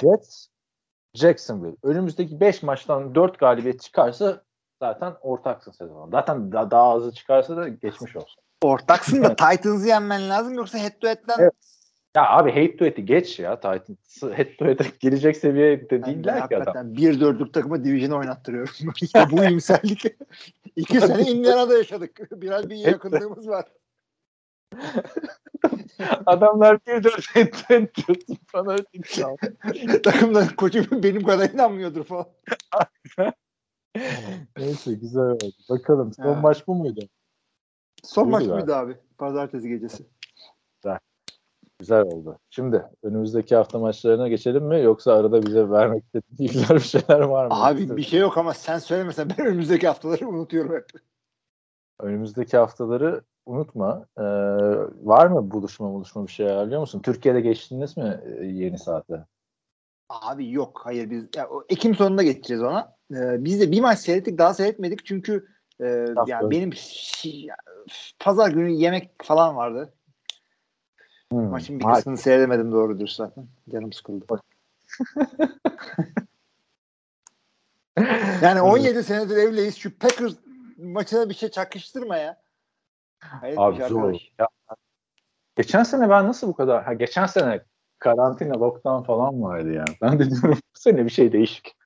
Jets, 0.00 0.46
Jacksonville. 1.14 1.76
Önümüzdeki 1.82 2.40
5 2.40 2.62
maçtan 2.62 3.14
4 3.14 3.38
galibiyet 3.38 3.80
çıkarsa 3.80 4.42
zaten 4.82 5.14
ortaksın 5.20 5.72
sezon. 5.72 6.10
Zaten 6.10 6.52
da, 6.52 6.70
daha 6.70 6.88
azı 6.88 7.12
çıkarsa 7.14 7.56
da 7.56 7.68
geçmiş 7.68 8.16
olsun. 8.16 8.42
Ortaksın 8.62 9.24
da 9.24 9.28
Titans'ı 9.36 9.88
yenmen 9.88 10.30
lazım 10.30 10.54
yoksa 10.54 10.78
head 10.78 11.00
to 11.00 11.08
head'den 11.08 11.36
Evet. 11.38 11.52
Ya 12.16 12.30
abi 12.30 12.50
hate 12.50 12.76
to 12.76 12.84
head'i 12.84 13.04
geç 13.04 13.38
ya. 13.38 13.56
Titans 13.56 14.22
head 14.36 14.56
to 14.58 14.64
head'e 14.64 14.84
girecek 15.00 15.36
seviyede 15.36 15.90
de 15.90 16.04
değiller 16.04 16.48
ki 16.48 16.56
adam. 16.56 16.66
hakikaten 16.66 16.86
1-4'lük 16.94 17.52
takımı 17.52 17.84
division 17.84 18.18
oynattırıyorum. 18.18 18.74
işte 19.02 19.24
bu 19.30 19.44
iyimserlik. 19.44 20.04
İki 20.76 21.00
sene 21.00 21.22
Indiana'da 21.22 21.78
yaşadık. 21.78 22.20
Biraz 22.32 22.70
bir 22.70 22.76
yakınlığımız 22.76 23.48
var. 23.48 23.64
Adamlar 26.26 26.78
bir 26.86 27.04
dört 27.04 27.36
head 27.36 27.46
to 27.46 27.74
head 27.74 27.88
diyorsun 27.94 28.38
bana. 28.54 28.76
Takımların 30.02 30.56
koçu 30.56 31.02
benim 31.02 31.22
kadar 31.22 31.50
inanmıyordur 31.50 32.04
falan. 32.04 32.26
Neyse 34.58 34.94
güzel 34.94 35.22
oldu. 35.22 35.52
Bakalım 35.70 36.12
son 36.12 36.34
Ha. 36.34 36.40
maç 36.40 36.66
bu 36.66 36.74
muydu? 36.74 37.00
Son 38.04 38.24
Buyurun 38.24 38.40
maç 38.40 38.48
abi. 38.48 38.54
mıydı 38.54 38.76
abi? 38.76 38.96
Pazartesi 39.18 39.68
gecesi. 39.68 40.06
Güzel 41.78 42.00
oldu. 42.02 42.38
Şimdi 42.50 42.84
önümüzdeki 43.02 43.56
hafta 43.56 43.78
maçlarına 43.78 44.28
geçelim 44.28 44.64
mi 44.64 44.82
yoksa 44.82 45.12
arada 45.12 45.42
bize 45.46 45.70
vermek 45.70 46.04
istediğin 46.04 46.52
güzel 46.52 46.76
bir 46.76 46.82
şeyler 46.82 47.20
var 47.20 47.46
mı? 47.46 47.52
Abi 47.54 47.96
bir 47.96 48.02
şey 48.02 48.20
yok 48.20 48.38
ama 48.38 48.54
sen 48.54 48.78
söylemesen 48.78 49.28
ben 49.30 49.46
önümüzdeki 49.46 49.86
haftaları 49.86 50.28
unutuyorum 50.28 50.74
hep. 50.74 50.86
Önümüzdeki 52.00 52.56
haftaları 52.56 53.22
unutma. 53.46 54.06
Ee, 54.18 54.22
var 55.02 55.26
mı 55.26 55.50
buluşma 55.50 55.92
buluşma 55.92 56.26
bir 56.26 56.32
şey 56.32 56.46
ayarlıyor 56.46 56.80
musun? 56.80 57.00
Türkiye'de 57.02 57.40
geçtiniz 57.40 57.96
mi 57.96 58.20
e, 58.38 58.46
yeni 58.46 58.78
saate? 58.78 59.26
Abi 60.08 60.50
yok. 60.52 60.80
Hayır 60.84 61.10
biz 61.10 61.24
ya, 61.36 61.48
Ekim 61.68 61.94
sonunda 61.94 62.22
geçeceğiz 62.22 62.62
ona. 62.62 62.96
Ee, 63.12 63.44
biz 63.44 63.60
de 63.60 63.72
bir 63.72 63.80
maç 63.80 63.98
seyrettik 63.98 64.38
daha 64.38 64.54
seyretmedik 64.54 65.06
çünkü 65.06 65.48
e, 65.80 65.86
yani 66.26 66.50
benim 66.50 66.70
şi- 66.70 67.48
pazar 68.18 68.50
günü 68.50 68.70
yemek 68.70 69.10
falan 69.22 69.56
vardı. 69.56 69.94
Hmm. 71.32 71.48
Maçın 71.48 71.80
bir 71.80 71.84
kısmını 71.84 72.16
seyredemedim 72.16 72.72
doğrudur 72.72 73.08
zaten. 73.08 73.46
Canım 73.72 73.92
sıkıldı. 73.92 74.26
Yani 78.42 78.60
17 78.60 79.02
senedir 79.02 79.36
evliyiz. 79.36 79.76
Şu 79.76 79.98
Packers 79.98 80.34
maçına 80.76 81.28
bir 81.28 81.34
şey 81.34 81.48
çakıştırma 81.48 82.16
ya. 82.16 82.42
Hayır, 83.20 83.56
Abi 83.58 83.78
bir 83.78 83.84
zor. 83.84 84.14
Ya, 84.38 84.48
geçen 85.56 85.82
sene 85.82 86.10
ben 86.10 86.28
nasıl 86.28 86.48
bu 86.48 86.54
kadar? 86.54 86.84
Ha, 86.84 86.94
geçen 86.94 87.26
sene 87.26 87.62
karantina, 87.98 88.60
lockdown 88.60 89.02
falan 89.06 89.42
vardı 89.42 89.72
ya. 89.72 89.84
Ben 90.02 90.18
de 90.18 90.30
diyorum 90.30 90.58
bu 90.76 90.78
sene 90.80 91.04
bir 91.04 91.10
şey 91.10 91.32
değişik. 91.32 91.76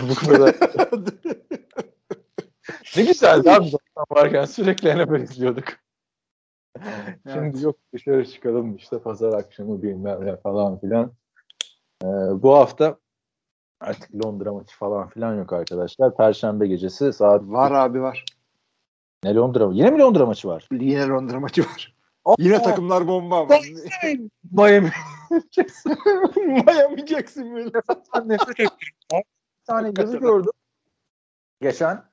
Bu 0.00 0.14
kadar. 0.14 0.54
ne 2.96 3.02
güzeldi 3.04 3.50
abi 3.50 3.64
lockdown 3.72 4.14
varken 4.14 4.44
sürekli 4.44 4.96
NFL 4.96 5.22
izliyorduk. 5.22 5.64
Şimdi 7.32 7.64
yok 7.64 7.76
dışarı 7.94 8.26
çıkalım 8.26 8.76
işte 8.76 8.98
pazar 8.98 9.32
akşamı 9.32 9.82
bilmem 9.82 10.26
ne 10.26 10.36
falan 10.36 10.80
filan. 10.80 11.12
Ee, 12.04 12.06
bu 12.42 12.54
hafta 12.54 12.98
artık 13.80 14.24
Londra 14.24 14.52
maçı 14.52 14.76
falan 14.76 15.08
filan 15.08 15.34
yok 15.34 15.52
arkadaşlar. 15.52 16.16
Perşembe 16.16 16.66
gecesi 16.66 17.12
saat 17.12 17.42
var 17.42 17.72
abi 17.72 18.02
var. 18.02 18.24
ne 19.24 19.34
Londra 19.34 19.68
Yine 19.72 19.90
mi 19.90 19.98
Londra 19.98 20.26
maçı 20.26 20.48
var? 20.48 20.68
Yine 20.72 21.06
Londra 21.06 21.40
maçı 21.40 21.62
var. 21.62 21.94
Yine 22.38 22.62
takımlar 22.62 23.06
bomba 23.06 23.40
ama. 23.40 23.54
Miami. 24.52 24.90
Miami 26.36 27.06
Jacksonville. 27.06 27.70
Nefret 28.24 28.60
ettim. 28.60 28.88
Bir 29.62 29.66
tane 29.66 29.92
yazı 29.98 30.18
gördüm. 30.18 30.52
Geçen 31.60 32.12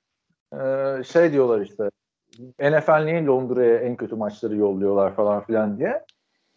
Ee, 0.53 1.03
şey 1.03 1.31
diyorlar 1.31 1.61
işte 1.61 1.89
NFL 2.59 3.03
niye 3.03 3.25
Londra'ya 3.25 3.77
en 3.77 3.95
kötü 3.95 4.15
maçları 4.15 4.55
yolluyorlar 4.55 5.15
falan 5.15 5.43
filan 5.43 5.77
diye. 5.77 6.05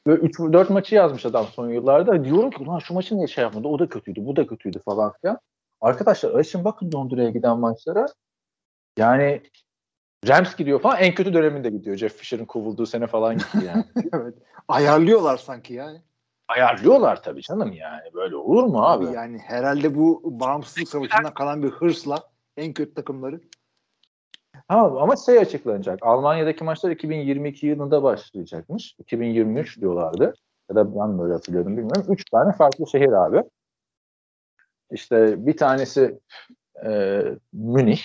Böyle 0.06 0.22
3-4 0.22 0.72
maçı 0.72 0.94
yazmış 0.94 1.26
adam 1.26 1.46
son 1.46 1.68
yıllarda. 1.68 2.24
Diyorum 2.24 2.50
ki 2.50 2.62
ulan 2.62 2.78
şu 2.78 2.94
maçı 2.94 3.16
niye 3.16 3.26
şey 3.26 3.44
yapmadı? 3.44 3.68
O 3.68 3.78
da 3.78 3.88
kötüydü, 3.88 4.26
bu 4.26 4.36
da 4.36 4.46
kötüydü 4.46 4.78
falan 4.78 5.12
filan. 5.20 5.38
Arkadaşlar 5.80 6.34
açın 6.34 6.64
bakın 6.64 6.92
Londra'ya 6.94 7.30
giden 7.30 7.58
maçlara. 7.58 8.06
Yani 8.96 9.42
Rams 10.28 10.56
gidiyor 10.56 10.80
falan 10.80 10.98
en 10.98 11.14
kötü 11.14 11.34
döneminde 11.34 11.70
gidiyor. 11.70 11.96
Jeff 11.96 12.16
Fisher'ın 12.16 12.44
kovulduğu 12.44 12.86
sene 12.86 13.06
falan 13.06 13.38
gitti 13.38 13.58
yani. 13.66 13.84
evet. 14.12 14.34
Ayarlıyorlar 14.68 15.36
sanki 15.36 15.74
yani. 15.74 16.02
Ayarlıyorlar 16.52 17.22
tabii 17.22 17.42
canım 17.42 17.72
yani. 17.72 18.14
Böyle 18.14 18.36
olur 18.36 18.64
mu 18.64 18.82
abi? 18.82 19.06
Abi 19.06 19.14
yani 19.14 19.38
herhalde 19.38 19.94
bu 19.94 20.20
bağımsızlık 20.24 20.88
savaşından 20.88 21.34
kalan 21.34 21.62
bir 21.62 21.68
hırsla 21.68 22.18
en 22.56 22.72
kötü 22.72 22.94
takımları. 22.94 23.40
Ha, 24.68 24.76
ama 25.00 25.16
şey 25.16 25.38
açıklanacak. 25.38 25.98
Almanya'daki 26.02 26.64
maçlar 26.64 26.90
2022 26.90 27.66
yılında 27.66 28.02
başlayacakmış. 28.02 28.94
2023 28.98 29.80
diyorlardı. 29.80 30.34
Ya 30.70 30.76
da 30.76 30.94
ben 30.94 31.18
böyle 31.18 31.32
hatırlıyorum 31.32 31.76
bilmiyorum. 31.76 32.04
Üç 32.08 32.24
tane 32.24 32.52
farklı 32.52 32.86
şehir 32.86 33.12
abi. 33.12 33.42
İşte 34.90 35.46
bir 35.46 35.56
tanesi 35.56 36.18
e, 36.84 37.22
Münih. 37.52 38.02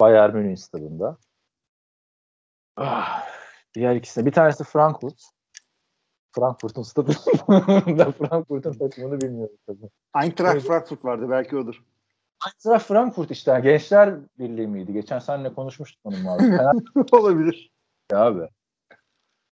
Bayern 0.00 0.36
Münih 0.36 0.56
stadında. 0.56 1.16
Ah, 2.76 3.26
diğer 3.74 3.96
ikisi 3.96 4.20
de. 4.20 4.26
Bir 4.26 4.32
tanesi 4.32 4.64
Frankfurt. 4.64 5.37
Frankfurt'un 6.32 6.82
stadında. 6.82 8.12
Frankfurt'un 8.12 8.72
takımını 8.72 9.20
bilmiyorum 9.20 9.56
tabii. 9.66 9.90
Eintracht 10.22 10.54
Evet. 10.54 10.66
Frankfurt 10.66 11.04
vardı 11.04 11.26
belki 11.30 11.56
odur. 11.56 11.84
Eintracht 12.46 12.86
Frankfurt 12.86 13.30
işte. 13.30 13.60
Gençler 13.62 14.14
Birliği 14.38 14.66
miydi? 14.66 14.92
Geçen 14.92 15.18
seninle 15.18 15.54
konuşmuştuk 15.54 16.00
onunla 16.04 16.32
abi. 16.34 16.42
Fena 16.42 16.72
Olabilir. 17.12 17.72
Ya 18.12 18.18
abi. 18.18 18.48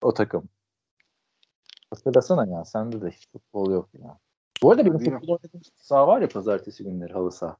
O 0.03 0.15
takım. 0.15 0.49
Hatırlasana 1.91 2.47
ya. 2.47 2.65
Sende 2.65 3.03
de 3.03 3.11
hiç 3.11 3.29
futbol 3.33 3.71
yok 3.71 3.89
ya. 3.93 4.19
Bu 4.63 4.71
arada 4.71 4.87
benim 4.87 4.99
futbol 4.99 5.29
oynadığım 5.29 5.61
saha 5.77 6.07
var 6.07 6.21
ya 6.21 6.29
pazartesi 6.29 6.85
günleri 6.85 7.13
halı 7.13 7.33
saha. 7.33 7.57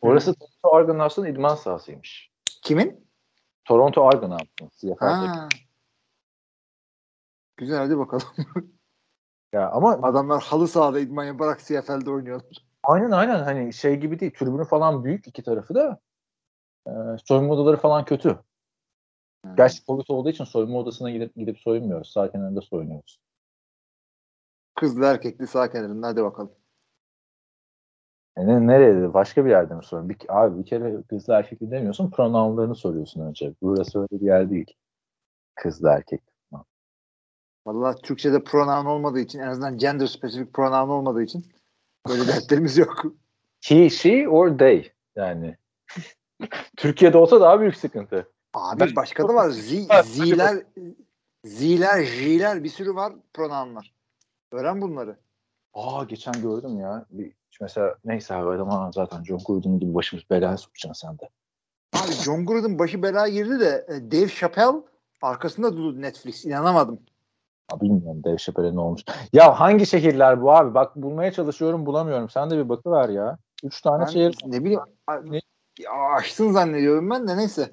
Orası 0.00 0.34
Toronto 0.34 0.76
Argonaut'un 0.76 1.24
idman 1.24 1.54
sahasıymış. 1.54 2.30
Kimin? 2.62 3.08
Toronto 3.64 4.08
Argonaut'un. 4.08 4.68
CFL'deki. 4.76 5.65
Güzel 7.56 7.78
hadi 7.78 7.98
bakalım. 7.98 8.26
Ya 9.52 9.70
ama 9.70 9.92
Adamlar 10.02 10.42
halı 10.42 10.68
sahada 10.68 11.00
idman 11.00 11.24
yaparak 11.24 11.60
CFL'de 11.60 12.10
oynuyorlar. 12.10 12.66
aynen 12.82 13.10
aynen 13.10 13.44
hani 13.44 13.72
şey 13.72 13.96
gibi 13.96 14.20
değil. 14.20 14.32
Tribünü 14.38 14.64
falan 14.64 15.04
büyük 15.04 15.28
iki 15.28 15.42
tarafı 15.42 15.74
da. 15.74 15.98
E, 16.86 16.90
soyunma 17.24 17.54
odaları 17.54 17.76
falan 17.76 18.04
kötü. 18.04 18.38
Gerçi 19.56 19.84
Covid 19.84 20.04
olduğu 20.08 20.30
için 20.30 20.44
soyunma 20.44 20.78
odasına 20.78 21.10
gidip 21.10 21.34
gidip 21.36 21.58
soyunmuyoruz. 21.58 22.12
Sağ 22.12 22.30
kenarında 22.30 22.60
soyunuyoruz. 22.60 23.20
Kızlı 24.74 25.04
erkekli 25.04 25.46
sağ 25.46 25.70
kenarında 25.70 26.06
hadi 26.06 26.24
bakalım. 26.24 26.52
E 28.36 28.46
ne, 28.46 28.66
nereye? 28.66 29.14
Başka 29.14 29.44
bir 29.44 29.50
yerde 29.50 29.74
mi 29.74 29.84
sorun? 29.84 30.08
Bir, 30.08 30.16
abi 30.28 30.58
bir 30.58 30.66
kere 30.66 31.02
kızlı 31.02 31.34
erkekli 31.34 31.70
demiyorsun. 31.70 32.10
Pronounlarını 32.10 32.74
soruyorsun 32.74 33.20
önce. 33.20 33.54
Burası 33.62 33.98
öyle 34.00 34.20
bir 34.20 34.26
yer 34.26 34.50
değil. 34.50 34.74
Kızlı 35.54 35.88
erkek. 35.88 36.35
Vallahi 37.66 38.02
Türkçe'de 38.02 38.44
pronoun 38.44 38.86
olmadığı 38.86 39.20
için 39.20 39.38
en 39.38 39.46
azından 39.46 39.78
gender 39.78 40.06
spesifik 40.06 40.54
pronoun 40.54 40.88
olmadığı 40.88 41.22
için 41.22 41.46
böyle 42.08 42.26
dertlerimiz 42.26 42.78
yok. 42.78 43.04
He, 43.64 43.90
she 43.90 44.28
or 44.28 44.58
they. 44.58 44.92
Yani. 45.16 45.56
Türkiye'de 46.76 47.18
olsa 47.18 47.40
daha 47.40 47.60
büyük 47.60 47.76
sıkıntı. 47.76 48.28
Abi 48.54 48.80
Ben- 48.80 48.96
başka 48.96 49.28
da 49.28 49.34
var. 49.34 49.50
Z, 49.50 49.88
z'ler, 50.04 50.62
z'ler, 51.44 52.04
j'ler 52.04 52.64
bir 52.64 52.68
sürü 52.68 52.94
var 52.94 53.12
pronounlar. 53.34 53.94
Öğren 54.52 54.80
bunları. 54.82 55.16
Aa 55.74 56.04
geçen 56.04 56.42
gördüm 56.42 56.80
ya. 56.80 57.06
Bir, 57.10 57.32
mesela 57.60 57.94
neyse 58.04 58.34
abi 58.34 58.50
adam 58.56 58.70
"Aa, 58.70 58.92
zaten 58.92 59.24
John 59.24 59.40
Gruden 59.46 59.78
gibi 59.80 59.94
başımız 59.94 60.24
belaya 60.30 60.56
sokacaksın 60.56 61.06
sen 61.06 61.18
de. 61.18 61.28
Abi 61.92 62.12
John 62.12 62.46
Gruden 62.46 62.78
başı 62.78 63.02
belaya 63.02 63.28
girdi 63.28 63.60
de 63.60 63.86
e, 63.88 64.12
Dave 64.12 64.28
Chappelle 64.28 64.76
arkasında 65.22 65.76
durdu 65.76 66.00
Netflix. 66.02 66.44
İnanamadım. 66.44 67.00
Ya 67.72 67.80
bilmiyorum 67.80 68.24
Dave 68.24 68.36
Chappelle 68.36 68.74
ne 68.74 68.80
olmuş. 68.80 69.02
Ya 69.32 69.60
hangi 69.60 69.86
şehirler 69.86 70.42
bu 70.42 70.52
abi? 70.52 70.74
Bak 70.74 70.96
bulmaya 70.96 71.32
çalışıyorum 71.32 71.86
bulamıyorum. 71.86 72.30
Sen 72.30 72.50
de 72.50 72.56
bir 72.58 72.68
bakıver 72.68 73.08
ya. 73.08 73.38
Üç 73.64 73.80
tane 73.82 74.00
Ben 74.06 74.06
şehir. 74.10 74.36
ne 74.46 74.64
bileyim 74.64 74.80
Ne? 75.24 75.40
ya 75.80 75.90
açtın 76.16 76.52
zannediyorum 76.52 77.10
ben 77.10 77.28
de 77.28 77.36
neyse. 77.36 77.70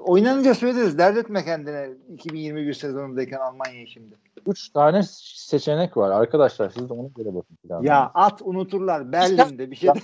Oynanınca 0.00 0.54
söyleriz. 0.54 0.98
Dert 0.98 1.16
etme 1.16 1.44
kendine 1.44 1.88
2021 2.12 2.74
sezonundayken 2.74 3.38
Almanya'yı 3.38 3.86
şimdi. 3.88 4.14
Üç 4.46 4.68
tane 4.72 5.02
seçenek 5.36 5.96
var. 5.96 6.10
Arkadaşlar 6.10 6.70
siz 6.70 6.88
de 6.88 6.92
ona 6.92 7.08
göre 7.08 7.34
bakın. 7.34 7.56
planlarınıza. 7.56 7.92
Ya 7.94 8.10
at 8.14 8.42
unuturlar 8.44 9.12
Berlin'de 9.12 9.70
bir 9.70 9.76
şey. 9.76 9.86
Ya, 9.86 9.94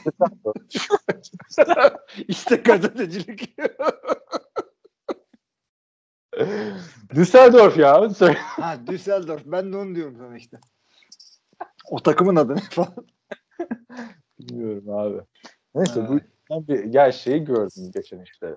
işte 2.28 2.56
gazetecilik. 2.56 3.56
Düsseldorf 7.14 7.76
ya. 7.76 8.10
Ha 8.36 8.76
Düsseldorf. 8.86 9.42
Ben 9.44 9.72
de 9.72 9.76
onu 9.76 9.94
diyorum 9.94 10.16
sana 10.18 10.36
işte. 10.36 10.60
O 11.90 12.02
takımın 12.02 12.36
adı 12.36 12.56
ne 12.56 12.60
falan. 12.60 13.06
Bilmiyorum 14.38 14.90
abi. 14.90 15.20
Neyse 15.74 16.00
Ha. 16.00 16.08
bu 16.08 16.20
ben 16.50 16.68
bir 16.68 16.94
ya 16.94 17.12
şeyi 17.12 17.44
gördüm 17.44 17.90
geçen 17.94 18.20
işte. 18.20 18.56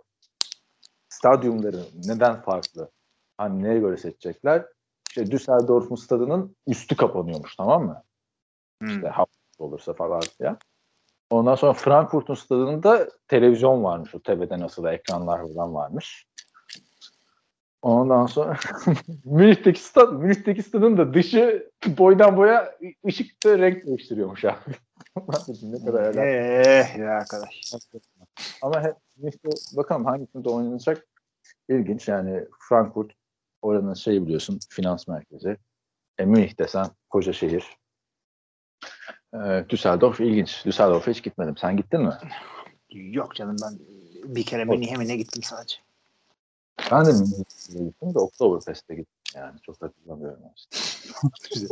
Stadyumları 1.09 1.83
neden 2.05 2.41
farklı? 2.41 2.91
Hani 3.37 3.63
neye 3.63 3.79
göre 3.79 3.97
seçecekler? 3.97 4.65
İşte 5.09 5.31
Düsseldorf'un 5.31 5.95
stadının 5.95 6.55
üstü 6.67 6.95
kapanıyormuş 6.95 7.55
tamam 7.55 7.85
mı? 7.85 8.03
İşte 8.83 9.07
hafta 9.07 9.63
olursa 9.63 9.93
falan 9.93 10.21
ya. 10.39 10.57
Ondan 11.29 11.55
sonra 11.55 11.73
Frankfurt'un 11.73 12.33
stadında 12.33 13.09
televizyon 13.27 13.83
varmış. 13.83 14.15
O 14.15 14.19
TV'de 14.19 14.59
nasıl 14.59 14.85
ekranlar 14.85 15.37
falan 15.37 15.73
varmış. 15.73 16.27
Ondan 17.81 18.25
sonra 18.25 18.57
Münih'teki 19.25 19.83
stad, 19.83 20.13
Münih'teki 20.13 20.63
stadın 20.63 20.97
da 20.97 21.13
dışı 21.13 21.69
boydan 21.87 22.37
boya 22.37 22.75
ışıkta 23.07 23.59
renk 23.59 23.85
değiştiriyormuş 23.85 24.45
abi. 24.45 24.57
ne 25.63 25.85
kadar 25.85 26.13
helal. 26.13 26.27
Eh 26.27 26.97
ya 26.97 27.11
arkadaş. 27.11 27.73
Ama 28.61 28.81
hep 28.83 28.95
işte 29.23 29.49
bakalım 29.77 30.05
hangisinde 30.05 30.49
oynanacak 30.49 31.07
ilginç 31.69 32.07
yani 32.07 32.45
Frankfurt 32.59 33.11
oranın 33.61 33.93
şey 33.93 34.21
biliyorsun 34.25 34.59
finans 34.69 35.07
merkezi. 35.07 35.57
E, 36.17 36.25
Münih 36.25 36.57
desen 36.57 36.87
koca 37.09 37.33
şehir. 37.33 37.77
E, 39.33 39.65
Düsseldorf 39.69 40.19
ilginç. 40.19 40.65
Düsseldorf'a 40.65 41.11
hiç 41.11 41.23
gitmedim. 41.23 41.57
Sen 41.57 41.77
gittin 41.77 42.01
mi? 42.01 42.13
Yok 42.89 43.35
canım 43.35 43.55
ben 43.63 43.79
bir 44.35 44.43
kere 44.43 44.65
Münih'e 44.65 44.95
mi 44.95 45.07
ne 45.07 45.15
gittim 45.15 45.43
sadece. 45.43 45.77
Ben 46.91 47.06
de 47.06 47.11
Münih'e 47.11 47.84
gittim 47.84 48.14
de 48.14 48.19
Oktoberfest'e 48.19 48.95
gittim 48.95 49.34
yani. 49.35 49.60
Çok 49.61 49.81
hatırlamıyorum. 49.81 50.39
işte. 50.56 51.68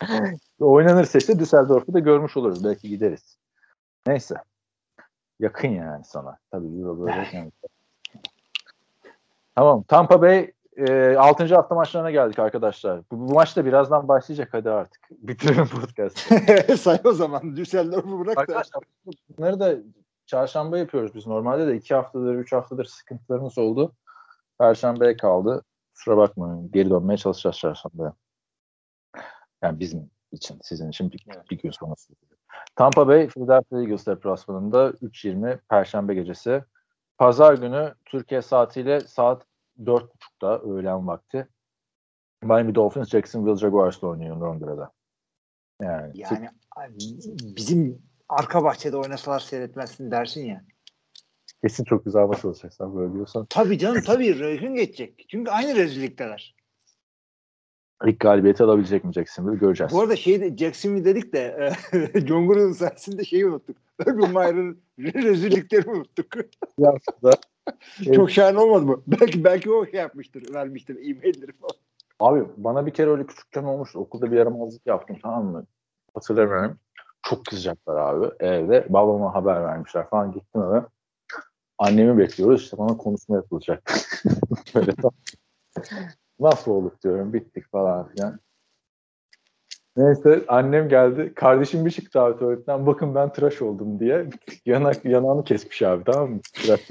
Oynanırsa 0.60 1.18
işte 1.18 1.38
Düsseldorf'u 1.38 1.94
da 1.94 1.98
görmüş 1.98 2.36
oluruz. 2.36 2.64
Belki 2.64 2.88
gideriz. 2.88 3.38
Neyse. 4.06 4.34
Yakın 5.40 5.68
yani 5.68 6.04
sana. 6.04 6.38
Tabii 6.50 6.80
Euro 6.80 7.00
böyle. 7.00 7.28
yani. 7.32 7.52
Tamam. 9.54 9.82
Tampa 9.82 10.22
Bay 10.22 10.52
e, 10.76 11.16
6. 11.16 11.54
hafta 11.54 11.74
maçlarına 11.74 12.10
geldik 12.10 12.38
arkadaşlar. 12.38 13.00
Bu, 13.12 13.28
bu 13.28 13.34
maç 13.34 13.56
da 13.56 13.64
birazdan 13.64 14.08
başlayacak 14.08 14.48
hadi 14.52 14.70
artık. 14.70 15.02
Bitirelim 15.10 15.68
podcast'ı. 15.68 16.76
Say 16.76 16.98
o 17.04 17.12
zaman 17.12 17.56
Düsseldorf'u 17.56 18.20
bırak 18.20 18.36
da. 18.36 18.40
Arkadaşlar 18.40 18.82
bunları 19.38 19.60
da 19.60 19.74
çarşamba 20.26 20.78
yapıyoruz 20.78 21.14
biz. 21.14 21.26
Normalde 21.26 21.66
de 21.66 21.76
iki 21.76 21.94
haftadır, 21.94 22.34
üç 22.34 22.52
haftadır 22.52 22.84
sıkıntılarımız 22.84 23.58
oldu. 23.58 23.92
Perşembeye 24.58 25.16
kaldı. 25.16 25.62
Kusura 25.94 26.16
bakmayın. 26.16 26.70
Geri 26.70 26.90
dönmeye 26.90 27.16
çalışacağız 27.16 27.56
çarşambaya. 27.56 28.12
Yani 29.62 29.80
bizim 29.80 30.10
için, 30.32 30.58
sizin 30.62 30.88
için 30.88 31.12
bir, 31.12 31.26
bir 31.50 31.58
gün 31.58 31.70
sonra. 31.70 31.94
Tampa 32.76 33.08
Bay, 33.08 33.28
Philadelphia 33.28 33.80
Eagles 33.80 34.06
deplasmanında 34.06 34.90
3.20 34.90 35.58
Perşembe 35.70 36.14
gecesi. 36.14 36.64
Pazar 37.18 37.54
günü 37.54 37.94
Türkiye 38.04 38.42
saatiyle 38.42 39.00
saat 39.00 39.46
4.30'da 39.78 40.60
öğlen 40.60 41.06
vakti. 41.06 41.48
Miami 42.42 42.74
Dolphins 42.74 43.08
Jacksonville 43.08 43.56
Jaguars'la 43.56 44.08
oynuyor 44.08 44.36
Londra'da. 44.36 44.92
Yani, 45.82 46.12
Yani 46.78 46.96
bizim 47.56 48.02
arka 48.28 48.64
bahçede 48.64 48.96
oynasalar 48.96 49.40
seyretmezsin 49.40 50.10
dersin 50.10 50.46
ya. 50.46 50.64
Kesin 51.62 51.84
çok 51.84 52.04
güzel 52.04 52.26
maç 52.26 52.44
olacak 52.44 52.74
sen 52.74 52.96
böyle 52.96 53.14
diyorsan. 53.14 53.46
Tabii 53.50 53.78
canım 53.78 54.02
tabii 54.06 54.38
Röhün 54.38 54.74
geçecek. 54.74 55.26
Çünkü 55.28 55.50
aynı 55.50 55.74
rezillikteler. 55.76 56.56
İlk 58.04 58.20
galibiyeti 58.20 58.62
alabilecek 58.62 59.04
mi 59.04 59.12
Jacksonville 59.12 59.58
göreceğiz. 59.58 59.92
Bu 59.92 60.00
arada 60.00 60.16
şeyde 60.16 60.56
Jacksonville 60.56 61.04
dedik 61.04 61.32
de 61.32 61.74
e, 61.92 62.20
John 62.26 62.48
Gruden 62.48 62.72
sayesinde 62.72 63.24
şeyi 63.24 63.46
unuttuk. 63.46 63.76
Urban 64.06 64.32
Meyer'ın 64.32 64.80
rezilliklerini 64.98 65.90
unuttuk. 65.90 66.26
Aslında 66.78 67.36
Çok 68.14 68.30
şahane 68.30 68.58
olmadı 68.58 68.86
mı? 68.86 69.02
Belki 69.06 69.44
belki 69.44 69.70
o 69.70 69.86
şey 69.86 70.00
yapmıştır, 70.00 70.54
vermiştir 70.54 70.96
e-mailleri 70.96 71.52
falan. 71.52 71.76
Abi 72.20 72.44
bana 72.56 72.86
bir 72.86 72.90
kere 72.90 73.10
öyle 73.10 73.26
küçükken 73.26 73.64
olmuştu. 73.64 73.98
Okulda 73.98 74.32
bir 74.32 74.36
yaramazlık 74.36 74.86
yaptım 74.86 75.16
tamam 75.22 75.44
mı? 75.44 75.66
Hatırlamıyorum. 76.14 76.78
Çok 77.22 77.46
kızacaklar 77.46 77.96
abi 77.96 78.26
evde. 78.40 78.86
Babama 78.88 79.34
haber 79.34 79.64
vermişler 79.64 80.08
falan. 80.08 80.32
Gittim 80.32 80.62
eve. 80.62 80.82
Annemi 81.78 82.18
bekliyoruz. 82.18 82.62
İşte 82.62 82.78
bana 82.78 82.96
konuşma 82.96 83.36
yapılacak. 83.36 83.92
Böyle 84.74 84.92
tam- 84.92 85.10
Nasıl 86.40 86.70
olduk 86.70 87.02
diyorum. 87.02 87.32
Bittik 87.32 87.70
falan 87.70 88.08
filan. 88.08 88.40
Neyse 89.96 90.44
annem 90.48 90.88
geldi. 90.88 91.32
Kardeşim 91.34 91.86
bir 91.86 91.90
çıktı 91.90 92.20
abi 92.20 92.38
tuvaletten. 92.38 92.86
Bakın 92.86 93.14
ben 93.14 93.32
tıraş 93.32 93.62
oldum 93.62 94.00
diye. 94.00 94.26
Yanak, 94.66 95.04
yanağını 95.04 95.44
kesmiş 95.44 95.82
abi 95.82 96.04
tamam 96.04 96.30
mı? 96.30 96.40
Tıraş. 96.54 96.80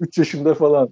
3 0.00 0.18
yaşında 0.18 0.54
falan. 0.54 0.88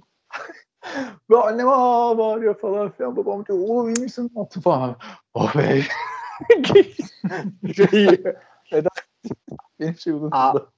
Ve 1.31 1.37
annem 1.37 1.69
aa 1.69 2.19
bağırıyor 2.19 2.59
falan 2.59 2.91
filan. 2.91 3.17
Babam 3.17 3.47
diyor 3.47 3.59
oğlum 3.59 3.95
iyi 3.95 4.03
misin? 4.03 4.33
Falan. 4.65 4.97
Oh 5.35 5.57
be. 5.57 5.83
Şey, 7.75 8.23
Benim 9.81 9.95
şey 9.95 10.13
Aa, 10.13 10.17
unutuldu. 10.17 10.73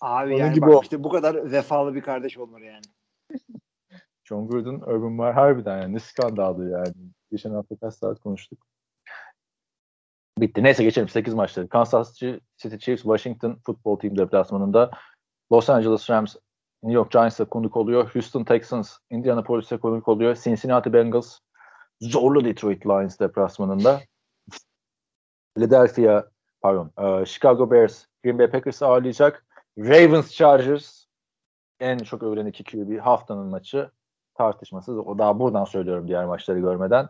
abi 0.00 0.30
Onun 0.30 0.38
yani 0.40 0.54
gibi 0.54 0.66
bak 0.66 0.74
o. 0.74 0.80
işte 0.82 1.04
bu 1.04 1.10
kadar 1.10 1.52
vefalı 1.52 1.94
bir 1.94 2.00
kardeş 2.00 2.38
olmalı 2.38 2.64
yani. 2.64 2.84
John 4.24 4.48
Gruden, 4.48 4.74
Urban 4.80 5.12
Meyer 5.12 5.32
harbiden 5.32 5.82
yani 5.82 5.94
ne 5.94 5.98
skandaldı 5.98 6.70
yani. 6.70 6.94
Geçen 7.30 7.50
hafta 7.50 7.76
kaç 7.76 7.94
saat 7.94 8.20
konuştuk. 8.20 8.58
Bitti. 10.38 10.62
Neyse 10.62 10.84
geçelim 10.84 11.08
8 11.08 11.34
maçları. 11.34 11.68
Kansas 11.68 12.14
City 12.56 12.76
Chiefs 12.76 13.02
Washington 13.02 13.58
Football 13.66 13.96
Team 13.96 14.18
deplasmanında 14.18 14.90
Los 15.52 15.70
Angeles 15.70 16.10
Rams 16.10 16.36
New 16.82 16.94
York 16.94 17.10
Giants'a 17.12 17.44
konuk 17.44 17.76
oluyor. 17.76 18.10
Houston 18.14 18.44
Texans 18.44 18.98
Indianapolis'e 19.10 19.76
konuk 19.78 20.08
oluyor. 20.08 20.36
Cincinnati 20.36 20.92
Bengals 20.92 21.38
zorlu 22.00 22.44
Detroit 22.44 22.86
Lions 22.86 23.20
deplasmanında. 23.20 24.00
Philadelphia 25.54 26.24
pardon 26.60 26.90
e, 26.98 27.26
Chicago 27.26 27.70
Bears 27.70 28.04
Green 28.24 28.38
Bay 28.38 28.50
Packers'ı 28.50 28.86
ağırlayacak. 28.86 29.46
Ravens 29.78 30.30
Chargers 30.32 31.04
en 31.80 31.98
çok 31.98 32.22
övülen 32.22 32.46
iki 32.46 32.64
QB 32.64 32.98
haftanın 32.98 33.46
maçı 33.46 33.90
tartışmasız. 34.34 34.98
O 34.98 35.18
daha 35.18 35.38
buradan 35.38 35.64
söylüyorum 35.64 36.08
diğer 36.08 36.24
maçları 36.24 36.58
görmeden. 36.58 37.08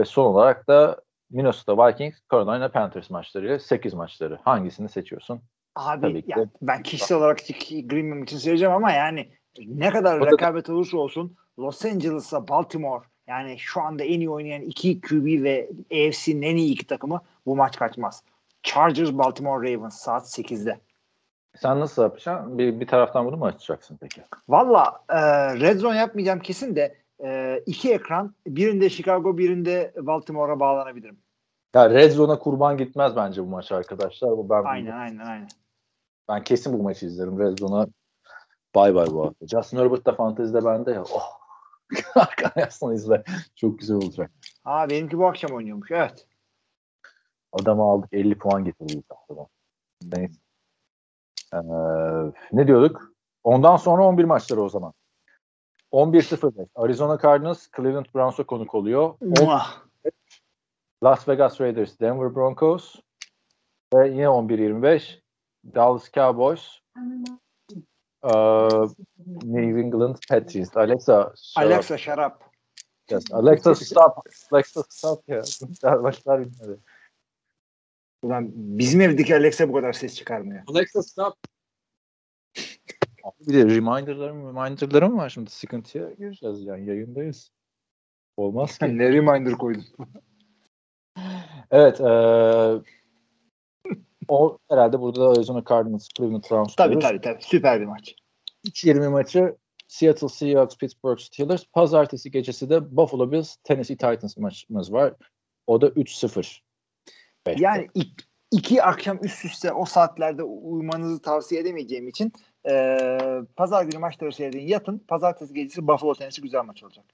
Ve 0.00 0.04
son 0.04 0.24
olarak 0.24 0.68
da 0.68 1.00
Minnesota 1.30 1.86
Vikings 1.88 2.18
Carolina 2.32 2.68
Panthers 2.68 3.10
maçları 3.10 3.60
8 3.60 3.94
maçları. 3.94 4.38
Hangisini 4.44 4.88
seçiyorsun? 4.88 5.40
Abi 5.76 6.00
Tabii 6.00 6.24
ya, 6.26 6.36
de. 6.36 6.48
ben 6.62 6.82
kişisel 6.82 7.18
olarak 7.18 7.38
Green 7.84 8.10
Bay 8.12 8.22
için 8.22 8.38
söyleyeceğim 8.38 8.74
ama 8.74 8.92
yani 8.92 9.28
ne 9.66 9.90
kadar 9.90 10.20
O 10.20 10.26
da- 10.26 10.30
rekabet 10.30 10.70
olursa 10.70 10.96
olsun 10.98 11.36
Los 11.58 11.84
Angeles'a 11.84 12.48
Baltimore 12.48 13.04
yani 13.26 13.58
şu 13.58 13.80
anda 13.80 14.04
en 14.04 14.20
iyi 14.20 14.30
oynayan 14.30 14.62
iki 14.62 15.00
QB 15.00 15.42
ve 15.42 15.70
AFC'nin 15.92 16.42
en 16.42 16.56
iyi 16.56 16.72
iki 16.72 16.86
takımı 16.86 17.20
bu 17.46 17.56
maç 17.56 17.76
kaçmaz. 17.78 18.22
Chargers 18.62 19.12
Baltimore 19.12 19.72
Ravens 19.72 19.96
saat 20.00 20.38
8'de. 20.38 20.80
Sen 21.56 21.80
nasıl 21.80 22.02
yapacaksın? 22.02 22.58
Bir, 22.58 22.80
bir 22.80 22.86
taraftan 22.86 23.26
bunu 23.26 23.36
mu 23.36 23.46
açacaksın 23.46 23.98
peki? 24.00 24.22
Valla 24.48 25.04
e, 25.08 25.20
red 25.60 25.78
zone 25.78 25.96
yapmayacağım 25.96 26.40
kesin 26.40 26.76
de 26.76 26.96
e, 27.24 27.60
iki 27.66 27.92
ekran 27.92 28.34
birinde 28.46 28.90
Chicago 28.90 29.38
birinde 29.38 29.94
Baltimore'a 29.96 30.60
bağlanabilirim. 30.60 31.18
Ya 31.74 31.90
Red 31.90 32.10
Zone'a 32.10 32.38
kurban 32.38 32.76
gitmez 32.76 33.16
bence 33.16 33.42
bu 33.42 33.46
maç 33.46 33.72
arkadaşlar. 33.72 34.30
Bu 34.30 34.50
ben 34.50 34.64
Aynen 34.64 34.98
aynen 34.98 35.26
aynen. 35.26 35.48
ben 36.28 36.44
kesin 36.44 36.78
bu 36.78 36.82
maçı 36.82 37.06
izlerim. 37.06 37.38
Red 37.38 37.58
Zone'a 37.58 37.86
bay 38.74 38.94
bay 38.94 39.06
bu 39.06 39.26
hafta. 39.26 39.46
Justin 39.46 39.78
Herbert 39.78 40.06
da 40.06 40.14
fantezide 40.14 40.64
bende 40.64 40.90
ya. 40.90 41.02
Oh. 41.02 41.40
Arkadaşlar 42.14 42.92
izle. 42.92 43.22
Çok 43.56 43.78
güzel 43.78 43.96
olacak. 43.96 44.30
Aa 44.64 44.90
benimki 44.90 45.18
bu 45.18 45.26
akşam 45.26 45.50
oynuyormuş 45.50 45.90
evet. 45.90 46.26
Adamı 47.52 47.82
aldık 47.82 48.08
50 48.12 48.38
puan 48.38 48.64
getirdi 48.64 48.92
ilk 48.92 49.10
haftadan. 49.10 49.46
Neyse. 50.02 50.40
Ee, 51.54 51.58
ne 52.52 52.66
diyorduk? 52.66 53.12
Ondan 53.44 53.76
sonra 53.76 54.06
11 54.06 54.24
maçları 54.24 54.62
o 54.62 54.68
zaman. 54.68 54.92
11-0 55.92 56.66
Arizona 56.74 57.18
Cardinals 57.22 57.68
Cleveland 57.76 58.06
Browns'a 58.14 58.44
konuk 58.46 58.74
oluyor. 58.74 59.14
Las 61.04 61.28
Vegas 61.28 61.60
Raiders 61.60 62.00
Denver 62.00 62.34
Broncos 62.34 62.96
ve 63.94 64.08
yine 64.08 64.24
11-25 64.24 65.20
Dallas 65.74 66.12
Cowboys 66.12 66.80
uh, 68.22 68.88
New 69.42 69.80
England 69.80 70.16
Patriots. 70.28 70.76
Alexa 70.76 71.20
up. 71.20 71.34
Alexa 71.56 71.98
şarap. 71.98 72.50
Yes, 73.10 73.24
Alexa 73.32 73.74
stop. 73.74 74.12
Alexa 74.52 74.82
stop 74.88 75.28
ya. 75.28 75.42
Başlar 76.02 76.40
bitmedi. 76.40 76.80
Ulan 78.22 78.50
bizim 78.54 79.00
evdeki 79.00 79.36
Alexa 79.36 79.68
bu 79.68 79.72
kadar 79.72 79.92
ses 79.92 80.16
çıkarmıyor. 80.16 80.62
Alexa 80.66 81.02
stop. 81.02 81.34
Bir 83.40 83.54
de 83.54 83.74
reminderlarım, 83.74 84.46
reminderlarım 84.46 85.18
var 85.18 85.28
şimdi 85.28 85.50
sıkıntıya 85.50 86.10
gireceğiz 86.12 86.62
yani 86.64 86.88
yayındayız. 86.88 87.52
Olmaz 88.36 88.78
ki. 88.78 88.84
ne 88.98 89.12
reminder 89.12 89.52
koydun? 89.52 89.84
evet. 91.70 92.00
eee 92.00 92.80
o 94.28 94.58
herhalde 94.70 95.00
burada 95.00 95.20
da 95.20 95.28
Arizona 95.28 95.62
Cardinals, 95.68 96.08
Cleveland 96.18 96.44
Browns 96.50 96.76
Tabii 96.76 96.90
diyoruz. 96.90 97.08
tabii 97.08 97.20
tabii. 97.20 97.42
Süper 97.42 97.80
bir 97.80 97.86
maç. 97.86 98.14
3-20 98.66 99.08
maçı 99.08 99.56
Seattle 99.88 100.28
Seahawks, 100.28 100.76
Pittsburgh 100.76 101.18
Steelers. 101.18 101.64
Pazartesi 101.72 102.30
gecesi 102.30 102.70
de 102.70 102.96
Buffalo 102.96 103.32
Bills, 103.32 103.56
Tennessee 103.64 103.96
Titans 103.96 104.36
maçımız 104.36 104.92
var. 104.92 105.14
O 105.66 105.80
da 105.80 105.88
3-0. 105.88 106.60
Beş. 107.46 107.60
Yani 107.60 107.88
ik- 107.94 108.24
iki 108.50 108.82
akşam 108.82 109.18
üst 109.22 109.44
üste 109.44 109.72
o 109.72 109.84
saatlerde 109.84 110.42
uyumanızı 110.42 111.22
tavsiye 111.22 111.60
edemeyeceğim 111.60 112.08
için 112.08 112.32
eee 112.66 113.42
pazar 113.56 113.84
günü 113.84 113.98
maçları 113.98 114.32
seyredin 114.32 114.66
yatın. 114.66 114.98
Pazartesi 114.98 115.54
gecesi 115.54 115.88
Buffalo 115.88 116.14
Tennessee 116.14 116.42
güzel 116.42 116.64
maç 116.64 116.84
olacak. 116.84 117.04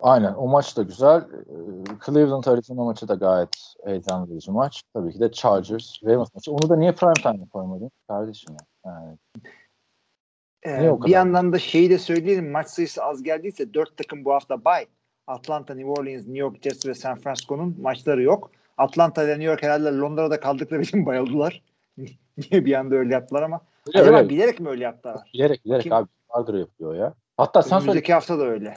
Aynen 0.00 0.34
o 0.34 0.48
maç 0.48 0.76
da 0.76 0.82
güzel. 0.82 1.24
Cleveland 2.06 2.44
Arizona 2.44 2.84
maçı 2.84 3.08
da 3.08 3.14
gayet 3.14 3.74
heyecanlı 3.84 4.30
bir 4.30 4.48
maç. 4.48 4.82
Tabii 4.94 5.12
ki 5.12 5.20
de 5.20 5.32
Chargers 5.32 6.02
Ravens 6.04 6.34
maçı. 6.34 6.52
Onu 6.52 6.68
da 6.68 6.76
niye 6.76 6.92
prime 6.92 7.12
time'e 7.12 7.48
koymadın 7.48 7.90
kardeşim 8.08 8.54
ya? 8.54 8.92
Yani, 8.92 9.16
Ee, 10.62 10.78
Niye 10.80 10.90
o 10.90 11.04
bir 11.04 11.10
yandan 11.10 11.52
da 11.52 11.58
şeyi 11.58 11.90
de 11.90 11.98
söyleyelim 11.98 12.50
maç 12.50 12.68
sayısı 12.68 13.04
az 13.04 13.22
geldiyse 13.22 13.74
dört 13.74 13.96
takım 13.96 14.24
bu 14.24 14.32
hafta 14.32 14.64
bay. 14.64 14.86
Atlanta, 15.26 15.74
New 15.74 15.90
Orleans, 15.90 16.22
New 16.22 16.38
York 16.38 16.62
Jets 16.62 16.86
ve 16.86 16.94
San 16.94 17.18
Francisco'nun 17.18 17.76
maçları 17.80 18.22
yok. 18.22 18.50
Atlanta 18.78 19.22
ile 19.24 19.30
New 19.32 19.44
York 19.44 19.62
herhalde 19.62 19.88
Londra'da 19.88 20.40
kaldıkları 20.40 20.82
için 20.82 21.06
bayıldılar. 21.06 21.62
Niye 22.38 22.64
bir 22.64 22.72
anda 22.74 22.94
öyle 22.94 23.14
yaptılar 23.14 23.42
ama. 23.42 23.60
öyle, 23.86 24.00
Acaba 24.00 24.18
öyle. 24.18 24.28
bilerek 24.28 24.60
mi 24.60 24.68
öyle 24.68 24.84
yaptılar? 24.84 25.30
bilerek 25.34 25.64
bilerek 25.64 25.82
Kim- 25.82 25.92
abi 25.92 26.08
vardır 26.30 26.54
yapıyor 26.58 26.94
ya. 26.94 27.14
Hatta 27.36 27.62
sen 27.62 27.68
söyle. 27.68 27.82
Önümüzdeki 27.82 28.12
hafta 28.12 28.38
da 28.38 28.44
öyle. 28.44 28.76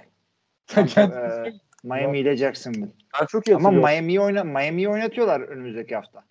Sen 0.67 0.87
Ee. 0.97 1.53
Miami 1.83 2.19
ile 2.19 2.37
Jacksonville. 2.37 2.89
Ben 3.21 3.25
çok 3.25 3.47
iyi 3.47 3.55
Ama. 3.55 3.71
Miami'yi 3.71 4.21
oyna 4.21 4.43
Miami'yi 4.43 4.89
oynatıyorlar 4.89 5.41
önümüzdeki 5.41 5.95
hafta. 5.95 6.23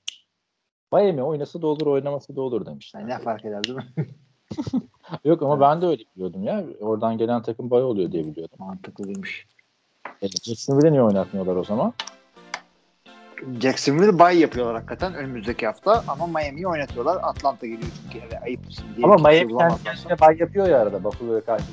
Miami 0.93 1.23
oynasa 1.23 1.63
da 1.63 1.67
olur 1.67 1.87
oynaması 1.87 2.37
da 2.37 2.41
olur 2.41 2.67
demişler. 2.67 3.01
Yani 3.01 3.11
ne 3.11 3.19
fark 3.19 3.45
eder 3.45 3.65
değil 3.65 3.77
mi? 3.79 3.87
Yok 5.25 5.43
ama 5.43 5.61
ben 5.61 5.83
de 5.83 5.87
öyle 5.87 6.03
biliyordum 6.15 6.43
ya. 6.45 6.65
Oradan 6.81 7.19
gelen 7.19 7.43
takım 7.43 7.71
bay 7.71 7.83
oluyor 7.83 8.13
diye 8.13 8.25
biliyordum. 8.25 8.57
Mantıklıymış. 8.59 9.47
E, 10.23 10.29
Jacksonville'i 10.29 10.93
niye 10.93 11.03
oynatmıyorlar 11.03 11.57
o 11.57 11.65
zaman? 11.65 11.93
Jacksonville 13.61 14.19
bay 14.19 14.39
yapıyorlar 14.39 14.75
hakikaten 14.75 15.15
önümüzdeki 15.15 15.67
hafta 15.67 16.05
ama 16.09 16.27
Miami'yi 16.27 16.69
oynatıyorlar. 16.69 17.19
Atlanta 17.23 17.67
geliyor 17.67 17.91
çünkü 18.03 18.27
eve 18.27 18.41
ayıp 18.41 18.61
şimdi. 18.71 19.07
Ama 19.07 19.17
Miami 19.17 19.59
kendi 19.59 19.83
kendine 19.85 20.21
bay 20.21 20.37
yapıyor 20.39 20.69
ya 20.69 20.83
arada 20.83 21.05
Buffalo'ya 21.05 21.41
karşı. 21.41 21.65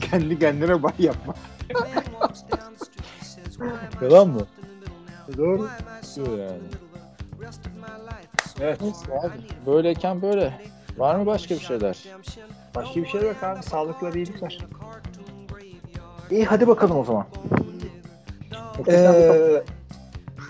kendi 0.00 0.38
kendine 0.38 0.82
bay 0.82 0.92
yapma. 0.98 1.34
Yalan 4.02 4.28
mı? 4.28 4.46
Doğru. 5.36 5.68
Yapıyor 6.18 6.38
yani. 6.38 6.60
Evet. 8.60 8.80
Abi. 9.24 9.32
Böyleyken 9.66 10.22
böyle. 10.22 10.60
Var 10.98 11.14
mı 11.14 11.26
başka 11.26 11.54
bir 11.54 11.60
şeyler? 11.60 11.98
Başka 12.74 13.02
bir 13.02 13.06
şey 13.06 13.22
yok 13.22 13.42
abi. 13.42 13.62
Sağlıkları 13.62 14.18
iyilikler. 14.18 14.58
İyi 16.30 16.44
hadi 16.44 16.68
bakalım 16.68 16.98
o 16.98 17.04
zaman. 17.04 17.26
Ee, 18.88 19.62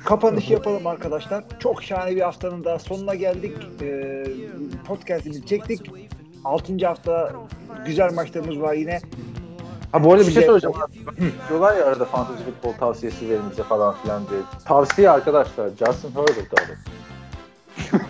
kapanış 0.04 0.50
yapalım 0.50 0.86
arkadaşlar. 0.86 1.44
Çok 1.58 1.82
şahane 1.82 2.16
bir 2.16 2.20
haftanın 2.20 2.64
daha 2.64 2.78
sonuna 2.78 3.14
geldik. 3.14 3.56
Ee, 3.82 4.24
podcast'imizi 4.86 5.46
çektik. 5.46 5.90
6. 6.44 6.86
hafta 6.86 7.32
güzel 7.86 8.12
maçlarımız 8.12 8.60
var 8.60 8.74
yine. 8.74 9.00
Ha 9.92 10.04
bu 10.04 10.12
arada 10.12 10.26
bir 10.26 10.32
şey 10.32 10.42
söyleyeceğim. 10.42 10.76
Diyorlar 11.48 11.76
ya 11.76 11.86
arada 11.86 12.04
fantasy 12.04 12.42
futbol 12.42 12.72
tavsiyesi 12.72 13.30
verin 13.30 13.50
bize 13.50 13.62
falan 13.62 13.94
filan 14.02 14.28
diye. 14.30 14.40
Tavsiye 14.64 15.10
arkadaşlar. 15.10 15.68
Justin 15.68 16.10
Herbert 16.10 16.52
abi. 16.54 16.96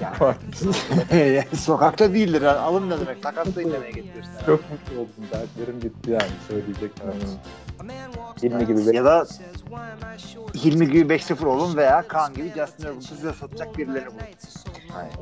Yani 0.01 1.45
Sokakta 1.57 2.15
değildir. 2.15 2.43
Yani. 2.43 2.59
Alın 2.59 2.91
ne 2.91 3.01
demek? 3.01 3.23
Takattayım 3.23 3.73
demeye 3.73 3.91
getiriyorsun. 3.91 4.33
Çok 4.47 4.61
mutlu 4.71 5.01
oldum. 5.01 5.25
Derslerim 5.33 5.83
bitti 5.83 6.11
yani. 6.11 6.31
Söyleyecek. 6.49 6.91
Hilmi 8.43 8.67
gibi 8.67 8.87
bir 8.87 8.95
Ya 8.95 9.05
da 9.05 9.27
Hilmi 10.55 10.91
gibi 10.91 11.15
5-0 11.15 11.47
olun 11.47 11.77
veya 11.77 12.09
Kaan 12.09 12.35
gibi 12.35 12.53
Justin 12.57 12.85
Herbert'ı 12.85 13.07
size 13.07 13.33
satacak 13.33 13.79
birileri 13.79 14.07
bulun. 14.07 14.19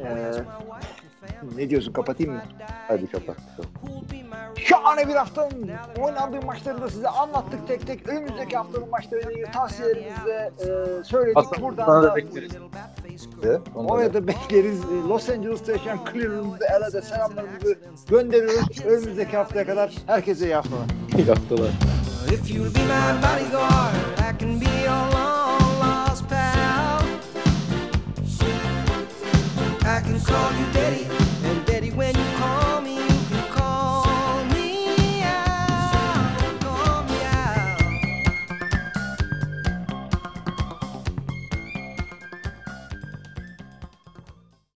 Ee, 0.04 0.32
ne 1.56 1.70
diyorsun 1.70 1.92
kapatayım 1.92 2.32
mı? 2.32 2.42
Hadi 2.88 3.10
kapat. 3.10 3.36
Şahane 4.56 5.08
bir 5.08 5.14
haftanın 5.14 5.70
oynandığı 6.00 6.46
maçları 6.46 6.82
da 6.82 6.88
size 6.90 7.08
anlattık 7.08 7.68
tek 7.68 7.86
tek. 7.86 8.08
Önümüzdeki 8.08 8.56
haftanın 8.56 8.90
maçlarıyla 8.90 9.30
ilgili 9.32 9.50
tavsiyelerimizi 9.50 10.24
de 10.26 10.50
e, 10.60 11.04
söyledik. 11.04 11.36
Aslında 11.36 11.62
Buradan 11.62 12.02
da 12.02 12.02
da 12.10 12.16
bekleriz. 12.16 12.52
oraya 13.74 14.14
da 14.14 14.26
bekleriz. 14.26 14.84
Los 15.08 15.28
Angeles'ta 15.28 15.72
yaşayan 15.72 15.98
Cleveland'da 16.12 16.66
LA'da 16.80 17.02
selamlarımızı 17.02 17.78
gönderiyoruz. 18.08 18.84
Önümüzdeki 18.86 19.36
haftaya 19.36 19.66
kadar 19.66 19.92
herkese 20.06 20.44
iyi 20.46 20.54
haftalar. 20.54 20.86
İyi 21.18 21.26
haftalar. 21.26 21.70
If 22.26 22.51
you'll 22.51 22.70
be 22.70 22.80
my 22.84 23.20
bodyguard, 23.20 23.94
I 24.18 24.32
can 24.38 24.59
be 24.59 24.66
your 24.66 25.05
long 25.16 25.78
lost 25.78 26.28
pal. 26.28 27.02
I 29.84 30.01
can 30.01 30.20
call 30.20 30.52
you 30.52 30.72
daddy 30.72 31.23